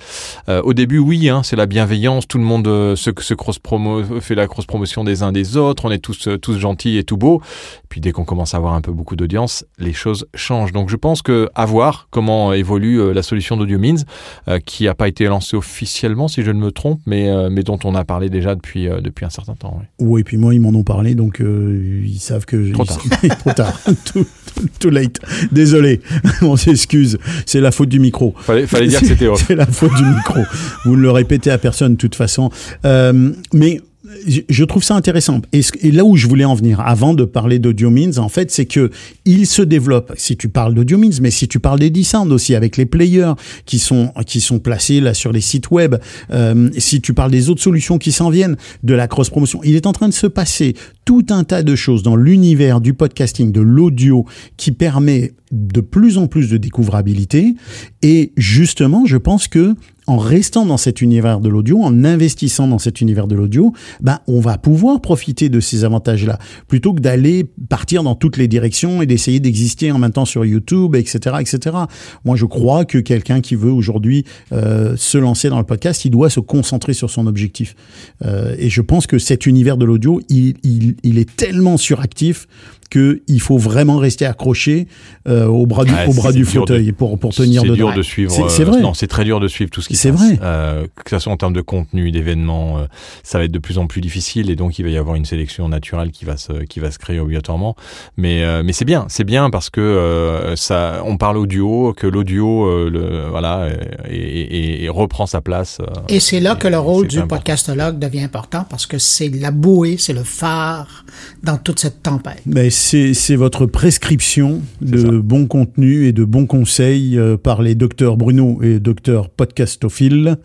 Euh, 0.48 0.60
au 0.62 0.74
début, 0.74 0.98
oui, 0.98 1.28
hein, 1.28 1.42
c'est 1.42 1.56
la 1.56 1.66
bienveillance. 1.66 2.26
Tout 2.26 2.38
le 2.38 2.44
monde 2.44 2.68
euh, 2.68 2.96
se, 2.96 3.10
se 3.18 3.34
cross-promo 3.34 4.02
fait 4.20 4.34
la 4.34 4.46
cross-promotion 4.46 5.04
des 5.04 5.22
uns 5.22 5.32
des 5.32 5.56
autres. 5.56 5.84
On 5.84 5.90
est 5.90 5.98
tous 5.98 6.28
euh, 6.28 6.38
tous 6.38 6.58
gentils 6.58 6.98
et 6.98 7.04
tout 7.04 7.16
beau. 7.16 7.40
Puis 7.88 8.00
dès 8.00 8.12
qu'on 8.12 8.24
commence 8.24 8.54
à 8.54 8.58
avoir 8.58 8.74
un 8.74 8.80
peu 8.80 8.92
beaucoup 8.92 9.16
d'audience, 9.16 9.64
les 9.78 9.92
choses 9.92 10.26
changent. 10.34 10.72
Donc 10.72 10.90
je 10.90 10.96
pense 10.96 11.22
que 11.22 11.48
à 11.54 11.66
voir 11.66 12.08
comment 12.10 12.52
évolue 12.52 13.00
euh, 13.00 13.12
la 13.12 13.22
solution 13.22 13.56
d'Audio 13.56 13.78
Means, 13.78 14.04
euh, 14.48 14.58
qui 14.58 14.84
n'a 14.84 14.94
pas 14.94 15.08
été 15.08 15.24
lancée 15.26 15.56
officiellement, 15.56 16.28
si 16.28 16.42
je 16.42 16.50
ne 16.50 16.58
me 16.60 16.70
trompe, 16.70 17.00
mais, 17.06 17.28
euh, 17.28 17.48
mais 17.50 17.62
dont 17.62 17.78
on 17.84 17.94
a 17.94 18.04
parlé 18.04 18.30
déjà 18.30 18.54
depuis, 18.54 18.88
euh, 18.88 19.00
depuis 19.00 19.24
un 19.24 19.30
certain 19.30 19.54
temps. 19.54 19.80
Oui, 19.98 20.20
et 20.20 20.24
puis 20.24 20.36
moi, 20.36 20.54
ils 20.54 20.60
m'en 20.60 20.70
ont 20.70 20.82
parlé, 20.84 21.14
donc 21.18 21.40
euh, 21.42 22.02
ils 22.06 22.18
savent 22.18 22.46
que... 22.46 22.72
Trop 22.72 22.84
tard. 22.86 23.02
trop 23.40 23.52
tard. 23.52 23.80
too, 24.80 24.88
late. 24.90 25.18
Désolé, 25.52 26.00
on 26.42 26.56
s'excuse. 26.56 27.18
C'est 27.44 27.60
la 27.60 27.70
faute 27.72 27.90
du 27.90 28.00
micro. 28.00 28.34
Fallait, 28.40 28.66
fallait 28.66 28.86
dire 28.88 29.00
que 29.00 29.06
c'était 29.06 29.26
off. 29.26 29.44
C'est 29.46 29.54
la 29.56 29.66
faute 29.66 29.94
du 29.96 30.04
micro. 30.04 30.40
Vous 30.86 30.96
ne 30.96 31.02
le 31.02 31.10
répétez 31.10 31.50
à 31.50 31.58
personne 31.58 31.92
de 31.92 31.98
toute 31.98 32.14
façon. 32.14 32.50
Euh, 32.86 33.32
mais 33.52 33.80
je- 34.26 34.64
trouve 34.64 34.82
ça 34.82 34.94
intéressant. 34.94 35.40
Et, 35.52 35.62
ce- 35.62 35.72
et 35.82 35.90
là 35.90 36.04
où 36.04 36.16
je 36.16 36.26
voulais 36.26 36.44
en 36.44 36.54
venir, 36.54 36.80
avant 36.80 37.14
de 37.14 37.24
parler 37.24 37.58
d'Audio 37.58 37.90
Means, 37.90 38.18
en 38.18 38.28
fait, 38.28 38.50
c'est 38.50 38.64
que 38.66 38.90
il 39.24 39.46
se 39.46 39.60
développe. 39.62 40.12
Si 40.16 40.36
tu 40.36 40.48
parles 40.48 40.74
d'Audio 40.74 40.96
Means, 40.98 41.20
mais 41.20 41.30
si 41.30 41.46
tu 41.48 41.60
parles 41.60 41.78
des 41.78 42.02
Sound 42.02 42.32
aussi, 42.32 42.54
avec 42.54 42.76
les 42.76 42.86
players 42.86 43.32
qui 43.66 43.78
sont 43.78 44.12
qui 44.26 44.40
sont 44.40 44.58
placés 44.60 45.00
là 45.00 45.14
sur 45.14 45.32
les 45.32 45.40
sites 45.40 45.70
web, 45.70 45.96
euh, 46.30 46.70
si 46.78 47.00
tu 47.00 47.12
parles 47.14 47.30
des 47.30 47.50
autres 47.50 47.62
solutions 47.62 47.98
qui 47.98 48.12
s'en 48.12 48.30
viennent, 48.30 48.56
de 48.82 48.94
la 48.94 49.08
cross 49.08 49.30
promotion, 49.30 49.60
il 49.64 49.74
est 49.76 49.86
en 49.86 49.92
train 49.92 50.08
de 50.08 50.14
se 50.14 50.26
passer 50.26 50.74
tout 51.08 51.24
un 51.30 51.42
tas 51.42 51.62
de 51.62 51.74
choses 51.74 52.02
dans 52.02 52.16
l'univers 52.16 52.82
du 52.82 52.92
podcasting, 52.92 53.50
de 53.50 53.62
l'audio, 53.62 54.26
qui 54.58 54.72
permet 54.72 55.32
de 55.52 55.80
plus 55.80 56.18
en 56.18 56.26
plus 56.26 56.50
de 56.50 56.58
découvrabilité. 56.58 57.54
Et 58.02 58.32
justement, 58.36 59.06
je 59.06 59.16
pense 59.16 59.48
que 59.48 59.74
en 60.08 60.16
restant 60.16 60.64
dans 60.64 60.78
cet 60.78 61.02
univers 61.02 61.38
de 61.38 61.50
l'audio, 61.50 61.82
en 61.82 62.02
investissant 62.02 62.66
dans 62.66 62.78
cet 62.78 63.02
univers 63.02 63.26
de 63.26 63.34
l'audio, 63.34 63.74
ben, 64.00 64.20
on 64.26 64.40
va 64.40 64.56
pouvoir 64.56 65.02
profiter 65.02 65.50
de 65.50 65.60
ces 65.60 65.84
avantages-là, 65.84 66.38
plutôt 66.66 66.94
que 66.94 67.00
d'aller 67.00 67.44
partir 67.68 68.02
dans 68.02 68.14
toutes 68.14 68.38
les 68.38 68.48
directions 68.48 69.02
et 69.02 69.06
d'essayer 69.06 69.38
d'exister 69.38 69.92
en 69.92 69.98
même 69.98 70.12
temps 70.12 70.24
sur 70.24 70.46
YouTube, 70.46 70.96
etc., 70.96 71.36
etc. 71.40 71.76
Moi, 72.24 72.36
je 72.36 72.46
crois 72.46 72.86
que 72.86 72.96
quelqu'un 72.96 73.42
qui 73.42 73.54
veut 73.54 73.70
aujourd'hui 73.70 74.24
euh, 74.52 74.96
se 74.96 75.18
lancer 75.18 75.50
dans 75.50 75.58
le 75.58 75.66
podcast, 75.66 76.06
il 76.06 76.10
doit 76.10 76.30
se 76.30 76.40
concentrer 76.40 76.94
sur 76.94 77.10
son 77.10 77.26
objectif. 77.26 77.76
Euh, 78.24 78.56
et 78.58 78.70
je 78.70 78.80
pense 78.80 79.06
que 79.06 79.18
cet 79.18 79.44
univers 79.44 79.76
de 79.76 79.84
l'audio, 79.84 80.22
il, 80.30 80.54
il, 80.62 80.96
il 81.02 81.18
est 81.18 81.36
tellement 81.36 81.76
suractif 81.76 82.46
qu'il 82.90 83.40
faut 83.40 83.58
vraiment 83.58 83.96
rester 83.98 84.24
accroché 84.26 84.88
euh, 85.28 85.46
au 85.46 85.66
bras 85.66 85.84
du, 85.84 85.92
Ouais, 85.92 86.06
au 86.06 86.12
bras 86.14 86.30
c'est 86.32 86.38
du 86.38 86.44
dur 86.44 86.64
de- 86.64 86.74
fauteuil 86.74 86.92
pour, 86.92 87.18
pour 87.18 87.34
tenir 87.34 87.60
C'est 87.62 87.66
dedans. 87.68 87.76
dur 87.88 87.94
de 87.94 88.02
suivre. 88.02 88.30
C'est- 88.32 88.42
euh, 88.42 88.48
C'est 88.48 88.64
vrai. 88.64 88.80
Non, 88.80 88.94
c'est 88.94 89.06
très 89.06 89.24
dur 89.24 89.40
de 89.40 89.48
suivre 89.48 89.70
tout 89.70 89.80
ce 89.82 89.88
qui 89.88 89.96
se 89.96 90.02
C'est 90.02 90.10
passe. 90.12 90.20
vrai. 90.20 90.38
Euh, 90.42 90.86
que 91.04 91.10
ce 91.10 91.18
soit 91.18 91.32
en 91.32 91.36
termes 91.36 91.52
de 91.52 91.60
contenu, 91.60 92.10
d'événements, 92.10 92.78
euh, 92.78 92.86
ça 93.22 93.38
va 93.38 93.44
être 93.44 93.52
de 93.52 93.58
plus 93.58 93.78
en 93.78 93.86
plus 93.86 94.00
difficile 94.00 94.50
et 94.50 94.56
donc 94.56 94.78
il 94.78 94.82
va 94.84 94.88
y 94.90 94.96
avoir 94.96 95.16
une 95.16 95.24
sélection 95.24 95.68
naturelle 95.68 96.10
qui 96.12 96.24
va 96.24 96.36
se 96.36 96.52
qui 96.64 96.80
va 96.80 96.90
se 96.90 96.98
créer 96.98 97.20
obligatoirement. 97.20 97.76
Mais 98.16 98.42
euh, 98.42 98.62
mais 98.64 98.72
c'est 98.72 98.84
bien, 98.84 99.06
c'est 99.08 99.24
bien 99.24 99.50
parce 99.50 99.70
que 99.70 99.80
euh, 99.80 100.56
ça, 100.56 101.02
on 101.04 101.16
parle 101.16 101.36
audio, 101.36 101.92
que 101.96 102.06
l'audio, 102.06 102.66
euh, 102.66 102.90
le 102.90 103.28
voilà, 103.28 103.68
et, 104.08 104.14
et- 104.14 104.84
et 104.84 104.88
reprend 104.88 105.26
sa 105.26 105.40
place. 105.40 105.78
euh, 105.80 105.86
Et 106.08 106.20
c'est 106.20 106.40
là 106.40 106.54
que 106.56 106.68
le 106.68 106.78
rôle 106.78 107.04
c'est 107.04 107.08
du 107.08 107.18
important. 107.18 107.36
podcastologue 107.36 107.98
devient 107.98 108.22
important 108.22 108.64
parce 108.68 108.86
que 108.86 108.98
c'est 108.98 109.28
la 109.28 109.50
bouée, 109.50 109.96
c'est 109.98 110.12
le 110.14 110.22
phare 110.24 111.04
dans 111.42 111.56
toute 111.58 111.80
cette 111.80 112.02
tempête. 112.02 112.42
C'est 112.78 113.36
votre 113.36 113.66
prescription 113.66 114.60
de 114.80 115.18
bons 115.18 115.46
contenus 115.46 116.06
et 116.08 116.12
de 116.12 116.24
bons 116.24 116.46
conseils 116.46 117.18
euh, 117.18 117.36
par 117.36 117.60
les 117.60 117.74
docteurs 117.74 118.16
Bruno 118.16 118.60
et 118.62 118.78
docteur 118.78 119.28
Podcastophile. 119.28 120.36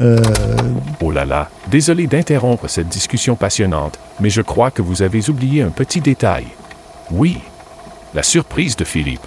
Euh, 0.00 0.18
Oh 1.00 1.10
là 1.10 1.24
là, 1.24 1.50
désolé 1.70 2.06
d'interrompre 2.06 2.68
cette 2.68 2.88
discussion 2.88 3.34
passionnante, 3.34 3.98
mais 4.20 4.30
je 4.30 4.40
crois 4.40 4.70
que 4.70 4.80
vous 4.80 5.02
avez 5.02 5.28
oublié 5.28 5.62
un 5.62 5.70
petit 5.70 6.00
détail. 6.00 6.44
Oui, 7.10 7.36
la 8.14 8.22
surprise 8.22 8.76
de 8.76 8.84
Philippe. 8.84 9.26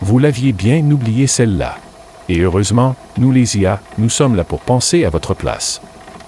vous 0.00 0.18
l'aviez 0.18 0.52
bien 0.52 0.88
oublié 0.90 1.26
celle-là. 1.26 1.76
Et 2.28 2.40
heureusement, 2.40 2.96
nous 3.18 3.32
les 3.32 3.56
IA, 3.56 3.80
nous 3.98 4.10
sommes 4.10 4.36
là 4.36 4.44
pour 4.44 4.60
penser 4.60 5.04
à 5.04 5.10
votre 5.10 5.34
place. 5.34 5.80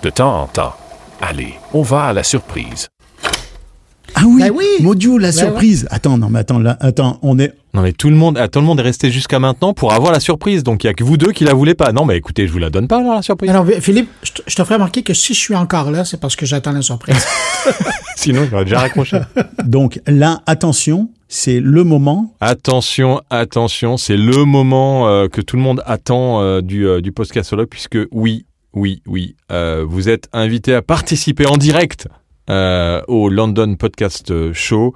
De 0.03 0.11
temps 0.11 0.43
en 0.43 0.47
temps. 0.47 0.75
Allez, 1.21 1.55
on 1.75 1.83
va 1.83 2.05
à 2.05 2.13
la 2.13 2.23
surprise. 2.23 2.89
Ah 4.19 4.23
oui, 4.27 4.41
Ben 4.43 4.51
oui. 4.55 4.65
Modio, 4.81 5.19
la 5.19 5.29
Ben 5.29 5.33
surprise. 5.33 5.87
Attends, 5.91 6.17
non, 6.19 6.29
mais 6.31 6.39
attends, 6.41 6.59
là, 6.59 6.77
attends, 6.81 7.19
on 7.23 7.39
est. 7.39 7.53
Non 7.75 7.83
mais 7.83 7.93
tout 7.93 8.09
le 8.09 8.17
monde, 8.17 8.39
ah, 8.41 8.49
tout 8.49 8.61
le 8.61 8.65
monde 8.65 8.81
est 8.81 8.85
resté 8.85 9.11
jusqu'à 9.11 9.39
maintenant 9.39 9.75
pour 9.75 9.93
avoir 9.93 10.11
la 10.11 10.19
surprise. 10.21 10.63
Donc 10.65 10.83
il 10.83 10.87
y 10.87 10.91
a 10.91 10.95
que 10.95 11.05
vous 11.05 11.19
deux 11.19 11.33
qui 11.33 11.45
la 11.45 11.53
voulez 11.53 11.75
pas. 11.75 11.93
Non 11.93 12.07
mais 12.07 12.17
écoutez, 12.17 12.47
je 12.47 12.53
vous 12.53 12.59
la 12.59 12.71
donne 12.71 12.89
pas 12.89 13.01
alors 13.01 13.15
la 13.17 13.21
surprise. 13.21 13.51
Alors, 13.51 13.67
Philippe, 13.81 14.09
je 14.23 14.33
te- 14.55 14.65
ferai 14.65 14.75
remarquer 14.77 15.03
que 15.03 15.13
si 15.13 15.35
je 15.35 15.39
suis 15.39 15.55
encore 15.55 15.91
là, 15.91 16.07
c'est 16.07 16.19
parce 16.19 16.37
que 16.37 16.47
j'attends 16.47 16.73
la 16.73 16.81
surprise. 16.81 17.23
Sinon 18.17 18.47
j'aurais 18.51 18.65
déjà 18.65 18.79
raccroché. 18.81 19.19
Donc 19.65 20.01
là, 20.07 20.41
attention, 20.47 21.11
c'est 21.29 21.61
le 21.61 21.85
moment. 21.85 22.33
Attention, 22.41 23.21
attention, 23.29 23.99
c'est 23.99 24.17
le 24.17 24.45
moment 24.47 25.07
euh, 25.09 25.29
que 25.29 25.43
tout 25.43 25.57
le 25.57 25.63
monde 25.63 25.83
attend 25.85 26.41
euh, 26.41 26.63
du, 26.63 26.87
euh, 26.87 27.03
du 27.03 27.13
podcastologue 27.13 27.69
puisque 27.69 27.99
oui, 28.11 28.47
oui, 28.73 29.03
oui, 29.07 29.37
euh, 29.53 29.85
vous 29.87 30.09
êtes 30.09 30.29
invité 30.33 30.75
à 30.75 30.81
participer 30.81 31.47
en 31.47 31.59
direct 31.59 32.09
euh, 32.51 33.01
au 33.09 33.29
London 33.29 33.75
Podcast 33.77 34.53
Show. 34.53 34.93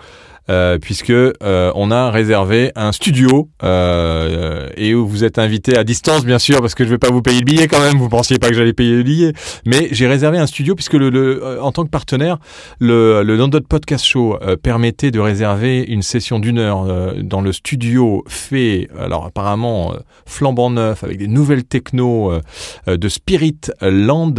euh, 0.49 0.79
puisque 0.79 1.11
euh, 1.11 1.71
on 1.77 1.93
a 1.93 2.11
réservé 2.11 2.73
un 2.75 2.91
studio 2.91 3.49
euh, 3.63 4.69
et 4.77 4.95
où 4.95 5.07
vous 5.07 5.23
êtes 5.23 5.39
invité 5.39 5.77
à 5.77 5.85
distance 5.85 6.25
bien 6.25 6.41
sûr 6.41 6.61
parce 6.61 6.75
que 6.75 6.83
je 6.85 6.89
vais 6.91 6.99
pas 6.99 7.11
vous 7.11 7.23
payer 7.23 7.39
le 7.39 7.45
billet 7.45 7.69
quand 7.69 7.79
même 7.81 7.97
vous 7.99 8.09
pensiez 8.09 8.39
pas 8.39 8.49
que 8.49 8.55
j'allais 8.55 8.73
payer 8.73 8.97
le 8.97 9.05
billet 9.05 9.33
mais 9.65 9.87
j'ai 9.93 10.09
réservé 10.09 10.39
un 10.39 10.47
studio 10.49 10.75
puisque 10.75 10.95
le, 10.95 11.09
le- 11.11 11.41
euh, 11.45 11.61
en 11.63 11.71
tant 11.71 11.85
que 11.85 11.91
partenaire 11.91 12.39
le, 12.81 13.23
le 13.23 13.37
London 13.37 13.61
Podcast 13.69 14.05
Show 14.05 14.39
euh, 14.43 14.57
permettait 14.57 15.13
de 15.13 15.21
réserver 15.21 15.85
une 15.87 16.03
session 16.03 16.41
d'une 16.41 16.59
heure 16.59 16.85
euh, 16.89 17.13
dans 17.23 17.43
le 17.43 17.53
studio 17.53 18.25
fait, 18.27 18.89
alors 18.99 19.27
apparemment 19.27 19.95
flambant 20.27 20.71
neuf, 20.71 21.05
avec 21.05 21.19
des 21.19 21.29
nouvelles 21.29 21.65
techno 21.65 22.33
de 22.87 23.09
Spirit 23.09 23.61
Land. 23.83 24.35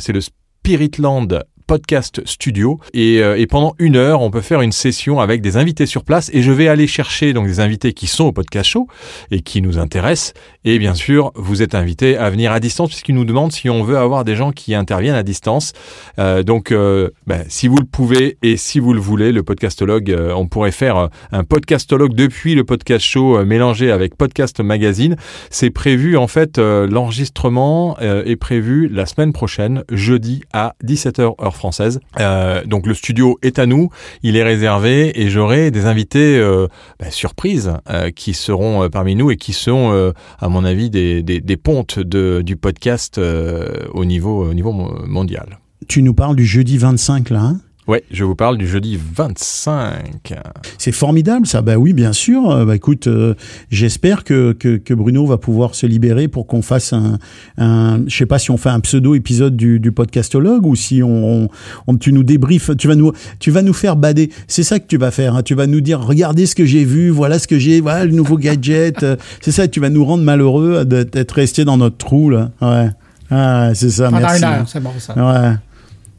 C'est 0.00 0.12
le 0.12 0.20
Spirit 0.20 0.90
Land 0.98 1.28
podcast 1.66 2.22
studio. 2.24 2.78
Et, 2.92 3.22
euh, 3.22 3.38
et 3.38 3.46
pendant 3.46 3.74
une 3.78 3.96
heure 3.96 4.20
on 4.20 4.30
peut 4.30 4.40
faire 4.40 4.60
une 4.60 4.72
session 4.72 5.20
avec 5.20 5.40
des 5.40 5.56
invités 5.56 5.86
sur 5.86 6.04
place. 6.04 6.30
Et 6.32 6.42
je 6.42 6.52
vais 6.52 6.68
aller 6.68 6.86
chercher 6.86 7.32
donc 7.32 7.46
des 7.46 7.60
invités 7.60 7.92
qui 7.92 8.06
sont 8.06 8.24
au 8.24 8.32
podcast 8.32 8.70
show 8.70 8.86
et 9.30 9.40
qui 9.40 9.62
nous 9.62 9.78
intéressent. 9.78 10.34
Et 10.64 10.78
bien 10.78 10.94
sûr 10.94 11.32
vous 11.34 11.62
êtes 11.62 11.74
invités 11.74 12.16
à 12.16 12.30
venir 12.30 12.52
à 12.52 12.60
distance 12.60 12.90
puisqu'ils 12.90 13.14
nous 13.14 13.24
demandent 13.24 13.52
si 13.52 13.68
on 13.70 13.82
veut 13.82 13.96
avoir 13.96 14.24
des 14.24 14.36
gens 14.36 14.52
qui 14.52 14.74
interviennent 14.74 15.14
à 15.14 15.22
distance. 15.22 15.72
Euh, 16.18 16.42
donc, 16.42 16.70
euh, 16.70 17.10
ben, 17.26 17.44
si 17.48 17.68
vous 17.68 17.78
le 17.78 17.86
pouvez 17.86 18.38
et 18.42 18.56
si 18.56 18.78
vous 18.78 18.92
le 18.92 19.00
voulez, 19.00 19.32
le 19.32 19.42
podcastologue, 19.42 20.16
on 20.34 20.46
pourrait 20.46 20.72
faire 20.72 21.08
un 21.32 21.44
podcastologue 21.44 22.14
depuis 22.14 22.54
le 22.54 22.64
podcast 22.64 23.04
show 23.04 23.44
mélangé 23.44 23.90
avec 23.90 24.16
podcast 24.16 24.60
magazine. 24.60 25.16
C'est 25.50 25.70
prévu 25.70 26.16
en 26.16 26.26
fait, 26.26 26.58
l'enregistrement 26.58 27.98
est 28.00 28.36
prévu 28.36 28.88
la 28.88 29.06
semaine 29.06 29.32
prochaine, 29.32 29.84
jeudi 29.90 30.42
à 30.52 30.74
17h 30.84 31.24
heure 31.24 31.53
française. 31.56 32.00
Euh, 32.20 32.64
donc 32.64 32.86
le 32.86 32.94
studio 32.94 33.38
est 33.42 33.58
à 33.58 33.66
nous, 33.66 33.90
il 34.22 34.36
est 34.36 34.42
réservé 34.42 35.20
et 35.20 35.28
j'aurai 35.30 35.70
des 35.70 35.86
invités 35.86 36.36
euh, 36.38 36.66
ben, 37.00 37.10
surprises 37.10 37.72
euh, 37.90 38.10
qui 38.10 38.34
seront 38.34 38.88
parmi 38.90 39.14
nous 39.14 39.30
et 39.30 39.36
qui 39.36 39.52
sont, 39.52 40.12
à 40.38 40.48
mon 40.48 40.64
avis, 40.64 40.90
des, 40.90 41.22
des, 41.22 41.40
des 41.40 41.56
pontes 41.56 41.98
du 41.98 42.56
podcast 42.56 43.18
au 43.18 44.04
niveau, 44.04 44.44
au 44.48 44.54
niveau 44.54 44.72
mo- 44.72 44.94
mondial. 45.06 45.58
Tu 45.88 46.02
nous 46.02 46.14
parles 46.14 46.36
du 46.36 46.46
jeudi 46.46 46.78
25 46.78 47.30
là. 47.30 47.40
hein? 47.40 47.60
Ouais, 47.86 48.02
je 48.10 48.24
vous 48.24 48.34
parle 48.34 48.56
du 48.56 48.66
jeudi 48.66 48.98
25. 49.14 50.32
c'est 50.78 50.90
formidable 50.92 51.46
ça. 51.46 51.60
Bah 51.60 51.76
oui, 51.76 51.92
bien 51.92 52.14
sûr. 52.14 52.50
Euh, 52.50 52.64
bah 52.64 52.76
écoute, 52.76 53.08
euh, 53.08 53.34
j'espère 53.70 54.24
que, 54.24 54.52
que 54.52 54.76
que 54.78 54.94
Bruno 54.94 55.26
va 55.26 55.36
pouvoir 55.36 55.74
se 55.74 55.84
libérer 55.86 56.28
pour 56.28 56.46
qu'on 56.46 56.62
fasse 56.62 56.94
un 56.94 57.18
un. 57.58 58.00
Je 58.06 58.16
sais 58.16 58.24
pas 58.24 58.38
si 58.38 58.50
on 58.50 58.56
fait 58.56 58.70
un 58.70 58.80
pseudo 58.80 59.14
épisode 59.14 59.54
du, 59.54 59.80
du 59.80 59.92
podcastologue 59.92 60.64
ou 60.64 60.74
si 60.76 61.02
on, 61.02 61.50
on 61.86 61.96
tu 61.98 62.14
nous 62.14 62.24
débriefes. 62.24 62.70
Tu 62.78 62.88
vas 62.88 62.94
nous 62.94 63.12
tu 63.38 63.50
vas 63.50 63.60
nous 63.60 63.74
faire 63.74 63.96
bader. 63.96 64.30
C'est 64.48 64.62
ça 64.62 64.78
que 64.80 64.86
tu 64.86 64.96
vas 64.96 65.10
faire. 65.10 65.36
hein. 65.36 65.42
Tu 65.42 65.54
vas 65.54 65.66
nous 65.66 65.82
dire 65.82 66.00
regardez 66.00 66.46
ce 66.46 66.54
que 66.54 66.64
j'ai 66.64 66.86
vu, 66.86 67.10
voilà 67.10 67.38
ce 67.38 67.46
que 67.46 67.58
j'ai, 67.58 67.82
voilà 67.82 68.06
le 68.06 68.12
nouveau 68.12 68.38
gadget. 68.38 69.02
Euh, 69.02 69.16
c'est 69.42 69.52
ça. 69.52 69.68
Tu 69.68 69.80
vas 69.80 69.90
nous 69.90 70.06
rendre 70.06 70.24
malheureux 70.24 70.86
d'être 70.86 71.12
d'être 71.12 71.32
resté 71.32 71.66
dans 71.66 71.76
notre 71.76 71.98
trou 71.98 72.30
là. 72.30 72.50
Ouais. 72.62 72.88
Ah, 73.30 73.72
c'est 73.74 73.90
ça. 73.90 74.04
Pendant 74.08 74.20
merci. 74.20 74.38
une 74.42 74.48
heure, 74.48 74.68
c'est 74.68 74.80
bon 74.82 74.92
ça. 74.98 75.14
Ouais. 75.16 75.54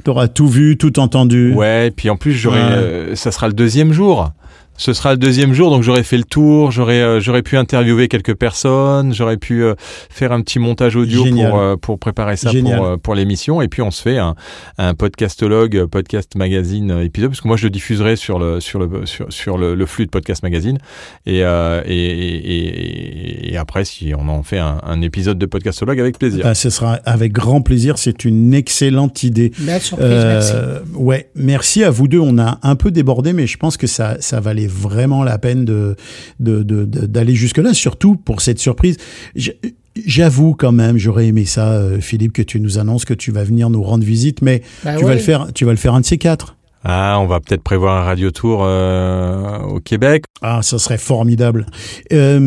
T'auras 0.06 0.28
tout 0.28 0.48
vu, 0.48 0.78
tout 0.78 1.00
entendu. 1.00 1.52
Ouais, 1.56 1.90
puis 1.90 2.12
en 2.12 2.16
plus, 2.16 2.32
j'aurai, 2.32 2.60
Ouais. 2.62 2.70
euh, 2.72 3.16
ça 3.16 3.32
sera 3.32 3.48
le 3.48 3.54
deuxième 3.54 3.92
jour. 3.92 4.32
Ce 4.78 4.92
sera 4.92 5.12
le 5.14 5.18
deuxième 5.18 5.54
jour, 5.54 5.70
donc 5.72 5.84
j'aurais 5.84 6.04
fait 6.04 6.18
le 6.18 6.26
tour, 6.26 6.72
j'aurais 6.72 7.00
euh, 7.02 7.20
j'aurais 7.22 7.44
pu 7.44 7.56
interviewer 7.56 8.10
quelques 8.10 8.36
personnes, 8.36 9.14
j'aurais 9.14 9.38
pu 9.38 9.64
euh, 9.64 9.74
faire 10.10 10.34
un 10.34 10.42
petit 10.42 10.60
montage 10.60 10.98
audio 10.98 11.24
Génial. 11.24 11.50
pour 11.50 11.60
euh, 11.60 11.76
pour 11.78 11.98
préparer 12.00 12.36
ça 12.36 12.52
Génial. 12.52 12.78
pour 12.78 12.86
euh, 12.88 12.98
pour 12.98 13.16
l'émission, 13.16 13.62
et 13.62 13.70
puis 13.70 13.82
on 13.82 13.90
se 13.90 14.02
fait 14.02 14.18
un, 14.18 14.36
un 14.78 14.94
podcastologue, 14.94 15.86
podcast 15.86 16.36
magazine 16.36 16.92
euh, 16.92 17.04
épisode, 17.06 17.30
parce 17.30 17.40
que 17.40 17.48
moi 17.48 17.56
je 17.56 17.64
le 17.64 17.70
diffuserai 17.70 18.18
sur 18.18 18.38
le 18.38 18.60
sur 18.60 18.80
le 18.80 19.06
sur, 19.06 19.32
sur 19.32 19.58
le, 19.58 19.76
le 19.76 19.86
flux 19.86 20.06
de 20.08 20.12
podcast 20.12 20.44
magazine, 20.44 20.78
et, 21.26 21.44
euh, 21.44 21.82
et, 21.86 21.96
et, 21.96 23.50
et, 23.50 23.54
et 23.54 23.58
après 23.58 23.86
si 23.86 24.14
on 24.18 24.28
en 24.28 24.44
fait 24.44 24.58
un, 24.60 24.80
un 24.84 25.02
épisode 25.02 25.38
de 25.38 25.46
podcastologue 25.46 26.00
avec 26.02 26.20
plaisir. 26.20 26.46
Ah, 26.46 26.54
ce 26.54 26.70
sera 26.70 26.96
avec 27.06 27.32
grand 27.32 27.62
plaisir. 27.62 27.98
C'est 27.98 28.26
une 28.26 28.54
excellente 28.54 29.24
idée. 29.24 29.54
Belle 29.60 29.82
surprise, 29.82 30.10
merci. 30.10 30.54
Ouais, 30.96 31.30
merci 31.34 31.84
à 31.84 31.92
vous 31.92 32.08
deux. 32.10 32.20
On 32.20 32.38
a 32.40 32.60
un 32.62 32.76
peu 32.76 32.92
débordé, 32.92 33.32
mais 33.32 33.48
je 33.48 33.58
pense 33.58 33.78
que 33.78 33.88
ça, 33.88 34.18
ça 34.20 34.42
valait 34.68 34.86
vraiment 34.86 35.24
la 35.24 35.38
peine 35.38 35.66
de, 35.66 35.96
de, 36.40 36.64
de- 36.64 36.86
d'aller 36.86 37.36
jusque-là, 37.36 37.74
surtout 37.74 38.16
pour 38.16 38.42
cette 38.42 38.60
surprise. 38.60 38.98
J'avoue 40.06 40.56
quand 40.56 40.74
même, 40.74 40.98
j'aurais 40.98 41.28
aimé 41.28 41.46
ça, 41.46 41.72
euh, 41.72 42.02
Philippe, 42.02 42.34
que 42.34 42.42
tu 42.42 42.60
nous 42.60 42.80
annonces 42.80 43.06
que 43.06 43.14
tu 43.14 43.32
vas 43.32 43.46
venir 43.46 43.70
nous 43.70 43.82
rendre 43.82 44.04
visite, 44.04 44.42
mais 44.42 44.62
Ben 44.84 44.98
tu 44.98 45.06
vas 45.06 45.14
le 45.14 45.20
faire, 45.22 45.48
tu 45.54 45.64
vas 45.64 45.72
le 45.72 45.78
faire 45.78 45.94
un 45.94 46.02
de 46.02 46.06
ces 46.06 46.18
quatre. 46.18 46.55
Ah, 46.88 47.18
on 47.20 47.26
va 47.26 47.40
peut-être 47.40 47.64
prévoir 47.64 48.00
un 48.00 48.04
radio 48.04 48.30
tour 48.30 48.62
euh, 48.64 49.58
au 49.62 49.80
Québec. 49.80 50.26
Ah, 50.44 50.60
ça 50.62 50.78
serait 50.78 51.00
formidable. 51.00 51.66
Euh, 52.14 52.40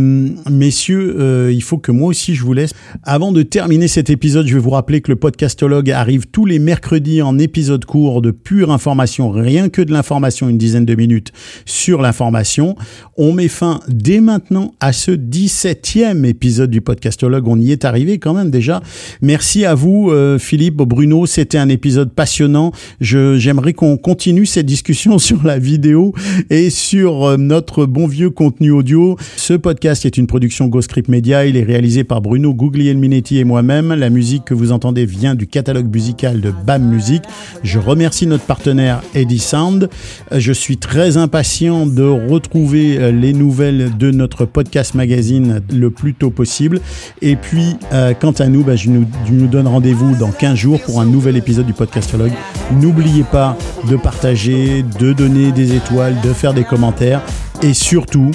messieurs, 0.49 1.17
euh, 1.19 1.53
il 1.53 1.61
faut 1.61 1.79
que 1.79 1.91
moi 1.91 2.11
aussi 2.11 2.37
je 2.37 2.45
vous 2.45 2.53
laisse. 2.53 2.71
Avant 3.03 3.33
de 3.33 3.43
terminer 3.43 3.89
cet 3.89 4.11
épisode, 4.11 4.47
je 4.47 4.55
vais 4.55 4.61
vous 4.61 4.71
rappeler 4.71 5.01
que 5.01 5.11
le 5.11 5.17
podcastologue 5.17 5.91
arrive 5.91 6.27
tous 6.27 6.47
les 6.47 6.61
mercredis 6.61 7.21
en 7.21 7.37
épisode 7.37 7.85
court 7.85 8.23
de 8.23 8.31
pure 8.31 8.71
information, 8.71 9.33
rien 9.33 9.71
que 9.71 9.83
de 9.83 9.93
l'information, 9.93 10.49
une 10.49 10.57
dizaine 10.59 10.85
de 10.85 10.95
minutes 10.95 11.33
sur 11.67 12.01
l'information. 12.01 12.77
On 13.17 13.33
met 13.33 13.49
fin 13.49 13.81
dès 13.89 14.21
maintenant 14.21 14.73
à 14.79 14.93
ce 14.93 15.11
17e 15.11 16.25
épisode 16.25 16.71
du 16.71 16.81
podcastologue. 16.81 17.49
On 17.49 17.59
y 17.59 17.73
est 17.73 17.85
arrivé 17.85 18.21
quand 18.21 18.35
même 18.35 18.53
déjà. 18.53 18.83
Merci 19.21 19.65
à 19.65 19.75
vous, 19.75 20.11
euh, 20.13 20.39
Philippe, 20.39 20.77
Bruno. 20.77 21.27
C'était 21.27 21.59
un 21.59 21.69
épisode 21.69 22.13
passionnant. 22.13 22.71
J'aimerais 23.01 23.73
qu'on 23.73 23.97
continue 23.97 24.28
cette 24.45 24.67
discussion 24.67 25.19
sur 25.29 25.43
la 25.45 25.59
vidéo 25.59 26.13
et 26.51 26.71
sur 26.71 27.25
euh, 27.25 27.37
notre 27.37 27.87
bon 27.87 28.07
vieux 28.07 28.31
contenu 28.31 28.71
audio. 28.71 29.17
Ce 29.37 29.55
podcast 29.55 30.05
est 30.05 30.17
une 30.19 30.27
production 30.27 30.67
GoScript 30.67 31.09
Media. 31.09 31.47
Il 31.47 31.57
est 31.57 31.63
réalisé 31.63 32.05
par 32.05 32.21
Bruno 32.21 32.53
Guglielminetti 32.53 33.39
et 33.39 33.45
moi-même. 33.45 33.95
La 33.95 34.11
musique 34.11 34.45
que 34.45 34.55
vous 34.55 34.71
entendez 34.71 35.07
vient 35.07 35.35
du 35.35 35.47
catalogue 35.47 35.93
musical 35.93 36.41
de 36.41 36.53
BAM 36.67 36.85
Music. 36.89 37.23
Je 37.63 37.79
remercie 37.79 38.27
notre 38.27 38.45
partenaire 38.45 39.01
Eddie 39.15 39.39
Sound. 39.39 39.89
Euh, 40.33 40.41
Je 40.41 40.53
suis 40.53 40.77
très 40.77 41.17
impatient 41.17 41.87
de 41.87 42.03
retrouver 42.03 42.99
euh, 42.99 43.11
les 43.11 43.33
nouvelles 43.33 43.97
de 43.97 44.11
notre 44.11 44.45
podcast 44.45 44.95
magazine 44.95 45.63
le 45.73 45.91
plus 45.91 46.13
tôt 46.15 46.31
possible. 46.31 46.81
Et 47.23 47.37
puis, 47.37 47.77
quant 48.21 48.33
à 48.33 48.47
nous, 48.47 48.63
bah, 48.63 48.77
je, 48.77 48.91
nous, 48.91 49.07
je 49.27 49.33
nous 49.33 49.47
donne 49.47 49.67
rendez-vous 49.67 50.15
dans 50.17 50.31
15 50.31 50.55
jours 50.55 50.81
pour 50.81 51.01
un 51.01 51.07
nouvel 51.07 51.37
épisode 51.37 51.67
du 51.67 51.73
podcastologue. 51.73 52.33
N'oubliez 52.81 53.25
pas 53.25 53.57
de 53.89 53.97
partager, 53.97 54.18
de 54.25 55.13
donner 55.13 55.53
des 55.53 55.75
étoiles, 55.77 56.21
de 56.23 56.33
faire 56.33 56.53
des 56.53 56.65
commentaires 56.65 57.21
et 57.63 57.73
surtout 57.73 58.31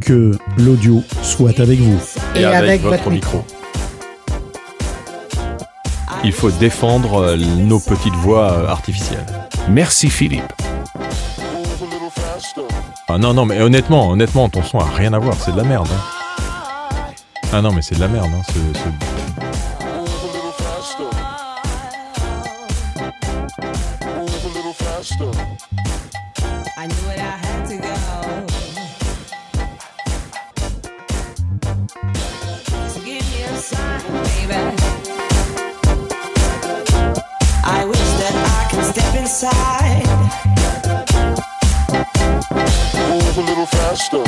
que 0.00 0.36
l'audio 0.56 1.02
soit 1.22 1.60
avec 1.60 1.78
vous. 1.78 1.98
Et 2.34 2.44
avec 2.44 2.82
votre 2.82 3.10
micro. 3.10 3.44
Il 6.24 6.32
faut 6.32 6.50
défendre 6.50 7.22
euh, 7.22 7.36
nos 7.36 7.78
petites 7.78 8.14
voix 8.16 8.50
euh, 8.52 8.66
artificielles. 8.68 9.24
Merci 9.68 10.10
Philippe. 10.10 10.52
Ah 13.08 13.18
non, 13.18 13.32
non, 13.32 13.46
mais 13.46 13.60
honnêtement, 13.60 14.10
honnêtement, 14.10 14.48
ton 14.48 14.62
son 14.64 14.80
a 14.80 14.84
rien 14.84 15.12
à 15.12 15.18
voir, 15.18 15.36
c'est 15.38 15.52
de 15.52 15.56
la 15.56 15.62
merde. 15.64 15.86
hein. 15.92 17.06
Ah 17.52 17.62
non, 17.62 17.72
mais 17.72 17.82
c'est 17.82 17.94
de 17.94 18.00
la 18.00 18.08
merde. 18.08 18.26
Hein, 18.34 18.42
ce- 18.48 18.78
ce- 18.78 19.07
inside. 39.28 40.06
Move 43.10 43.36
a 43.36 43.42
little 43.42 43.66
faster. 43.66 44.27